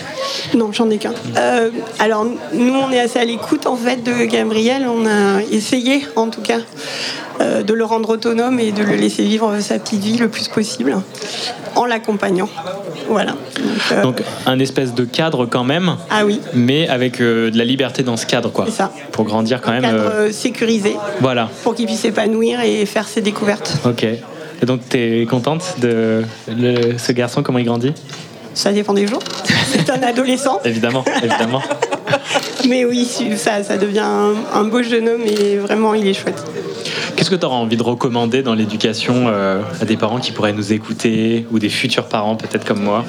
Non, 0.54 0.72
j'en 0.81 0.89
ai 0.90 0.97
qu'un. 0.98 1.12
Euh, 1.36 1.70
alors, 1.98 2.24
nous, 2.55 2.73
on 2.74 2.90
est 2.90 2.98
assez 3.01 3.19
à 3.19 3.24
l'écoute 3.24 3.66
en 3.66 3.77
fait 3.77 4.02
de 4.02 4.24
Gabriel. 4.24 4.86
On 4.89 5.07
a 5.07 5.43
essayé, 5.52 6.07
en 6.16 6.28
tout 6.28 6.40
cas, 6.40 6.59
euh, 7.40 7.62
de 7.62 7.74
le 7.74 7.85
rendre 7.85 8.09
autonome 8.11 8.59
et 8.59 8.73
de 8.73 8.82
le 8.82 8.94
laisser 8.94 9.23
vivre 9.24 9.61
sa 9.61 9.78
petite 9.78 10.01
vie 10.02 10.16
le 10.16 10.28
plus 10.28 10.48
possible, 10.48 10.97
en 11.77 11.85
l'accompagnant. 11.85 12.48
Voilà. 13.09 13.32
Donc, 13.32 13.93
euh, 13.93 14.02
Donc 14.02 14.23
un 14.47 14.59
espèce 14.59 14.94
de 14.94 15.05
cadre 15.05 15.44
quand 15.44 15.65
même. 15.65 15.97
Ah 16.11 16.24
oui. 16.24 16.40
Mais 16.55 16.89
avec 16.89 17.19
de 17.19 17.51
la 17.55 17.65
liberté 17.65 18.02
dans 18.02 18.16
ce 18.16 18.24
cadre, 18.24 18.51
quoi. 18.51 18.65
C'est 18.66 18.77
ça. 18.77 18.90
Pour 19.12 19.24
grandir 19.24 19.61
quand 19.61 19.73
même. 19.73 19.82
cadre 19.82 20.31
sécurisé 20.32 20.97
Voilà. 21.20 21.51
pour 21.62 21.74
qu'il 21.74 21.85
puisse 21.86 22.01
s'épanouir 22.01 22.61
et 22.62 22.86
faire 22.86 23.07
ses 23.07 23.20
découvertes. 23.20 23.74
Ok. 23.85 24.05
Et 24.05 24.66
donc, 24.66 24.81
tu 24.89 24.97
es 24.98 25.27
contente 25.27 25.77
de 25.81 26.23
le- 26.48 26.97
ce 26.98 27.12
garçon, 27.12 27.43
comment 27.43 27.59
il 27.59 27.65
grandit? 27.65 27.93
Ça 28.55 28.72
dépend 28.72 28.94
des 28.94 29.06
jours. 29.06 29.22
C'est 29.72 29.89
un 29.90 30.02
adolescent. 30.02 30.60
Évidemment, 30.64 31.05
évidemment. 31.22 31.62
Mais 32.68 32.85
oui, 32.85 33.09
ça, 33.36 33.62
ça 33.62 33.78
devient 33.78 34.01
un, 34.01 34.35
un 34.52 34.64
beau 34.64 34.82
jeune 34.82 35.09
homme 35.09 35.22
et 35.27 35.56
vraiment, 35.56 35.94
il 35.94 36.06
est 36.06 36.14
chouette. 36.14 36.43
Qu'est-ce 37.16 37.31
que 37.31 37.36
tu 37.36 37.44
auras 37.44 37.56
envie 37.56 37.77
de 37.77 37.82
recommander 37.82 38.43
dans 38.43 38.55
l'éducation 38.55 39.27
euh, 39.28 39.62
à 39.81 39.85
des 39.85 39.97
parents 39.97 40.18
qui 40.18 40.32
pourraient 40.32 40.52
nous 40.52 40.72
écouter 40.72 41.47
ou 41.51 41.59
des 41.59 41.68
futurs 41.68 42.06
parents, 42.06 42.36
peut-être 42.36 42.64
comme 42.64 42.82
moi? 42.82 43.05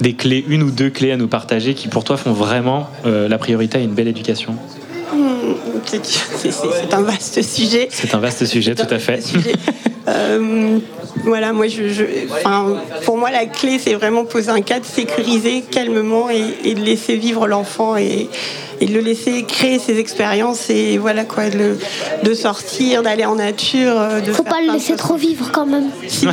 Des 0.00 0.14
clés, 0.14 0.44
une 0.48 0.62
ou 0.62 0.70
deux 0.70 0.88
clés 0.88 1.12
à 1.12 1.16
nous 1.16 1.28
partager 1.28 1.74
qui, 1.74 1.88
pour 1.88 2.04
toi, 2.04 2.16
font 2.16 2.32
vraiment 2.32 2.88
euh, 3.06 3.28
la 3.28 3.36
priorité 3.38 3.78
à 3.78 3.80
une 3.82 3.92
belle 3.92 4.08
éducation? 4.08 4.54
Hmm, 5.12 5.69
C'est 5.86 6.04
c'est- 6.06 6.50
c'est 6.52 6.94
un 6.94 7.02
vaste 7.02 7.42
sujet. 7.42 7.88
C'est 7.90 8.14
un 8.14 8.18
vaste 8.18 8.44
sujet, 8.46 8.74
tout 8.74 8.86
à 8.92 8.98
fait. 8.98 9.20
Euh, 10.08 10.78
voilà, 11.24 11.52
moi, 11.52 11.66
je, 11.68 11.82
pour 13.04 13.18
moi, 13.18 13.30
la 13.30 13.46
clé, 13.46 13.78
c'est 13.78 13.94
vraiment 13.94 14.24
poser 14.24 14.50
un 14.50 14.62
cadre 14.62 14.86
sécurisé, 14.86 15.62
calmement, 15.70 16.30
et, 16.30 16.42
et 16.64 16.74
de 16.74 16.80
laisser 16.80 17.16
vivre 17.16 17.46
l'enfant 17.46 17.96
et, 17.96 18.28
et 18.80 18.86
de 18.86 18.94
le 18.94 19.00
laisser 19.00 19.42
créer 19.44 19.78
ses 19.78 19.98
expériences 19.98 20.70
et 20.70 20.96
voilà 20.98 21.24
quoi, 21.24 21.50
de, 21.50 21.58
le- 21.58 21.78
de 22.22 22.34
sortir, 22.34 23.02
d'aller 23.02 23.24
en 23.26 23.34
nature. 23.36 23.92
euh, 24.00 24.20
De 24.20 24.32
Faut 24.32 24.42
pas 24.42 24.60
le 24.66 24.72
laisser 24.72 24.96
trop 24.96 25.16
vivre 25.16 25.50
quand 25.52 25.66
même. 25.66 25.86
Si, 26.08 26.26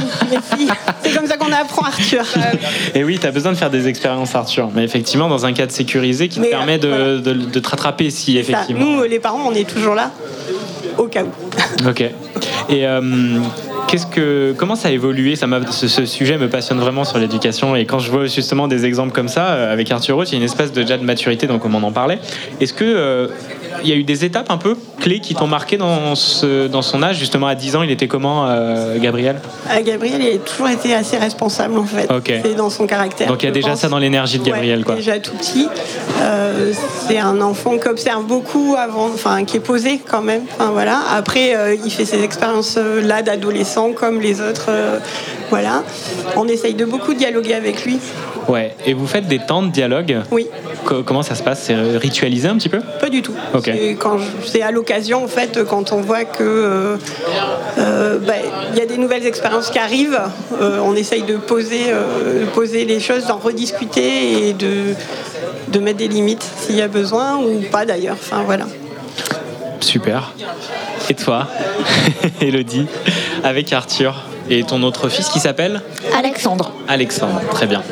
c'est 1.04 1.12
comme 1.16 1.28
ça 1.28 1.38
qu'on 1.38 1.52
apprend, 1.52 1.84
Arthur. 1.86 2.24
Et 2.96 3.04
oui, 3.04 3.18
tu 3.20 3.28
as 3.28 3.32
besoin 3.32 3.52
de 3.52 3.58
faire 3.58 3.70
des 3.70 3.88
expériences, 3.88 4.34
Arthur. 4.36 4.70
Mais 4.74 4.84
effectivement, 4.84 5.28
dans 5.28 5.46
un 5.46 5.54
cadre 5.54 5.72
sécurisé 5.72 6.28
qui 6.30 6.40
te 6.40 6.46
permet 6.50 6.78
de, 6.80 6.88
voilà. 6.88 7.06
de- 7.20 7.34
de 7.34 7.60
te 7.60 7.70
rattraper 7.70 8.10
si 8.10 8.34
Ça, 8.34 8.40
effectivement. 8.40 8.86
nous, 8.86 9.04
les 9.04 9.20
parents, 9.20 9.44
on 9.48 9.54
est 9.54 9.68
toujours 9.70 9.96
là, 9.96 10.12
au 10.98 11.08
cas 11.08 11.24
où. 11.24 11.88
Ok. 11.90 12.02
Et 12.70 12.86
euh, 12.88 13.02
qu'est-ce 13.88 14.06
que, 14.06 14.54
comment 14.58 14.76
ça 14.76 14.90
a 14.90 14.92
évolué? 14.92 15.36
Ça 15.36 15.48
m'a, 15.48 15.66
ce, 15.72 15.88
ce 15.88 16.06
sujet 16.06 16.38
me 16.38 16.50
passionne 16.50 16.80
vraiment 16.80 17.04
sur 17.04 17.18
l'éducation. 17.18 17.76
Et 17.76 17.86
quand 17.86 18.00
je 18.00 18.12
vois 18.12 18.26
justement 18.26 18.68
des 18.68 18.86
exemples 18.86 19.14
comme 19.14 19.28
ça, 19.30 19.48
euh, 19.48 19.74
avec 19.74 19.92
Arthur 19.92 20.16
Roth, 20.16 20.30
il 20.30 20.34
y 20.34 20.36
a 20.36 20.40
une 20.40 20.44
espèce 20.44 20.72
de, 20.72 20.82
déjà 20.82 20.98
de 20.98 21.04
maturité, 21.04 21.48
donc 21.48 21.66
on 21.66 21.74
en 21.74 21.92
parlait. 21.92 22.20
Est-ce 22.60 22.74
que 22.74 22.86
euh, 22.86 23.28
il 23.84 23.90
y 23.90 23.94
a 23.94 23.96
eu 23.96 24.04
des 24.04 24.26
étapes 24.26 24.50
un 24.52 24.58
peu 24.58 24.76
clés 25.00 25.20
qui 25.20 25.36
t'ont 25.36 25.48
marqué 25.48 25.78
dans, 25.78 26.16
ce, 26.16 26.68
dans 26.68 26.82
son 26.82 27.04
âge 27.04 27.18
Justement, 27.18 27.48
à 27.48 27.56
10 27.56 27.76
ans, 27.76 27.84
il 27.84 27.92
était 27.92 28.08
comment, 28.08 28.46
euh, 28.48 28.98
Gabriel? 29.00 29.40
Ah, 29.70 29.82
Gabriel, 29.82 30.22
il 30.22 30.36
a 30.36 30.38
toujours 30.40 30.70
été 30.70 30.94
assez 30.94 31.18
responsable, 31.18 31.78
en 31.78 31.86
fait. 31.86 32.12
Ok. 32.12 32.32
C'est 32.44 32.56
dans 32.56 32.70
son 32.70 32.88
caractère. 32.88 33.28
Donc 33.28 33.44
il 33.44 33.46
y 33.46 33.50
a 33.50 33.52
déjà 33.52 33.70
pense. 33.70 33.80
ça 33.80 33.90
dans 33.90 33.98
l'énergie 33.98 34.40
de 34.40 34.44
Gabriel, 34.44 34.80
Ouais, 34.80 34.86
quoi. 34.86 34.96
Déjà 34.96 35.20
tout 35.20 35.36
petit. 35.36 35.68
Euh, 36.22 36.72
c'est 37.08 37.20
un 37.20 37.42
enfant 37.42 37.78
qui 37.78 37.88
observe 37.88 38.24
beaucoup 38.26 38.76
avant, 38.78 39.06
enfin 39.14 39.44
qui 39.46 39.58
est 39.58 39.62
posé 39.62 40.00
quand 40.06 40.22
même. 40.22 40.42
Enfin 40.54 40.72
voilà. 40.72 41.00
Après, 41.16 41.56
euh, 41.56 41.76
il 41.84 41.92
fait 41.92 42.06
ses 42.06 42.24
expériences 42.24 42.76
euh, 42.78 43.02
là 43.02 43.22
d'adolescent 43.22 43.92
comme 43.94 44.20
les 44.22 44.42
autres. 44.42 44.68
euh, 44.70 45.00
voilà. 45.50 45.84
On 46.36 46.48
essaye 46.48 46.74
de 46.74 46.86
beaucoup 46.86 47.14
dialoguer 47.14 47.54
avec 47.54 47.86
lui. 47.86 48.00
Ouais. 48.48 48.76
Et 48.86 48.94
vous 48.94 49.08
faites 49.08 49.28
des 49.28 49.40
temps 49.40 49.62
de 49.62 49.70
dialogue 49.72 50.22
Oui. 50.32 50.48
Co- 50.86 51.04
comment 51.04 51.22
ça 51.24 51.36
se 51.36 51.44
passe? 51.44 51.64
C'est 51.64 51.76
ritualisé 51.76 52.48
un 52.48 52.56
petit 52.56 52.70
peu? 52.70 52.80
Pas 53.02 53.10
du 53.10 53.22
tout. 53.22 53.34
Ok. 53.54 53.70
C'est 54.46 54.62
à 54.62 54.72
l'occasion 54.72 55.24
en 55.24 55.28
fait 55.28 55.64
quand 55.66 55.92
on 55.92 56.02
voit 56.02 56.24
que 56.24 56.44
euh, 56.44 56.98
euh, 57.78 58.20
bah, 58.20 58.34
il 58.72 58.78
y 58.80 58.82
a 58.82 58.86
des 58.86 58.98
nouvelles 58.98 59.26
expériences 59.26 59.70
qui 59.70 59.80
arrivent, 59.80 60.20
euh, 60.62 60.80
on 60.84 60.96
essaye 60.96 61.24
de 61.24 61.36
poser, 61.36 61.90
euh, 61.90 62.46
poser 62.54 62.86
les 62.86 63.00
choses, 63.02 63.26
d'en 63.28 63.38
rediscuter 63.38 64.48
et 64.50 64.54
de, 64.54 64.94
de 65.68 65.80
mettre 65.80 65.98
des 65.98 66.08
limites 66.08 66.46
s'il 66.62 66.76
y 66.76 66.82
a 66.82 66.88
besoin 66.88 67.36
ou 67.38 67.62
pas 67.72 67.86
d'ailleurs. 67.86 68.16
Enfin 68.20 68.44
voilà. 68.46 68.66
Super. 69.82 70.34
Et 71.10 71.14
toi, 71.14 71.48
Elodie, 72.42 72.86
avec 73.44 73.72
Arthur? 73.74 74.24
Et 74.50 74.64
ton 74.64 74.84
autre 74.84 75.10
fils 75.10 75.30
qui 75.30 75.40
s'appelle 75.40 75.82
Alexandre. 76.18 76.72
Alexandre. 76.88 77.42
Très 77.52 77.68
bien. 77.68 77.84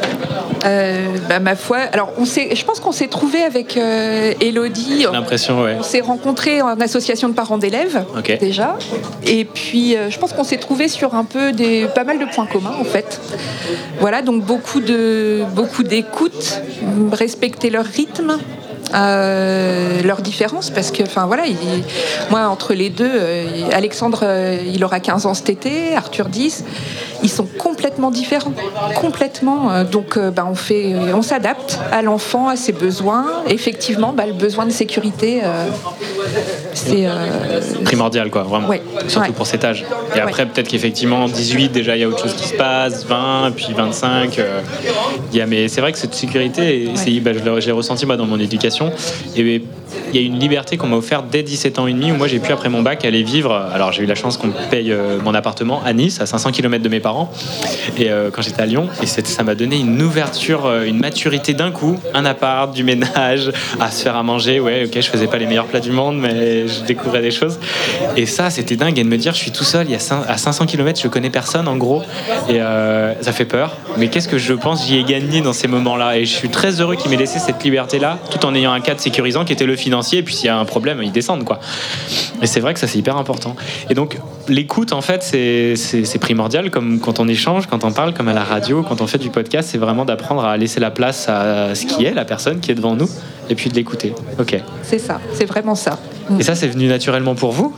Euh, 0.65 1.05
bah, 1.29 1.39
ma 1.39 1.55
foi, 1.55 1.77
alors 1.77 2.11
on 2.17 2.25
s'est, 2.25 2.55
je 2.55 2.65
pense 2.65 2.79
qu'on 2.79 2.91
s'est 2.91 3.07
trouvé 3.07 3.43
avec 3.43 3.77
euh, 3.77 4.33
Elodie. 4.41 5.01
J'ai 5.01 5.11
l'impression, 5.11 5.61
ouais. 5.61 5.75
On 5.79 5.83
s'est 5.83 6.01
rencontrés 6.01 6.61
en 6.61 6.79
association 6.79 7.29
de 7.29 7.33
parents 7.33 7.59
d'élèves 7.59 8.03
déjà, 8.39 8.77
et 9.25 9.45
puis 9.45 9.95
euh, 9.95 10.09
je 10.09 10.17
pense 10.17 10.33
qu'on 10.33 10.43
s'est 10.43 10.57
trouvé 10.57 10.87
sur 10.87 11.13
un 11.13 11.23
peu 11.23 11.51
des 11.51 11.87
pas 11.93 12.03
mal 12.03 12.17
de 12.17 12.25
points 12.25 12.47
communs 12.47 12.75
en 12.79 12.83
fait. 12.83 13.21
Voilà, 13.99 14.23
donc 14.23 14.43
beaucoup 14.43 14.79
de 14.79 15.43
beaucoup 15.53 15.83
d'écoute, 15.83 16.59
respecter 17.11 17.69
leur 17.69 17.85
rythme. 17.85 18.37
Euh, 18.93 20.01
leurs 20.03 20.21
différences 20.21 20.69
parce 20.69 20.91
que, 20.91 21.03
enfin 21.03 21.25
voilà, 21.25 21.45
il- 21.47 21.55
moi 22.29 22.47
entre 22.47 22.73
les 22.73 22.89
deux, 22.89 23.09
euh, 23.11 23.45
Alexandre, 23.73 24.19
euh, 24.23 24.57
il 24.73 24.83
aura 24.83 24.99
15 24.99 25.25
ans 25.25 25.33
cet 25.33 25.49
été, 25.49 25.95
Arthur 25.95 26.27
10, 26.27 26.63
ils 27.23 27.29
sont 27.29 27.47
complètement 27.57 28.11
différents, 28.11 28.51
complètement. 28.95 29.83
donc, 29.83 30.19
bah, 30.19 30.45
on 30.49 30.55
fait, 30.55 30.93
on 31.13 31.21
s'adapte 31.21 31.79
à 31.91 32.01
l'enfant, 32.01 32.47
à 32.49 32.55
ses 32.55 32.71
besoins. 32.73 33.25
Effectivement, 33.47 34.13
bah, 34.13 34.25
le 34.25 34.33
besoin 34.33 34.65
de 34.65 34.71
sécurité, 34.71 35.41
c'est 36.73 37.07
primordial 37.85 38.29
quoi 38.29 38.43
vraiment 38.43 38.67
Ouais. 38.67 38.81
surtout 39.07 39.27
Ouais. 39.29 39.33
pour 39.35 39.47
cet 39.47 39.63
âge 39.63 39.85
et 40.15 40.19
après 40.19 40.45
peut-être 40.45 40.67
qu'effectivement 40.67 41.27
18 41.27 41.69
déjà 41.71 41.95
il 41.95 42.01
y 42.01 42.03
a 42.03 42.07
autre 42.07 42.21
chose 42.21 42.33
qui 42.35 42.47
se 42.47 42.53
passe 42.53 43.05
20 43.05 43.51
puis 43.55 43.73
25 43.75 44.37
euh, 44.39 44.59
il 45.31 45.37
y 45.37 45.41
a 45.41 45.45
mais 45.45 45.67
c'est 45.69 45.79
vrai 45.81 45.91
que 45.93 45.97
cette 45.97 46.13
sécurité 46.15 46.89
c'est- 46.95 47.19
bah, 47.21 47.31
je 47.33 47.39
l'ai- 47.65 47.71
ressenti 47.71 48.05
moi 48.05 48.17
dans 48.17 48.25
mon 48.25 48.39
éducation 48.39 48.74
et 49.35 49.61
il 50.13 50.19
y 50.19 50.23
a 50.23 50.25
une 50.25 50.39
liberté 50.39 50.77
qu'on 50.77 50.87
m'a 50.87 50.95
offerte 50.97 51.25
dès 51.31 51.43
17 51.43 51.79
ans 51.79 51.87
et 51.87 51.93
demi 51.93 52.11
où 52.11 52.15
moi 52.15 52.27
j'ai 52.27 52.39
pu 52.39 52.51
après 52.51 52.69
mon 52.69 52.81
bac 52.81 53.03
aller 53.05 53.23
vivre 53.23 53.53
alors 53.73 53.91
j'ai 53.91 54.03
eu 54.03 54.05
la 54.05 54.15
chance 54.15 54.37
qu'on 54.37 54.49
paye 54.69 54.91
euh, 54.91 55.19
mon 55.23 55.33
appartement 55.33 55.81
à 55.83 55.93
Nice 55.93 56.21
à 56.21 56.25
500 56.25 56.51
km 56.51 56.83
de 56.83 56.89
mes 56.89 56.99
parents. 56.99 57.31
Et 57.97 58.09
euh, 58.09 58.29
quand 58.31 58.41
j'étais 58.41 58.61
à 58.61 58.65
Lyon 58.65 58.87
et 59.01 59.05
ça 59.05 59.43
m'a 59.43 59.55
donné 59.55 59.77
une 59.77 60.01
ouverture 60.01 60.65
euh, 60.65 60.85
une 60.85 60.99
maturité 60.99 61.53
d'un 61.53 61.71
coup 61.71 61.99
un 62.13 62.25
appart 62.25 62.73
du 62.73 62.83
ménage 62.83 63.51
à 63.79 63.91
se 63.91 64.03
faire 64.03 64.15
à 64.15 64.23
manger. 64.23 64.59
Ouais 64.59 64.85
ok 64.85 64.91
je 65.01 65.09
faisais 65.09 65.27
pas 65.27 65.37
les 65.37 65.45
meilleurs 65.45 65.65
plats 65.67 65.79
du 65.79 65.91
monde 65.91 66.17
mais 66.19 66.67
je 66.67 66.81
découvrais 66.83 67.21
des 67.21 67.31
choses. 67.31 67.59
Et 68.15 68.25
ça 68.25 68.49
c'était 68.49 68.75
dingue 68.75 68.97
et 68.99 69.03
de 69.03 69.09
me 69.09 69.17
dire 69.17 69.33
je 69.33 69.39
suis 69.39 69.51
tout 69.51 69.63
seul 69.63 69.85
il 69.87 69.91
y 69.91 69.95
a 69.95 69.99
cin- 69.99 70.25
à 70.27 70.37
500 70.37 70.65
km 70.65 70.99
je 71.01 71.07
connais 71.07 71.29
personne 71.29 71.67
en 71.67 71.75
gros. 71.77 72.01
Et 72.49 72.59
ça 73.21 73.31
fait 73.31 73.45
peur. 73.45 73.75
Mais 73.97 74.07
qu'est-ce 74.09 74.27
que 74.27 74.37
je 74.37 74.53
pense 74.53 74.85
j'y 74.87 74.97
ai 74.97 75.03
gagné 75.03 75.41
dans 75.41 75.53
ces 75.53 75.67
moments 75.67 75.95
là 75.97 76.17
et 76.17 76.25
je 76.25 76.33
suis 76.33 76.49
très 76.49 76.81
heureux 76.81 76.95
qu'il 76.95 77.09
m'ait 77.11 77.17
laissé 77.17 77.39
cette 77.39 77.63
liberté 77.63 77.99
là 77.99 78.17
tout 78.31 78.45
en 78.45 78.53
ayant 78.55 78.71
un 78.73 78.81
cadre 78.81 78.99
sécurisant 78.99 79.45
qui 79.45 79.53
était 79.53 79.65
le 79.65 79.75
financier 79.85 80.19
et 80.19 80.23
puis 80.23 80.33
s'il 80.33 80.47
y 80.47 80.49
a 80.49 80.57
un 80.57 80.65
problème 80.65 81.01
ils 81.03 81.11
descendent 81.11 81.43
quoi. 81.43 81.59
Et 82.41 82.47
c'est 82.47 82.59
vrai 82.59 82.73
que 82.73 82.79
ça 82.79 82.87
c'est 82.87 82.97
hyper 82.97 83.17
important. 83.17 83.55
Et 83.89 83.93
donc 83.93 84.17
l'écoute 84.47 84.91
en 84.93 85.01
fait 85.01 85.21
c'est 85.23 86.19
primordial 86.19 86.71
comme 86.71 86.99
quand 86.99 87.19
on 87.19 87.27
échange 87.27 87.67
quand 87.67 87.83
on 87.83 87.91
parle 87.91 88.13
comme 88.13 88.27
à 88.27 88.33
la 88.33 88.43
radio 88.43 88.83
quand 88.87 89.01
on 89.01 89.07
fait 89.07 89.17
du 89.19 89.29
podcast 89.29 89.69
c'est 89.71 89.77
vraiment 89.77 90.05
d'apprendre 90.05 90.43
à 90.43 90.57
laisser 90.57 90.79
la 90.79 90.91
place 90.91 91.29
à 91.29 91.75
ce 91.75 91.85
qui 91.85 92.03
est 92.05 92.13
la 92.13 92.25
personne 92.25 92.59
qui 92.59 92.71
est 92.71 92.75
devant 92.75 92.95
nous 92.95 93.09
et 93.49 93.55
puis 93.55 93.69
de 93.69 93.75
l'écouter. 93.75 94.13
Ok. 94.39 94.59
C'est 94.81 94.99
ça, 94.99 95.21
c'est 95.33 95.45
vraiment 95.45 95.75
ça. 95.75 95.99
et 96.39 96.43
ça 96.43 96.55
c'est 96.55 96.67
venu 96.67 96.87
naturellement 96.87 97.35
pour 97.35 97.51
vous? 97.51 97.75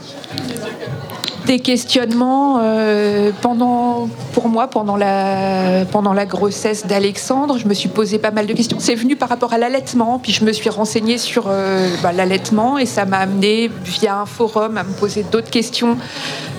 Des 1.47 1.59
questionnements 1.59 2.59
euh, 2.61 3.31
pendant, 3.41 4.09
pour 4.33 4.49
moi 4.49 4.67
pendant 4.67 4.97
la, 4.97 5.85
pendant 5.91 6.13
la 6.13 6.25
grossesse 6.25 6.85
d'Alexandre. 6.85 7.57
Je 7.57 7.67
me 7.67 7.73
suis 7.73 7.87
posé 7.87 8.19
pas 8.19 8.31
mal 8.31 8.45
de 8.45 8.53
questions. 8.53 8.77
C'est 8.79 8.95
venu 8.95 9.15
par 9.15 9.29
rapport 9.29 9.53
à 9.53 9.57
l'allaitement, 9.57 10.19
puis 10.19 10.33
je 10.33 10.43
me 10.43 10.51
suis 10.51 10.69
renseignée 10.69 11.17
sur 11.17 11.45
euh, 11.47 11.89
bah, 12.03 12.11
l'allaitement 12.11 12.77
et 12.77 12.85
ça 12.85 13.05
m'a 13.05 13.19
amené 13.19 13.71
via 13.83 14.19
un 14.19 14.25
forum 14.25 14.77
à 14.77 14.83
me 14.83 14.91
poser 14.91 15.23
d'autres 15.23 15.49
questions 15.49 15.97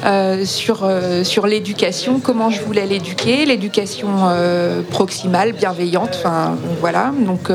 euh, 0.07 0.45
sur, 0.47 0.89
sur 1.23 1.47
l'éducation, 1.47 2.19
comment 2.21 2.49
je 2.49 2.63
voulais 2.63 2.87
l'éduquer, 2.87 3.45
l'éducation 3.45 4.09
proximale, 4.91 5.53
bienveillante, 5.53 6.11
enfin 6.15 6.57
voilà. 6.81 7.13
Donc 7.27 7.51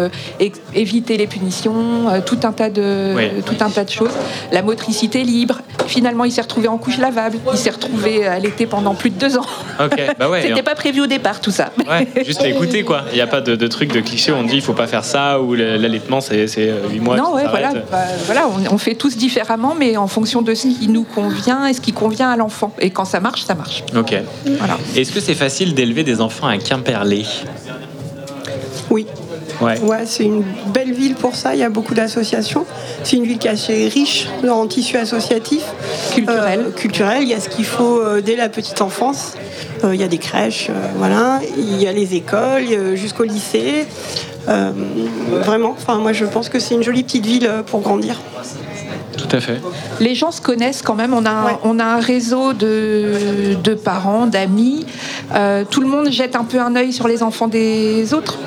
éviter 0.75 1.17
les 1.17 1.25
punitions, 1.25 2.21
tout 2.25 2.39
un 2.43 2.51
tas 2.51 2.69
de 2.69 3.13
Oui. 3.15 3.41
tout 3.43 3.55
un 3.61 3.69
tas 3.69 3.85
de 3.85 3.89
choses. 3.89 4.11
La 4.51 4.61
motricité 4.61 5.23
libre. 5.23 5.61
Finalement, 5.87 6.25
il 6.25 6.31
s'est 6.31 6.41
retrouvé 6.41 6.67
en 6.67 6.77
couche 6.77 6.97
Il 7.51 7.57
s'est 7.57 7.69
retrouvé 7.69 8.25
à 8.27 8.39
l'été 8.39 8.65
pendant 8.65 8.93
plus 8.95 9.09
de 9.09 9.17
deux 9.19 9.37
ans. 9.37 9.45
ok 9.79 10.15
bah 10.19 10.29
ouais 10.29 10.41
C'était 10.47 10.63
pas 10.63 10.75
prévu 10.75 11.01
au 11.01 11.07
départ, 11.07 11.41
tout 11.41 11.51
ça. 11.51 11.71
Ouais, 11.89 12.07
juste 12.25 12.41
l'écouter 12.43 12.83
quoi. 12.83 13.03
Il 13.11 13.15
n'y 13.15 13.21
a 13.21 13.27
pas 13.27 13.41
de, 13.41 13.55
de 13.55 13.67
truc 13.67 13.91
de 13.93 13.99
cliché 14.01 14.31
où 14.31 14.35
on 14.35 14.43
dit 14.43 14.55
il 14.55 14.61
faut 14.61 14.73
pas 14.73 14.87
faire 14.87 15.03
ça 15.05 15.39
ou 15.41 15.53
l'allaitement 15.55 16.21
c'est 16.21 16.45
8 16.47 16.99
mois. 16.99 17.15
non, 17.17 17.33
ouais, 17.33 17.45
voilà, 17.49 17.73
bah, 17.91 17.97
voilà 18.25 18.47
on, 18.47 18.73
on 18.75 18.77
fait 18.77 18.95
tous 18.95 19.15
différemment, 19.17 19.75
mais 19.77 19.97
en 19.97 20.07
fonction 20.07 20.41
de 20.41 20.53
ce 20.53 20.67
qui 20.67 20.87
nous 20.87 21.03
convient 21.03 21.67
et 21.67 21.73
ce 21.73 21.81
qui 21.81 21.93
convient 21.93 22.29
à 22.29 22.35
l'enfant. 22.37 22.73
Et 22.79 22.89
quand 22.89 23.05
ça 23.05 23.19
marche, 23.19 23.43
ça 23.43 23.55
marche. 23.55 23.83
Ok. 23.95 24.13
Voilà. 24.57 24.77
Est-ce 24.95 25.11
que 25.11 25.19
c'est 25.19 25.35
facile 25.35 25.73
d'élever 25.73 26.03
des 26.03 26.21
enfants 26.21 26.47
à 26.47 26.57
Quimperlé? 26.57 27.25
Oui. 28.89 29.07
Ouais. 29.63 29.79
Ouais, 29.79 30.05
c'est 30.05 30.25
une 30.25 30.43
belle 30.73 30.93
ville 30.93 31.15
pour 31.15 31.35
ça. 31.35 31.55
Il 31.55 31.59
y 31.59 31.63
a 31.63 31.69
beaucoup 31.69 31.93
d'associations. 31.93 32.65
C'est 33.03 33.15
une 33.15 33.23
ville 33.25 33.37
qui 33.37 33.47
est 33.47 33.51
assez 33.51 33.87
riche 33.87 34.27
en 34.47 34.67
tissu 34.67 34.97
associatif. 34.97 35.63
Culturel. 36.13 36.71
culturel. 36.75 37.23
Il 37.23 37.29
y 37.29 37.33
a 37.33 37.39
ce 37.39 37.49
qu'il 37.49 37.65
faut 37.65 37.99
euh, 37.99 38.21
dès 38.21 38.35
la 38.35 38.49
petite 38.49 38.81
enfance. 38.81 39.33
Euh, 39.83 39.95
il 39.95 39.99
y 39.99 40.03
a 40.03 40.07
des 40.07 40.17
crèches, 40.17 40.67
euh, 40.69 40.73
voilà. 40.97 41.41
Il 41.57 41.81
y 41.81 41.87
a 41.87 41.91
les 41.91 42.15
écoles 42.15 42.63
euh, 42.71 42.95
jusqu'au 42.95 43.23
lycée. 43.23 43.85
Euh, 44.49 44.71
vraiment, 45.41 45.71
enfin, 45.71 45.97
moi 45.99 46.11
je 46.13 46.25
pense 46.25 46.49
que 46.49 46.59
c'est 46.59 46.75
une 46.75 46.83
jolie 46.83 47.03
petite 47.03 47.25
ville 47.25 47.47
euh, 47.47 47.63
pour 47.63 47.81
grandir. 47.81 48.19
Tout 49.17 49.35
à 49.35 49.39
fait. 49.39 49.61
Les 49.99 50.15
gens 50.15 50.31
se 50.31 50.41
connaissent 50.41 50.81
quand 50.81 50.95
même. 50.95 51.13
On 51.13 51.25
a, 51.25 51.31
un, 51.31 51.59
on 51.63 51.79
a 51.79 51.85
un 51.85 51.99
réseau 51.99 52.53
de, 52.53 53.55
de 53.63 53.73
parents, 53.73 54.27
d'amis. 54.27 54.85
Euh, 55.35 55.63
tout 55.69 55.81
le 55.81 55.87
monde 55.87 56.11
jette 56.11 56.35
un 56.35 56.43
peu 56.43 56.59
un 56.59 56.75
œil 56.75 56.93
sur 56.93 57.07
les 57.07 57.23
enfants 57.23 57.47
des 57.47 58.13
autres. 58.13 58.37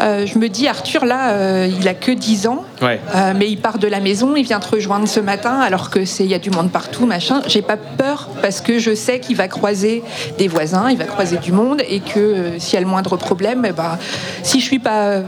Euh, 0.00 0.26
je 0.26 0.38
me 0.38 0.48
dis, 0.48 0.68
Arthur, 0.68 1.04
là, 1.04 1.30
euh, 1.30 1.68
il 1.80 1.88
a 1.88 1.94
que 1.94 2.12
10 2.12 2.46
ans. 2.48 2.64
Ouais. 2.82 3.00
Euh, 3.14 3.32
mais 3.36 3.48
il 3.48 3.58
part 3.58 3.78
de 3.78 3.88
la 3.88 4.00
maison, 4.00 4.36
il 4.36 4.44
vient 4.44 4.60
te 4.60 4.68
rejoindre 4.68 5.08
ce 5.08 5.20
matin 5.20 5.60
alors 5.60 5.90
que 5.90 6.04
c'est 6.04 6.24
il 6.24 6.30
y 6.30 6.34
a 6.34 6.38
du 6.38 6.50
monde 6.50 6.70
partout, 6.70 7.06
machin. 7.06 7.42
J'ai 7.46 7.62
pas 7.62 7.76
peur 7.76 8.28
parce 8.42 8.60
que 8.60 8.78
je 8.78 8.94
sais 8.94 9.20
qu'il 9.20 9.36
va 9.36 9.48
croiser 9.48 10.02
des 10.38 10.48
voisins, 10.48 10.90
il 10.90 10.98
va 10.98 11.04
croiser 11.04 11.38
du 11.38 11.52
monde 11.52 11.82
et 11.88 12.00
que 12.00 12.18
euh, 12.18 12.58
s'il 12.58 12.74
y 12.74 12.76
a 12.76 12.80
le 12.80 12.86
moindre 12.86 13.16
problème, 13.16 13.64
eh 13.66 13.72
ben, 13.72 13.98
si 14.42 14.60
je 14.60 14.64
suis 14.64 14.78
pas 14.78 15.04
euh, 15.04 15.22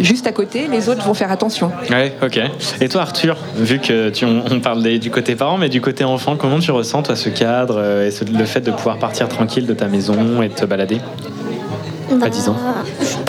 juste 0.00 0.26
à 0.26 0.32
côté, 0.32 0.68
les 0.70 0.88
autres 0.88 1.02
vont 1.04 1.14
faire 1.14 1.30
attention. 1.30 1.70
Ouais, 1.90 2.14
ok. 2.22 2.40
Et 2.80 2.88
toi, 2.88 3.02
Arthur, 3.02 3.36
vu 3.56 3.78
que 3.78 4.10
tu, 4.10 4.24
on, 4.24 4.60
parle 4.60 4.82
des- 4.82 4.98
du 4.98 5.10
côté 5.10 5.34
parent, 5.36 5.56
mais 5.58 5.68
du 5.68 5.80
côté 5.80 6.04
enfant, 6.04 6.36
comment 6.36 6.58
tu 6.58 6.70
ressens, 6.70 7.02
toi, 7.02 7.16
ce 7.16 7.28
cadre 7.28 7.76
euh, 7.78 8.06
et 8.06 8.10
ce- 8.10 8.24
le 8.24 8.44
fait 8.44 8.60
de 8.60 8.70
pouvoir 8.70 8.98
partir 8.98 9.28
tranquille 9.28 9.66
de 9.66 9.74
ta 9.74 9.86
maison 9.86 10.42
et 10.42 10.48
de 10.48 10.54
te 10.54 10.64
balader? 10.64 11.00
Bah, 12.10 12.26
À 12.26 12.28
10 12.28 12.48
ans. 12.48 12.56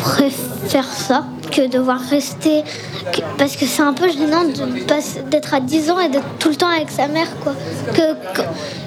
Préfère 0.06 0.86
ça 0.86 1.26
que 1.52 1.68
devoir 1.68 1.99
rester. 1.99 2.64
parce 3.40 3.56
que 3.56 3.65
c'est 3.65 3.82
un 3.82 3.94
peu 3.94 4.07
gênant 4.07 4.44
d'être 5.32 5.53
à 5.56 5.60
10 5.60 5.90
ans 5.90 5.99
et 5.99 6.10
d'être 6.10 6.27
tout 6.38 6.49
le 6.49 6.56
temps 6.56 6.69
avec 6.69 6.91
sa 6.91 7.07
mère, 7.07 7.27
quoi. 7.44 7.53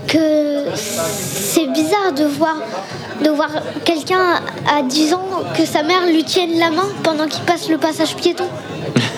Que 0.06 0.66
c'est 0.76 1.66
bizarre 1.72 2.12
de 2.16 2.24
voir, 2.24 2.58
de 3.24 3.30
voir 3.30 3.50
quelqu'un 3.84 4.40
à 4.72 4.82
10 4.82 5.14
ans 5.14 5.28
que 5.56 5.66
sa 5.66 5.82
mère 5.82 6.06
lui 6.06 6.22
tienne 6.22 6.56
la 6.56 6.70
main 6.70 6.88
pendant 7.02 7.26
qu'il 7.26 7.42
passe 7.42 7.68
le 7.68 7.78
passage 7.78 8.14
piéton. 8.14 8.46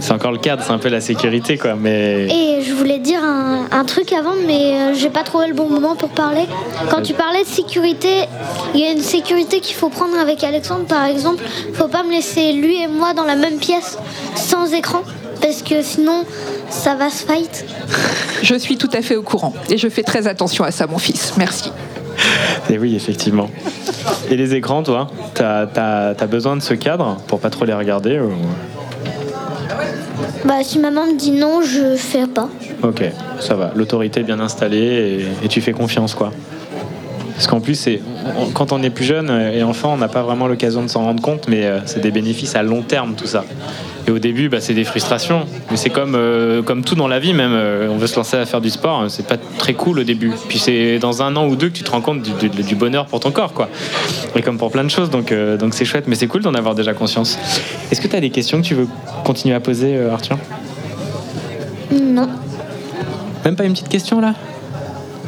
C'est 0.00 0.12
encore 0.12 0.32
le 0.32 0.38
cadre, 0.38 0.62
c'est 0.64 0.72
un 0.72 0.78
peu 0.78 0.88
la 0.88 1.00
sécurité, 1.00 1.58
quoi. 1.58 1.74
Mais 1.74 2.26
Et 2.26 2.62
je 2.62 2.72
voulais 2.72 2.98
dire 2.98 3.22
un, 3.22 3.66
un 3.70 3.84
truc 3.84 4.12
avant, 4.12 4.34
mais 4.46 4.74
euh, 4.74 4.94
j'ai 4.94 5.10
pas 5.10 5.22
trouvé 5.22 5.48
le 5.48 5.54
bon 5.54 5.68
moment 5.68 5.96
pour 5.96 6.10
parler. 6.10 6.46
Quand 6.90 7.02
tu 7.02 7.14
parlais 7.14 7.42
de 7.42 7.48
sécurité, 7.48 8.24
il 8.74 8.80
y 8.80 8.84
a 8.84 8.92
une 8.92 9.02
sécurité 9.02 9.60
qu'il 9.60 9.74
faut 9.74 9.88
prendre 9.88 10.18
avec 10.18 10.44
Alexandre, 10.44 10.84
par 10.84 11.04
exemple. 11.04 11.42
Faut 11.74 11.88
pas 11.88 12.02
me 12.02 12.10
laisser 12.10 12.52
lui 12.52 12.82
et 12.82 12.86
moi 12.88 13.14
dans 13.14 13.24
la 13.24 13.36
même 13.36 13.58
pièce 13.58 13.98
sans 14.36 14.72
écran, 14.72 15.02
parce 15.40 15.62
que 15.62 15.82
sinon 15.82 16.24
ça 16.70 16.94
va 16.94 17.10
se 17.10 17.24
fight. 17.24 17.64
Je 18.42 18.54
suis 18.54 18.76
tout 18.76 18.90
à 18.92 19.02
fait 19.02 19.16
au 19.16 19.22
courant 19.22 19.52
et 19.70 19.78
je 19.78 19.88
fais 19.88 20.02
très 20.02 20.26
attention 20.26 20.64
à 20.64 20.70
ça, 20.70 20.86
mon 20.86 20.98
fils. 20.98 21.34
Merci. 21.38 21.72
Et 22.70 22.78
oui, 22.78 22.94
effectivement. 22.94 23.48
Et 24.30 24.36
les 24.36 24.54
écrans, 24.54 24.82
toi, 24.82 25.08
t'as 25.34 25.66
as, 26.18 26.26
besoin 26.26 26.56
de 26.56 26.62
ce 26.62 26.74
cadre 26.74 27.16
pour 27.26 27.40
pas 27.40 27.50
trop 27.50 27.64
les 27.64 27.74
regarder 27.74 28.20
ou... 28.20 28.32
Bah 30.44 30.62
si 30.62 30.78
maman 30.78 31.06
me 31.06 31.16
dit 31.16 31.32
non, 31.32 31.62
je 31.62 31.96
fais 31.96 32.26
pas. 32.26 32.48
Ok, 32.82 33.02
ça 33.40 33.54
va. 33.54 33.72
L'autorité 33.74 34.20
est 34.20 34.24
bien 34.24 34.40
installée 34.40 35.26
et, 35.42 35.44
et 35.44 35.48
tu 35.48 35.60
fais 35.60 35.72
confiance, 35.72 36.14
quoi. 36.14 36.32
Parce 37.38 37.46
qu'en 37.46 37.60
plus, 37.60 37.76
c'est, 37.76 38.00
quand 38.52 38.72
on 38.72 38.82
est 38.82 38.90
plus 38.90 39.04
jeune 39.04 39.30
et 39.54 39.62
enfant, 39.62 39.92
on 39.94 39.96
n'a 39.96 40.08
pas 40.08 40.22
vraiment 40.22 40.48
l'occasion 40.48 40.82
de 40.82 40.88
s'en 40.88 41.04
rendre 41.04 41.22
compte, 41.22 41.46
mais 41.46 41.66
euh, 41.66 41.78
c'est 41.86 42.00
des 42.00 42.10
bénéfices 42.10 42.56
à 42.56 42.64
long 42.64 42.82
terme, 42.82 43.14
tout 43.14 43.28
ça. 43.28 43.44
Et 44.08 44.10
au 44.10 44.18
début, 44.18 44.48
bah, 44.48 44.60
c'est 44.60 44.74
des 44.74 44.82
frustrations. 44.82 45.46
Mais 45.70 45.76
c'est 45.76 45.90
comme, 45.90 46.16
euh, 46.16 46.62
comme 46.62 46.82
tout 46.82 46.96
dans 46.96 47.06
la 47.06 47.20
vie, 47.20 47.34
même. 47.34 47.52
euh, 47.52 47.86
on 47.92 47.96
veut 47.96 48.08
se 48.08 48.16
lancer 48.16 48.36
à 48.36 48.44
faire 48.44 48.60
du 48.60 48.70
sport, 48.70 49.02
euh, 49.02 49.08
c'est 49.08 49.24
pas 49.24 49.36
très 49.56 49.74
cool 49.74 50.00
au 50.00 50.02
début. 50.02 50.32
Puis 50.48 50.58
c'est 50.58 50.98
dans 50.98 51.22
un 51.22 51.36
an 51.36 51.46
ou 51.46 51.54
deux 51.54 51.68
que 51.68 51.74
tu 51.76 51.84
te 51.84 51.90
rends 51.92 52.00
compte 52.00 52.22
du, 52.22 52.32
du- 52.48 52.62
du 52.64 52.74
bonheur 52.74 53.06
pour 53.06 53.20
ton 53.20 53.30
corps, 53.30 53.52
quoi. 53.52 53.68
Et 54.34 54.42
comme 54.42 54.58
pour 54.58 54.72
plein 54.72 54.82
de 54.82 54.88
choses, 54.90 55.08
donc 55.08 55.30
euh, 55.30 55.56
donc 55.56 55.74
c'est 55.74 55.84
chouette. 55.84 56.06
Mais 56.08 56.16
c'est 56.16 56.26
cool 56.26 56.42
d'en 56.42 56.54
avoir 56.54 56.74
déjà 56.74 56.92
conscience. 56.92 57.38
Est-ce 57.92 58.00
que 58.00 58.08
tu 58.08 58.16
as 58.16 58.20
des 58.20 58.30
questions 58.30 58.60
que 58.60 58.66
tu 58.66 58.74
veux 58.74 58.88
continuer 59.24 59.54
à 59.54 59.60
poser, 59.60 59.94
euh, 59.94 60.12
Arthur? 60.12 60.38
Non. 61.92 62.28
Même 63.44 63.54
pas 63.54 63.64
une 63.64 63.74
petite 63.74 63.88
question 63.88 64.20
là? 64.20 64.34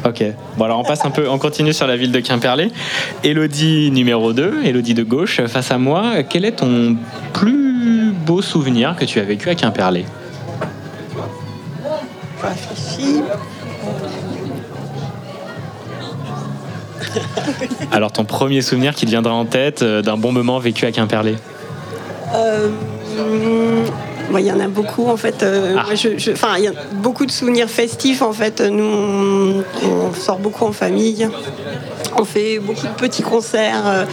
Ok. 0.03 0.23
Bon 0.57 0.65
alors 0.65 0.79
on 0.79 0.83
passe 0.83 1.05
un 1.05 1.11
peu, 1.11 1.29
on 1.29 1.37
continue 1.37 1.73
sur 1.73 1.85
la 1.87 1.95
ville 1.95 2.11
de 2.11 2.19
Quimperlé. 2.19 2.71
Elodie 3.23 3.91
numéro 3.91 4.33
2, 4.33 4.63
Elodie 4.65 4.93
de 4.93 5.03
gauche, 5.03 5.41
face 5.45 5.71
à 5.71 5.77
moi. 5.77 6.23
Quel 6.27 6.45
est 6.45 6.53
ton 6.53 6.97
plus 7.33 8.11
beau 8.11 8.41
souvenir 8.41 8.95
que 8.95 9.05
tu 9.05 9.19
as 9.19 9.23
vécu 9.23 9.49
à 9.49 9.55
Quimperlé? 9.55 10.05
Je 12.41 12.47
réfléchis. 12.47 13.21
Alors 17.91 18.11
ton 18.11 18.25
premier 18.25 18.61
souvenir 18.61 18.95
qui 18.95 19.05
te 19.05 19.11
viendra 19.11 19.33
en 19.33 19.45
tête 19.45 19.81
euh, 19.81 20.01
d'un 20.01 20.17
bon 20.17 20.31
moment 20.31 20.59
vécu 20.59 20.85
à 20.85 20.91
Quimperlé? 20.91 21.35
Euh, 22.33 22.69
Il 24.39 24.45
y 24.45 24.51
en 24.51 24.59
a 24.59 24.67
beaucoup 24.67 25.07
en 25.07 25.17
fait. 25.17 25.43
Euh, 25.43 25.73
moi, 25.73 25.95
je- 25.95 26.17
je- 26.17 26.31
Enfin, 26.31 26.55
il 26.57 26.63
y 26.63 26.67
a 26.67 26.73
beaucoup 26.93 27.25
de 27.25 27.31
souvenirs 27.31 27.69
festifs 27.69 28.21
en 28.21 28.31
fait. 28.33 28.61
Nous, 28.61 28.83
on, 28.83 29.63
on 29.83 30.13
sort 30.13 30.39
beaucoup 30.39 30.65
en 30.65 30.71
famille. 30.71 31.27
On 32.17 32.25
fait 32.25 32.59
beaucoup 32.59 32.85
de 32.85 32.93
petits 32.99 33.23
concerts, 33.23 33.83
euh, 33.87 34.03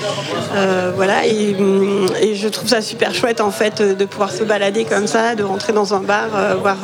euh, 0.55 0.93
voilà, 0.95 1.27
et, 1.27 1.55
hum, 1.59 2.07
et 2.23 2.35
je 2.37 2.49
trouve 2.49 2.69
ça 2.69 2.81
super 2.81 3.13
chouette 3.13 3.41
en 3.41 3.51
fait 3.51 3.83
de 3.83 4.05
pouvoir 4.05 4.31
se 4.31 4.45
balader 4.45 4.85
comme 4.85 5.07
ça, 5.09 5.35
de 5.35 5.43
rentrer 5.43 5.73
dans 5.73 5.95
un 5.95 6.01
bar, 6.01 6.29
euh, 6.35 6.55
voir 6.55 6.77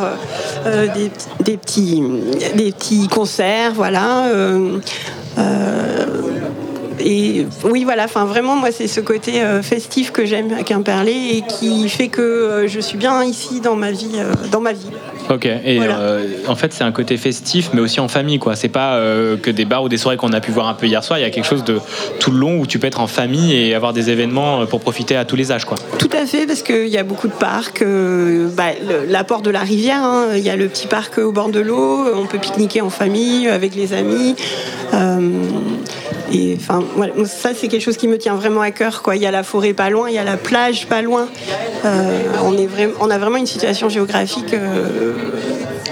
des, 0.94 1.11
des 1.40 1.56
petits, 1.56 2.02
des 2.56 2.73
petits 2.73 3.06
concerts, 3.09 3.73
voilà. 3.74 4.27
euh, 4.27 4.78
et 7.01 7.47
oui, 7.65 7.85
voilà, 7.85 8.05
enfin 8.05 8.25
vraiment, 8.25 8.57
moi, 8.57 8.71
c'est 8.73 8.87
ce 8.89 9.01
côté 9.01 9.43
euh, 9.43 9.62
festif 9.62 10.11
que 10.12 10.25
j'aime 10.25 10.53
à 10.59 10.62
Quimperlé 10.62 11.12
et 11.12 11.43
qui 11.43 11.89
fait 11.89 12.09
que 12.09 12.21
euh, 12.23 12.69
je 12.69 12.81
suis 12.81 12.97
bien 12.99 13.23
ici 13.25 13.61
dans 13.61 13.77
ma 13.77 13.91
vie, 13.91 14.11
euh, 14.16 14.33
dans 14.51 14.61
ma 14.61 14.73
vie. 14.73 14.87
Ok, 15.31 15.47
et 15.47 15.77
Voilà. 15.79 15.99
euh, 16.01 16.27
en 16.49 16.55
fait 16.55 16.75
c'est 16.75 16.85
un 16.85 16.93
côté 16.93 17.16
festif 17.16 17.71
mais 17.73 17.81
aussi 17.81 17.99
en 17.99 18.09
famille 18.09 18.39
quoi. 18.39 18.57
C'est 18.57 18.69
pas 18.69 18.97
euh, 18.97 19.39
que 19.39 19.51
des 19.51 19.65
bars 19.65 19.83
ou 19.83 19.89
des 19.89 19.97
soirées 19.97 20.19
qu'on 20.19 20.35
a 20.35 20.41
pu 20.43 20.51
voir 20.51 20.69
un 20.69 20.75
peu 20.75 20.87
hier 20.87 21.03
soir, 21.03 21.19
il 21.19 21.23
y 21.23 21.25
a 21.25 21.31
quelque 21.31 21.47
chose 21.47 21.65
de 21.65 21.81
tout 22.21 22.31
le 22.31 22.37
long 22.37 22.59
où 22.59 22.66
tu 22.66 22.79
peux 22.79 22.87
être 22.87 23.01
en 23.01 23.07
famille 23.07 23.55
et 23.57 23.75
avoir 23.75 23.95
des 23.95 24.11
événements 24.11 24.66
pour 24.66 24.81
profiter 24.81 25.16
à 25.16 25.25
tous 25.25 25.37
les 25.37 25.51
âges 25.51 25.65
quoi. 25.65 25.79
Tout 25.99 26.11
à 26.12 26.27
fait, 26.27 26.47
parce 26.47 26.61
qu'il 26.62 26.89
y 26.89 26.99
a 26.99 27.05
beaucoup 27.05 27.29
de 27.29 27.33
parcs. 27.33 27.81
euh, 27.81 28.49
bah, 28.55 28.73
L'apport 29.09 29.41
de 29.41 29.49
la 29.49 29.61
rivière, 29.61 30.03
hein, 30.05 30.27
il 30.37 30.43
y 30.43 30.51
a 30.51 30.57
le 30.57 30.69
petit 30.69 30.87
parc 30.89 31.16
au 31.16 31.33
bord 31.33 31.49
de 31.49 31.61
l'eau, 31.61 32.05
on 32.15 32.27
peut 32.27 32.39
pique-niquer 32.39 32.83
en 32.83 32.91
famille, 32.91 33.49
avec 33.49 33.75
les 33.75 33.95
amis. 33.95 34.37
Ça 37.24 37.51
c'est 37.55 37.69
quelque 37.69 37.82
chose 37.82 37.97
qui 37.97 38.09
me 38.09 38.19
tient 38.19 38.35
vraiment 38.35 38.61
à 38.61 38.70
cœur. 38.70 39.02
Il 39.15 39.20
y 39.20 39.27
a 39.27 39.31
la 39.31 39.43
forêt 39.43 39.73
pas 39.73 39.90
loin, 39.90 40.09
il 40.09 40.15
y 40.15 40.19
a 40.19 40.24
la 40.24 40.36
plage 40.36 40.86
pas 40.86 41.02
loin. 41.02 41.28
Euh, 41.85 42.20
on 43.01 43.11
a 43.11 43.19
vraiment 43.19 43.36
une 43.36 43.47
situation 43.47 43.89
géographique 43.89 44.55
euh, 44.55 45.12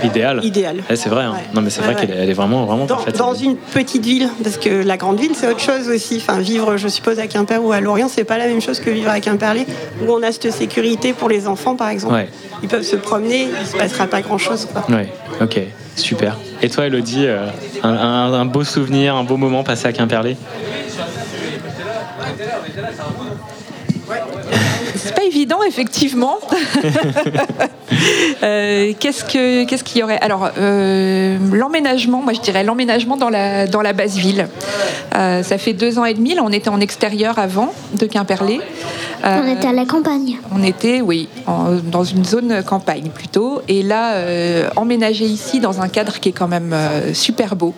Idéal. 0.05 0.41
Idéal. 0.45 0.77
Ouais, 0.89 0.97
c'est 0.97 1.09
vrai. 1.09 1.25
hein. 1.25 1.35
Non 1.55 1.61
mais 1.63 1.71
c'est 1.71 1.81
Ouais, 1.81 1.93
vrai 1.93 1.97
qu'elle 2.07 2.11
est, 2.11 2.19
elle 2.23 2.31
est 2.31 2.35
vraiment 2.35 2.65
vraiment 2.65 2.87
dans, 2.87 2.97
parfaite. 2.97 3.17
dans 3.19 3.35
une 3.35 3.57
petite 3.57 4.05
ville, 4.05 4.29
parce 4.43 4.57
que 4.59 4.69
la 4.85 4.97
grande 4.97 5.19
ville 5.21 5.33
c'est 5.35 5.49
autre 5.49 5.61
chose 5.61 5.89
aussi. 5.89 6.17
Enfin, 6.17 6.39
vivre, 6.41 6.77
je 6.77 6.89
suppose, 6.89 7.19
à 7.19 7.27
Quimper 7.27 7.63
ou 7.65 7.73
à 7.73 7.81
Lorient, 7.81 8.09
c'est 8.09 8.25
pas 8.25 8.39
la 8.39 8.47
même 8.47 8.61
chose 8.61 8.81
que 8.81 8.91
vivre 8.91 9.11
à 9.11 9.21
Quimperlé, 9.21 9.67
où 10.07 10.13
on 10.13 10.23
a 10.23 10.33
cette 10.33 10.51
sécurité 10.53 11.13
pour 11.13 11.29
les 11.29 11.47
enfants, 11.49 11.77
par 11.77 11.89
exemple. 11.89 12.15
Ouais. 12.15 12.29
Ils 12.63 12.69
peuvent 12.69 12.83
se 12.83 12.97
promener, 12.97 13.49
il 13.61 13.67
se 13.67 13.77
passera 13.77 14.07
pas 14.07 14.21
grand 14.23 14.39
chose. 14.39 14.69
Ouais, 14.89 15.09
ok, 15.41 15.61
super. 15.97 16.37
Et 16.63 16.69
toi 16.71 16.87
Elodie, 16.87 17.27
euh, 17.27 17.47
un, 17.83 17.89
un- 17.91 18.33
un 18.33 18.45
beau 18.45 18.63
souvenir, 18.65 19.17
un 19.17 19.25
beau 19.25 19.37
moment 19.37 19.65
passé 19.65 19.87
à 19.89 19.93
Quimperlé? 19.93 20.37
C'est 25.03 25.15
pas 25.15 25.25
évident, 25.25 25.63
effectivement. 25.67 26.39
Euh, 28.43 28.95
qu'est-ce 28.99 29.25
que 29.25 29.65
qu'est-ce 29.65 29.85
qu'il 29.85 30.01
y 30.01 30.03
aurait? 30.03 30.19
Alors 30.19 30.51
euh, 30.59 31.39
l'emménagement, 31.53 32.23
moi 32.23 32.33
je 32.33 32.41
dirais 32.41 32.65
l'emménagement 32.65 33.17
dans 33.17 33.29
la 33.29 33.67
dans 33.67 33.83
la 33.83 33.93
basse 33.93 34.17
ville. 34.17 34.49
Euh, 35.15 35.43
ça 35.43 35.59
fait 35.59 35.75
deux 35.75 35.99
ans 35.99 36.05
et 36.05 36.15
demi. 36.15 36.35
Là, 36.35 36.43
on 36.45 36.51
était 36.51 36.71
en 36.71 36.81
extérieur 36.81 37.39
avant 37.39 37.73
de 37.95 38.07
Quimperlé. 38.07 38.61
Euh, 39.25 39.41
On 39.45 39.53
était 39.57 39.69
à 39.69 39.73
la 39.73 39.85
campagne. 39.85 40.39
on 40.55 40.63
était, 40.63 41.01
oui, 41.01 41.29
en- 41.47 41.77
dans 41.77 42.03
une 42.05 42.25
zone 42.25 42.63
campagne 42.65 43.11
plutôt. 43.15 43.63
Et 43.69 43.83
là, 43.83 44.15
euh, 44.15 44.69
emménager 44.77 45.25
ici 45.25 45.61
dans 45.61 45.81
un 45.81 45.89
cadre 45.89 46.19
qui 46.19 46.31
est 46.31 46.33
quand 46.33 46.49
même 46.49 46.73
euh, 46.73 47.15
super 47.15 47.55
beau. 47.57 47.73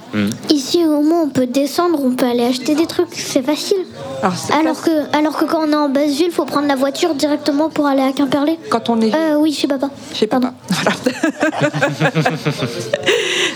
Ici, 0.51 0.85
au 0.87 1.03
moins, 1.03 1.23
on 1.25 1.29
peut 1.29 1.47
descendre, 1.47 1.99
on 2.03 2.12
peut 2.12 2.27
aller 2.27 2.45
acheter 2.45 2.75
des 2.75 2.87
trucs, 2.87 3.09
c'est 3.12 3.43
facile. 3.43 3.77
Alors, 4.59 4.81
que, 4.81 5.16
alors 5.16 5.37
que 5.37 5.45
quand 5.45 5.61
on 5.69 5.71
est 5.73 5.77
en 5.77 5.89
basse 5.91 6.12
ville, 6.12 6.31
faut 6.31 6.47
prendre 6.47 6.66
la 6.66 6.77
voiture 6.77 7.15
directement 7.15 7.69
pour 7.69 7.87
aller 7.87 8.03
à 8.03 8.12
Quimperlé. 8.12 8.59
Quand 8.71 8.89
on 8.89 9.01
est. 9.03 9.15
Euh, 9.15 9.37
oui, 9.39 9.53
chez 9.53 9.69
papa. 9.69 9.91
Chez 10.15 10.27
papa. 10.27 10.55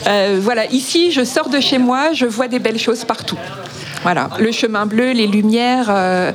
Euh, 0.07 0.39
voilà, 0.41 0.67
ici, 0.71 1.11
je 1.11 1.23
sors 1.25 1.49
de 1.49 1.61
chez 1.61 1.79
moi, 1.79 2.13
je 2.13 2.25
vois 2.25 2.49
des 2.49 2.59
belles 2.59 2.79
choses 2.79 3.05
partout. 3.05 3.37
Voilà, 4.03 4.31
le 4.39 4.53
chemin 4.53 4.87
bleu, 4.87 5.13
les 5.13 5.27
lumières. 5.27 5.87
euh, 5.91 6.33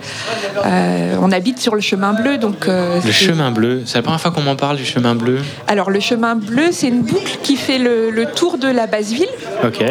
euh, 0.66 1.16
on 1.22 1.32
habite 1.32 1.60
sur 1.60 1.76
le 1.76 1.82
chemin 1.82 2.14
bleu, 2.14 2.38
donc. 2.38 2.68
euh, 2.68 3.00
Le 3.06 3.12
chemin 3.12 3.52
bleu, 3.52 3.84
c'est 3.86 3.98
la 3.98 4.02
première 4.04 4.20
fois 4.22 4.32
qu'on 4.32 4.42
m'en 4.42 4.56
parle 4.56 4.78
du 4.78 4.86
chemin 4.86 5.16
bleu. 5.16 5.40
Alors, 5.68 5.90
le 5.90 6.00
chemin 6.00 6.36
bleu, 6.36 6.66
c'est 6.72 6.88
une 6.88 7.02
boucle 7.02 7.38
qui 7.42 7.56
fait 7.56 7.78
le, 7.78 8.10
le 8.12 8.26
tour 8.26 8.58
de 8.58 8.68
la 8.68 8.86
basse 8.88 9.12
ville. 9.12 9.28
Ok. 9.64 9.84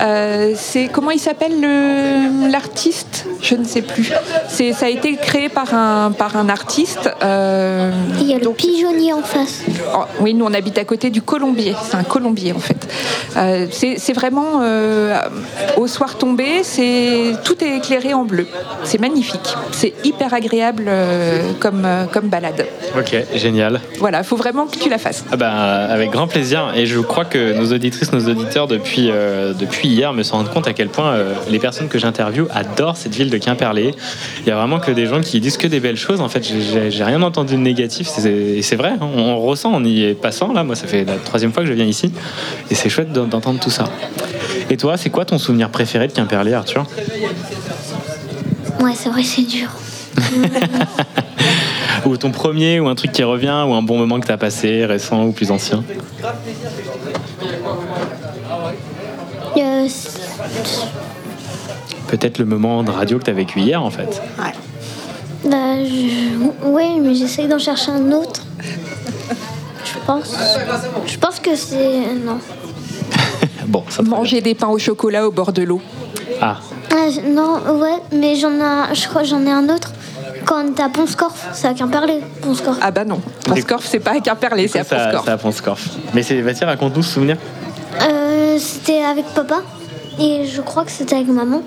Euh, 0.00 0.52
c'est 0.56 0.88
comment 0.88 1.10
il 1.10 1.18
s'appelle 1.18 1.60
le- 1.60 2.50
l'artiste? 2.50 3.26
Je 3.40 3.54
ne 3.54 3.64
sais 3.64 3.82
plus. 3.82 4.10
C'est 4.48 4.72
ça 4.72 4.86
a 4.86 4.88
été 4.88 5.16
créé 5.16 5.48
par 5.48 5.72
un 5.74 6.12
par 6.12 6.36
un 6.36 6.48
artiste. 6.48 7.10
euh, 7.22 7.90
Il 8.20 8.26
y 8.26 8.34
a 8.34 8.38
le 8.38 8.50
pigeonnier 8.50 9.12
en 9.12 9.22
face. 9.22 9.62
Oh, 9.94 10.04
oui, 10.20 10.34
nous 10.34 10.44
on 10.44 10.54
habite 10.54 10.78
à 10.78 10.84
côté 10.84 11.10
du 11.10 11.22
colombier. 11.22 11.74
C'est 11.88 11.96
un 11.96 12.02
colombier 12.04 12.52
en 12.52 12.58
fait. 12.58 12.86
Euh, 13.36 13.66
c'est 13.70 13.96
c'est 13.98 14.12
vraiment 14.12 14.60
euh, 14.62 15.18
au 15.76 15.86
soir 15.86 16.16
tombé, 16.16 16.62
c'est 16.62 17.13
tout 17.44 17.62
est 17.64 17.76
éclairé 17.76 18.14
en 18.14 18.24
bleu. 18.24 18.46
C'est 18.84 19.00
magnifique. 19.00 19.54
C'est 19.72 19.94
hyper 20.04 20.32
agréable 20.34 20.84
euh, 20.88 21.52
comme 21.60 21.82
euh, 21.84 22.04
comme 22.06 22.28
balade. 22.28 22.66
Ok, 22.98 23.16
génial. 23.34 23.80
Voilà, 23.98 24.22
faut 24.22 24.36
vraiment 24.36 24.66
que 24.66 24.78
tu 24.78 24.88
la 24.88 24.98
fasses. 24.98 25.24
Ah 25.32 25.36
bah, 25.36 25.50
avec 25.52 26.10
grand 26.10 26.26
plaisir. 26.26 26.72
Et 26.76 26.86
je 26.86 26.98
crois 27.00 27.24
que 27.24 27.52
nos 27.58 27.72
auditrices, 27.72 28.12
nos 28.12 28.28
auditeurs, 28.28 28.66
depuis, 28.66 29.08
euh, 29.10 29.52
depuis 29.52 29.88
hier, 29.88 30.12
me 30.12 30.22
sont 30.22 30.36
rendus 30.36 30.50
compte 30.50 30.68
à 30.68 30.72
quel 30.72 30.88
point 30.88 31.14
les 31.50 31.58
personnes 31.58 31.88
que 31.88 31.98
j'interviewe 31.98 32.46
adorent 32.54 32.96
cette 32.96 33.14
ville 33.14 33.30
de 33.30 33.38
Quimperlé. 33.38 33.94
Il 34.40 34.46
y 34.48 34.50
a 34.50 34.56
vraiment 34.56 34.78
que 34.78 34.90
des 34.90 35.06
gens 35.06 35.20
qui 35.20 35.40
disent 35.40 35.56
que 35.56 35.66
des 35.66 35.80
belles 35.80 35.96
choses. 35.96 36.20
En 36.20 36.28
fait, 36.28 36.42
j'ai- 36.44 37.04
rien 37.04 37.20
entendu 37.22 37.54
de 37.54 37.60
négatif. 37.60 38.08
Et 38.26 38.62
c'est 38.62 38.76
vrai, 38.76 38.92
hein, 39.00 39.06
on, 39.16 39.38
ressent, 39.40 39.70
on 39.74 39.84
y 39.84 40.04
est 40.04 40.14
passant. 40.14 40.52
Là, 40.52 40.64
moi, 40.64 40.74
ça 40.76 40.86
fait 40.86 41.04
la 41.04 41.16
troisième 41.16 41.52
fois 41.52 41.62
que 41.62 41.68
je 41.68 41.74
viens 41.74 41.84
ici. 41.84 42.10
Et 42.70 42.74
c'est 42.74 42.88
chouette 42.88 43.12
d'en- 43.12 43.24
d'entendre 43.26 43.60
tout 43.60 43.70
ça. 43.70 43.84
Et 44.70 44.76
toi, 44.76 44.96
c'est 44.96 45.10
quoi 45.10 45.24
ton 45.24 45.38
souvenir 45.38 45.68
préféré 45.70 46.06
de 46.08 46.12
Quimperlé, 46.12 46.54
Arthur? 46.54 46.86
Ouais, 48.80 48.92
c'est 48.94 49.08
vrai, 49.08 49.22
c'est 49.22 49.42
dur. 49.42 49.68
Ou 52.06 52.16
ton 52.16 52.30
premier, 52.30 52.80
ou 52.80 52.88
un 52.88 52.94
truc 52.94 53.12
qui 53.12 53.22
revient, 53.22 53.64
ou 53.66 53.72
un 53.74 53.82
bon 53.82 53.96
moment 53.98 54.20
que 54.20 54.26
tu 54.26 54.32
as 54.32 54.36
passé, 54.36 54.84
récent 54.84 55.24
ou 55.24 55.32
plus 55.32 55.50
ancien 55.50 55.82
Euh, 59.56 59.88
Peut-être 62.08 62.38
le 62.38 62.44
moment 62.44 62.82
de 62.82 62.90
radio 62.90 63.18
que 63.18 63.24
tu 63.24 63.30
as 63.30 63.34
vécu 63.34 63.60
hier, 63.60 63.82
en 63.82 63.90
fait. 63.90 64.20
bah, 65.44 65.82
je- 65.84 66.66
Ouais, 66.68 66.90
mais 67.00 67.14
j'essaye 67.14 67.48
d'en 67.48 67.58
chercher 67.58 67.90
un 67.92 68.12
autre. 68.12 68.42
Je 69.84 69.98
pense. 70.06 70.36
Je 71.06 71.16
pense 71.18 71.40
que 71.40 71.56
c'est. 71.56 72.14
Non. 72.24 72.38
Bon, 73.66 73.82
ça 73.88 74.02
Manger 74.02 74.40
des 74.42 74.54
pains 74.54 74.68
au 74.68 74.78
chocolat 74.78 75.26
au 75.26 75.30
bord 75.32 75.52
de 75.52 75.62
l'eau. 75.62 75.80
Ah, 76.40 76.58
Ah, 76.96 77.08
non, 77.26 77.58
ouais, 77.80 77.96
mais 78.12 78.36
j'en 78.36 78.52
ai, 78.52 78.94
je 78.94 79.08
crois 79.08 79.24
j'en 79.24 79.44
ai 79.46 79.50
un 79.50 79.68
autre. 79.68 79.90
Quand 80.44 80.62
on 80.64 80.70
était 80.70 80.82
à 80.82 80.88
Ponscorf, 80.88 81.34
c'est 81.52 81.66
à 81.66 81.74
Quimperlé, 81.74 82.20
Ponscorf. 82.40 82.76
Ah 82.80 82.90
bah 82.90 83.04
non, 83.04 83.20
Ponscorf 83.46 83.84
c'est 83.84 83.98
pas 83.98 84.12
à 84.12 84.20
Quimperlé, 84.20 84.68
c'est 84.68 84.78
à 84.80 84.84
ça, 84.84 84.96
Ponscorf. 84.96 85.24
ça 85.24 85.32
à 85.32 85.36
Ponscorf. 85.38 85.80
Mais 86.14 86.22
c'est, 86.22 86.40
vas-y, 86.40 86.64
raconte-nous 86.64 87.02
ce 87.02 87.14
souvenir. 87.14 87.36
Euh, 88.02 88.56
c'était 88.58 89.02
avec 89.02 89.24
papa 89.34 89.62
et 90.20 90.44
je 90.46 90.60
crois 90.60 90.84
que 90.84 90.90
c'était 90.92 91.16
avec 91.16 91.28
maman. 91.28 91.62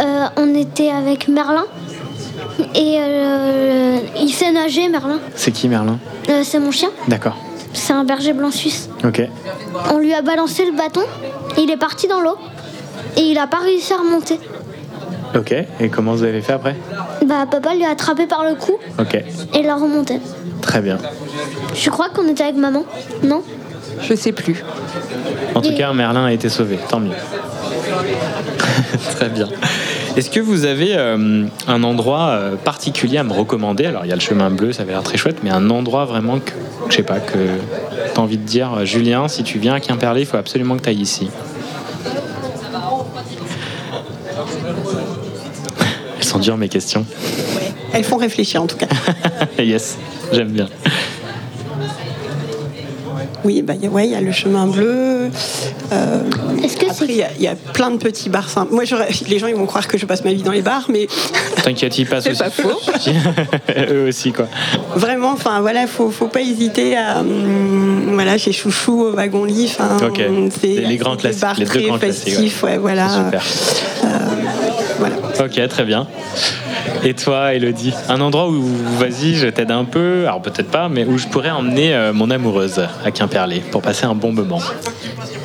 Euh, 0.00 0.26
on 0.36 0.54
était 0.54 0.90
avec 0.90 1.28
Merlin 1.28 1.64
et 2.74 2.96
euh, 3.00 3.98
il 4.18 4.30
sait 4.32 4.52
nager, 4.52 4.88
Merlin. 4.88 5.18
C'est 5.34 5.52
qui 5.52 5.68
Merlin? 5.68 5.98
Euh, 6.30 6.42
c'est 6.44 6.58
mon 6.60 6.70
chien, 6.70 6.90
D'accord. 7.08 7.36
c'est 7.72 7.92
un 7.92 8.04
berger 8.04 8.32
blanc 8.32 8.50
suisse. 8.50 8.88
Ok. 9.04 9.22
On 9.92 9.98
lui 9.98 10.14
a 10.14 10.22
balancé 10.22 10.64
le 10.64 10.72
bâton, 10.72 11.02
il 11.58 11.70
est 11.70 11.76
parti 11.76 12.06
dans 12.08 12.20
l'eau 12.20 12.36
et 13.16 13.22
il 13.22 13.38
a 13.38 13.46
pas 13.46 13.58
réussi 13.58 13.92
à 13.92 13.98
remonter. 13.98 14.38
Ok. 15.34 15.54
Et 15.80 15.88
comment 15.88 16.12
vous 16.12 16.22
avez 16.22 16.40
fait 16.40 16.52
après 16.52 16.76
Bah 17.26 17.46
papa 17.50 17.74
lui 17.74 17.84
a 17.84 17.90
attrapé 17.90 18.26
par 18.26 18.44
le 18.44 18.54
cou 18.54 18.78
Ok. 18.98 19.22
et 19.54 19.62
l'a 19.62 19.74
remonté. 19.74 20.20
Très 20.62 20.80
bien. 20.80 20.98
Je 21.74 21.90
crois 21.90 22.08
qu'on 22.08 22.26
était 22.28 22.44
avec 22.44 22.56
maman, 22.56 22.84
non 23.22 23.42
Je 24.00 24.14
sais 24.14 24.32
plus. 24.32 24.64
En 25.54 25.60
tout 25.60 25.74
cas, 25.74 25.92
Merlin 25.92 26.26
a 26.26 26.32
été 26.32 26.48
sauvé. 26.48 26.78
Tant 26.88 27.00
mieux. 27.00 27.10
Très 29.16 29.28
bien. 29.28 29.48
Est-ce 30.16 30.30
que 30.30 30.40
vous 30.40 30.64
avez 30.64 30.96
euh, 30.96 31.44
un 31.68 31.82
endroit 31.82 32.28
euh, 32.30 32.56
particulier 32.56 33.18
à 33.18 33.24
me 33.24 33.32
recommander? 33.32 33.84
Alors, 33.84 34.04
il 34.04 34.08
y 34.08 34.12
a 34.12 34.14
le 34.14 34.20
chemin 34.20 34.48
bleu, 34.50 34.72
ça 34.72 34.82
avait 34.82 34.92
l'air 34.92 35.02
très 35.02 35.18
chouette, 35.18 35.38
mais 35.42 35.50
un 35.50 35.68
endroit 35.68 36.06
vraiment 36.06 36.38
que, 36.38 36.52
je 36.88 36.96
sais 36.96 37.02
pas, 37.02 37.20
que 37.20 37.36
tu 38.14 38.18
as 38.18 38.22
envie 38.22 38.38
de 38.38 38.42
dire, 38.44 38.72
euh, 38.72 38.84
Julien, 38.86 39.28
si 39.28 39.42
tu 39.42 39.58
viens 39.58 39.74
à 39.74 39.80
Quimperlé, 39.80 40.22
il 40.22 40.26
faut 40.26 40.38
absolument 40.38 40.76
que 40.76 40.82
tu 40.82 40.88
ailles 40.88 41.02
ici. 41.02 41.28
Sont 46.36 46.42
dures 46.42 46.56
mes 46.58 46.68
questions. 46.68 47.04
Elles 47.92 48.04
font 48.04 48.16
réfléchir 48.16 48.62
en 48.62 48.66
tout 48.66 48.76
cas. 48.76 48.86
yes, 49.62 49.96
j'aime 50.32 50.48
bien. 50.50 50.68
Oui, 53.44 53.62
bah, 53.62 53.74
il 53.76 53.84
y 53.84 53.86
a- 53.86 53.90
ouais, 53.90 54.06
il 54.06 54.10
y 54.10 54.14
a 54.16 54.20
le 54.20 54.32
chemin 54.32 54.66
bleu. 54.66 55.30
Euh, 55.92 56.20
après, 56.90 57.06
il 57.08 57.14
y 57.16 57.22
a- 57.22 57.28
il 57.38 57.42
y, 57.42 57.46
a 57.46 57.54
plein 57.54 57.90
de 57.92 57.96
petits 57.96 58.28
bars 58.28 58.48
sympas. 58.50 58.74
Moi, 58.74 58.82
les 59.28 59.38
gens 59.38 59.46
ils 59.46 59.54
vont 59.54 59.66
croire 59.66 59.86
que 59.86 59.96
je 59.98 60.04
passe 60.04 60.24
ma 60.24 60.32
vie 60.32 60.42
dans 60.42 60.50
les 60.52 60.62
bars, 60.62 60.86
mais 60.88 61.06
T'inquiète, 61.64 61.96
ils 61.98 62.06
passent 62.06 62.24
C'est 62.24 62.30
aussi. 62.30 62.38
pas 62.40 62.50
faux. 62.50 62.80
Eux 63.90 64.08
aussi, 64.08 64.32
quoi. 64.32 64.48
vraiment, 64.96 65.30
enfin 65.32 65.60
voilà, 65.60 65.86
faut, 65.86 66.10
faut 66.10 66.26
pas 66.26 66.40
hésiter 66.40 66.96
à, 66.96 67.20
hum, 67.20 68.10
voilà, 68.14 68.36
chez 68.36 68.52
Chouchou, 68.52 69.02
au 69.04 69.12
wagon 69.12 69.44
lit. 69.44 69.70
enfin, 69.78 69.96
Ok. 70.06 70.20
c'est 70.60 70.66
Les- 70.66 70.86
les 70.86 70.96
grands 70.96 71.16
classiques, 71.16 71.40
bars 71.40 71.54
les 71.58 71.64
deux 71.66 71.70
très 71.70 71.82
grands 71.84 71.98
classiques, 71.98 72.34
festifs, 72.34 72.62
ouais, 72.64 72.78
voilà. 72.78 73.08
Super. 73.08 73.42
Ok, 75.38 75.68
très 75.68 75.84
bien. 75.84 76.06
Et 77.04 77.14
toi, 77.14 77.52
Elodie 77.54 77.92
Un 78.08 78.20
endroit 78.20 78.48
où, 78.48 78.62
vas-y, 78.98 79.34
je 79.34 79.48
t'aide 79.48 79.70
un 79.70 79.84
peu, 79.84 80.22
alors 80.26 80.40
peut-être 80.40 80.70
pas, 80.70 80.88
mais 80.88 81.04
où 81.04 81.18
je 81.18 81.26
pourrais 81.26 81.50
emmener 81.50 81.94
euh, 81.94 82.12
mon 82.12 82.30
amoureuse 82.30 82.80
à 83.04 83.10
Quimperlé 83.10 83.60
pour 83.70 83.82
passer 83.82 84.06
un 84.06 84.14
bon 84.14 84.32
moment? 84.32 84.60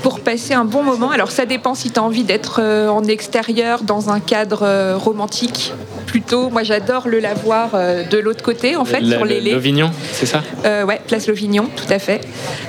Pour 0.01 0.21
passer 0.21 0.53
un 0.53 0.65
bon 0.65 0.81
moment, 0.83 1.11
alors 1.11 1.29
ça 1.29 1.45
dépend 1.45 1.75
si 1.75 1.91
tu 1.91 1.99
as 1.99 2.03
envie 2.03 2.23
d'être 2.23 2.59
euh, 2.63 2.87
en 2.89 3.03
extérieur, 3.03 3.83
dans 3.83 4.09
un 4.09 4.19
cadre 4.19 4.63
euh, 4.63 4.97
romantique. 4.97 5.73
Plutôt, 6.07 6.49
moi 6.49 6.63
j'adore 6.63 7.07
le 7.07 7.19
lavoir 7.19 7.71
euh, 7.73 8.03
de 8.07 8.17
l'autre 8.17 8.43
côté, 8.43 8.75
en 8.75 8.85
fait, 8.85 9.01
Le- 9.01 9.11
sur 9.15 9.25
les. 9.25 9.41
L'Auvignon, 9.51 9.91
c'est 10.13 10.25
ça? 10.25 10.41
Ouais, 10.63 10.99
place 11.05 11.27
Lovignon, 11.27 11.67
tout 11.75 11.91
à 11.91 11.99
fait. 11.99 12.21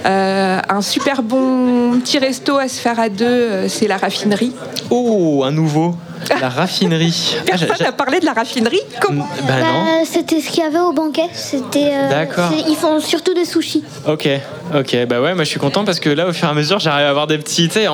Un 0.05 0.83
super 0.83 1.23
bon 1.23 1.99
petit 2.01 2.19
resto 2.19 2.59
à 2.59 2.69
se 2.69 2.81
faire 2.81 2.99
à 3.01 3.09
deux, 3.09 3.69
c'est 3.69 3.87
la 3.89 3.97
raffinerie. 3.97 4.53
Oh, 4.91 5.43
un 5.45 5.53
nouveau 5.53 5.95
La 6.41 6.49
raffinerie. 6.49 7.37
Ah, 7.51 7.57
j'ai- 7.57 7.67
Personne 7.67 7.87
n'a 7.87 7.93
parlé 7.93 8.21
de 8.21 8.25
la 8.27 8.33
raffinerie 8.33 8.81
Comment 9.01 9.27
Bah 9.47 9.55
non. 9.61 9.85
Bah, 9.85 10.05
c'était 10.05 10.41
ce 10.41 10.51
qu'il 10.51 10.63
y 10.63 10.67
avait 10.67 10.79
au 10.79 10.93
banquet. 10.93 11.29
C'était. 11.33 11.91
euh, 11.93 12.09
D'accord. 12.11 12.51
Ils 12.69 12.77
font 12.77 13.01
surtout 13.01 13.35
des 13.35 13.45
sushis. 13.45 13.85
Ok, 14.07 14.29
ok, 14.75 15.07
bah 15.07 15.21
ouais, 15.21 15.35
moi 15.35 15.45
je 15.45 15.49
suis 15.51 15.59
content 15.61 15.85
parce 15.85 16.01
que 16.01 16.09
là, 16.11 16.27
au 16.29 16.33
fur 16.33 16.49
et 16.49 16.51
à 16.51 16.55
mesure, 16.55 16.79
j'arrive 16.79 17.07
à 17.07 17.11
avoir 17.11 17.27
des 17.27 17.39
petits, 17.39 17.69
tu 17.69 17.75
sais, 17.75 17.87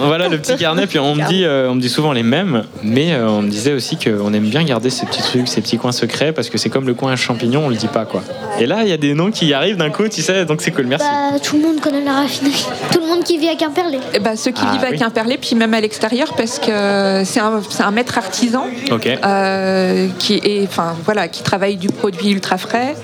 voilà 0.00 0.28
le 0.28 0.38
petit 0.38 0.56
carnet, 0.56 0.86
puis 0.86 0.98
on 0.98 1.14
me 1.14 1.26
dit, 1.28 1.44
euh, 1.44 1.68
on 1.70 1.74
me 1.74 1.80
dit 1.80 1.88
souvent 1.88 2.12
les 2.12 2.22
mêmes, 2.22 2.64
mais 2.82 3.12
euh, 3.12 3.28
on 3.28 3.42
me 3.42 3.48
disait 3.48 3.72
aussi 3.72 3.96
qu'on 3.96 4.32
aime 4.32 4.48
bien 4.48 4.62
garder 4.64 4.90
ces 4.90 5.06
petits 5.06 5.22
trucs, 5.22 5.48
ces 5.48 5.60
petits 5.60 5.78
coins 5.78 5.92
secrets, 5.92 6.32
parce 6.32 6.48
que 6.50 6.58
c'est 6.58 6.68
comme 6.70 6.86
le 6.86 6.94
coin 6.94 7.14
champignon, 7.16 7.66
on 7.66 7.68
le 7.68 7.76
dit 7.76 7.88
pas 7.88 8.04
quoi. 8.04 8.22
Et 8.58 8.66
là, 8.66 8.78
il 8.82 8.88
y 8.88 8.92
a 8.92 8.96
des 8.96 9.14
noms 9.14 9.30
qui 9.30 9.52
arrivent 9.54 9.76
d'un 9.76 9.90
coup, 9.90 10.06
tu 10.08 10.22
sais, 10.22 10.44
donc 10.44 10.60
c'est 10.62 10.70
cool, 10.70 10.86
merci. 10.86 11.06
Bah, 11.06 11.38
tout 11.42 11.56
le 11.56 11.62
monde 11.62 11.80
connaît 11.80 12.04
la 12.04 12.12
raffinerie. 12.12 12.66
Tout 12.92 13.00
le 13.00 13.06
monde 13.06 13.24
qui 13.24 13.38
vit 13.38 13.48
à 13.48 13.54
Quimperlé. 13.56 13.98
Eh 14.14 14.18
ben, 14.18 14.36
ceux 14.36 14.50
qui 14.50 14.62
Ah, 14.66 14.72
vivent 14.72 14.84
à. 14.84 14.96
Quimperlé, 14.96 15.38
puis 15.38 15.54
même 15.56 15.72
à 15.74 15.80
l'extérieur, 15.80 16.34
parce 16.36 16.58
que 16.58 17.22
c'est 17.24 17.40
un, 17.40 17.60
c'est 17.68 17.82
un 17.82 17.90
maître 17.90 18.18
artisan 18.18 18.66
Ok. 18.90 19.06
euh, 19.24 20.08
qui, 20.18 20.34
est, 20.44 20.64
enfin, 20.64 20.94
voilà, 21.04 21.28
qui 21.28 21.42
travaille 21.42 21.76
du 21.76 21.88
produit 21.88 22.30
ultra 22.32 22.58
frais. 22.58 22.94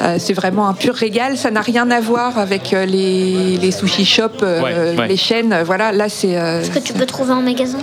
Euh, 0.00 0.16
c'est 0.18 0.32
vraiment 0.32 0.68
un 0.68 0.74
pur 0.74 0.94
régal. 0.94 1.36
Ça 1.36 1.50
n'a 1.50 1.60
rien 1.60 1.90
à 1.90 2.00
voir 2.00 2.38
avec 2.38 2.72
euh, 2.72 2.86
les, 2.86 3.56
les 3.56 3.70
sushi 3.72 4.04
shops, 4.04 4.42
euh, 4.42 4.62
Ouais, 4.62 4.98
ouais. 4.98 5.08
les 5.08 5.16
chaînes. 5.16 5.56
Voilà, 5.64 5.92
là 5.92 6.08
c'est. 6.08 6.36
euh, 6.38 6.62
Que 6.72 6.78
tu 6.78 6.92
peux 6.92 7.06
trouver 7.06 7.32
en 7.32 7.42
magasin? 7.42 7.78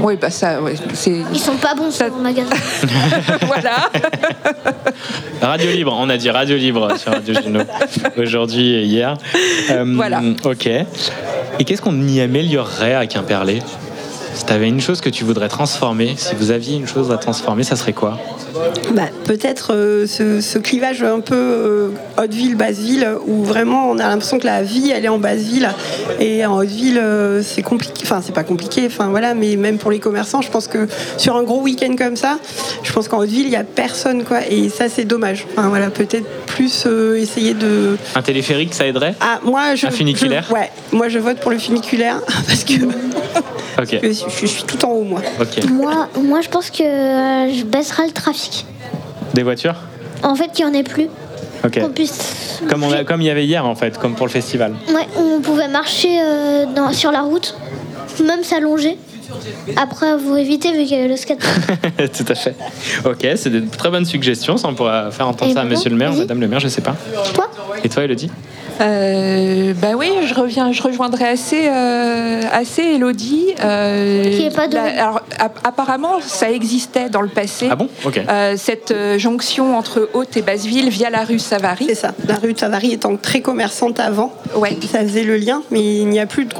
oui, 0.00 0.16
bah 0.20 0.30
ça, 0.30 0.60
ouais, 0.62 0.74
c'est. 0.94 1.16
Ils 1.32 1.38
sont 1.38 1.56
pas 1.56 1.74
bons 1.74 1.90
ça... 1.90 2.06
en 2.08 2.20
magasin. 2.22 2.54
voilà. 3.46 3.90
Radio 5.40 5.70
Libre, 5.70 5.96
on 5.98 6.08
a 6.10 6.16
dit 6.16 6.30
Radio 6.30 6.56
Libre 6.56 6.96
sur 6.98 7.12
Radio 7.12 7.34
Juno 7.42 7.60
aujourd'hui 8.16 8.74
et 8.74 8.82
hier. 8.84 9.16
Euh, 9.70 9.84
Voilà. 9.94 10.20
Ok. 10.44 10.66
Et 10.66 11.64
qu'est-ce 11.64 11.82
qu'on 11.82 12.00
y 12.08 12.20
améliorerait 12.20 12.94
à 12.94 13.06
Quimperlé? 13.06 13.60
Si 14.34 14.44
tu 14.44 14.52
avais 14.52 14.68
une 14.68 14.80
chose 14.80 15.00
que 15.00 15.08
tu 15.10 15.22
voudrais 15.24 15.48
transformer, 15.48 16.14
si 16.16 16.34
vous 16.34 16.50
aviez 16.50 16.76
une 16.76 16.88
chose 16.88 17.10
à 17.12 17.16
transformer, 17.18 17.62
ça 17.62 17.76
serait 17.76 17.92
quoi 17.92 18.18
Bah, 18.92 19.02
peut-être 19.24 19.72
euh, 19.74 20.06
ce, 20.08 20.40
ce 20.40 20.58
clivage 20.58 21.02
un 21.04 21.20
peu 21.20 21.34
euh, 21.36 21.88
haute-ville, 22.20 22.56
basse-ville, 22.56 23.08
où 23.26 23.44
vraiment 23.44 23.88
on 23.90 23.98
a 23.98 24.08
l'impression 24.08 24.38
que 24.40 24.46
la 24.46 24.62
vie 24.62 24.90
elle 24.90 25.04
est 25.04 25.08
en 25.08 25.18
basse-ville 25.18 25.68
et 26.18 26.44
en 26.44 26.56
haute-ville 26.58 26.98
euh, 26.98 27.42
c'est 27.44 27.62
compliqué. 27.62 28.02
Enfin, 28.02 28.20
c'est 28.24 28.34
pas 28.34 28.42
compliqué, 28.42 28.82
enfin 28.86 29.08
voilà, 29.08 29.34
mais 29.34 29.54
même 29.56 29.78
pour 29.78 29.92
les 29.92 30.00
commerçants, 30.00 30.42
je 30.42 30.50
pense 30.50 30.66
que 30.66 30.88
sur 31.16 31.36
un 31.36 31.44
gros 31.44 31.60
week-end 31.62 31.94
comme 31.96 32.16
ça, 32.16 32.38
je 32.82 32.92
pense 32.92 33.06
qu'en 33.06 33.18
haute-ville 33.18 33.46
il 33.46 33.52
y 33.52 33.56
a 33.56 33.64
personne 33.64 34.24
quoi, 34.24 34.40
et 34.50 34.68
ça 34.68 34.88
c'est 34.88 35.04
dommage. 35.04 35.46
Enfin 35.56 35.68
voilà, 35.68 35.90
peut-être 35.90 36.26
plus 36.46 36.84
euh, 36.86 37.14
essayer 37.20 37.54
de. 37.54 37.96
Un 38.16 38.22
téléphérique, 38.22 38.74
ça 38.74 38.84
aiderait 38.86 39.14
Ah, 39.20 39.38
moi 39.44 39.76
je. 39.76 39.86
Un 39.86 39.90
funiculaire 39.90 40.44
je- 40.48 40.54
Ouais, 40.54 40.70
moi 40.92 41.08
je 41.08 41.18
vote 41.20 41.38
pour 41.38 41.52
le 41.52 41.58
funiculaire 41.58 42.20
parce 42.48 42.64
que 42.64 42.74
Ok. 43.80 43.98
je, 44.02 44.23
je 44.28 44.46
suis 44.46 44.64
tout 44.64 44.84
en 44.84 44.90
haut 44.90 45.04
moi. 45.04 45.20
Moi, 45.70 46.08
moi, 46.22 46.40
je 46.40 46.48
pense 46.48 46.70
que 46.70 46.82
euh, 46.82 47.52
je 47.52 47.64
baisserai 47.64 48.06
le 48.06 48.12
trafic. 48.12 48.64
Des 49.34 49.42
voitures 49.42 49.76
En 50.22 50.34
fait, 50.34 50.50
qu'il 50.52 50.64
n'y 50.66 50.70
en 50.70 50.74
ait 50.74 50.82
plus. 50.84 51.08
Qu'on 51.80 51.88
puisse. 51.88 52.60
Comme, 52.68 52.82
on 52.82 52.92
a- 52.92 53.04
comme 53.04 53.22
il 53.22 53.26
y 53.26 53.30
avait 53.30 53.46
hier 53.46 53.64
en 53.64 53.74
fait, 53.74 53.96
comme 53.98 54.14
pour 54.14 54.26
le 54.26 54.32
festival. 54.32 54.74
Ouais, 54.90 55.06
on 55.16 55.40
pouvait 55.40 55.68
marcher 55.68 56.20
euh, 56.22 56.66
dans- 56.66 56.92
sur 56.92 57.10
la 57.10 57.22
route, 57.22 57.56
même 58.22 58.44
s'allonger. 58.44 58.98
Après, 59.76 60.14
vous 60.16 60.36
évitez 60.36 60.72
vu 60.72 60.84
qu'il 60.84 60.96
y 60.96 61.00
avait 61.00 61.08
le 61.08 61.16
skate. 61.16 61.38
Tout 61.96 62.24
à 62.28 62.34
fait. 62.34 62.54
Ok, 63.06 63.26
c'est 63.36 63.48
de 63.50 63.60
très 63.60 63.90
bonnes 63.90 64.04
suggestions. 64.04 64.58
Ça, 64.58 64.68
on 64.68 64.74
pourra 64.74 65.10
faire 65.10 65.26
entendre 65.26 65.50
Et 65.50 65.54
ça 65.54 65.62
à 65.62 65.64
Monsieur 65.64 65.88
le 65.88 65.96
maire. 65.96 66.12
Madame 66.12 66.38
le 66.40 66.46
maire, 66.48 66.60
je 66.60 66.68
sais 66.68 66.82
pas. 66.82 66.94
Toi 67.32 67.50
Et 67.82 67.88
toi, 67.88 68.04
Elodie 68.04 68.30
Euh, 68.80 69.72
bah 69.74 69.92
oui, 69.96 70.10
je 70.26 70.34
reviens, 70.34 70.72
je 70.72 70.82
rejoindrai 70.82 71.26
assez, 71.28 71.68
euh, 71.68 72.40
assez 72.52 72.82
Elodie. 72.82 73.54
euh, 73.62 74.24
Qui 74.24 74.44
est 74.46 74.54
pas 74.54 74.68
de- 74.68 74.74
la- 74.74 74.82
alors, 75.04 75.20
ap- 75.38 75.60
apparemment, 75.64 76.20
ça 76.20 76.50
existait 76.50 77.08
dans 77.08 77.20
le 77.20 77.28
passé. 77.28 77.68
Ah 77.70 77.76
bon? 77.76 77.88
Ok. 78.04 78.20
Euh, 78.28 78.54
cette 78.56 78.90
euh, 78.90 79.18
jonction 79.18 79.76
entre 79.78 80.08
Haute 80.14 80.36
et 80.36 80.42
Basseville 80.42 80.88
via 80.88 81.10
la 81.10 81.24
rue 81.24 81.38
Savary. 81.38 81.86
C'est 81.88 81.94
ça. 81.94 82.12
La 82.26 82.34
rue 82.36 82.52
de 82.52 82.58
Savary 82.58 82.92
étant 82.92 83.16
très 83.16 83.40
commerçante 83.40 84.00
avant, 84.00 84.32
ouais. 84.56 84.76
ça 84.90 85.00
faisait 85.00 85.24
le 85.24 85.36
lien, 85.36 85.62
mais 85.70 85.80
il 85.98 86.08
n'y 86.08 86.20
a 86.20 86.26
plus 86.26 86.46
de 86.46 86.54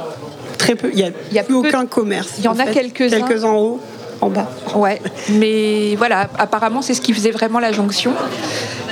très 0.57 0.75
peu, 0.75 0.89
il 0.93 1.11
n'y 1.31 1.39
a, 1.39 1.43
plus 1.43 1.53
aucun 1.55 1.85
commerce. 1.85 2.33
Il 2.39 2.45
y 2.45 2.47
en 2.47 2.57
a 2.57 2.65
fait. 2.65 2.71
quelques-uns. 2.89 3.21
Quelques 3.21 3.43
en 3.43 3.55
haut, 3.57 3.79
en 4.21 4.29
bas. 4.29 4.47
Ouais, 4.75 5.01
mais 5.29 5.95
voilà, 5.95 6.29
apparemment, 6.37 6.81
c'est 6.81 6.93
ce 6.93 7.01
qui 7.01 7.13
faisait 7.13 7.31
vraiment 7.31 7.59
la 7.59 7.71
jonction. 7.71 8.13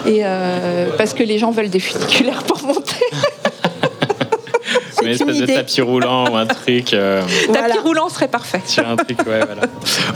Et 0.05 0.21
euh, 0.23 0.89
parce 0.97 1.13
que 1.13 1.23
les 1.23 1.37
gens 1.37 1.51
veulent 1.51 1.69
des 1.69 1.79
funiculaires 1.79 2.43
pour 2.43 2.61
monter. 2.63 2.95
Une 5.01 5.09
espèce 5.09 5.37
de 5.39 5.45
tapis 5.45 5.81
roulant 5.81 6.29
ou 6.31 6.35
un 6.37 6.45
truc. 6.45 6.93
euh, 6.93 7.21
Tapis 7.51 7.77
roulant 7.79 8.07
serait 8.07 8.29
parfait. 8.29 8.61
sur 8.65 8.87
un 8.87 8.95
truc, 8.95 9.19
ouais, 9.27 9.41
voilà. 9.45 9.63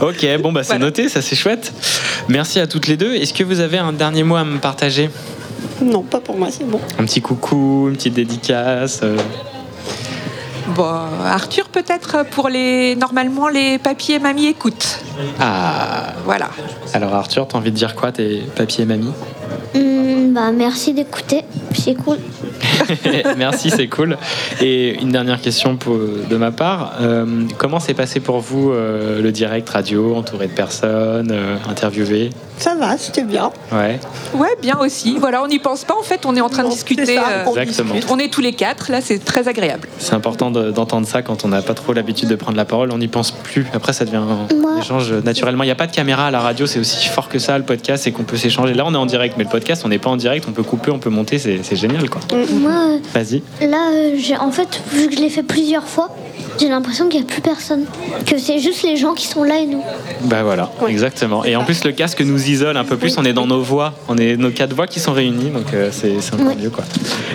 Ok, 0.00 0.26
bon, 0.40 0.50
bah 0.50 0.62
c'est 0.62 0.78
noté, 0.78 1.10
ça 1.10 1.20
c'est 1.20 1.36
chouette. 1.36 1.72
Merci 2.28 2.58
à 2.58 2.66
toutes 2.66 2.86
les 2.86 2.96
deux. 2.96 3.14
Est-ce 3.14 3.34
que 3.34 3.44
vous 3.44 3.60
avez 3.60 3.76
un 3.76 3.92
dernier 3.92 4.22
mot 4.22 4.36
à 4.36 4.44
me 4.44 4.58
partager? 4.58 5.10
Non, 5.82 6.02
pas 6.02 6.20
pour 6.20 6.38
moi, 6.38 6.48
c'est 6.50 6.64
bon. 6.64 6.80
Un 6.98 7.04
petit 7.04 7.20
coucou, 7.20 7.88
une 7.90 7.96
petite 7.96 8.14
dédicace 8.14 9.00
euh, 9.02 9.16
Bon, 10.74 10.84
Arthur, 11.24 11.68
peut-être 11.68 12.24
pour 12.30 12.48
les. 12.48 12.94
Normalement, 12.96 13.48
les 13.48 13.78
papiers 13.78 14.16
et 14.16 14.18
mamie 14.18 14.46
écoutent. 14.46 15.00
Ah, 15.40 16.12
Voilà. 16.24 16.50
alors 16.94 17.14
Arthur, 17.14 17.48
t'as 17.48 17.58
envie 17.58 17.70
de 17.70 17.76
dire 17.76 17.94
quoi, 17.94 18.12
tes 18.12 18.40
papiers 18.54 18.82
et 18.84 18.86
mamie 18.86 19.12
Hum, 19.74 20.32
bah, 20.34 20.50
merci 20.52 20.92
d'écouter. 20.94 21.42
C'est 21.74 21.94
cool. 21.94 22.18
Merci, 23.36 23.70
c'est 23.70 23.86
cool. 23.88 24.16
Et 24.60 25.00
une 25.00 25.10
dernière 25.10 25.40
question 25.40 25.76
pour- 25.76 25.98
de 26.28 26.36
ma 26.36 26.50
part. 26.50 26.94
Euh, 27.00 27.24
comment 27.56 27.80
s'est 27.80 27.94
passé 27.94 28.20
pour 28.20 28.38
vous 28.40 28.70
euh, 28.72 29.20
le 29.22 29.30
direct 29.32 29.68
radio, 29.68 30.16
entouré 30.16 30.46
de 30.46 30.52
personnes, 30.52 31.30
euh, 31.30 31.56
interviewé 31.68 32.30
Ça 32.58 32.74
va, 32.74 32.96
c'était 32.98 33.22
bien. 33.24 33.50
Ouais. 33.72 33.98
Ouais, 34.34 34.56
bien 34.60 34.78
aussi. 34.78 35.16
Voilà, 35.18 35.42
on 35.42 35.46
n'y 35.48 35.58
pense 35.58 35.84
pas. 35.84 35.94
En 35.98 36.02
fait, 36.02 36.24
on 36.26 36.34
est 36.36 36.40
en 36.40 36.48
train 36.48 36.64
de 36.64 36.70
discuter. 36.70 37.04
ça, 37.06 37.28
euh, 37.28 37.44
on 37.46 37.54
Exactement. 37.56 37.94
discute. 37.94 38.10
on 38.12 38.18
est 38.18 38.32
tous 38.32 38.40
les 38.40 38.52
quatre. 38.52 38.90
Là, 38.90 39.00
c'est 39.00 39.18
très 39.24 39.46
agréable. 39.48 39.88
C'est 39.98 40.14
important 40.14 40.50
de- 40.50 40.70
d'entendre 40.70 41.06
ça 41.06 41.22
quand 41.22 41.44
on 41.44 41.48
n'a 41.48 41.62
pas 41.62 41.74
trop 41.74 41.92
l'habitude 41.92 42.28
de 42.28 42.36
prendre 42.36 42.56
la 42.56 42.64
parole. 42.64 42.90
On 42.92 42.98
n'y 42.98 43.08
pense 43.08 43.30
plus. 43.30 43.66
Après, 43.74 43.92
ça 43.92 44.04
devient 44.04 44.16
un 44.16 44.54
Moi- 44.56 44.78
échange 44.80 45.12
naturellement. 45.12 45.62
Il 45.64 45.66
n'y 45.68 45.72
a 45.72 45.76
pas 45.76 45.86
de 45.86 45.94
caméra 45.94 46.26
à 46.26 46.30
la 46.30 46.40
radio. 46.40 46.66
C'est 46.66 46.80
aussi 46.80 47.06
fort 47.08 47.28
que 47.28 47.38
ça, 47.38 47.56
le 47.58 47.64
podcast, 47.64 48.04
c'est 48.04 48.12
qu'on 48.12 48.24
peut 48.24 48.36
s'échanger. 48.36 48.74
Là, 48.74 48.84
on 48.86 48.94
est 48.94 48.98
en 48.98 49.06
direct, 49.06 49.36
mais 49.38 49.44
le 49.44 49.50
podcast, 49.50 49.82
on 49.84 49.88
n'est 49.88 49.98
pas 50.00 50.10
en 50.10 50.16
direct. 50.16 50.44
On 50.48 50.52
peut 50.52 50.64
couper, 50.64 50.90
on 50.90 50.98
peut 50.98 51.10
monter. 51.10 51.38
C'est 51.38 51.76
génial, 51.76 52.10
quoi. 52.10 52.20
Moi, 52.52 52.72
euh, 52.72 52.98
Vas-y. 53.14 53.42
là, 53.66 53.90
euh, 53.92 54.14
j'ai 54.18 54.36
en 54.36 54.50
fait, 54.50 54.82
vu 54.92 55.08
que 55.08 55.14
je 55.16 55.20
l'ai 55.20 55.30
fait 55.30 55.44
plusieurs 55.44 55.86
fois, 55.86 56.14
j'ai 56.58 56.68
l'impression 56.68 57.08
qu'il 57.08 57.20
n'y 57.20 57.26
a 57.26 57.28
plus 57.28 57.40
personne. 57.40 57.84
Que 58.26 58.38
c'est 58.38 58.58
juste 58.58 58.82
les 58.82 58.96
gens 58.96 59.14
qui 59.14 59.26
sont 59.26 59.42
là 59.42 59.58
et 59.58 59.66
nous. 59.66 59.82
Bah 60.22 60.42
voilà, 60.42 60.70
exactement. 60.88 61.44
Et 61.44 61.56
en 61.56 61.64
plus, 61.64 61.84
le 61.84 61.92
casque 61.92 62.20
nous 62.20 62.48
isole 62.48 62.76
un 62.76 62.84
peu 62.84 62.96
plus. 62.96 63.16
On 63.18 63.24
est 63.24 63.32
dans 63.32 63.46
nos 63.46 63.60
voix. 63.62 63.94
On 64.08 64.16
est 64.16 64.36
nos 64.36 64.50
quatre 64.50 64.74
voix 64.74 64.86
qui 64.86 65.00
sont 65.00 65.12
réunies. 65.12 65.50
Donc, 65.50 65.72
euh, 65.74 65.90
c'est 65.92 66.20
c'est 66.20 66.34
encore 66.34 66.56
mieux, 66.56 66.70
quoi. 66.70 66.84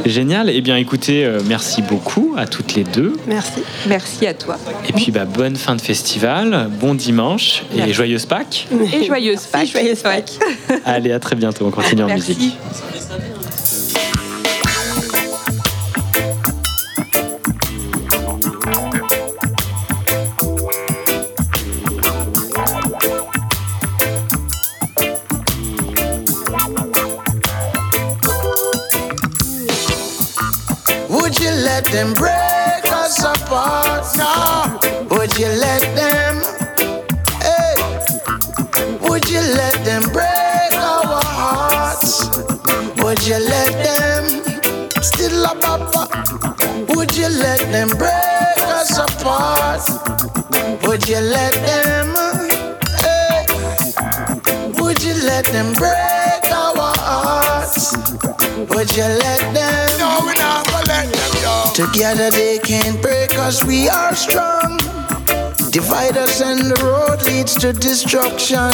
Génial. 0.05 0.49
Eh 0.49 0.61
bien, 0.61 0.75
écoutez, 0.77 1.25
euh, 1.25 1.39
merci 1.45 1.81
beaucoup 1.81 2.33
à 2.37 2.47
toutes 2.47 2.75
les 2.75 2.83
deux. 2.83 3.13
Merci. 3.27 3.61
Merci 3.87 4.27
à 4.27 4.33
toi. 4.33 4.57
Et 4.87 4.93
puis, 4.93 5.11
bah, 5.11 5.25
bonne 5.25 5.55
fin 5.55 5.75
de 5.75 5.81
festival. 5.81 6.69
Bon 6.79 6.93
dimanche. 6.95 7.63
Et 7.75 7.93
joyeuse 7.93 8.25
Pâques. 8.25 8.67
Et 8.93 9.05
joyeuse 9.05 9.41
Pâques. 9.43 9.67
joyeuse 9.71 9.99
Pâques. 10.01 10.33
Allez, 10.85 11.11
à 11.11 11.19
très 11.19 11.35
bientôt. 11.35 11.65
On 11.65 11.71
continue 11.71 12.03
en 12.03 12.07
Merci. 12.07 12.35
musique. 12.35 12.57
Them 31.93 32.13
break 32.15 32.85
us 32.91 33.23
apart? 33.23 34.03
No. 34.17 34.79
Would 35.11 35.37
you 35.37 35.45
let 35.45 35.83
them? 35.95 36.41
Hey. 37.39 37.75
Would 39.07 39.29
you 39.29 39.39
let 39.39 39.75
them 39.85 40.01
break 40.11 40.73
our 40.73 41.21
hearts? 41.37 42.29
Would 42.97 43.21
you 43.27 43.37
let 43.37 43.71
them 43.85 44.23
still 45.03 45.45
a 45.45 45.55
papa? 45.55 46.09
Would 46.95 47.15
you 47.15 47.29
let 47.29 47.59
them 47.71 47.89
break 47.89 48.59
us 48.79 48.97
apart? 48.97 49.85
Would 50.87 51.07
you 51.07 51.19
let 51.19 51.53
them? 51.69 52.07
Hey. 53.05 53.45
Would 54.79 55.03
you 55.03 55.13
let 55.29 55.45
them 55.45 55.73
break 55.73 56.43
our 56.51 56.95
hearts? 56.97 57.95
Would 58.73 58.95
you 58.97 59.03
let 59.03 59.53
them? 59.53 59.99
No, 59.99 60.21
we're 60.25 60.33
not 60.33 60.62
Together 61.73 62.29
they 62.29 62.59
can't 62.59 63.01
break 63.01 63.35
us, 63.39 63.63
we 63.63 63.89
are 63.89 64.15
strong. 64.15 64.77
Divide 65.71 66.17
us 66.17 66.39
and 66.39 66.69
the 66.69 66.79
road 66.83 67.25
leads 67.25 67.55
to 67.55 67.73
destruction. 67.73 68.69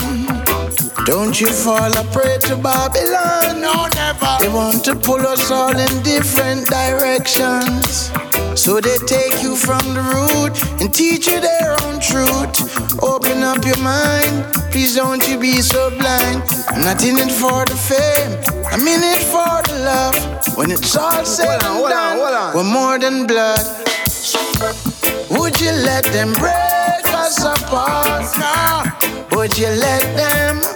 Don't 1.05 1.39
you 1.39 1.47
fall 1.47 1.91
a 1.97 2.03
prey 2.11 2.37
to 2.41 2.57
Babylon. 2.57 3.61
No, 3.61 3.87
never. 3.95 4.37
They 4.41 4.49
want 4.49 4.83
to 4.83 4.95
pull 4.95 5.25
us 5.25 5.49
all 5.49 5.77
in 5.77 6.03
different 6.03 6.67
directions. 6.67 8.11
So 8.59 8.81
they 8.81 8.97
take 9.07 9.41
you 9.41 9.55
from 9.55 9.79
the 9.93 10.03
root 10.03 10.53
and 10.81 10.93
teach 10.93 11.27
you 11.27 11.39
their 11.39 11.71
own 11.83 12.01
truth. 12.01 13.01
Open 13.01 13.41
up 13.41 13.63
your 13.63 13.77
mind, 13.77 14.53
please 14.69 14.95
don't 14.97 15.25
you 15.29 15.39
be 15.39 15.61
so 15.61 15.89
blind. 15.91 16.43
I'm 16.67 16.83
not 16.83 17.01
in 17.01 17.17
it 17.17 17.31
for 17.31 17.63
the 17.63 17.79
fame, 17.79 18.35
I'm 18.69 18.85
in 18.85 19.01
it 19.01 19.23
for 19.31 19.63
the 19.63 19.79
love. 19.85 20.57
When 20.57 20.71
it's 20.71 20.93
all 20.97 21.23
said 21.23 21.63
and 21.63 21.89
done, 21.89 22.53
we're 22.53 22.63
more 22.65 22.99
than 22.99 23.25
blood. 23.25 23.63
Would 25.31 25.61
you 25.61 25.71
let 25.71 26.03
them 26.11 26.33
break 26.33 27.05
us 27.15 27.39
apart? 27.39 28.27
No. 28.43 29.37
Would 29.37 29.57
you 29.57 29.69
let 29.69 30.03
them? 30.17 30.68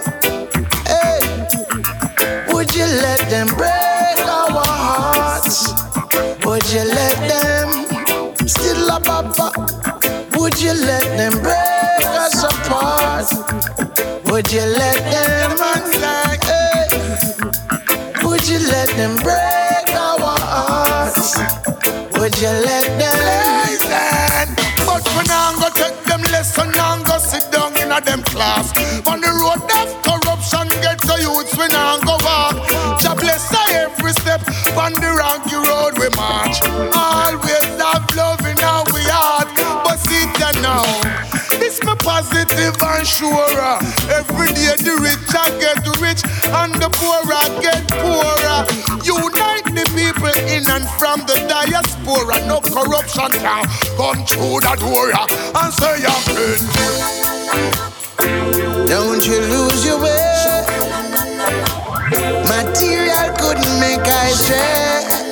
Still 8.48 8.90
a 8.90 9.00
papa? 9.00 9.52
Would 10.38 10.60
you 10.62 10.74
let 10.74 11.04
them 11.18 11.34
break 11.42 12.06
us 12.06 12.44
apart? 12.44 13.30
Would 14.30 14.52
you 14.52 14.66
let 14.66 15.00
them 15.12 15.52
hey. 16.44 16.88
Would 18.24 18.48
you 18.48 18.60
let 18.68 18.90
them 18.98 19.16
break 19.18 19.90
our 19.96 20.38
hearts? 20.40 21.38
Would 22.20 22.36
you 22.42 22.50
let 22.50 22.88
them 23.00 23.18
listen? 23.30 24.56
But 24.86 25.04
we 25.16 25.24
now 25.28 25.54
go 25.60 25.70
take 25.76 25.98
them 26.06 26.22
lesson 26.32 26.72
and 26.74 27.06
go 27.06 27.18
sit 27.20 27.52
down 27.52 27.78
in 27.78 27.92
a 27.92 28.02
them 28.02 28.24
class. 28.24 28.74
On 29.08 29.22
the 29.22 29.32
road 29.32 29.64
of 29.80 29.88
corruption, 30.04 30.68
get 30.82 31.00
to 31.00 31.16
youths 31.22 31.56
we 31.58 31.68
now 31.70 32.00
go 32.00 32.18
walk. 32.26 32.68
Jah 33.00 33.16
bless 33.16 33.54
every 33.70 34.12
step 34.14 34.42
on 34.76 34.94
the 34.94 35.16
rocky 35.18 35.53
and 42.84 43.08
sure. 43.08 43.80
Every 44.12 44.52
day 44.54 44.76
the 44.78 45.00
rich 45.00 45.20
get 45.60 45.84
rich 46.02 46.22
and 46.52 46.74
the 46.76 46.90
poor 47.00 47.24
get 47.62 47.88
poorer. 48.02 48.66
Unite 49.04 49.66
the 49.72 49.86
people 49.96 50.36
in 50.52 50.68
and 50.70 50.88
from 51.00 51.22
the 51.26 51.36
diaspora. 51.48 52.46
No 52.48 52.60
corruption 52.62 53.32
can 53.32 53.66
come 53.98 54.26
through 54.26 54.60
the 54.62 54.76
door 54.80 55.12
and 55.16 55.74
say 55.74 56.02
your 56.02 56.20
friend. 56.28 56.64
Don't 58.88 59.26
you 59.26 59.40
lose 59.40 59.86
your 59.86 60.00
way. 60.02 60.66
Material 62.48 63.32
couldn't 63.40 63.80
make 63.80 64.06
I 64.06 64.30
stray. 64.32 65.24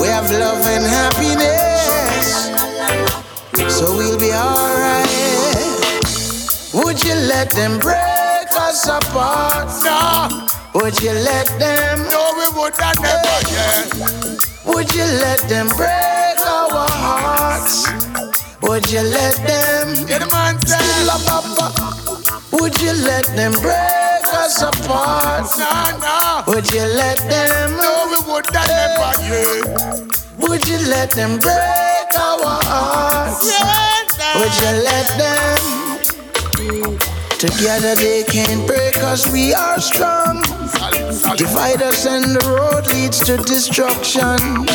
We 0.00 0.06
have 0.08 0.30
love 0.30 0.64
and 0.64 0.84
happiness, 0.84 2.50
so 3.74 3.96
we'll 3.96 4.18
be 4.18 4.32
alright. 4.32 5.07
Would 6.88 7.04
you 7.04 7.12
let 7.12 7.50
them 7.50 7.78
break 7.80 8.48
us 8.56 8.88
apart? 8.88 9.68
No. 9.84 10.46
Would 10.80 10.98
you 11.02 11.12
let 11.12 11.46
them? 11.58 11.98
No, 12.08 12.32
we 12.32 12.48
would 12.58 12.72
not 12.80 12.96
never, 13.02 13.38
yeah. 13.52 13.84
Would 14.64 14.94
you 14.94 15.04
let 15.20 15.38
them 15.50 15.68
break 15.68 16.40
our 16.48 16.88
hearts? 16.88 17.84
Would 18.62 18.90
you 18.90 19.02
let 19.02 19.36
them? 19.46 20.06
Get 20.06 20.20
them 20.20 20.32
on 20.32 20.58
Still 20.62 21.10
a 21.12 21.18
papa. 21.28 22.40
Would 22.52 22.80
you 22.80 22.94
let 23.04 23.26
them 23.36 23.52
break 23.60 24.24
us 24.32 24.62
apart? 24.62 25.44
No, 25.58 25.98
no. 26.00 26.42
Would 26.54 26.72
you 26.72 26.86
let 26.96 27.18
them? 27.18 27.76
No, 27.76 28.08
we 28.08 28.32
would 28.32 28.50
not 28.50 28.66
never, 28.66 29.12
yeah. 29.28 30.06
Would 30.38 30.66
you 30.66 30.78
let 30.88 31.10
them 31.10 31.38
break 31.38 32.16
our 32.16 32.58
hearts? 32.64 33.44
Would 34.40 34.54
you 34.62 34.82
let 34.84 35.18
them? 35.18 35.77
Together 36.68 37.94
they 37.94 38.24
can't 38.24 38.66
break 38.66 38.96
us, 38.98 39.30
we 39.32 39.54
are 39.54 39.80
strong. 39.80 40.42
Divide 41.36 41.80
us 41.82 42.04
and 42.04 42.24
the 42.36 42.44
road 42.50 42.86
leads 42.88 43.18
to 43.20 43.36
destruction. 43.38 44.66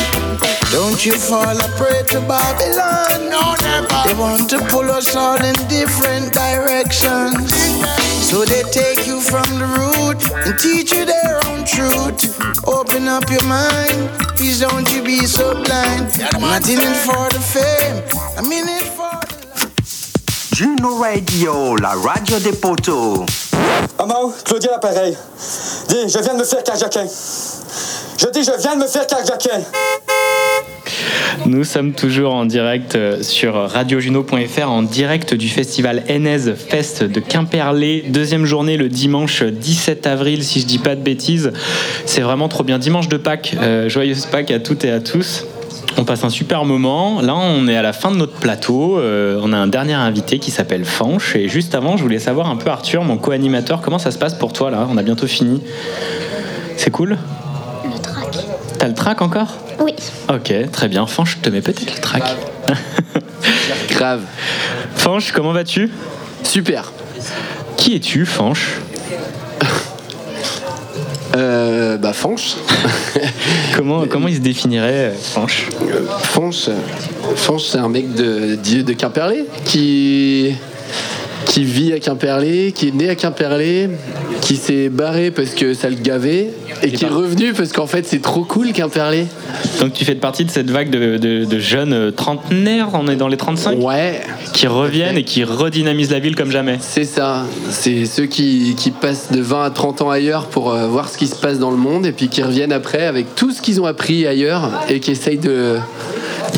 Don't 0.72 1.06
you 1.06 1.12
fall 1.12 1.56
a 1.56 1.68
prey 1.78 2.02
to 2.08 2.20
Babylon. 2.26 3.30
No, 3.30 3.54
never. 3.62 4.08
They 4.08 4.14
want 4.18 4.50
to 4.50 4.58
pull 4.66 4.90
us 4.90 5.14
all 5.14 5.36
in 5.36 5.54
different 5.68 6.32
directions. 6.32 7.54
So 8.24 8.44
they 8.44 8.62
take 8.72 9.06
you 9.06 9.20
from 9.20 9.46
the 9.60 9.68
root 9.78 10.18
and 10.46 10.58
teach 10.58 10.90
you 10.90 11.04
their 11.04 11.36
own 11.46 11.64
truth. 11.64 12.40
Open 12.66 13.06
up 13.06 13.30
your 13.30 13.44
mind, 13.44 14.10
please 14.36 14.60
don't 14.60 14.90
you 14.90 15.04
be 15.04 15.26
so 15.26 15.54
blind. 15.62 16.10
I'm 16.34 16.40
not 16.40 16.68
in 16.68 16.80
it 16.80 16.96
for 17.06 17.28
the 17.30 17.38
fame, 17.38 18.02
I'm 18.36 18.50
in 18.50 18.68
it 18.68 18.86
for 18.96 19.03
Juno 20.54 20.98
Radio, 20.98 21.74
la 21.74 21.94
radio 21.94 22.38
des 22.38 22.52
poteaux. 22.52 23.26
Maman, 23.98 24.32
Claudia 24.44 24.70
l'appareil. 24.70 25.16
Dis, 25.88 25.96
je 26.08 26.22
viens 26.22 26.34
de 26.34 26.38
me 26.38 26.44
faire 26.44 26.62
carjacker. 26.62 27.06
Je 28.20 28.26
dis, 28.28 28.44
je 28.44 28.62
viens 28.62 28.76
de 28.76 28.82
me 28.82 28.86
faire 28.86 29.04
carjacker. 29.04 29.64
Nous 31.46 31.64
sommes 31.64 31.92
toujours 31.92 32.34
en 32.34 32.46
direct 32.46 32.94
euh, 32.94 33.20
sur 33.24 33.54
radiojuno.fr, 33.68 34.70
en 34.70 34.82
direct 34.82 35.34
du 35.34 35.48
festival 35.48 36.04
NS 36.08 36.54
Fest 36.54 37.02
de 37.02 37.18
Quimperlé. 37.18 38.04
Deuxième 38.06 38.44
journée 38.44 38.76
le 38.76 38.88
dimanche 38.88 39.42
17 39.42 40.06
avril, 40.06 40.44
si 40.44 40.60
je 40.60 40.66
dis 40.66 40.78
pas 40.78 40.94
de 40.94 41.02
bêtises. 41.02 41.52
C'est 42.06 42.20
vraiment 42.20 42.48
trop 42.48 42.62
bien. 42.62 42.78
Dimanche 42.78 43.08
de 43.08 43.16
Pâques, 43.16 43.56
euh, 43.60 43.88
joyeuse 43.88 44.26
Pâques 44.26 44.52
à 44.52 44.60
toutes 44.60 44.84
et 44.84 44.92
à 44.92 45.00
tous. 45.00 45.46
On 45.96 46.04
passe 46.04 46.24
un 46.24 46.30
super 46.30 46.64
moment. 46.64 47.20
Là, 47.20 47.34
on 47.36 47.68
est 47.68 47.76
à 47.76 47.82
la 47.82 47.92
fin 47.92 48.10
de 48.10 48.16
notre 48.16 48.32
plateau. 48.32 48.98
Euh, 48.98 49.40
on 49.42 49.52
a 49.52 49.56
un 49.56 49.68
dernier 49.68 49.94
invité 49.94 50.38
qui 50.38 50.50
s'appelle 50.50 50.84
Fanche. 50.84 51.36
Et 51.36 51.48
juste 51.48 51.74
avant, 51.74 51.96
je 51.96 52.02
voulais 52.02 52.18
savoir 52.18 52.50
un 52.50 52.56
peu, 52.56 52.70
Arthur, 52.70 53.04
mon 53.04 53.16
co-animateur, 53.16 53.80
comment 53.80 53.98
ça 53.98 54.10
se 54.10 54.18
passe 54.18 54.34
pour 54.34 54.52
toi 54.52 54.70
là? 54.70 54.88
On 54.90 54.96
a 54.96 55.02
bientôt 55.02 55.26
fini. 55.26 55.62
C'est 56.76 56.90
cool? 56.90 57.16
Le 57.84 58.00
track. 58.00 58.38
T'as 58.78 58.88
le 58.88 58.94
track 58.94 59.22
encore? 59.22 59.56
Oui. 59.80 59.94
Ok, 60.28 60.52
très 60.72 60.88
bien. 60.88 61.06
Fanche, 61.06 61.36
je 61.38 61.42
te 61.42 61.50
mets 61.50 61.60
peut-être 61.60 61.94
le 61.94 62.00
track. 62.00 62.24
Grave. 63.90 64.22
Fanche, 64.96 65.32
comment 65.32 65.52
vas-tu? 65.52 65.90
Super. 66.42 66.92
Qui 67.76 67.94
es-tu, 67.94 68.26
Fanche? 68.26 68.80
Euh, 71.34 71.96
bah, 71.96 72.12
Fanche. 72.12 72.56
comment, 73.76 74.06
comment 74.06 74.28
il 74.28 74.36
se 74.36 74.40
définirait, 74.40 75.12
euh, 75.12 75.14
Fanche? 75.14 75.68
Fanche, 76.20 76.68
Fanche 77.36 77.64
c'est 77.64 77.78
un 77.78 77.88
mec 77.88 78.14
de, 78.14 78.56
de, 78.56 78.82
de 78.82 78.92
Quimperlé 78.92 79.44
qui, 79.64 80.54
qui 81.54 81.62
vit 81.62 81.92
à 81.92 82.00
Quimperlé, 82.00 82.72
qui 82.74 82.88
est 82.88 82.94
né 82.94 83.08
à 83.08 83.14
Quimperlé, 83.14 83.88
qui 84.40 84.56
s'est 84.56 84.88
barré 84.88 85.30
parce 85.30 85.50
que 85.50 85.72
ça 85.72 85.88
le 85.88 85.94
gavait 85.94 86.48
et 86.82 86.90
qui 86.90 87.04
est 87.04 87.08
revenu 87.08 87.52
parce 87.52 87.72
qu'en 87.72 87.86
fait 87.86 88.04
c'est 88.04 88.20
trop 88.20 88.42
cool 88.42 88.72
Quimperlé. 88.72 89.26
Donc 89.78 89.92
tu 89.92 90.04
fais 90.04 90.16
partie 90.16 90.44
de 90.44 90.50
cette 90.50 90.68
vague 90.68 90.90
de, 90.90 91.16
de- 91.16 91.44
de 91.44 91.58
jeunes 91.60 91.92
euh, 91.92 92.10
trentenaires, 92.10 92.88
on 92.94 93.06
est 93.06 93.14
dans 93.14 93.28
les 93.28 93.36
35 93.36 93.78
Ouais. 93.78 94.20
Qui 94.52 94.66
reviennent 94.66 95.16
et 95.16 95.22
qui 95.22 95.44
redynamisent 95.44 96.10
la 96.10 96.18
ville 96.18 96.34
comme 96.34 96.50
jamais. 96.50 96.78
C'est 96.80 97.04
ça, 97.04 97.44
c'est 97.70 98.04
ceux 98.04 98.26
qui, 98.26 98.74
qui 98.76 98.90
passent 98.90 99.30
de 99.30 99.40
20 99.40 99.62
à 99.64 99.70
30 99.70 100.02
ans 100.02 100.10
ailleurs 100.10 100.46
pour 100.46 100.72
euh, 100.74 100.88
voir 100.88 101.08
ce 101.08 101.16
qui 101.16 101.28
se 101.28 101.36
passe 101.36 101.60
dans 101.60 101.70
le 101.70 101.76
monde 101.76 102.04
et 102.04 102.10
puis 102.10 102.26
qui 102.26 102.42
reviennent 102.42 102.72
après 102.72 103.06
avec 103.06 103.36
tout 103.36 103.52
ce 103.52 103.62
qu'ils 103.62 103.80
ont 103.80 103.86
appris 103.86 104.26
ailleurs 104.26 104.72
et 104.88 104.98
qui 104.98 105.12
essayent 105.12 105.38
de, 105.38 105.76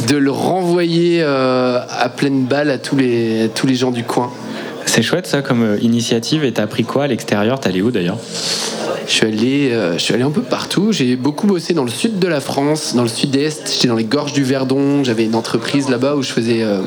de 0.09 0.17
le 0.17 0.31
renvoyer 0.31 1.19
euh, 1.21 1.81
à 1.91 2.09
pleine 2.09 2.45
balle 2.47 2.71
à 2.71 2.79
tous 2.79 2.97
les, 2.97 3.45
à 3.45 3.49
tous 3.49 3.67
les 3.67 3.75
gens 3.75 3.91
du 3.91 4.03
coin. 4.03 4.31
C'est 4.87 5.03
chouette 5.03 5.27
ça 5.27 5.43
comme 5.43 5.63
euh, 5.63 5.79
initiative 5.83 6.45
et 6.45 6.53
t'as 6.53 6.63
appris 6.63 6.85
quoi 6.85 7.05
à 7.05 7.07
l'extérieur? 7.09 7.61
T'es 7.61 7.69
allé 7.69 7.83
où 7.83 7.91
d'ailleurs? 7.91 8.19
Je 9.07 9.13
suis 9.13 9.27
allé, 9.27 9.71
euh, 9.73 9.95
je 9.95 9.99
suis 9.99 10.15
allé 10.15 10.23
un 10.23 10.31
peu 10.31 10.41
partout. 10.41 10.91
J'ai 10.91 11.17
beaucoup 11.17 11.47
bossé 11.47 11.75
dans 11.75 11.85
le 11.85 11.91
sud 11.91 12.19
de 12.19 12.27
la 12.27 12.41
France, 12.41 12.95
dans 12.95 13.03
le 13.03 13.09
sud-est. 13.09 13.71
J'étais 13.73 13.89
dans 13.89 13.97
les 13.97 14.05
gorges 14.05 14.33
du 14.33 14.45
Verdon. 14.45 15.05
J'avais 15.05 15.25
une 15.25 15.35
entreprise 15.35 15.91
là-bas 15.91 16.15
où 16.15 16.23
je 16.23 16.31
faisais 16.31 16.63
euh, 16.63 16.81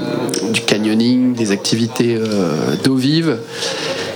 du 0.52 0.62
canyoning, 0.62 1.34
des 1.34 1.52
activités 1.52 2.18
d'eau 2.84 2.96
vive. 2.96 3.38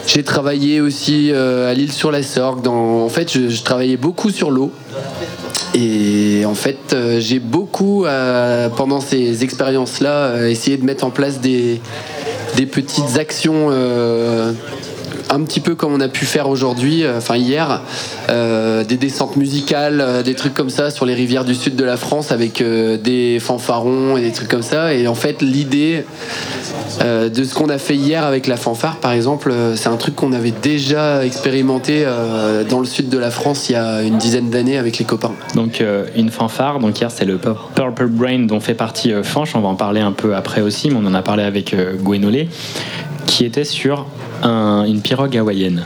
J'ai 0.07 0.23
travaillé 0.23 0.81
aussi 0.81 1.31
à 1.31 1.73
l'île 1.73 1.91
sur 1.91 2.11
la 2.11 2.23
Sorgue. 2.23 2.67
En 2.67 3.09
fait, 3.09 3.31
je, 3.31 3.49
je 3.49 3.63
travaillais 3.63 3.97
beaucoup 3.97 4.31
sur 4.31 4.49
l'eau. 4.49 4.71
Et 5.75 6.43
en 6.45 6.55
fait, 6.55 6.95
j'ai 7.19 7.39
beaucoup, 7.39 8.05
pendant 8.75 9.01
ces 9.01 9.43
expériences-là, 9.43 10.49
essayé 10.49 10.77
de 10.77 10.83
mettre 10.83 11.05
en 11.05 11.09
place 11.09 11.39
des, 11.39 11.79
des 12.55 12.65
petites 12.65 13.17
actions 13.17 13.67
euh, 13.71 14.53
un 15.33 15.43
petit 15.43 15.59
peu 15.59 15.75
comme 15.75 15.93
on 15.93 15.99
a 15.99 16.07
pu 16.07 16.25
faire 16.25 16.47
aujourd'hui, 16.47 17.03
euh, 17.03 17.17
enfin 17.17 17.35
hier, 17.35 17.81
euh, 18.29 18.83
des 18.83 18.97
descentes 18.97 19.35
musicales, 19.35 19.99
euh, 20.01 20.23
des 20.23 20.35
trucs 20.35 20.53
comme 20.53 20.69
ça 20.69 20.91
sur 20.91 21.05
les 21.05 21.13
rivières 21.13 21.45
du 21.45 21.55
sud 21.55 21.75
de 21.75 21.83
la 21.83 21.97
France 21.97 22.31
avec 22.31 22.63
des 22.63 23.39
fanfarons 23.39 24.15
et 24.17 24.21
des 24.21 24.31
trucs 24.31 24.47
comme 24.47 24.61
ça. 24.61 24.93
Et 24.93 25.07
en 25.07 25.15
fait, 25.15 25.41
l'idée 25.41 26.05
de 27.01 27.43
ce 27.43 27.53
qu'on 27.55 27.69
a 27.69 27.77
fait 27.77 27.95
hier 27.95 28.23
avec 28.23 28.45
la 28.47 28.57
fanfare, 28.57 28.97
par 28.97 29.11
exemple, 29.11 29.51
c'est 29.75 29.89
un 29.89 29.97
truc 29.97 30.15
qu'on 30.15 30.31
avait 30.33 30.53
déjà 30.61 31.25
expérimenté 31.25 32.05
dans 32.69 32.79
le 32.79 32.85
sud 32.85 33.09
de 33.09 33.17
la 33.17 33.31
France 33.31 33.69
il 33.69 33.73
y 33.73 33.75
a 33.75 34.01
une 34.03 34.17
dizaine 34.17 34.49
d'années 34.49 34.77
avec 34.77 34.99
les 34.99 35.05
copains. 35.05 35.31
Donc 35.55 35.83
une 36.15 36.29
fanfare, 36.29 36.79
donc 36.79 36.99
hier 36.99 37.09
c'est 37.09 37.25
le 37.25 37.37
Pur- 37.37 37.69
Purple 37.75 38.07
Brain 38.07 38.39
dont 38.45 38.59
fait 38.59 38.75
partie 38.75 39.11
Fanche, 39.23 39.55
on 39.55 39.61
va 39.61 39.69
en 39.69 39.75
parler 39.75 40.01
un 40.01 40.11
peu 40.11 40.35
après 40.35 40.61
aussi, 40.61 40.89
mais 40.89 40.97
on 41.01 41.05
en 41.07 41.13
a 41.15 41.21
parlé 41.23 41.43
avec 41.43 41.75
Gwenolé, 42.03 42.47
qui 43.25 43.45
était 43.45 43.63
sur 43.63 44.05
un- 44.41 44.85
une 44.85 45.01
pirogue 45.01 45.35
hawaïenne. 45.37 45.83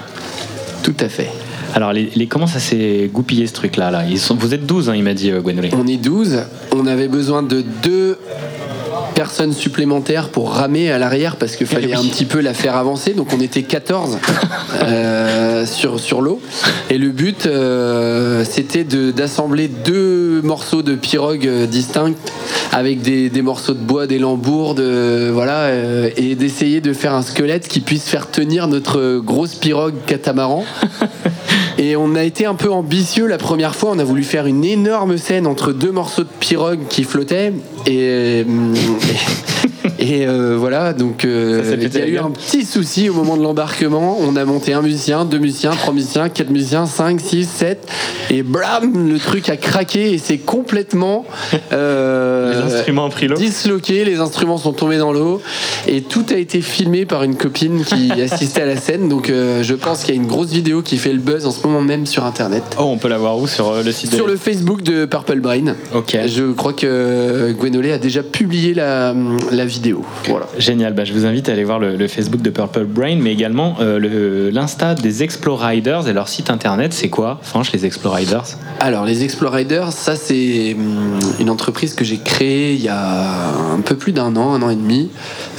Tout 0.83 0.95
à 0.99 1.09
fait. 1.09 1.29
Alors 1.75 1.91
les, 1.93 2.09
les- 2.15 2.27
comment 2.27 2.47
ça 2.47 2.59
s'est 2.59 3.09
goupillé 3.13 3.45
ce 3.47 3.53
truc-là 3.53 3.91
là? 3.91 4.03
Ils 4.09 4.19
sont, 4.19 4.35
Vous 4.35 4.53
êtes 4.53 4.65
12, 4.65 4.89
hein, 4.89 4.93
il 4.95 5.03
m'a 5.03 5.13
dit 5.13 5.31
euh. 5.31 5.41
On 5.73 5.85
est 5.87 5.97
12, 5.97 6.39
on 6.75 6.87
avait 6.87 7.07
besoin 7.09 7.43
de 7.43 7.63
deux 7.83 8.17
personnes 9.17 9.51
supplémentaires 9.51 10.29
pour 10.29 10.51
ramer 10.51 10.91
à 10.91 10.99
l'arrière 10.99 11.37
parce 11.37 11.55
qu'il 11.55 11.65
fallait 11.65 11.95
un 11.95 12.03
petit 12.03 12.25
peu 12.25 12.39
la 12.39 12.53
faire 12.53 12.75
avancer. 12.75 13.13
Donc 13.15 13.29
on 13.35 13.41
était 13.41 13.63
14 13.63 14.19
euh, 14.83 15.65
sur, 15.65 15.99
sur 15.99 16.21
l'eau. 16.21 16.39
Et 16.91 16.99
le 16.99 17.09
but, 17.09 17.47
euh, 17.47 18.45
c'était 18.47 18.83
de- 18.83 19.09
d'assembler 19.09 19.69
deux 19.69 20.41
morceaux 20.43 20.83
de 20.83 20.93
pirogue 20.93 21.47
euh, 21.47 21.65
distincts 21.65 22.13
avec 22.71 23.01
des, 23.01 23.29
des 23.31 23.41
morceaux 23.41 23.73
de 23.73 23.79
bois, 23.79 24.05
des 24.05 24.19
lambours, 24.19 24.75
de, 24.75 25.31
voilà, 25.33 25.61
euh, 25.61 26.11
et 26.15 26.35
d'essayer 26.35 26.79
de 26.79 26.93
faire 26.93 27.15
un 27.15 27.23
squelette 27.23 27.67
qui 27.67 27.79
puisse 27.79 28.03
faire 28.07 28.29
tenir 28.29 28.67
notre 28.67 29.17
grosse 29.17 29.55
pirogue 29.55 29.95
catamaran. 30.05 30.63
Et 31.77 31.95
on 31.95 32.15
a 32.15 32.23
été 32.23 32.45
un 32.45 32.55
peu 32.55 32.71
ambitieux 32.71 33.27
la 33.27 33.37
première 33.37 33.75
fois. 33.75 33.91
On 33.91 33.99
a 33.99 34.03
voulu 34.03 34.23
faire 34.23 34.47
une 34.47 34.65
énorme 34.65 35.17
scène 35.17 35.45
entre 35.45 35.73
deux 35.73 35.91
morceaux 35.91 36.23
de 36.23 36.29
pirogue 36.39 36.79
qui 36.89 37.03
flottaient. 37.03 37.53
Et, 37.85 38.39
et, 38.41 38.45
et, 39.99 40.27
euh, 40.27 40.55
voilà, 40.57 40.93
donc 40.93 41.25
euh, 41.25 41.63
Ça 41.63 41.75
il 41.75 41.93
y 41.93 42.01
a 42.01 42.07
eu 42.07 42.17
un 42.17 42.29
petit 42.29 42.65
souci 42.65 43.09
au 43.09 43.13
moment 43.13 43.37
de 43.37 43.41
l'embarquement. 43.41 44.17
On 44.19 44.35
a 44.35 44.45
monté 44.45 44.73
un 44.73 44.81
musicien, 44.81 45.25
deux 45.25 45.39
musiciens, 45.39 45.71
trois 45.71 45.93
musiciens, 45.93 46.29
quatre 46.29 46.49
musiciens, 46.49 46.85
cinq, 46.85 47.19
six, 47.19 47.47
sept. 47.47 47.87
Et 48.29 48.43
blam, 48.43 49.09
le 49.09 49.17
truc 49.17 49.49
a 49.49 49.57
craqué 49.57 50.13
et 50.13 50.17
c'est 50.17 50.37
complètement. 50.37 51.25
euh, 51.71 52.67
Les 52.67 52.75
instruments 52.75 53.09
pris. 53.09 53.27
Disloqué, 53.27 54.05
les 54.05 54.19
instruments 54.19 54.57
sont 54.57 54.73
tombés 54.73 54.97
dans 54.97 55.11
l'eau. 55.11 55.41
Et 55.87 56.01
tout 56.01 56.25
a 56.29 56.35
été 56.35 56.61
filmé 56.61 57.05
par 57.05 57.23
une 57.23 57.35
copine 57.35 57.83
qui 57.83 58.11
assistait 58.21 58.61
à 58.61 58.65
la 58.65 58.77
scène. 58.77 59.09
Donc 59.09 59.27
je 59.29 59.73
pense 59.73 60.03
qu'il 60.03 60.15
y 60.15 60.17
a 60.17 60.21
une 60.21 60.27
grosse 60.27 60.51
vidéo 60.51 60.81
qui 60.81 60.97
fait 60.97 61.13
le 61.13 61.19
buzz 61.19 61.45
en 61.45 61.51
ce 61.51 61.65
moment 61.65 61.81
même 61.81 62.05
sur 62.05 62.23
internet. 62.25 62.63
Oh, 62.79 62.83
on 62.83 62.97
peut 62.97 63.09
la 63.09 63.17
voir 63.17 63.37
où? 63.37 63.47
Sur 63.47 63.81
le 63.83 63.91
site 63.91 64.11
de... 64.11 64.15
Sur 64.15 64.27
le 64.27 64.35
Facebook 64.35 64.83
de 64.83 65.05
Purple 65.05 65.39
Brain. 65.39 65.75
Ok. 65.93 66.17
Je 66.27 66.51
crois 66.51 66.73
que 66.73 67.51
Gwenolé 67.53 67.91
a 67.91 67.97
déjà 67.97 68.23
publié 68.23 68.73
la, 68.73 69.15
la 69.51 69.65
vidéo. 69.65 69.86
Voilà. 70.27 70.45
Génial, 70.57 70.93
bah, 70.93 71.03
je 71.05 71.13
vous 71.13 71.25
invite 71.25 71.49
à 71.49 71.53
aller 71.53 71.63
voir 71.63 71.79
le, 71.79 71.95
le 71.95 72.07
Facebook 72.07 72.41
de 72.41 72.49
Purple 72.49 72.85
Brain, 72.85 73.17
mais 73.19 73.31
également 73.33 73.75
euh, 73.79 73.99
le- 73.99 74.49
l'Insta 74.49 74.95
des 74.95 75.23
Exploriders 75.23 76.07
et 76.07 76.13
leur 76.13 76.27
site 76.27 76.49
internet, 76.49 76.93
c'est 76.93 77.09
quoi 77.09 77.39
Franche, 77.41 77.71
les 77.71 77.85
Exploriders 77.85 78.43
Alors, 78.79 79.05
les 79.05 79.23
Exploriders, 79.23 79.91
ça, 79.91 80.15
c'est 80.15 80.73
hum, 80.77 81.19
une 81.39 81.49
entreprise 81.49 81.93
que 81.93 82.03
j'ai 82.05 82.17
créée 82.17 82.73
il 82.73 82.81
y 82.81 82.89
a 82.89 83.51
un 83.73 83.81
peu 83.81 83.95
plus 83.95 84.11
d'un 84.11 84.35
an, 84.35 84.53
un 84.53 84.61
an 84.61 84.69
et 84.69 84.75
demi, 84.75 85.09
euh, 85.09 85.56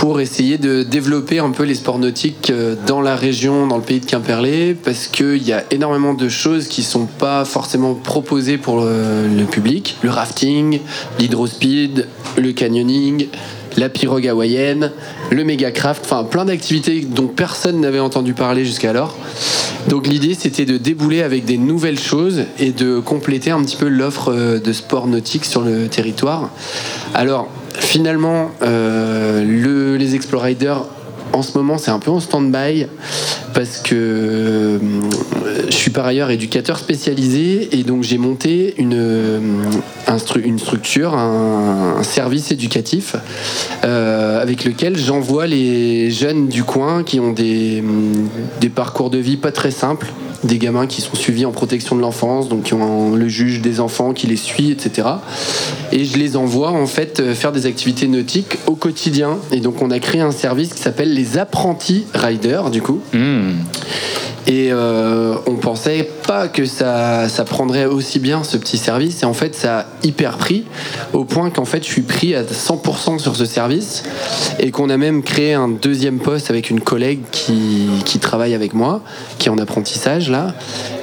pour 0.00 0.20
essayer 0.20 0.56
de 0.56 0.82
développer 0.82 1.40
un 1.40 1.50
peu 1.50 1.64
les 1.64 1.74
sports 1.74 1.98
nautiques 1.98 2.50
euh, 2.50 2.74
dans 2.86 3.02
la 3.02 3.16
région, 3.16 3.66
dans 3.66 3.76
le 3.76 3.82
pays 3.82 4.00
de 4.00 4.06
Quimperlé, 4.06 4.74
parce 4.74 5.08
qu'il 5.08 5.42
y 5.46 5.52
a 5.52 5.62
énormément 5.70 6.14
de 6.14 6.28
choses 6.30 6.68
qui 6.68 6.82
sont 6.82 7.04
pas 7.04 7.44
forcément 7.44 7.94
proposées 7.94 8.56
pour 8.56 8.80
le, 8.80 9.44
public. 9.44 9.98
Le 10.02 10.08
rafting, 10.08 10.80
l'hydrospeed, 11.18 12.06
le 12.38 12.52
canyoning, 12.52 13.26
la 13.76 13.90
pirogue 13.90 14.26
hawaïenne, 14.26 14.92
le 15.30 15.44
méga-craft, 15.44 16.02
enfin 16.06 16.24
plein 16.24 16.46
d'activités 16.46 17.02
dont 17.02 17.26
personne 17.28 17.80
n'avait 17.80 18.00
entendu 18.00 18.32
parler 18.32 18.64
jusqu'alors. 18.64 19.14
Donc 19.88 20.06
l'idée 20.06 20.34
c'était 20.34 20.64
de 20.64 20.78
débouler 20.78 21.22
avec 21.22 21.44
des 21.44 21.58
nouvelles 21.58 21.98
choses 21.98 22.44
et 22.58 22.72
de 22.72 23.00
compléter 23.00 23.50
un 23.50 23.62
petit 23.62 23.76
peu 23.76 23.88
l'offre 23.88 24.32
euh, 24.32 24.58
de 24.58 24.72
sport 24.72 25.06
nautique 25.06 25.44
sur 25.44 25.60
le 25.60 25.88
territoire. 25.88 26.50
Alors 27.14 27.48
finalement, 27.80 28.50
euh, 28.62 29.42
le- 29.44 29.96
les 29.96 30.14
Exploriders 30.14 30.84
en 31.32 31.42
ce 31.42 31.56
moment, 31.56 31.78
c'est 31.78 31.90
un 31.90 31.98
peu 31.98 32.10
en 32.10 32.20
stand-by 32.20 32.86
parce 33.54 33.78
que 33.78 33.94
euh, 33.94 34.78
je 35.68 35.74
suis 35.74 35.90
par 35.90 36.06
ailleurs 36.06 36.30
éducateur 36.30 36.78
spécialisé 36.78 37.68
et 37.78 37.82
donc 37.82 38.02
j'ai 38.02 38.18
monté 38.18 38.74
une, 38.78 38.94
euh, 38.94 39.40
une 40.42 40.58
structure, 40.58 41.14
un, 41.14 42.02
service 42.02 42.50
éducatif 42.50 43.16
euh, 43.84 44.40
avec 44.40 44.64
lequel 44.64 44.96
j'envoie 44.96 45.46
les 45.46 46.10
jeunes 46.10 46.48
du 46.48 46.64
coin 46.64 47.04
qui 47.04 47.20
ont 47.20 47.32
des, 47.32 47.84
des 48.60 48.68
parcours 48.68 49.10
de 49.10 49.18
vie 49.18 49.36
pas 49.36 49.52
très 49.52 49.70
simples 49.70 50.12
des 50.42 50.58
gamins 50.58 50.86
qui 50.86 51.02
sont 51.02 51.14
suivis 51.16 51.44
en 51.44 51.52
protection 51.52 51.96
de 51.96 52.00
l'enfance, 52.00 52.48
donc 52.48 52.62
qui 52.64 52.74
ont 52.74 53.14
le 53.14 53.28
juge 53.28 53.60
des 53.60 53.78
enfants 53.78 54.14
qui 54.14 54.26
les 54.26 54.36
suit, 54.36 54.70
etc. 54.70 55.06
Et 55.92 56.04
je 56.04 56.16
les 56.16 56.36
envoie 56.36 56.70
en 56.70 56.86
fait 56.86 57.34
faire 57.34 57.52
des 57.52 57.66
activités 57.66 58.08
nautiques 58.08 58.56
au 58.66 58.74
quotidien. 58.74 59.36
Et 59.52 59.60
donc 59.60 59.82
on 59.82 59.90
a 59.90 59.98
créé 59.98 60.20
un 60.20 60.30
service 60.30 60.72
qui 60.72 60.80
s'appelle 60.80 61.12
les 61.20 61.36
apprentis 61.36 62.06
riders, 62.14 62.70
du 62.70 62.80
coup. 62.80 63.00
Et 64.46 64.70
euh, 64.72 65.34
on 65.46 65.56
pensait 65.56 66.08
pas 66.26 66.48
que 66.48 66.64
ça, 66.64 67.28
ça 67.28 67.44
prendrait 67.44 67.84
aussi 67.84 68.18
bien 68.18 68.42
ce 68.42 68.56
petit 68.56 68.78
service. 68.78 69.22
Et 69.22 69.26
en 69.26 69.34
fait, 69.34 69.54
ça 69.54 69.80
a 69.80 69.86
hyper 70.02 70.38
pris, 70.38 70.64
au 71.12 71.24
point 71.24 71.50
qu'en 71.50 71.66
fait, 71.66 71.84
je 71.84 71.90
suis 71.90 72.02
pris 72.02 72.34
à 72.34 72.42
100% 72.42 73.18
sur 73.18 73.36
ce 73.36 73.44
service. 73.44 74.02
Et 74.58 74.70
qu'on 74.70 74.88
a 74.88 74.96
même 74.96 75.22
créé 75.22 75.54
un 75.54 75.68
deuxième 75.68 76.18
poste 76.18 76.50
avec 76.50 76.70
une 76.70 76.80
collègue 76.80 77.20
qui, 77.30 77.88
qui 78.04 78.18
travaille 78.18 78.54
avec 78.54 78.72
moi, 78.72 79.02
qui 79.38 79.48
est 79.48 79.50
en 79.50 79.58
apprentissage 79.58 80.30
là. 80.30 80.54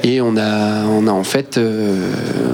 Et 0.02 0.20
on 0.20 0.36
a, 0.36 0.84
on 0.86 1.06
a 1.06 1.12
en 1.12 1.24
fait, 1.24 1.58
euh, 1.58 2.10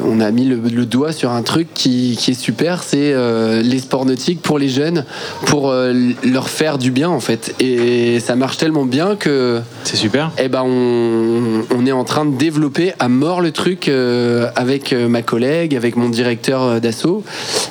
on 0.07 0.21
a 0.21 0.31
mis 0.31 0.45
le, 0.45 0.57
le 0.57 0.87
doigt 0.87 1.13
sur 1.13 1.31
un 1.31 1.43
truc 1.43 1.69
qui, 1.75 2.17
qui 2.19 2.33
est 2.33 2.41
super, 2.41 2.83
c'est 2.83 3.13
euh, 3.13 3.63
les 3.63 3.79
sports 3.79 4.05
nautiques 4.05 4.43
pour 4.43 4.59
les 4.59 4.69
jeunes, 4.69 5.05
pour 5.47 5.73
leur 5.73 6.49
faire 6.49 6.79
du 6.79 6.91
bien 6.91 7.09
en 7.09 7.21
fait. 7.21 7.54
Et 7.61 8.21
ça 8.21 8.37
marche 8.37 8.57
tellement 8.57 8.85
bien 8.85 9.17
que. 9.17 9.61
C'est 9.85 9.97
super. 9.97 10.31
Eh 10.39 10.49
ben, 10.49 10.63
on, 10.65 11.63
on 11.75 11.87
est 11.87 11.93
en 11.93 12.05
train 12.05 12.25
de 12.25 12.37
développer 12.37 12.93
à 12.99 13.09
mort 13.09 13.41
le 13.41 13.53
truc 13.53 13.89
euh, 13.89 14.49
avec 14.57 14.93
euh, 14.93 15.09
ma 15.09 15.23
collègue, 15.23 15.77
avec 15.77 15.97
mon 15.97 16.09
directeur 16.09 16.63
euh, 16.63 16.81
d'assaut. 16.81 17.23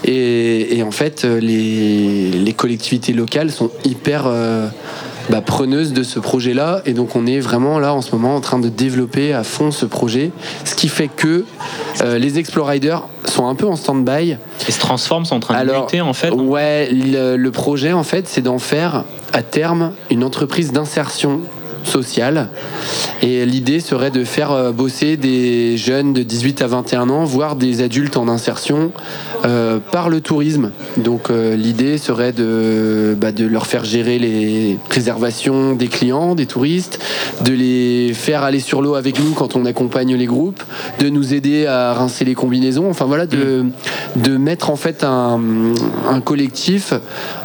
Et, 0.05 0.77
et 0.77 0.83
en 0.83 0.91
fait, 0.91 1.23
les, 1.23 2.31
les 2.31 2.53
collectivités 2.53 3.13
locales 3.13 3.51
sont 3.51 3.71
hyper 3.85 4.27
bah, 5.29 5.41
preneuses 5.41 5.93
de 5.93 6.03
ce 6.03 6.19
projet-là. 6.19 6.81
Et 6.85 6.93
donc, 6.93 7.15
on 7.15 7.25
est 7.25 7.39
vraiment 7.39 7.79
là 7.79 7.93
en 7.93 8.01
ce 8.01 8.11
moment 8.11 8.35
en 8.35 8.41
train 8.41 8.59
de 8.59 8.69
développer 8.69 9.33
à 9.33 9.43
fond 9.43 9.71
ce 9.71 9.85
projet. 9.85 10.31
Ce 10.65 10.75
qui 10.75 10.89
fait 10.89 11.07
que 11.07 11.45
euh, 12.01 12.17
les 12.17 12.39
Exploriders 12.39 13.07
sont 13.25 13.47
un 13.47 13.55
peu 13.55 13.65
en 13.65 13.75
stand-by. 13.75 14.37
Et 14.67 14.71
se 14.71 14.79
transforment, 14.79 15.25
sont 15.25 15.35
en 15.35 15.39
train 15.39 15.63
de 15.63 15.71
muter 15.71 16.01
en 16.01 16.13
fait 16.13 16.31
Ouais, 16.31 16.89
le, 16.91 17.35
le 17.37 17.51
projet 17.51 17.93
en 17.93 18.03
fait, 18.03 18.27
c'est 18.27 18.41
d'en 18.41 18.59
faire 18.59 19.05
à 19.31 19.41
terme 19.41 19.93
une 20.11 20.23
entreprise 20.23 20.71
d'insertion 20.71 21.41
sociale. 21.83 22.49
Et 23.23 23.45
l'idée 23.45 23.79
serait 23.79 24.11
de 24.11 24.25
faire 24.25 24.51
euh, 24.51 24.71
bosser 24.73 25.15
des 25.15 25.77
jeunes 25.77 26.11
de 26.11 26.23
18 26.23 26.61
à 26.61 26.67
21 26.67 27.09
ans, 27.09 27.23
voire 27.23 27.55
des 27.55 27.81
adultes 27.81 28.17
en 28.17 28.27
insertion, 28.27 28.91
euh, 29.45 29.79
par 29.91 30.09
le 30.09 30.19
tourisme. 30.19 30.71
Donc 30.97 31.29
euh, 31.29 31.55
l'idée 31.55 31.97
serait 31.97 32.33
de, 32.33 33.15
bah, 33.17 33.31
de 33.31 33.45
leur 33.45 33.65
faire 33.65 33.85
gérer 33.85 34.19
les 34.19 34.77
réservations 34.89 35.73
des 35.73 35.87
clients, 35.87 36.35
des 36.35 36.47
touristes, 36.47 36.99
de 37.45 37.53
les 37.53 38.13
faire 38.13 38.43
aller 38.43 38.59
sur 38.59 38.81
l'eau 38.81 38.95
avec 38.95 39.19
nous 39.19 39.31
quand 39.31 39.55
on 39.55 39.65
accompagne 39.65 40.15
les 40.15 40.25
groupes, 40.25 40.61
de 40.99 41.07
nous 41.07 41.33
aider 41.33 41.65
à 41.65 41.93
rincer 41.93 42.25
les 42.25 42.35
combinaisons, 42.35 42.89
enfin 42.89 43.05
voilà, 43.05 43.25
de, 43.25 43.63
mettre 44.37 44.69
en 44.69 44.75
fait 44.75 45.05
un, 45.05 45.39
un 46.09 46.19
collectif 46.19 46.93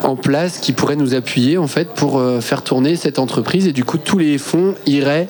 en 0.02 0.16
place 0.16 0.58
qui 0.58 0.72
pourrait 0.72 0.96
nous 0.96 1.14
appuyer 1.14 1.56
en 1.58 1.68
fait 1.68 1.90
pour 1.90 2.20
faire 2.40 2.62
tourner 2.62 2.96
cette 2.96 3.18
entreprise 3.20 3.68
et 3.68 3.72
du 3.72 3.84
coup 3.84 3.98
tous 3.98 4.18
les 4.18 4.27
les 4.30 4.38
fonds 4.38 4.74
iraient 4.86 5.28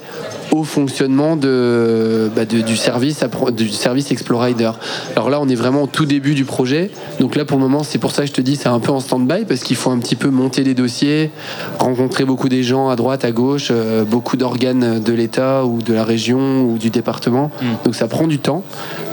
au 0.50 0.64
fonctionnement 0.64 1.36
de, 1.36 2.30
bah, 2.34 2.44
de- 2.46 2.62
du, 2.62 2.76
service, 2.76 3.22
du 3.56 3.68
service 3.68 4.10
Explorader. 4.10 4.70
Alors 5.14 5.28
là, 5.28 5.40
on 5.42 5.48
est 5.48 5.54
vraiment 5.54 5.82
au 5.82 5.86
tout 5.86 6.06
début 6.06 6.34
du 6.34 6.44
projet. 6.44 6.90
Donc 7.20 7.36
là, 7.36 7.44
pour 7.44 7.58
le 7.58 7.62
moment, 7.64 7.82
c'est 7.82 7.98
pour 7.98 8.12
ça 8.12 8.22
que 8.22 8.28
je 8.28 8.32
te 8.32 8.40
dis, 8.40 8.56
c'est 8.56 8.68
un 8.68 8.80
peu 8.80 8.90
en 8.90 9.00
stand-by 9.00 9.44
parce 9.46 9.60
qu'il 9.60 9.76
faut 9.76 9.90
un 9.90 9.98
petit 9.98 10.16
peu 10.16 10.30
monter 10.30 10.64
les 10.64 10.72
dossiers, 10.74 11.30
rencontrer 11.78 12.24
beaucoup 12.24 12.48
des 12.48 12.62
gens 12.62 12.88
à 12.88 12.96
droite, 12.96 13.24
à 13.26 13.30
gauche, 13.32 13.68
euh, 13.70 14.04
beaucoup 14.04 14.36
d'organes 14.38 15.00
de 15.00 15.12
l'État 15.12 15.64
ou 15.66 15.82
de 15.82 15.92
la 15.92 16.04
région 16.04 16.62
ou 16.62 16.78
du 16.78 16.88
département. 16.90 17.50
Donc 17.84 17.94
ça 17.94 18.08
prend 18.08 18.26
du 18.26 18.38
temps. 18.38 18.62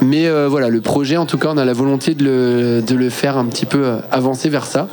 Mais 0.02 0.28
euh, 0.28 0.48
voilà, 0.50 0.70
le 0.70 0.80
projet, 0.82 1.18
en 1.18 1.26
tout 1.26 1.38
cas, 1.38 1.50
on 1.54 1.58
a 1.58 1.66
la 1.66 1.74
volonté 1.74 2.16
de 2.16 2.24
le, 2.24 2.82
de 2.82 2.96
le 2.96 3.10
faire 3.10 3.38
un 3.38 3.46
petit 3.46 3.66
peu 3.66 3.84
euh, 3.84 3.98
avancer 4.12 4.48
vers 4.50 4.66
ça. 4.66 4.88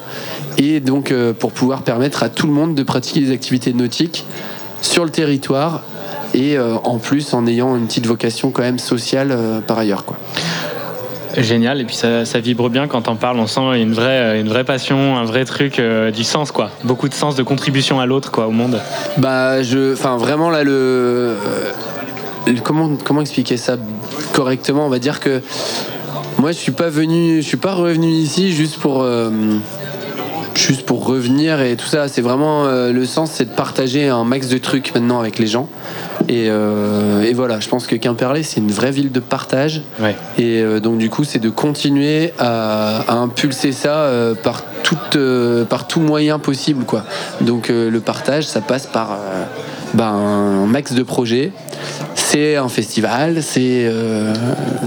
Et 0.58 0.80
donc, 0.80 1.12
euh, 1.12 1.32
pour 1.32 1.52
pouvoir 1.52 1.82
permettre 1.82 2.22
à 2.24 2.28
tout 2.28 2.46
le 2.48 2.52
monde 2.52 2.74
de 2.74 2.82
pratiquer 2.82 3.20
des 3.20 3.30
activités 3.32 3.72
nautiques 3.72 4.24
sur 4.82 5.04
le 5.04 5.10
territoire 5.10 5.80
et 6.34 6.58
euh, 6.58 6.74
en 6.84 6.98
plus 6.98 7.32
en 7.32 7.46
ayant 7.46 7.76
une 7.76 7.86
petite 7.86 8.06
vocation 8.06 8.50
quand 8.50 8.62
même 8.62 8.78
sociale 8.78 9.28
euh, 9.32 9.60
par 9.60 9.78
ailleurs. 9.78 10.04
Quoi. 10.04 10.16
Génial, 11.38 11.80
et 11.80 11.84
puis 11.84 11.96
ça, 11.96 12.26
ça 12.26 12.40
vibre 12.40 12.68
bien 12.68 12.86
quand 12.88 13.08
on 13.08 13.16
parle, 13.16 13.38
on 13.38 13.46
sent 13.46 13.60
une 13.80 13.94
vraie, 13.94 14.38
une 14.38 14.48
vraie 14.48 14.64
passion, 14.64 15.16
un 15.16 15.24
vrai 15.24 15.46
truc, 15.46 15.78
euh, 15.78 16.10
du 16.10 16.24
sens 16.24 16.52
quoi. 16.52 16.70
Beaucoup 16.84 17.08
de 17.08 17.14
sens 17.14 17.36
de 17.36 17.42
contribution 17.42 18.00
à 18.00 18.04
l'autre 18.06 18.30
quoi, 18.30 18.46
au 18.48 18.50
monde. 18.50 18.78
Bah, 19.16 19.62
je, 19.62 19.94
enfin, 19.94 20.18
vraiment 20.18 20.50
là, 20.50 20.62
le, 20.62 20.72
euh, 20.72 21.34
le- 22.46 22.60
comment, 22.60 22.90
comment 23.02 23.22
expliquer 23.22 23.56
ça 23.56 23.76
correctement? 24.34 24.84
On 24.84 24.90
va 24.90 24.98
dire 24.98 25.20
que 25.20 25.40
moi, 26.38 26.52
je 26.52 26.58
suis 26.58 26.72
pas 26.72 26.90
venu, 26.90 27.40
je 27.40 27.46
suis 27.46 27.56
pas 27.56 27.72
revenu 27.74 28.08
ici 28.08 28.52
juste 28.52 28.76
pour, 28.78 29.02
euh, 29.02 29.30
juste 30.56 30.86
pour 30.86 31.06
revenir 31.06 31.60
et 31.60 31.76
tout 31.76 31.86
ça. 31.86 32.08
C'est 32.08 32.22
vraiment 32.22 32.66
euh, 32.66 32.92
le 32.92 33.06
sens, 33.06 33.30
c'est 33.32 33.44
de 33.46 33.54
partager 33.54 34.08
un 34.08 34.24
max 34.24 34.48
de 34.48 34.58
trucs 34.58 34.94
maintenant 34.94 35.20
avec 35.20 35.38
les 35.38 35.46
gens. 35.46 35.68
Et, 36.28 36.46
euh, 36.48 37.22
et 37.22 37.32
voilà, 37.32 37.60
je 37.60 37.68
pense 37.68 37.86
que 37.86 37.96
Quimperlé, 37.96 38.42
c'est 38.42 38.60
une 38.60 38.70
vraie 38.70 38.90
ville 38.90 39.10
de 39.12 39.20
partage. 39.20 39.82
Et 40.38 40.60
euh, 40.60 40.80
donc, 40.80 40.98
du 40.98 41.10
coup, 41.10 41.24
c'est 41.24 41.38
de 41.38 41.50
continuer 41.50 42.32
à, 42.38 43.00
à 43.08 43.14
impulser 43.14 43.72
ça 43.72 44.08
par, 44.42 44.62
toute, 44.82 45.18
par 45.68 45.86
tout 45.86 46.00
moyen 46.00 46.38
possible. 46.38 46.84
Quoi. 46.84 47.04
Donc, 47.40 47.68
le 47.68 48.00
partage, 48.00 48.46
ça 48.46 48.60
passe 48.60 48.86
par 48.86 49.18
ben, 49.94 50.04
un 50.04 50.66
max 50.66 50.92
de 50.92 51.02
projets. 51.02 51.52
C'est 52.14 52.56
un 52.56 52.68
festival, 52.68 53.42
c'est 53.42 53.84
euh, 53.84 54.34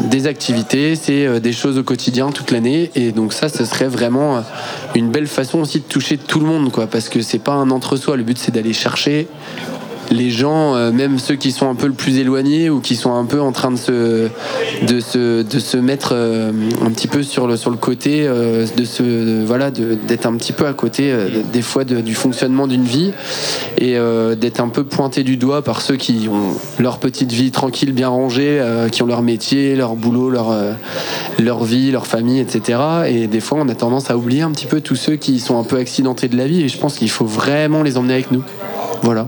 des 0.09 0.25
activités, 0.25 0.95
c'est 0.95 1.27
euh, 1.27 1.39
des 1.39 1.53
choses 1.53 1.77
au 1.77 1.83
quotidien 1.83 2.31
toute 2.31 2.49
l'année. 2.49 2.89
Et 2.95 3.11
donc, 3.11 3.33
ça, 3.33 3.49
ce 3.49 3.65
serait 3.65 3.87
vraiment 3.87 4.37
euh, 4.37 4.41
une 4.95 5.11
belle 5.11 5.27
façon 5.27 5.59
aussi 5.59 5.79
de 5.79 5.85
toucher 5.85 6.17
tout 6.17 6.39
le 6.39 6.47
monde. 6.47 6.71
Quoi, 6.71 6.87
parce 6.87 7.07
que 7.07 7.21
c'est 7.21 7.39
pas 7.39 7.53
un 7.53 7.69
entre-soi. 7.69 8.17
Le 8.17 8.23
but, 8.23 8.37
c'est 8.37 8.51
d'aller 8.51 8.73
chercher 8.73 9.27
les 10.11 10.29
gens, 10.29 10.75
euh, 10.75 10.91
même 10.91 11.19
ceux 11.19 11.35
qui 11.35 11.51
sont 11.51 11.69
un 11.69 11.75
peu 11.75 11.87
le 11.87 11.93
plus 11.93 12.17
éloignés 12.17 12.69
ou 12.69 12.79
qui 12.79 12.95
sont 12.95 13.13
un 13.13 13.25
peu 13.25 13.41
en 13.41 13.51
train 13.51 13.71
de 13.71 13.77
se, 13.77 14.29
de 14.85 14.99
se, 14.99 15.41
de 15.41 15.59
se 15.59 15.77
mettre 15.77 16.09
euh, 16.13 16.51
un 16.85 16.91
petit 16.91 17.07
peu 17.07 17.23
sur 17.23 17.47
le, 17.47 17.57
sur 17.57 17.69
le 17.69 17.77
côté, 17.77 18.25
euh, 18.25 18.65
de 18.75 19.43
voilà, 19.45 19.71
d'être 19.71 20.25
un 20.25 20.35
petit 20.37 20.53
peu 20.53 20.67
à 20.67 20.73
côté 20.73 21.13
des 21.51 21.61
fois 21.61 21.83
du 21.83 22.13
fonctionnement 22.13 22.67
d'une 22.67 22.83
vie 22.83 23.11
et 23.77 23.97
d'être 24.37 24.59
un 24.59 24.69
peu 24.69 24.83
pointé 24.83 25.23
du 25.23 25.37
doigt 25.37 25.61
par 25.61 25.81
ceux 25.81 25.95
qui 25.95 26.27
ont 26.31 26.57
leur 26.79 26.99
petite 26.99 27.31
vie 27.31 27.51
tranquille, 27.51 27.91
bien 27.91 28.09
rangée, 28.09 28.61
qui 28.91 29.03
ont 29.03 29.07
leur 29.07 29.21
métier, 29.21 29.75
leur 29.75 29.95
boulot, 29.95 30.29
leur, 30.29 30.55
leur 31.39 31.63
vie, 31.63 31.91
leur 31.91 32.07
famille, 32.07 32.39
etc. 32.39 32.79
Et 33.07 33.27
des 33.27 33.39
fois, 33.39 33.59
on 33.61 33.69
a 33.69 33.75
tendance 33.75 34.09
à 34.09 34.17
oublier 34.17 34.41
un 34.41 34.51
petit 34.51 34.67
peu 34.67 34.81
tous 34.81 34.95
ceux 34.95 35.15
qui 35.15 35.39
sont 35.39 35.59
un 35.59 35.63
peu 35.63 35.77
accidentés 35.77 36.27
de 36.27 36.37
la 36.37 36.47
vie 36.47 36.63
et 36.63 36.69
je 36.69 36.77
pense 36.77 36.97
qu'il 36.97 37.09
faut 37.09 37.25
vraiment 37.25 37.83
les 37.83 37.97
emmener 37.97 38.13
avec 38.13 38.31
nous. 38.31 38.43
Voilà. 39.01 39.27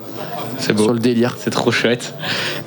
Beau. 0.74 0.84
Sur 0.84 0.94
le 0.94 1.00
délire. 1.00 1.36
C'est 1.40 1.50
trop 1.50 1.72
chouette. 1.72 2.14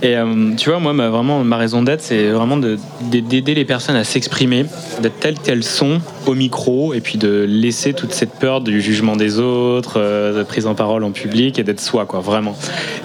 Et 0.02 0.16
euh, 0.16 0.54
tu 0.56 0.70
vois, 0.70 0.78
moi, 0.78 0.92
ma, 0.92 1.08
vraiment, 1.08 1.42
ma 1.44 1.56
raison 1.56 1.82
d'être, 1.82 2.00
c'est 2.02 2.28
vraiment 2.30 2.56
de- 2.56 2.78
d'aider 3.10 3.54
les 3.54 3.64
personnes 3.64 3.96
à 3.96 4.04
s'exprimer, 4.04 4.66
d'être 5.02 5.18
telles 5.20 5.38
qu'elles 5.38 5.64
sont 5.64 6.00
au 6.26 6.34
micro, 6.34 6.94
et 6.94 7.00
puis 7.00 7.18
de 7.18 7.44
laisser 7.48 7.92
toute 7.92 8.12
cette 8.12 8.32
peur 8.32 8.60
du 8.60 8.80
jugement 8.80 9.16
des 9.16 9.38
autres, 9.38 9.94
euh, 9.96 10.38
de 10.38 10.42
prise 10.42 10.66
en 10.66 10.74
parole 10.74 11.04
en 11.04 11.10
public, 11.10 11.58
et 11.58 11.62
d'être 11.64 11.80
soi, 11.80 12.06
quoi, 12.06 12.20
vraiment. 12.20 12.56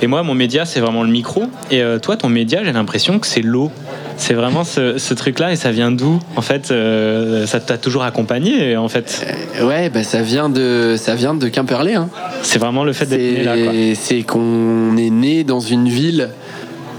Et 0.01 0.07
moi, 0.07 0.23
mon 0.23 0.33
média, 0.35 0.65
c'est 0.65 0.79
vraiment 0.79 1.03
le 1.03 1.09
micro. 1.11 1.43
Et 1.71 1.81
euh, 1.81 1.99
toi, 1.99 2.15
ton 2.17 2.29
média, 2.29 2.63
j'ai 2.63 2.71
l'impression 2.73 3.19
que 3.19 3.27
c'est 3.27 3.41
l'eau. 3.41 3.71
C'est 4.17 4.33
vraiment 4.33 4.63
ce, 4.63 4.97
ce 4.97 5.13
truc-là, 5.13 5.51
et 5.51 5.55
ça 5.55 5.71
vient 5.71 5.91
d'où 5.91 6.19
En 6.35 6.41
fait, 6.41 6.71
euh, 6.71 7.45
ça 7.45 7.59
t'a 7.59 7.77
toujours 7.77 8.03
accompagné, 8.03 8.77
en 8.77 8.87
fait. 8.87 9.25
Ouais, 9.61 9.89
bah 9.89 10.03
ça 10.03 10.21
vient 10.21 10.49
de, 10.49 10.95
ça 10.97 11.15
vient 11.15 11.33
de 11.33 11.47
Quimperlé. 11.47 11.93
Hein. 11.95 12.09
C'est 12.41 12.59
vraiment 12.59 12.83
le 12.83 12.93
fait 12.93 13.05
d'être 13.05 13.19
né 13.19 13.43
là, 13.43 13.95
C'est 13.95 14.21
qu'on 14.23 14.95
est 14.97 15.09
né 15.09 15.43
dans 15.43 15.59
une 15.59 15.89
ville 15.89 16.29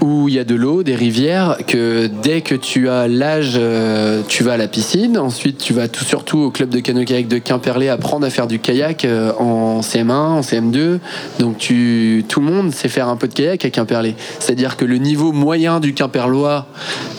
où 0.01 0.27
il 0.29 0.35
y 0.35 0.39
a 0.39 0.43
de 0.43 0.55
l'eau, 0.55 0.83
des 0.83 0.95
rivières, 0.95 1.57
que 1.67 2.07
dès 2.21 2.41
que 2.41 2.55
tu 2.55 2.89
as 2.89 3.07
l'âge, 3.07 3.53
euh, 3.55 4.21
tu 4.27 4.43
vas 4.43 4.53
à 4.53 4.57
la 4.57 4.67
piscine. 4.67 5.17
Ensuite, 5.17 5.57
tu 5.57 5.73
vas 5.73 5.87
tout 5.87 6.03
surtout 6.05 6.37
au 6.39 6.51
club 6.51 6.69
de 6.69 6.79
canoë-kayak 6.79 7.27
de 7.27 7.37
Quimperlé 7.39 7.89
apprendre 7.89 8.25
à 8.25 8.29
faire 8.29 8.47
du 8.47 8.59
kayak 8.59 9.05
euh, 9.05 9.31
en 9.39 9.81
CM1, 9.81 10.11
en 10.11 10.41
CM2. 10.41 10.99
Donc, 11.39 11.57
tu, 11.57 12.23
tout 12.27 12.39
le 12.41 12.45
monde 12.45 12.71
sait 12.73 12.89
faire 12.89 13.07
un 13.09 13.15
peu 13.15 13.27
de 13.27 13.33
kayak 13.33 13.65
à 13.65 13.69
Quimperlé. 13.69 14.15
C'est-à-dire 14.39 14.77
que 14.77 14.85
le 14.85 14.97
niveau 14.97 15.31
moyen 15.31 15.79
du 15.79 15.93
Quimperlois 15.93 16.67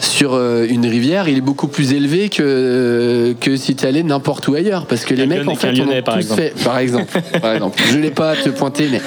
sur 0.01 0.35
euh, 0.35 0.67
une 0.69 0.87
rivière, 0.87 1.29
il 1.29 1.39
est 1.39 1.43
beaucoup 1.43 1.69
plus 1.69 1.93
élevé 1.93 2.29
que, 2.29 3.35
que 3.41 3.57
si 3.57 3.75
tu 3.75 3.87
allais 3.87 4.03
n'importe 4.03 4.47
où 4.49 4.55
ailleurs. 4.55 4.87
Parce 4.87 5.05
que 5.05 5.15
les 5.15 5.27
mecs, 5.27 5.49
en 5.49 5.55
fait, 5.55 5.69
on 5.71 5.73
Lyonnais, 5.73 5.99
a 5.99 6.03
par 6.03 6.15
tous 6.15 6.21
exemple. 6.21 6.43
fait- 6.43 6.65
par 6.65 6.79
exemple. 6.79 7.21
Par 7.41 7.53
exemple. 7.55 7.83
Je 7.93 7.99
l'ai 7.99 8.11
pas 8.11 8.31
à 8.31 8.37
te 8.37 8.49
pointer, 8.51 8.89
mais. 8.91 9.01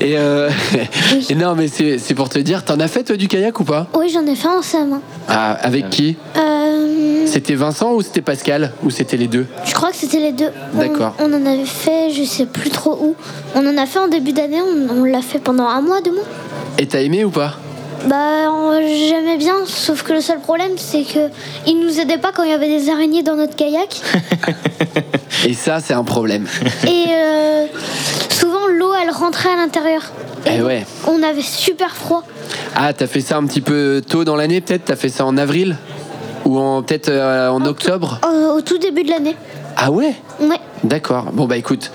Et, 0.00 0.16
euh, 0.16 0.48
et 1.30 1.34
non, 1.34 1.54
mais 1.56 1.68
c'est 1.68 1.98
c'est 1.98 2.14
pour 2.14 2.28
te 2.28 2.38
dire, 2.38 2.64
t'en 2.64 2.78
as 2.80 2.88
fait 2.88 2.97
toi 3.04 3.16
du 3.16 3.28
kayak 3.28 3.58
ou 3.60 3.64
pas 3.64 3.86
Oui, 3.94 4.08
j'en 4.08 4.26
ai 4.26 4.34
fait 4.34 4.48
en 4.48 4.60
CM1. 4.60 5.00
Ah, 5.28 5.52
Avec 5.62 5.90
qui 5.90 6.16
Euh, 6.36 7.24
C'était 7.26 7.54
Vincent 7.54 7.92
ou 7.94 8.02
c'était 8.02 8.22
Pascal 8.22 8.72
Ou 8.84 8.90
c'était 8.90 9.16
les 9.16 9.26
deux 9.28 9.46
je 9.64 9.74
crois 9.74 9.90
que 9.90 9.96
c'était 9.96 10.20
les 10.20 10.32
deux. 10.32 10.50
D'accord. 10.74 11.14
On, 11.20 11.32
en 11.32 11.46
avait 11.46 11.64
fait, 11.64 12.10
je 12.10 12.24
sais 12.24 12.46
plus 12.46 12.70
trop 12.70 12.98
où. 13.00 13.14
On 13.54 13.66
en 13.66 13.76
a 13.76 13.86
fait 13.86 13.98
en 13.98 14.08
début 14.08 14.32
d'année, 14.32 14.60
on, 14.60 15.00
on 15.00 15.04
l'a 15.04 15.22
fait 15.22 15.38
pendant 15.38 15.66
un 15.68 15.80
mois, 15.80 16.00
deux 16.00 16.12
mois. 16.12 16.24
Et 16.78 16.86
t'as 16.86 17.00
aimé 17.00 17.24
ou 17.24 17.30
pas 17.30 17.54
Bah, 18.08 18.80
j'aimais 18.80 19.36
bien, 19.36 19.54
sauf 19.66 20.02
que 20.02 20.12
le 20.12 20.20
seul 20.20 20.40
problème, 20.40 20.72
c'est 20.76 21.02
que 21.02 21.28
ils 21.66 21.78
nous 21.78 22.00
aidaient 22.00 22.18
pas 22.18 22.32
quand 22.34 22.42
il 22.44 22.50
y 22.50 22.54
avait 22.54 22.68
des 22.68 22.88
araignées 22.90 23.22
dans 23.22 23.36
notre 23.36 23.54
kayak. 23.56 24.00
Et 25.46 25.54
ça, 25.54 25.80
c'est 25.80 25.94
un 25.94 26.04
problème. 26.04 26.46
Et 26.86 27.04
euh, 27.10 27.66
souvent, 28.30 28.66
l'eau, 28.68 28.92
elle 29.00 29.10
rentrait 29.10 29.50
à 29.50 29.56
l'intérieur. 29.56 30.02
Eh 30.46 30.62
ouais. 30.62 30.86
On 31.06 31.22
avait 31.22 31.42
super 31.42 31.94
froid. 31.94 32.22
Ah, 32.74 32.92
t'as 32.92 33.06
fait 33.06 33.20
ça 33.20 33.36
un 33.36 33.46
petit 33.46 33.60
peu 33.60 34.02
tôt 34.06 34.24
dans 34.24 34.36
l'année, 34.36 34.60
peut-être? 34.60 34.84
T'as 34.86 34.96
fait 34.96 35.08
ça 35.08 35.24
en 35.26 35.36
avril? 35.36 35.76
Ou 36.44 36.58
en 36.58 36.82
peut-être 36.82 37.08
euh, 37.08 37.48
en 37.50 37.64
octobre? 37.66 38.20
euh, 38.24 38.52
au 38.56 38.60
tout 38.60 38.78
début 38.78 39.02
de 39.04 39.10
l'année. 39.10 39.36
Ah 39.76 39.90
ouais? 39.90 40.14
Ouais. 40.40 40.58
D'accord. 40.84 41.26
Bon, 41.32 41.46
bah 41.46 41.56
écoute. 41.56 41.90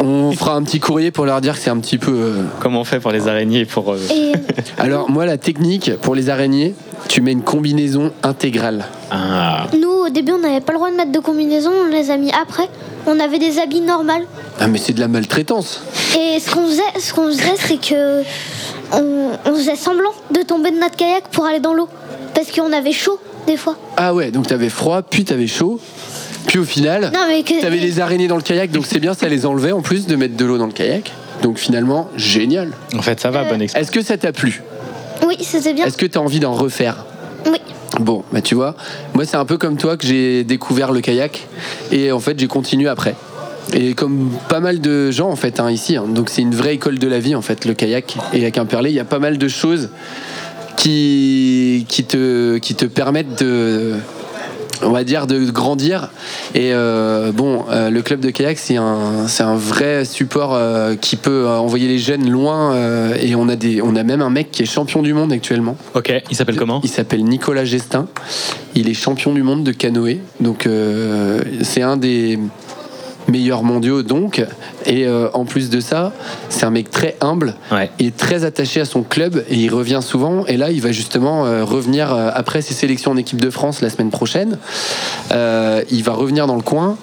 On 0.00 0.32
fera 0.32 0.54
un 0.54 0.62
petit 0.62 0.80
courrier 0.80 1.10
pour 1.10 1.24
leur 1.26 1.40
dire 1.40 1.54
que 1.54 1.60
c'est 1.60 1.70
un 1.70 1.78
petit 1.78 1.98
peu. 1.98 2.12
euh, 2.12 2.42
Comment 2.60 2.80
on 2.80 2.84
fait 2.84 3.00
pour 3.00 3.10
les 3.10 3.26
araignées 3.28 3.64
pour, 3.64 3.92
euh, 3.92 3.98
Et 4.14 4.32
Alors, 4.78 5.10
moi, 5.10 5.26
la 5.26 5.36
technique 5.38 5.96
pour 6.00 6.14
les 6.14 6.30
araignées, 6.30 6.74
tu 7.08 7.20
mets 7.20 7.32
une 7.32 7.42
combinaison 7.42 8.12
intégrale. 8.22 8.84
Ah. 9.10 9.66
nous, 9.80 9.88
au 9.88 10.08
début, 10.10 10.32
on 10.32 10.38
n'avait 10.38 10.60
pas 10.60 10.72
le 10.72 10.78
droit 10.78 10.90
de 10.90 10.96
mettre 10.96 11.12
de 11.12 11.18
combinaison, 11.18 11.70
on 11.86 11.90
les 11.90 12.10
a 12.10 12.16
mis 12.16 12.30
après. 12.32 12.68
On 13.06 13.18
avait 13.20 13.38
des 13.38 13.58
habits 13.58 13.80
normaux. 13.80 14.12
Ah, 14.60 14.66
mais 14.68 14.78
c'est 14.78 14.92
de 14.92 15.00
la 15.00 15.08
maltraitance. 15.08 15.82
Et 16.18 16.38
ce 16.40 16.50
qu'on 16.50 16.66
faisait, 16.66 16.82
ce 17.00 17.12
qu'on 17.14 17.26
faisait, 17.28 17.54
c'est 17.56 17.80
que 17.80 18.22
on, 18.92 19.30
on 19.46 19.54
faisait 19.54 19.76
semblant 19.76 20.10
de 20.30 20.42
tomber 20.42 20.70
de 20.70 20.78
notre 20.78 20.96
kayak 20.96 21.28
pour 21.32 21.46
aller 21.46 21.60
dans 21.60 21.72
l'eau, 21.74 21.88
parce 22.34 22.50
qu'on 22.52 22.72
avait 22.72 22.92
chaud 22.92 23.18
des 23.46 23.56
fois. 23.56 23.76
Ah 23.96 24.12
ouais, 24.14 24.30
donc 24.30 24.46
t'avais 24.46 24.68
froid, 24.68 25.00
puis 25.02 25.24
t'avais 25.24 25.46
chaud. 25.46 25.80
Puis 26.48 26.58
au 26.58 26.64
final, 26.64 27.12
Non, 27.14 27.26
mais 27.28 27.42
que- 27.42 27.60
t'avais 27.60 27.76
les 27.76 28.00
araignées 28.00 28.26
dans 28.26 28.36
le 28.36 28.42
kayak, 28.42 28.70
donc 28.72 28.86
c'est 28.86 28.98
bien, 28.98 29.14
ça 29.14 29.28
les 29.28 29.46
enlevait 29.46 29.72
en 29.72 29.82
plus 29.82 30.06
de 30.06 30.16
mettre 30.16 30.36
de 30.36 30.44
l'eau 30.44 30.58
dans 30.58 30.66
le 30.66 30.72
kayak. 30.72 31.12
Donc 31.42 31.58
finalement, 31.58 32.10
génial. 32.16 32.72
En 32.96 33.02
fait, 33.02 33.20
ça 33.20 33.30
va, 33.30 33.44
bonne 33.44 33.62
Est-ce 33.62 33.90
que 33.92 34.02
ça 34.02 34.16
t'a 34.16 34.32
plu? 34.32 34.62
Oui, 35.26 35.36
c'était 35.40 35.74
bien. 35.74 35.86
Est-ce 35.86 35.96
que 35.96 36.06
t'as 36.06 36.20
envie 36.20 36.40
d'en 36.40 36.54
refaire? 36.54 37.04
Oui. 37.46 37.58
Bon, 38.00 38.24
bah 38.32 38.40
tu 38.40 38.54
vois, 38.54 38.74
moi 39.14 39.24
c'est 39.24 39.36
un 39.36 39.44
peu 39.44 39.56
comme 39.58 39.76
toi 39.76 39.96
que 39.96 40.06
j'ai 40.06 40.44
découvert 40.44 40.92
le 40.92 41.00
kayak 41.00 41.46
et 41.90 42.12
en 42.12 42.20
fait 42.20 42.38
j'ai 42.38 42.46
continué 42.46 42.88
après. 42.88 43.14
Et 43.74 43.94
comme 43.94 44.30
pas 44.48 44.60
mal 44.60 44.80
de 44.80 45.10
gens 45.10 45.28
en 45.30 45.36
fait 45.36 45.60
hein, 45.60 45.70
ici, 45.70 45.96
hein. 45.96 46.04
donc 46.08 46.28
c'est 46.30 46.42
une 46.42 46.54
vraie 46.54 46.74
école 46.74 46.98
de 46.98 47.08
la 47.08 47.18
vie 47.18 47.34
en 47.34 47.42
fait 47.42 47.64
le 47.64 47.74
kayak. 47.74 48.16
Et 48.32 48.46
à 48.46 48.50
Quimperlé, 48.50 48.90
il 48.90 48.96
y 48.96 49.00
a 49.00 49.04
pas 49.04 49.18
mal 49.18 49.36
de 49.38 49.48
choses 49.48 49.90
qui, 50.76 51.84
qui, 51.88 52.04
te, 52.04 52.58
qui 52.58 52.74
te 52.74 52.84
permettent 52.84 53.42
de, 53.42 53.94
on 54.82 54.90
va 54.90 55.04
dire, 55.04 55.26
de 55.26 55.38
grandir. 55.50 56.10
Et 56.54 56.72
euh, 56.72 57.32
bon, 57.32 57.64
euh, 57.70 57.90
le 57.90 58.02
club 58.02 58.20
de 58.20 58.30
kayak, 58.30 58.58
c'est 58.58 58.76
un, 58.76 59.26
c'est 59.28 59.42
un 59.42 59.56
vrai 59.56 60.04
support 60.04 60.54
euh, 60.54 60.94
qui 60.94 61.16
peut 61.16 61.48
envoyer 61.48 61.88
les 61.88 61.98
jeunes 61.98 62.28
loin. 62.28 62.74
et 63.20 63.34
on 63.34 63.48
a, 63.48 63.56
des, 63.56 63.82
on 63.82 63.96
a 63.96 64.02
même 64.02 64.22
un 64.22 64.30
mec 64.30 64.50
qui 64.50 64.62
est 64.62 64.66
champion 64.66 65.02
du 65.02 65.12
monde 65.14 65.32
actuellement. 65.32 65.76
Ok, 65.94 66.12
il 66.30 66.36
s'appelle 66.36 66.56
comment 66.56 66.80
Il 66.82 66.90
s'appelle 66.90 67.24
Nicolas 67.24 67.64
Gestin. 67.64 68.06
Il 68.74 68.88
est 68.88 68.94
champion 68.94 69.32
du 69.32 69.42
monde 69.42 69.64
de 69.64 69.72
canoë. 69.72 70.20
Donc 70.40 70.68
c'est 71.62 71.82
un 71.82 71.96
des 71.96 72.38
meilleurs 73.28 73.62
mondiaux 73.62 74.02
donc. 74.02 74.44
Et 74.86 75.06
euh, 75.06 75.28
en 75.34 75.44
plus 75.44 75.70
de 75.70 75.80
ça, 75.80 76.12
c'est 76.48 76.64
un 76.64 76.70
mec 76.70 76.90
très 76.90 77.16
humble 77.20 77.54
et 77.98 78.10
très 78.10 78.44
attaché 78.44 78.80
à 78.80 78.84
son 78.84 79.02
club 79.02 79.44
et 79.48 79.56
il 79.56 79.72
revient 79.72 80.00
souvent. 80.02 80.46
Et 80.46 80.56
là, 80.56 80.70
il 80.70 80.80
va 80.80 80.92
justement 80.92 81.46
euh, 81.46 81.64
revenir 81.64 82.12
euh, 82.12 82.30
après 82.34 82.62
ses 82.62 82.74
sélections 82.74 83.12
en 83.12 83.16
équipe 83.16 83.40
de 83.40 83.50
France 83.50 83.80
la 83.80 83.90
semaine 83.90 84.10
prochaine. 84.10 84.58
Il 85.30 86.02
va 86.02 86.12
revenir 86.12 86.46
dans 86.46 86.56
le 86.56 86.62
coin. 86.62 86.96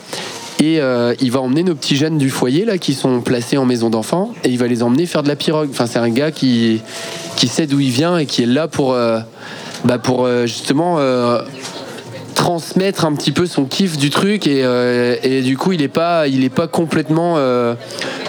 Et 0.59 0.79
euh, 0.79 1.13
il 1.19 1.31
va 1.31 1.41
emmener 1.41 1.63
nos 1.63 1.75
petits 1.75 1.97
jeunes 1.97 2.17
du 2.17 2.29
foyer 2.29 2.63
là 2.63 2.77
qui 2.77 2.93
sont 2.93 3.19
placés 3.19 3.57
en 3.57 3.65
maison 3.65 3.89
d'enfants 3.89 4.31
et 4.43 4.49
il 4.49 4.57
va 4.57 4.67
les 4.67 4.83
emmener 4.83 5.05
faire 5.05 5.21
de 5.21 5.27
la 5.27 5.35
pirogue. 5.35 5.69
Enfin, 5.69 5.85
c'est 5.85 5.99
un 5.99 6.09
gars 6.09 6.31
qui, 6.31 6.81
qui 7.35 7.47
sait 7.47 7.67
d'où 7.67 7.81
il 7.81 7.91
vient 7.91 8.17
et 8.17 8.25
qui 8.25 8.43
est 8.43 8.47
là 8.47 8.69
pour, 8.69 8.93
euh, 8.93 9.19
bah, 9.83 9.97
pour 9.97 10.25
euh, 10.25 10.45
justement 10.45 10.97
transmettre 12.45 13.05
un 13.05 13.15
petit 13.15 13.31
peu 13.31 13.47
son 13.47 13.65
kiff 13.65 13.97
du 13.97 14.11
truc 14.11 14.45
et, 14.45 14.63
euh, 14.63 15.15
et 15.23 15.41
du 15.41 15.57
coup 15.57 15.71
il 15.71 15.81
est 15.81 15.87
pas 15.87 16.27
il 16.27 16.43
est 16.43 16.51
pas 16.51 16.67
complètement 16.67 17.37
euh, 17.37 17.73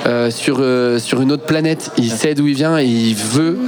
euh, 0.07 0.31
sur 0.31 0.57
euh, 0.61 0.99
sur 0.99 1.21
une 1.21 1.33
autre 1.33 1.45
planète. 1.45 1.91
Il 1.99 2.11
sait 2.11 2.35
d'où 2.35 2.47
il 2.47 2.55
vient 2.55 2.79
et 2.79 2.87
il 2.87 3.15
veut 3.15 3.59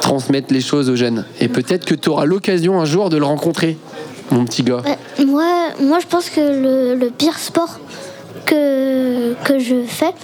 transmettre 0.00 0.50
les 0.50 0.62
choses 0.62 0.88
aux 0.88 0.96
jeunes. 0.96 1.26
Et 1.40 1.48
peut-être 1.48 1.84
que 1.84 1.94
tu 1.94 2.08
auras 2.08 2.24
l'occasion 2.24 2.80
un 2.80 2.86
jour 2.86 3.10
de 3.10 3.18
le 3.18 3.26
rencontrer 3.26 3.76
mon 4.30 4.46
petit 4.46 4.62
gars. 4.62 4.80
Ouais, 4.86 5.26
moi, 5.26 5.44
moi, 5.78 5.98
je 6.00 6.06
pense 6.06 6.30
que 6.30 6.40
le, 6.40 6.94
le 6.94 7.10
pire 7.10 7.38
sport 7.38 7.78
que, 8.46 9.34
que 9.44 9.58
je 9.58 9.82
fais, 9.86 10.14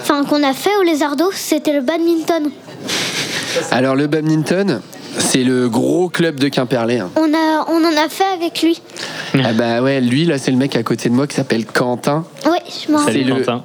enfin 0.00 0.24
qu'on 0.24 0.42
a 0.42 0.54
fait 0.54 0.76
au 0.80 0.82
Lézardo, 0.82 1.30
c'était 1.32 1.72
le 1.72 1.82
badminton. 1.82 2.50
alors 3.70 3.94
le 3.94 4.08
badminton 4.08 4.80
c'est 5.18 5.44
le 5.44 5.68
gros 5.68 6.08
club 6.08 6.38
de 6.38 6.48
Quimperlé 6.48 6.98
hein. 6.98 7.10
On, 7.16 7.32
a, 7.34 7.66
on 7.68 7.84
en 7.84 7.96
a 8.04 8.08
fait 8.08 8.24
avec 8.34 8.62
lui. 8.62 8.80
ah 9.34 9.52
bah 9.52 9.82
ouais 9.82 10.00
lui 10.00 10.24
là 10.24 10.38
c'est 10.38 10.50
le 10.50 10.56
mec 10.56 10.76
à 10.76 10.82
côté 10.82 11.08
de 11.08 11.14
moi 11.14 11.26
qui 11.26 11.36
s'appelle 11.36 11.64
Quentin 11.66 12.24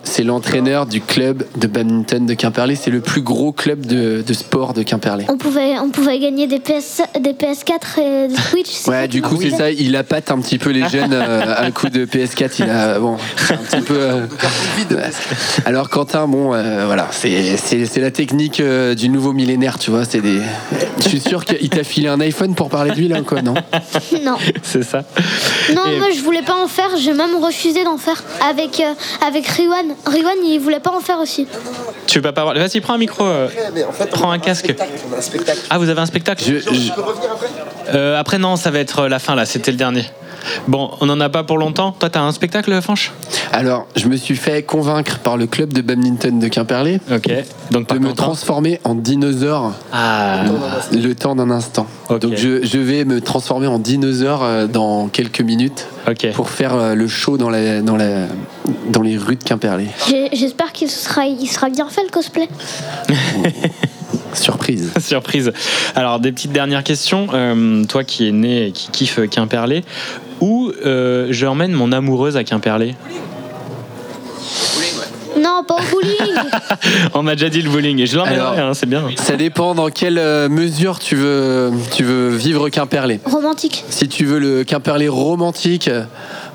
C'est 0.06 0.22
le- 0.23 0.27
l'entraîneur 0.27 0.86
du 0.86 1.02
club 1.02 1.44
de 1.57 1.68
badminton 1.68 2.26
de 2.26 2.34
Quimperlé. 2.34 2.76
C'est 2.76 2.91
le 2.91 2.99
plus 3.02 3.22
gros 3.22 3.52
club 3.52 3.86
de, 3.86 4.23
de 4.26 4.34
sport 4.34 4.73
de 4.73 4.84
Quimperlé. 4.84 5.26
On 5.30 5.38
pouvait, 5.38 5.77
on 5.80 5.90
pouvait 5.90 6.19
gagner 6.19 6.48
des, 6.48 6.60
PS, 6.60 7.02
des 7.19 7.34
PS4 7.34 7.99
et 7.99 8.27
des 8.27 8.36
Switch. 8.36 8.69
c'est 8.72 8.90
Ouais, 8.90 9.07
du 9.07 9.22
coup, 9.22 9.38
c'est 9.41 9.49
ça. 9.52 9.72
Il 9.72 9.95
appâte 9.95 10.32
un 10.32 10.40
petit 10.40 10.57
peu 10.57 10.72
les 10.72 10.88
jeunes 10.90 11.14
euh, 11.14 11.53
à 11.56 11.72
coup 11.72 11.90
de 11.90 12.06
PS4. 12.06 12.52
Il 12.60 12.69
a, 12.69 12.99
bon, 12.99 13.18
c'est 13.38 13.53
un 13.53 13.57
petit 13.57 13.82
peu. 13.82 13.95
euh, 13.98 14.26
Alors, 15.65 15.90
Quentin, 15.90 16.27
bon, 16.27 16.53
euh, 16.53 16.86
voilà, 16.86 17.07
c'est 17.11 17.57
c'est- 17.57 17.86
c'est 17.86 18.02
la 18.02 18.11
technique 18.11 18.60
euh, 18.60 18.95
du 18.95 19.10
nouveau 19.10 19.34
millénaire, 19.34 19.77
tu 19.80 19.91
vois. 19.91 20.06
C'est 20.06 20.22
des. 20.22 20.40
Je 21.02 21.07
suis 21.10 21.19
sûr 21.19 21.45
qu'il 21.45 21.69
t'a 21.69 21.84
filé 21.84 22.07
un 22.07 22.19
iPhone 22.19 22.56
pour 22.56 22.69
parler 22.69 22.91
de 22.91 22.95
lui, 22.98 23.07
là, 23.07 23.22
quoi, 23.22 23.41
non? 23.41 23.53
Non. 24.23 24.36
C'est 24.64 24.84
ça. 24.84 25.03
Non, 25.76 25.82
Et- 25.91 25.98
moi 25.98 26.07
je 26.15 26.22
voulais 26.22 26.41
pas 26.41 26.56
en 26.61 26.68
faire, 26.68 26.90
j'ai 26.98 27.14
même 27.14 27.36
refusé 27.41 27.84
d'en 27.84 27.98
faire 27.98 28.23
avec, 28.48 28.80
euh, 28.80 28.94
avec 29.26 29.47
Riwan. 29.47 29.95
Riwan 30.05 30.35
il 30.43 30.59
voulait 30.59 30.80
pas 30.80 30.91
en 30.91 30.99
faire 30.99 31.19
aussi. 31.19 31.47
Tu 32.07 32.19
veux 32.19 32.22
pas 32.22 32.34
parler? 32.34 32.59
Vas-y, 32.59 32.80
prends 32.81 32.93
un 32.93 32.97
micro. 32.97 33.23
euh, 33.26 33.47
prends 34.11 34.31
un 34.31 34.39
casque. 34.39 34.73
Ah, 35.69 35.77
vous 35.77 35.89
avez 35.89 36.01
un 36.01 36.05
spectacle? 36.05 36.43
Euh, 37.93 38.19
Après, 38.19 38.38
non, 38.38 38.55
ça 38.55 38.72
va 38.72 38.80
être 38.80 38.99
euh, 38.99 39.09
la 39.09 39.19
fin 39.19 39.35
là. 39.35 39.45
C'était 39.45 39.72
le 39.72 39.77
dernier. 39.77 40.05
Bon, 40.67 40.91
on 41.01 41.09
en 41.09 41.19
a 41.19 41.30
pas 41.30 41.43
pour 41.43 41.57
longtemps. 41.57 41.91
Toi, 41.97 42.09
t'as 42.09 42.22
un 42.22 42.31
spectacle, 42.31 42.81
Fanche? 42.81 43.11
Alors, 43.51 43.88
je 43.95 44.07
me 44.07 44.15
suis 44.17 44.35
fait 44.35 44.63
convaincre 44.63 45.19
par 45.19 45.38
le 45.38 45.47
club 45.47 45.73
de 45.73 45.81
badminton 45.81 46.39
de 46.39 46.47
Quimperlé. 46.47 46.99
Donc, 47.72 47.89
de 47.93 47.99
me 47.99 48.13
transformer 48.13 48.80
en 48.84 48.95
dinosaure 48.95 49.73
Ah. 49.93 50.43
le 50.91 51.13
temps 51.15 51.35
d'un 51.35 51.49
instant. 51.51 51.88
Donc, 52.09 52.35
je, 52.35 52.65
je 52.65 52.77
vais 52.77 53.05
me 53.05 53.22
transformer 53.22 53.67
en 53.67 53.80
dinosaure 53.80 54.43
euh, 54.43 54.67
dans 54.67 55.07
quelques 55.07 55.41
minutes 55.41 55.88
pour 56.34 56.49
faire 56.49 56.76
euh, 56.76 56.95
le 56.95 57.07
show 57.07 57.38
dans, 57.38 57.49
la, 57.49 57.81
dans, 57.81 57.95
la, 57.97 58.27
dans 58.89 59.01
les 59.01 59.17
rues 59.17 59.35
de 59.38 59.43
Quimperlé. 59.43 59.88
J'espère 60.34 60.72
qu'il 60.72 60.89
sera, 60.89 61.26
il 61.26 61.47
sera 61.47 61.69
bien 61.69 61.88
fait 61.89 62.03
le 62.03 62.09
cosplay. 62.09 62.47
Surprise. 64.36 64.91
Surprise. 64.99 65.52
Alors, 65.95 66.20
des 66.20 66.32
petites 66.32 66.52
dernières 66.52 66.84
questions. 66.84 67.28
Euh, 67.34 67.84
toi 67.86 68.03
qui 68.03 68.28
es 68.28 68.32
né 68.32 68.68
et 68.68 68.72
qui 68.72 68.90
kiffe 68.91 69.20
Quimperlé, 69.30 69.84
où 70.41 70.72
euh, 70.86 71.28
je 71.32 71.45
emmène 71.45 71.72
mon 71.72 71.91
amoureuse 71.91 72.38
à 72.38 72.44
Quimperlé? 72.44 72.95
Non, 75.38 75.64
pas 75.68 75.76
au 75.76 75.91
bowling. 75.91 76.34
On 77.14 77.22
m'a 77.22 77.36
déjà 77.36 77.49
dit 77.49 77.62
le 77.62 77.70
bowling 77.70 77.99
et 77.99 78.06
je 78.06 78.16
l'emmènerai, 78.18 78.62
hein, 78.62 78.74
c'est 78.74 78.86
bien. 78.86 79.03
Ça 79.18 79.36
dépend 79.36 79.76
dans 79.76 79.90
quelle 79.90 80.18
euh, 80.18 80.48
mesure 80.48 80.98
tu 80.99 81.16
veux, 81.16 81.72
tu 81.94 82.03
veux 82.03 82.30
vivre 82.30 82.70
Quimperlé. 82.70 83.20
Romantique. 83.26 83.84
Si 83.90 84.07
tu 84.07 84.24
veux 84.26 84.40
le 84.40 84.64
Quimperlé 84.64 85.10
romantique, 85.10 85.90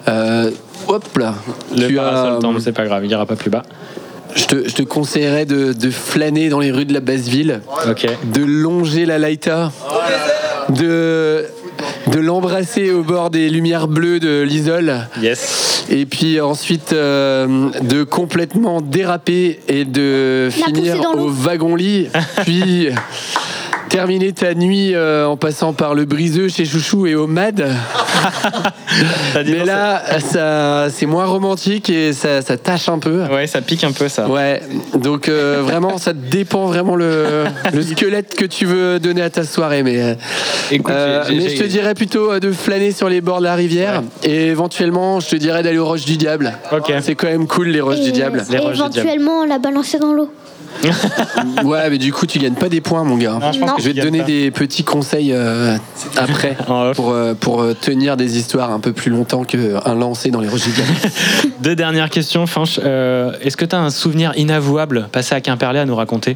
euh, 0.09 0.51
hop 0.89 1.05
là. 1.19 1.35
Le 1.77 1.89
tu 1.89 1.94
parasol 1.94 2.36
as- 2.36 2.40
tombe, 2.40 2.59
c'est 2.59 2.73
pas 2.73 2.86
grave, 2.86 3.05
il 3.05 3.11
ira 3.11 3.27
pas 3.27 3.36
plus 3.36 3.51
bas. 3.51 3.62
Je 4.35 4.44
te, 4.47 4.69
je 4.69 4.74
te 4.74 4.82
conseillerais 4.82 5.44
de, 5.44 5.73
de 5.73 5.90
flâner 5.90 6.48
dans 6.48 6.61
les 6.61 6.70
rues 6.70 6.85
de 6.85 6.93
la 6.93 7.01
basse 7.01 7.28
ville, 7.28 7.61
de 8.32 8.43
longer 8.44 9.07
la 9.07 9.19
Laïta, 9.19 9.73
de, 10.70 11.44
de 12.10 12.18
l'embrasser 12.18 12.90
au 12.92 13.02
bord 13.02 13.30
des 13.30 13.48
lumières 13.50 13.88
bleues 13.88 14.20
de 14.20 14.42
l'Isole. 14.42 15.06
Yes. 15.22 15.84
Et 15.90 16.06
puis 16.06 16.40
ensuite 16.40 16.92
euh, 16.92 17.68
de 17.82 18.04
complètement 18.04 18.80
déraper 18.80 19.60
et 19.68 19.84
de 19.84 20.48
La 20.60 20.66
finir 20.66 20.96
au 21.16 21.28
wagon-lit, 21.28 22.08
puis 22.44 22.88
terminer 23.88 24.32
ta 24.32 24.54
nuit 24.54 24.94
euh, 24.94 25.26
en 25.26 25.36
passant 25.36 25.72
par 25.72 25.94
le 25.96 26.04
briseux 26.04 26.48
chez 26.48 26.64
Chouchou 26.64 27.06
et 27.08 27.16
au 27.16 27.26
MAD. 27.26 27.66
Mais 29.34 29.64
là, 29.64 30.02
ça, 30.20 30.88
c'est 30.90 31.06
moins 31.06 31.24
romantique 31.26 31.90
et 31.90 32.12
ça, 32.12 32.40
ça 32.42 32.56
tâche 32.56 32.88
un 32.88 32.98
peu. 33.00 33.24
Ouais, 33.24 33.46
ça 33.48 33.60
pique 33.60 33.82
un 33.82 33.90
peu 33.92 34.08
ça. 34.08 34.28
Ouais, 34.28 34.62
donc 34.94 35.28
euh, 35.28 35.62
vraiment, 35.64 35.98
ça 35.98 36.12
dépend 36.12 36.66
vraiment 36.66 36.94
le, 36.94 37.44
le 37.72 37.82
squelette 37.82 38.34
que 38.36 38.44
tu 38.44 38.64
veux 38.64 39.00
donner 39.00 39.22
à 39.22 39.30
ta 39.30 39.42
soirée. 39.44 39.82
Mais, 39.82 39.98
euh, 40.00 40.14
j'ai- 40.70 40.78
mais 40.78 41.40
j'ai- 41.48 41.56
je 41.56 41.62
te 41.62 41.66
dirais 41.66 41.94
plutôt 42.01 42.32
euh, 42.32 42.40
de 42.40 42.51
flâner 42.51 42.93
sur 42.93 43.10
les 43.10 43.20
bords 43.20 43.40
de 43.40 43.44
la 43.44 43.55
rivière 43.55 44.02
et 44.22 44.47
éventuellement, 44.47 45.20
je 45.20 45.28
te 45.28 45.36
dirais 45.36 45.62
d'aller 45.62 45.77
aux 45.77 45.85
Roches 45.85 46.06
du 46.06 46.16
Diable. 46.16 46.55
C'est 47.02 47.14
quand 47.14 47.27
même 47.27 47.47
cool 47.47 47.68
les 47.68 47.82
Roches 47.82 48.01
du 48.01 48.10
Diable. 48.10 48.43
et 48.51 48.56
éventuellement 48.56 49.44
la 49.44 49.59
balancer 49.59 49.98
dans 49.98 50.14
l'eau. 50.14 50.32
Ouais, 51.64 51.90
mais 51.90 51.98
du 51.98 52.10
coup, 52.10 52.24
tu 52.24 52.39
gagnes 52.39 52.55
pas 52.55 52.70
des 52.70 52.81
points, 52.81 53.05
mon 53.05 53.18
gars. 53.18 53.39
je 53.52 53.59
pense 53.59 53.68
Non. 53.68 53.77
que 53.77 53.82
je 53.82 53.89
vais 53.89 53.94
te 53.94 54.01
donner 54.01 54.20
pas. 54.20 54.24
des 54.24 54.51
petits 54.51 54.82
conseils 54.82 55.31
euh, 55.35 55.77
après 56.16 56.56
pour, 56.94 57.10
euh, 57.10 57.35
pour 57.35 57.66
tenir 57.78 58.16
des 58.16 58.39
histoires 58.39 58.70
un 58.72 58.81
peu 58.81 58.94
plus 58.94 59.10
longtemps 59.10 59.44
qu'un 59.44 59.94
lancer 59.94 60.31
dans 60.31 60.40
les 60.40 60.48
Roches 60.48 60.64
du 60.64 60.70
Diable. 60.70 60.93
Deux 61.60 61.77
dernières 61.77 62.09
questions, 62.09 62.47
Fanche. 62.47 62.81
Euh, 62.82 63.32
Est-ce 63.43 63.59
que 63.59 63.66
tu 63.66 63.77
as 63.77 63.81
un 63.81 63.90
souvenir 63.90 64.32
inavouable 64.36 65.09
passé 65.12 65.35
à 65.35 65.43
Quimperlé 65.43 65.81
à 65.81 65.85
nous 65.85 65.97
raconter? 65.97 66.35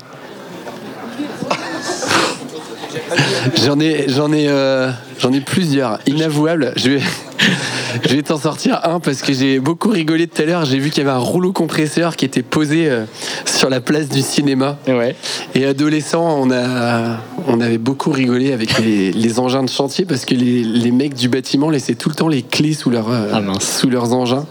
J'en 3.64 3.78
ai, 3.80 4.06
j'en 4.08 4.32
ai, 4.32 4.48
euh, 4.48 4.90
j'en 5.18 5.32
ai 5.32 5.40
plusieurs 5.40 5.98
inavouables. 6.06 6.72
Je 6.76 6.90
vais, 6.90 7.00
je 8.08 8.14
vais 8.14 8.22
t'en 8.22 8.38
sortir 8.38 8.80
un 8.84 9.00
parce 9.00 9.22
que 9.22 9.32
j'ai 9.32 9.60
beaucoup 9.60 9.90
rigolé 9.90 10.26
tout 10.26 10.42
à 10.42 10.44
l'heure. 10.44 10.64
J'ai 10.64 10.78
vu 10.78 10.90
qu'il 10.90 11.04
y 11.04 11.06
avait 11.06 11.16
un 11.16 11.20
rouleau 11.20 11.52
compresseur 11.52 12.16
qui 12.16 12.24
était 12.24 12.42
posé 12.42 12.88
euh, 12.88 13.04
sur 13.44 13.68
la 13.68 13.80
place 13.80 14.08
du 14.08 14.22
cinéma. 14.22 14.78
Et 15.54 15.64
adolescent, 15.66 16.38
on 16.40 16.50
a, 16.50 17.18
on 17.46 17.60
avait 17.60 17.78
beaucoup 17.78 18.10
rigolé 18.10 18.52
avec 18.52 18.78
les, 18.78 19.12
les 19.12 19.38
engins 19.38 19.62
de 19.62 19.70
chantier 19.70 20.04
parce 20.04 20.24
que 20.24 20.34
les, 20.34 20.62
les 20.62 20.90
mecs 20.90 21.14
du 21.14 21.28
bâtiment 21.28 21.70
laissaient 21.70 21.94
tout 21.94 22.08
le 22.08 22.14
temps 22.14 22.28
les 22.28 22.42
clés 22.42 22.74
sous, 22.74 22.90
leur, 22.90 23.10
euh, 23.10 23.30
sous 23.60 23.90
leurs 23.90 24.12
engins. 24.12 24.46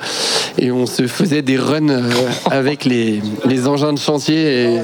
Et 0.57 0.71
on 0.71 0.85
se 0.85 1.07
faisait 1.07 1.41
des 1.41 1.57
runs 1.57 1.89
euh, 1.89 2.01
avec 2.51 2.85
les, 2.85 3.21
les 3.45 3.67
engins 3.67 3.93
de 3.93 3.99
chantier. 3.99 4.75
Et, 4.75 4.81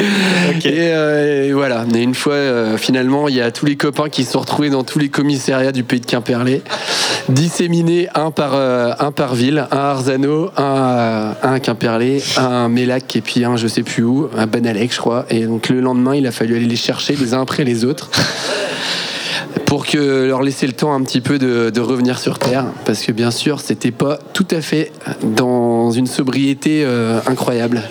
et, 0.64 0.92
euh, 0.92 1.48
et 1.48 1.52
voilà. 1.52 1.84
Et 1.94 2.02
une 2.02 2.14
fois, 2.14 2.34
euh, 2.34 2.76
finalement, 2.76 3.28
il 3.28 3.36
y 3.36 3.40
a 3.40 3.50
tous 3.50 3.66
les 3.66 3.76
copains 3.76 4.08
qui 4.08 4.24
se 4.24 4.32
sont 4.32 4.40
retrouvés 4.40 4.70
dans 4.70 4.84
tous 4.84 4.98
les 4.98 5.08
commissariats 5.08 5.72
du 5.72 5.82
pays 5.82 6.00
de 6.00 6.06
Quimperlé, 6.06 6.62
disséminés 7.28 8.08
un 8.14 8.30
par, 8.30 8.52
euh, 8.54 8.92
un 8.98 9.12
par 9.12 9.34
ville, 9.34 9.66
un 9.70 9.76
à 9.76 9.90
Arzano, 9.90 10.50
un 10.56 11.34
à 11.42 11.60
Quimperlé, 11.60 12.22
un 12.36 12.64
à 12.64 12.68
Mélac 12.68 13.16
et 13.16 13.20
puis 13.20 13.44
un 13.44 13.56
je 13.56 13.66
sais 13.66 13.82
plus 13.82 14.02
où, 14.02 14.28
un 14.36 14.46
Banalec, 14.46 14.92
je 14.92 14.98
crois. 14.98 15.26
Et 15.30 15.46
donc 15.46 15.68
le 15.68 15.80
lendemain, 15.80 16.14
il 16.14 16.26
a 16.26 16.32
fallu 16.32 16.56
aller 16.56 16.66
les 16.66 16.76
chercher 16.76 17.16
les 17.16 17.34
uns 17.34 17.42
après 17.42 17.64
les 17.64 17.84
autres. 17.84 18.10
Pour 19.66 19.86
que 19.86 20.26
leur 20.26 20.42
laisser 20.42 20.66
le 20.66 20.72
temps 20.72 20.92
un 20.92 21.02
petit 21.02 21.20
peu 21.20 21.38
de, 21.38 21.70
de 21.70 21.80
revenir 21.80 22.18
sur 22.18 22.38
Terre, 22.38 22.64
parce 22.84 23.02
que 23.02 23.12
bien 23.12 23.30
sûr, 23.30 23.60
c'était 23.60 23.90
pas 23.92 24.18
tout 24.32 24.46
à 24.50 24.60
fait 24.60 24.92
dans 25.22 25.90
une 25.90 26.06
sobriété 26.06 26.82
euh, 26.84 27.20
incroyable. 27.26 27.82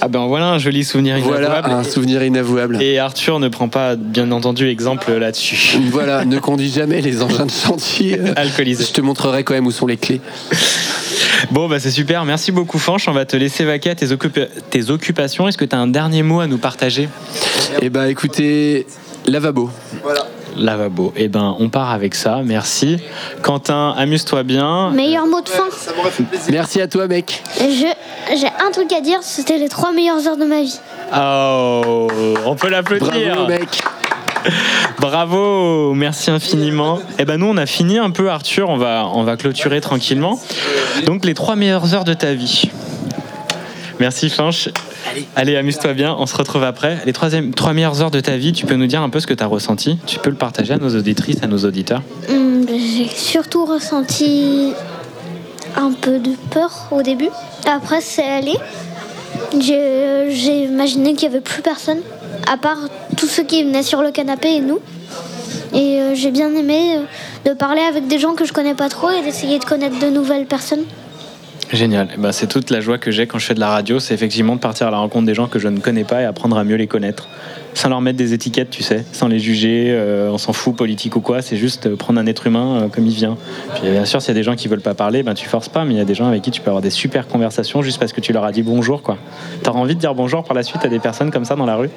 Ah 0.00 0.08
ben 0.08 0.26
voilà 0.26 0.46
un 0.50 0.58
joli 0.58 0.84
souvenir 0.84 1.16
Voilà 1.22 1.46
inavouable. 1.48 1.70
un 1.70 1.84
souvenir 1.84 2.22
inavouable. 2.22 2.82
Et 2.82 2.98
Arthur 2.98 3.38
ne 3.40 3.48
prend 3.48 3.68
pas, 3.68 3.96
bien 3.96 4.30
entendu, 4.30 4.68
exemple 4.68 5.10
là-dessus. 5.12 5.78
Voilà, 5.90 6.24
ne 6.24 6.38
conduis 6.38 6.70
jamais 6.70 7.00
les 7.00 7.22
engins 7.22 7.46
de 7.46 7.50
chantier. 7.50 8.18
Alcoolisés. 8.36 8.84
Je 8.84 8.92
te 8.92 9.00
montrerai 9.00 9.42
quand 9.42 9.54
même 9.54 9.66
où 9.66 9.72
sont 9.72 9.86
les 9.86 9.96
clés. 9.96 10.20
Bon, 11.50 11.68
bah 11.68 11.80
c'est 11.80 11.90
super. 11.90 12.24
Merci 12.24 12.52
beaucoup, 12.52 12.78
Fanche. 12.78 13.08
On 13.08 13.12
va 13.12 13.24
te 13.24 13.36
laisser 13.36 13.64
vaquer 13.64 13.90
à 13.90 13.94
tes, 13.94 14.06
occupa- 14.08 14.48
tes 14.70 14.90
occupations. 14.90 15.48
Est-ce 15.48 15.58
que 15.58 15.64
tu 15.64 15.74
as 15.74 15.78
un 15.78 15.86
dernier 15.88 16.22
mot 16.22 16.40
à 16.40 16.46
nous 16.46 16.58
partager? 16.58 17.08
Eh 17.80 17.88
bah 17.90 18.08
écoutez, 18.10 18.86
lavabo. 19.26 19.70
Lavabo. 20.60 21.12
Eh 21.16 21.28
ben, 21.28 21.56
on 21.58 21.68
part 21.68 21.90
avec 21.90 22.14
ça. 22.14 22.40
Merci. 22.44 22.98
Quentin, 23.42 23.94
amuse-toi 23.96 24.42
bien. 24.42 24.90
Meilleur 24.90 25.26
mot 25.26 25.40
de 25.40 25.48
fin. 25.48 25.64
Merci 26.50 26.80
à 26.80 26.86
toi, 26.88 27.06
mec. 27.08 27.42
Je- 27.58 28.36
J'ai 28.36 28.46
un 28.46 28.70
truc 28.70 28.92
à 28.92 29.00
dire, 29.00 29.18
c'était 29.22 29.58
les 29.58 29.68
trois 29.68 29.92
meilleures 29.92 30.26
heures 30.28 30.36
de 30.36 30.44
ma 30.44 30.62
vie. 30.62 30.78
Oh, 31.16 32.06
on 32.46 32.54
peut 32.54 32.68
l'applaudir. 32.68 33.10
Bravo, 33.34 33.46
mec. 33.48 33.82
Bravo, 34.98 35.94
merci 35.94 36.30
infiniment. 36.30 36.98
Eh 37.18 37.24
ben 37.24 37.36
nous 37.38 37.46
on 37.46 37.56
a 37.56 37.66
fini 37.66 37.98
un 37.98 38.10
peu 38.10 38.30
Arthur, 38.30 38.68
on 38.70 38.76
va 38.76 39.06
on 39.12 39.22
va 39.24 39.36
clôturer 39.36 39.80
tranquillement. 39.80 40.38
Donc 41.04 41.24
les 41.24 41.34
trois 41.34 41.56
meilleures 41.56 41.94
heures 41.94 42.04
de 42.04 42.14
ta 42.14 42.32
vie. 42.34 42.70
Merci 43.98 44.30
Fanch. 44.30 44.68
Allez, 45.36 45.56
amuse-toi 45.56 45.92
bien, 45.94 46.14
on 46.18 46.26
se 46.26 46.36
retrouve 46.36 46.64
après. 46.64 46.98
Les 47.06 47.12
trois 47.12 47.72
meilleures 47.72 48.02
heures 48.02 48.10
de 48.10 48.20
ta 48.20 48.36
vie, 48.36 48.52
tu 48.52 48.66
peux 48.66 48.76
nous 48.76 48.86
dire 48.86 49.02
un 49.02 49.10
peu 49.10 49.20
ce 49.20 49.26
que 49.26 49.34
tu 49.34 49.42
as 49.42 49.46
ressenti? 49.46 49.98
Tu 50.06 50.18
peux 50.18 50.30
le 50.30 50.36
partager 50.36 50.74
à 50.74 50.78
nos 50.78 50.94
auditrices, 50.94 51.42
à 51.42 51.46
nos 51.46 51.58
auditeurs? 51.58 52.02
Hum, 52.28 52.66
J'ai 52.68 53.08
surtout 53.08 53.64
ressenti 53.64 54.72
un 55.76 55.92
peu 55.92 56.18
de 56.18 56.32
peur 56.50 56.88
au 56.90 57.02
début. 57.02 57.28
Après, 57.66 58.00
c'est 58.00 58.24
allé. 58.24 58.54
J'ai 59.58 60.28
j'ai 60.30 60.64
imaginé 60.64 61.14
qu'il 61.14 61.28
n'y 61.28 61.34
avait 61.34 61.42
plus 61.42 61.62
personne, 61.62 61.98
à 62.50 62.56
part 62.56 62.78
tous 63.16 63.26
ceux 63.26 63.42
qui 63.42 63.64
venaient 63.64 63.82
sur 63.82 64.02
le 64.02 64.10
canapé 64.10 64.56
et 64.56 64.60
nous. 64.60 64.78
Et 65.72 66.00
euh, 66.00 66.14
j'ai 66.14 66.30
bien 66.30 66.54
aimé 66.54 66.96
euh, 66.96 67.50
de 67.50 67.54
parler 67.54 67.82
avec 67.82 68.08
des 68.08 68.18
gens 68.18 68.34
que 68.34 68.44
je 68.44 68.52
connais 68.52 68.74
pas 68.74 68.88
trop 68.88 69.10
et 69.10 69.22
d'essayer 69.22 69.58
de 69.58 69.64
connaître 69.64 69.98
de 69.98 70.06
nouvelles 70.10 70.46
personnes. 70.46 70.84
Génial. 71.72 72.08
Eh 72.14 72.16
ben, 72.18 72.32
c'est 72.32 72.48
toute 72.48 72.70
la 72.70 72.80
joie 72.80 72.98
que 72.98 73.12
j'ai 73.12 73.26
quand 73.28 73.38
je 73.38 73.46
fais 73.46 73.54
de 73.54 73.60
la 73.60 73.68
radio, 73.68 74.00
c'est 74.00 74.12
effectivement 74.12 74.56
de 74.56 74.60
partir 74.60 74.88
à 74.88 74.90
la 74.90 74.98
rencontre 74.98 75.26
des 75.26 75.34
gens 75.34 75.46
que 75.46 75.60
je 75.60 75.68
ne 75.68 75.78
connais 75.78 76.02
pas 76.02 76.22
et 76.22 76.24
apprendre 76.24 76.58
à 76.58 76.64
mieux 76.64 76.74
les 76.74 76.88
connaître. 76.88 77.28
Sans 77.74 77.88
leur 77.88 78.00
mettre 78.00 78.18
des 78.18 78.34
étiquettes, 78.34 78.70
tu 78.70 78.82
sais, 78.82 79.04
sans 79.12 79.28
les 79.28 79.38
juger, 79.38 79.86
euh, 79.90 80.30
on 80.32 80.38
s'en 80.38 80.52
fout, 80.52 80.74
politique 80.74 81.14
ou 81.14 81.20
quoi, 81.20 81.42
c'est 81.42 81.56
juste 81.56 81.86
euh, 81.86 81.94
prendre 81.94 82.18
un 82.18 82.26
être 82.26 82.48
humain 82.48 82.82
euh, 82.82 82.88
comme 82.88 83.06
il 83.06 83.14
vient. 83.14 83.36
Puis 83.74 83.88
bien 83.88 84.04
sûr, 84.04 84.20
s'il 84.20 84.30
y 84.30 84.32
a 84.32 84.34
des 84.34 84.42
gens 84.42 84.56
qui 84.56 84.66
veulent 84.66 84.80
pas 84.80 84.94
parler, 84.94 85.22
ben 85.22 85.34
tu 85.34 85.48
forces 85.48 85.68
pas, 85.68 85.84
mais 85.84 85.94
il 85.94 85.98
y 85.98 86.00
a 86.00 86.04
des 86.04 86.16
gens 86.16 86.26
avec 86.26 86.42
qui 86.42 86.50
tu 86.50 86.60
peux 86.60 86.70
avoir 86.70 86.82
des 86.82 86.90
super 86.90 87.28
conversations 87.28 87.82
juste 87.82 88.00
parce 88.00 88.12
que 88.12 88.20
tu 88.20 88.32
leur 88.32 88.44
as 88.44 88.50
dit 88.50 88.62
bonjour, 88.62 89.02
quoi. 89.02 89.18
T'auras 89.62 89.78
envie 89.78 89.94
de 89.94 90.00
dire 90.00 90.14
bonjour 90.16 90.42
par 90.42 90.56
la 90.56 90.64
suite 90.64 90.84
à 90.84 90.88
des 90.88 90.98
personnes 90.98 91.30
comme 91.30 91.44
ça 91.44 91.54
dans 91.54 91.66
la 91.66 91.76
rue? 91.76 91.90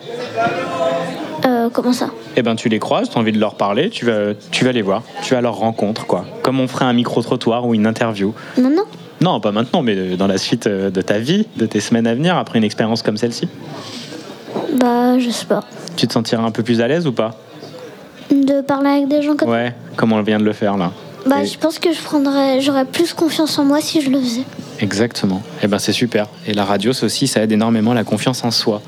Euh, 1.46 1.70
comment 1.74 1.94
ça? 1.94 2.10
Eh 2.38 2.44
ben 2.44 2.56
tu 2.56 2.70
les 2.70 2.80
croises, 2.80 3.10
tu 3.10 3.18
as 3.18 3.20
envie 3.20 3.32
de 3.32 3.40
leur 3.40 3.56
parler, 3.56 3.90
tu 3.90 4.06
vas, 4.06 4.34
tu 4.52 4.64
vas 4.66 4.72
les 4.72 4.84
voir, 4.84 5.02
tu 5.24 5.34
vas 5.34 5.40
à 5.40 5.42
leur 5.42 5.56
rencontre, 5.56 6.06
quoi. 6.06 6.26
Comme 6.44 6.60
on 6.60 6.68
ferait 6.68 6.86
un 6.86 6.94
micro-trottoir 6.94 7.66
ou 7.66 7.74
une 7.74 7.88
interview. 7.88 8.34
Maintenant 8.58 8.70
Non, 8.78 8.84
pas 9.24 9.52
maintenant, 9.52 9.82
mais 9.82 9.96
euh, 9.96 10.16
dans 10.16 10.28
la 10.28 10.38
suite 10.38 10.68
euh, 10.68 10.90
de 10.90 11.02
ta 11.02 11.20
vie, 11.20 11.48
de 11.58 11.66
tes 11.66 11.80
semaines 11.80 12.08
à 12.08 12.14
venir, 12.14 12.38
après 12.38 12.60
une 12.60 12.66
expérience 12.66 13.02
comme 13.02 13.18
celle-ci. 13.18 13.48
Bah, 14.80 15.18
je 15.20 15.30
sais 15.30 15.46
pas. 15.46 15.62
Tu 15.96 16.08
te 16.08 16.14
sentiras 16.14 16.44
un 16.44 16.52
peu 16.52 16.64
plus 16.64 16.82
à 16.82 16.88
l'aise 16.88 17.08
ou 17.08 17.12
pas? 17.12 17.32
De 18.32 18.62
parler 18.62 18.90
avec 18.90 19.08
des 19.08 19.22
gens 19.22 19.36
comme 19.36 19.50
Ouais, 19.50 19.74
comme 19.96 20.12
on 20.12 20.22
vient 20.22 20.40
de 20.40 20.44
le 20.44 20.54
faire 20.54 20.78
là. 20.78 20.92
Bah, 21.26 21.44
Et- 21.44 21.46
je 21.46 21.58
pense 21.58 21.80
que 21.80 21.94
je 21.94 22.02
prendrais, 22.02 22.60
j'aurais 22.62 22.86
plus 22.86 23.14
confiance 23.14 23.58
en 23.58 23.66
moi 23.66 23.80
si 23.82 24.02
je 24.02 24.10
le 24.10 24.20
faisais. 24.20 24.44
Exactement. 24.80 25.42
Et 25.62 25.68
ben 25.68 25.80
c'est 25.80 25.94
super. 25.94 26.28
Et 26.48 26.54
la 26.54 26.66
radio, 26.66 26.92
ça 26.94 27.06
aussi, 27.06 27.28
ça 27.28 27.42
aide 27.42 27.52
énormément 27.52 27.94
la 27.94 28.04
confiance 28.04 28.44
en 28.44 28.52
soi. 28.52 28.82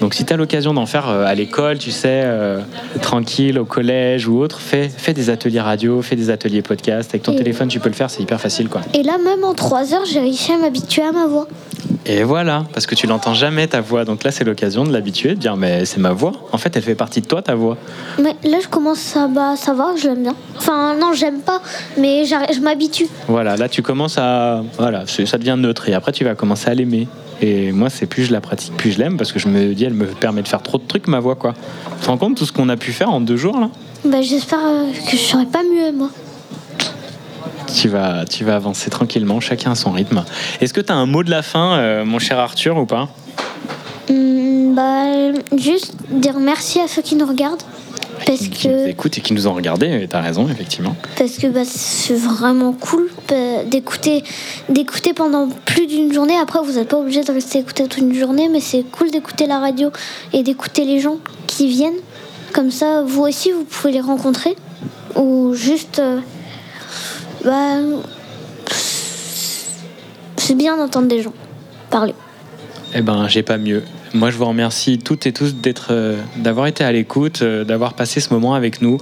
Donc 0.00 0.12
si 0.14 0.24
tu 0.24 0.32
as 0.32 0.36
l'occasion 0.36 0.74
d'en 0.74 0.86
faire 0.86 1.08
euh, 1.08 1.24
à 1.24 1.34
l'école, 1.34 1.78
tu 1.78 1.90
sais, 1.90 2.08
euh, 2.24 2.60
tranquille, 3.00 3.58
au 3.58 3.64
collège 3.64 4.26
ou 4.28 4.38
autre, 4.40 4.60
fais, 4.60 4.88
fais 4.94 5.14
des 5.14 5.30
ateliers 5.30 5.60
radio, 5.60 6.02
fais 6.02 6.16
des 6.16 6.28
ateliers 6.30 6.62
podcast. 6.62 7.10
Avec 7.12 7.22
ton 7.22 7.32
Et- 7.32 7.36
téléphone, 7.36 7.68
tu 7.68 7.80
peux 7.80 7.88
le 7.88 7.94
faire, 7.94 8.10
c'est 8.10 8.22
hyper 8.22 8.40
facile 8.40 8.68
quoi. 8.68 8.82
Et 8.92 9.02
là, 9.02 9.16
même 9.24 9.44
en 9.44 9.54
trois 9.54 9.94
heures, 9.94 10.04
j'ai 10.04 10.20
réussi 10.20 10.52
à 10.52 10.58
m'habituer 10.58 11.02
à 11.02 11.12
ma 11.12 11.26
voix. 11.26 11.46
Et 12.06 12.22
voilà, 12.22 12.64
parce 12.72 12.86
que 12.86 12.94
tu 12.94 13.06
l'entends 13.06 13.34
jamais 13.34 13.66
ta 13.66 13.80
voix. 13.80 14.04
Donc 14.04 14.24
là, 14.24 14.30
c'est 14.30 14.44
l'occasion 14.44 14.84
de 14.84 14.92
l'habituer, 14.92 15.30
de 15.30 15.40
dire 15.40 15.56
mais 15.56 15.84
c'est 15.84 16.00
ma 16.00 16.12
voix. 16.12 16.32
En 16.52 16.58
fait, 16.58 16.74
elle 16.76 16.82
fait 16.82 16.94
partie 16.94 17.20
de 17.20 17.26
toi, 17.26 17.42
ta 17.42 17.54
voix. 17.54 17.76
Mais 18.22 18.36
là, 18.42 18.58
je 18.62 18.68
commence 18.68 19.16
à. 19.16 19.28
Bah, 19.28 19.54
ça 19.56 19.74
va, 19.74 19.94
je 19.96 20.08
l'aime 20.08 20.22
bien. 20.22 20.34
Enfin, 20.56 20.96
non, 20.98 21.12
j'aime 21.12 21.40
pas, 21.40 21.60
mais 21.98 22.24
je 22.24 22.60
m'habitue. 22.60 23.06
Voilà, 23.28 23.56
là 23.56 23.68
tu 23.68 23.82
commences 23.82 24.18
à. 24.18 24.62
Voilà, 24.78 25.04
ça 25.06 25.38
devient 25.38 25.56
neutre 25.58 25.88
et 25.88 25.94
après 25.94 26.12
tu 26.12 26.24
vas 26.24 26.34
commencer 26.34 26.70
à 26.70 26.74
l'aimer. 26.74 27.06
Et 27.42 27.72
moi, 27.72 27.88
c'est 27.88 28.06
plus 28.06 28.24
je 28.24 28.32
la 28.32 28.40
pratique, 28.40 28.76
plus 28.76 28.92
je 28.92 28.98
l'aime 28.98 29.16
parce 29.16 29.32
que 29.32 29.38
je 29.38 29.48
me 29.48 29.72
dis, 29.74 29.84
elle 29.84 29.94
me 29.94 30.06
permet 30.06 30.42
de 30.42 30.48
faire 30.48 30.62
trop 30.62 30.78
de 30.78 30.86
trucs, 30.86 31.08
ma 31.08 31.20
voix, 31.20 31.36
quoi. 31.36 31.54
Tu 31.98 32.04
te 32.04 32.10
rends 32.10 32.18
compte 32.18 32.36
tout 32.36 32.44
ce 32.44 32.52
qu'on 32.52 32.68
a 32.68 32.76
pu 32.76 32.92
faire 32.92 33.10
en 33.10 33.20
deux 33.20 33.36
jours, 33.36 33.58
là? 33.58 33.70
Bah, 34.04 34.20
j'espère 34.20 34.58
euh, 34.62 34.90
que 34.92 35.16
je 35.16 35.22
serai 35.22 35.46
pas 35.46 35.62
mieux, 35.62 35.92
moi. 35.92 36.10
Tu 37.74 37.88
vas, 37.88 38.24
tu 38.24 38.44
vas 38.44 38.56
avancer 38.56 38.90
tranquillement, 38.90 39.40
chacun 39.40 39.72
à 39.72 39.74
son 39.74 39.90
rythme. 39.92 40.24
Est-ce 40.60 40.72
que 40.74 40.80
tu 40.80 40.92
as 40.92 40.96
un 40.96 41.06
mot 41.06 41.22
de 41.22 41.30
la 41.30 41.42
fin, 41.42 41.78
euh, 41.78 42.04
mon 42.04 42.18
cher 42.18 42.38
Arthur, 42.38 42.76
ou 42.76 42.86
pas? 42.86 43.08
Hum, 44.08 44.74
bah, 44.74 45.32
juste 45.56 45.94
dire 46.10 46.38
merci 46.38 46.80
à 46.80 46.88
ceux 46.88 47.02
qui 47.02 47.16
nous 47.16 47.26
regardent. 47.26 47.62
Parce 48.26 48.48
que, 48.48 48.88
Écoute, 48.88 49.16
et 49.16 49.22
qui 49.22 49.32
nous 49.32 49.46
ont 49.48 49.54
regardés, 49.54 50.06
tu 50.08 50.14
as 50.14 50.20
raison, 50.20 50.46
effectivement. 50.50 50.94
parce 51.16 51.38
que 51.38 51.46
bah, 51.46 51.62
c'est 51.64 52.14
vraiment 52.14 52.72
cool 52.72 53.08
bah, 53.28 53.64
d'écouter, 53.64 54.22
d'écouter 54.68 55.14
pendant 55.14 55.48
plus 55.64 55.86
d'une 55.86 56.12
journée. 56.12 56.34
Après, 56.40 56.58
vous 56.62 56.72
n'êtes 56.72 56.88
pas 56.88 56.98
obligé 56.98 57.22
de 57.24 57.32
rester 57.32 57.60
écouter 57.60 57.84
toute 57.84 57.96
une 57.96 58.14
journée, 58.14 58.48
mais 58.50 58.60
c'est 58.60 58.82
cool 58.92 59.10
d'écouter 59.10 59.46
la 59.46 59.58
radio 59.58 59.90
et 60.34 60.42
d'écouter 60.42 60.84
les 60.84 61.00
gens 61.00 61.16
qui 61.46 61.68
viennent. 61.68 61.98
Comme 62.52 62.70
ça, 62.70 63.02
vous 63.02 63.22
aussi, 63.22 63.52
vous 63.52 63.64
pouvez 63.64 63.92
les 63.92 64.00
rencontrer. 64.00 64.54
Ou 65.16 65.54
juste. 65.54 65.98
euh, 65.98 66.20
bah, 67.44 67.76
c'est 70.36 70.56
bien 70.56 70.76
d'entendre 70.76 71.08
des 71.08 71.22
gens 71.22 71.32
parler. 71.90 72.14
Eh 72.94 73.02
ben, 73.02 73.28
j'ai 73.28 73.42
pas 73.42 73.58
mieux. 73.58 73.82
Moi, 74.12 74.30
je 74.30 74.36
vous 74.36 74.46
remercie 74.46 74.98
toutes 74.98 75.26
et 75.26 75.32
tous 75.32 75.54
d'être, 75.54 75.88
euh, 75.90 76.20
d'avoir 76.36 76.66
été 76.66 76.82
à 76.82 76.90
l'écoute, 76.90 77.42
euh, 77.42 77.64
d'avoir 77.64 77.94
passé 77.94 78.20
ce 78.20 78.34
moment 78.34 78.54
avec 78.54 78.82
nous. 78.82 78.98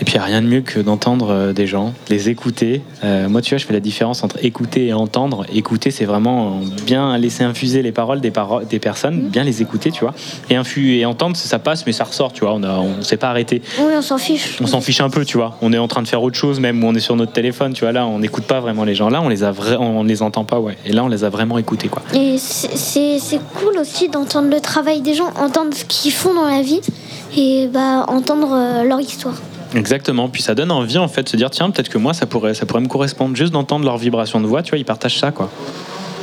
Et 0.00 0.04
puis, 0.04 0.14
il 0.14 0.16
n'y 0.18 0.22
a 0.22 0.26
rien 0.26 0.40
de 0.40 0.46
mieux 0.46 0.62
que 0.62 0.80
d'entendre 0.80 1.28
euh, 1.30 1.52
des 1.52 1.66
gens, 1.66 1.92
les 2.08 2.30
écouter. 2.30 2.80
Euh, 3.04 3.28
moi, 3.28 3.42
tu 3.42 3.50
vois, 3.50 3.58
je 3.58 3.66
fais 3.66 3.72
la 3.74 3.80
différence 3.80 4.24
entre 4.24 4.42
écouter 4.42 4.86
et 4.86 4.92
entendre. 4.94 5.44
Écouter, 5.52 5.90
c'est 5.90 6.06
vraiment 6.06 6.46
euh, 6.62 6.82
bien 6.86 7.18
laisser 7.18 7.44
infuser 7.44 7.82
les 7.82 7.92
paroles 7.92 8.20
des, 8.22 8.30
paro- 8.30 8.64
des 8.64 8.78
personnes, 8.78 9.28
bien 9.28 9.44
les 9.44 9.60
écouter, 9.60 9.90
tu 9.90 10.00
vois. 10.00 10.14
Et, 10.48 10.56
infu 10.56 10.96
et 10.96 11.04
entendre, 11.04 11.36
ça 11.36 11.58
passe, 11.58 11.84
mais 11.86 11.92
ça 11.92 12.04
ressort, 12.04 12.32
tu 12.32 12.40
vois. 12.40 12.54
On 12.54 12.58
ne 12.96 13.02
s'est 13.02 13.18
pas 13.18 13.28
arrêté. 13.28 13.60
Oui, 13.78 13.92
on 13.94 14.00
s'en 14.02 14.16
fiche. 14.16 14.56
On 14.62 14.66
s'en 14.66 14.80
fiche 14.80 15.00
un 15.02 15.10
peu, 15.10 15.24
tu 15.26 15.36
vois. 15.36 15.58
On 15.60 15.70
est 15.72 15.78
en 15.78 15.86
train 15.88 16.00
de 16.02 16.08
faire 16.08 16.22
autre 16.22 16.36
chose, 16.36 16.60
même 16.60 16.82
où 16.82 16.86
on 16.86 16.94
est 16.94 17.00
sur 17.00 17.16
notre 17.16 17.32
téléphone, 17.32 17.74
tu 17.74 17.82
vois. 17.84 17.92
Là, 17.92 18.06
on 18.06 18.20
n'écoute 18.20 18.44
pas 18.44 18.60
vraiment 18.60 18.84
les 18.84 18.94
gens. 18.94 19.10
Là, 19.10 19.20
on 19.22 19.28
les 19.28 19.44
a 19.44 19.52
on 19.78 20.02
les 20.04 20.22
entend 20.22 20.44
pas, 20.44 20.60
ouais. 20.60 20.78
Et 20.86 20.92
là, 20.92 21.04
on 21.04 21.08
les 21.08 21.24
a 21.24 21.28
vraiment 21.28 21.58
écoutés, 21.58 21.88
quoi. 21.88 22.02
Et 22.14 22.36
c'est- 22.38 23.40
cool 23.54 23.76
aussi 23.78 24.08
d'entendre 24.08 24.48
le 24.48 24.60
travail 24.60 25.02
des 25.02 25.14
gens, 25.14 25.28
entendre 25.38 25.74
ce 25.74 25.84
qu'ils 25.84 26.12
font 26.12 26.32
dans 26.34 26.46
la 26.46 26.62
vie 26.62 26.80
et 27.36 27.68
bah, 27.72 28.04
entendre 28.08 28.82
leur 28.84 29.00
histoire. 29.00 29.34
Exactement. 29.74 30.28
Puis 30.28 30.42
ça 30.42 30.54
donne 30.54 30.70
envie 30.70 30.98
en 30.98 31.08
fait 31.08 31.22
de 31.24 31.28
se 31.28 31.36
dire 31.36 31.50
tiens 31.50 31.70
peut-être 31.70 31.88
que 31.88 31.98
moi 31.98 32.12
ça 32.14 32.26
pourrait 32.26 32.54
ça 32.54 32.66
pourrait 32.66 32.80
me 32.82 32.88
correspondre 32.88 33.36
juste 33.36 33.52
d'entendre 33.52 33.84
leur 33.84 33.98
vibration 33.98 34.40
de 34.40 34.46
voix. 34.46 34.62
Tu 34.62 34.70
vois 34.70 34.78
ils 34.78 34.84
partagent 34.84 35.18
ça 35.18 35.30
quoi. 35.30 35.50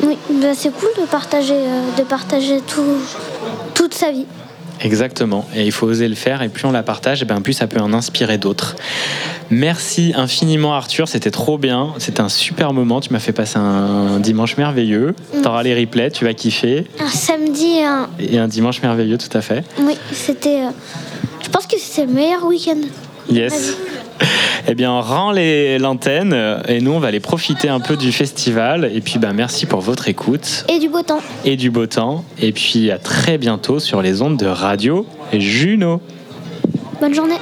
Oui, 0.04 0.18
bah, 0.30 0.48
c'est 0.54 0.72
cool 0.72 0.90
de 1.02 1.08
partager, 1.08 1.54
euh, 1.56 1.82
de 1.98 2.04
partager 2.04 2.60
tout, 2.62 2.84
toute 3.74 3.94
sa 3.96 4.12
vie. 4.12 4.26
Exactement. 4.82 5.48
Et 5.56 5.66
il 5.66 5.72
faut 5.72 5.88
oser 5.88 6.08
le 6.08 6.14
faire. 6.14 6.44
Et 6.44 6.50
plus 6.50 6.66
on 6.66 6.72
la 6.72 6.84
partage, 6.84 7.24
et 7.24 7.26
ben 7.26 7.42
plus 7.42 7.54
ça 7.54 7.66
peut 7.66 7.80
en 7.80 7.94
inspirer 7.94 8.38
d'autres. 8.38 8.76
Merci 9.50 10.14
infiniment 10.16 10.74
Arthur. 10.76 11.08
C'était 11.08 11.32
trop 11.32 11.58
bien. 11.58 11.94
C'était 11.98 12.22
un 12.22 12.30
super 12.30 12.74
moment. 12.74 13.00
Tu 13.02 13.12
m'as 13.12 13.18
fait 13.20 13.32
passer 13.32 13.58
un 13.58 14.20
dimanche 14.20 14.56
merveilleux. 14.58 15.16
T'auras 15.42 15.64
les 15.64 15.74
replays. 15.74 16.12
Tu 16.12 16.26
vas 16.26 16.34
kiffer. 16.36 16.86
Un 17.00 17.08
samedi, 17.08 17.80
un- 17.84 18.08
Et 18.20 18.38
un 18.38 18.48
dimanche 18.48 18.82
merveilleux 18.84 19.18
tout 19.18 19.36
à 19.36 19.42
fait. 19.42 19.64
oui, 19.80 19.98
c'était. 20.12 20.62
euh, 20.66 20.70
je 21.44 21.50
pense 21.50 21.66
que 21.66 21.80
c'était 21.80 22.06
le 22.06 22.14
meilleur 22.14 22.46
week-end. 22.46 22.82
Yes. 23.30 23.78
Eh 24.70 24.76
bien, 24.76 24.92
on 24.92 25.02
rend 25.02 25.32
les- 25.32 25.78
l'antenne 25.80 26.36
et 26.68 26.82
nous, 26.82 26.92
on 26.92 27.00
va 27.00 27.08
aller 27.10 27.20
profiter 27.20 27.70
un 27.70 27.80
peu 27.80 27.96
du 27.96 28.12
festival. 28.12 28.90
Et 28.94 29.00
puis, 29.02 29.18
ben, 29.20 29.32
merci 29.34 29.66
pour 29.66 29.80
votre 29.82 30.08
écoute 30.10 30.66
Et 30.70 30.80
du 30.80 30.90
beau 30.90 31.02
temps. 31.04 31.22
et 31.46 31.56
du 31.56 31.70
beau 31.70 31.86
temps. 31.86 32.26
Et 32.42 32.52
puis, 32.52 32.92
à 32.92 32.98
très 32.98 33.38
bientôt 33.38 33.80
sur 33.80 34.02
les 34.02 34.22
ondes 34.22 34.38
de 34.38 34.48
radio 34.48 35.06
Juno. 35.34 36.02
Bonne 37.00 37.14
journée. 37.14 37.38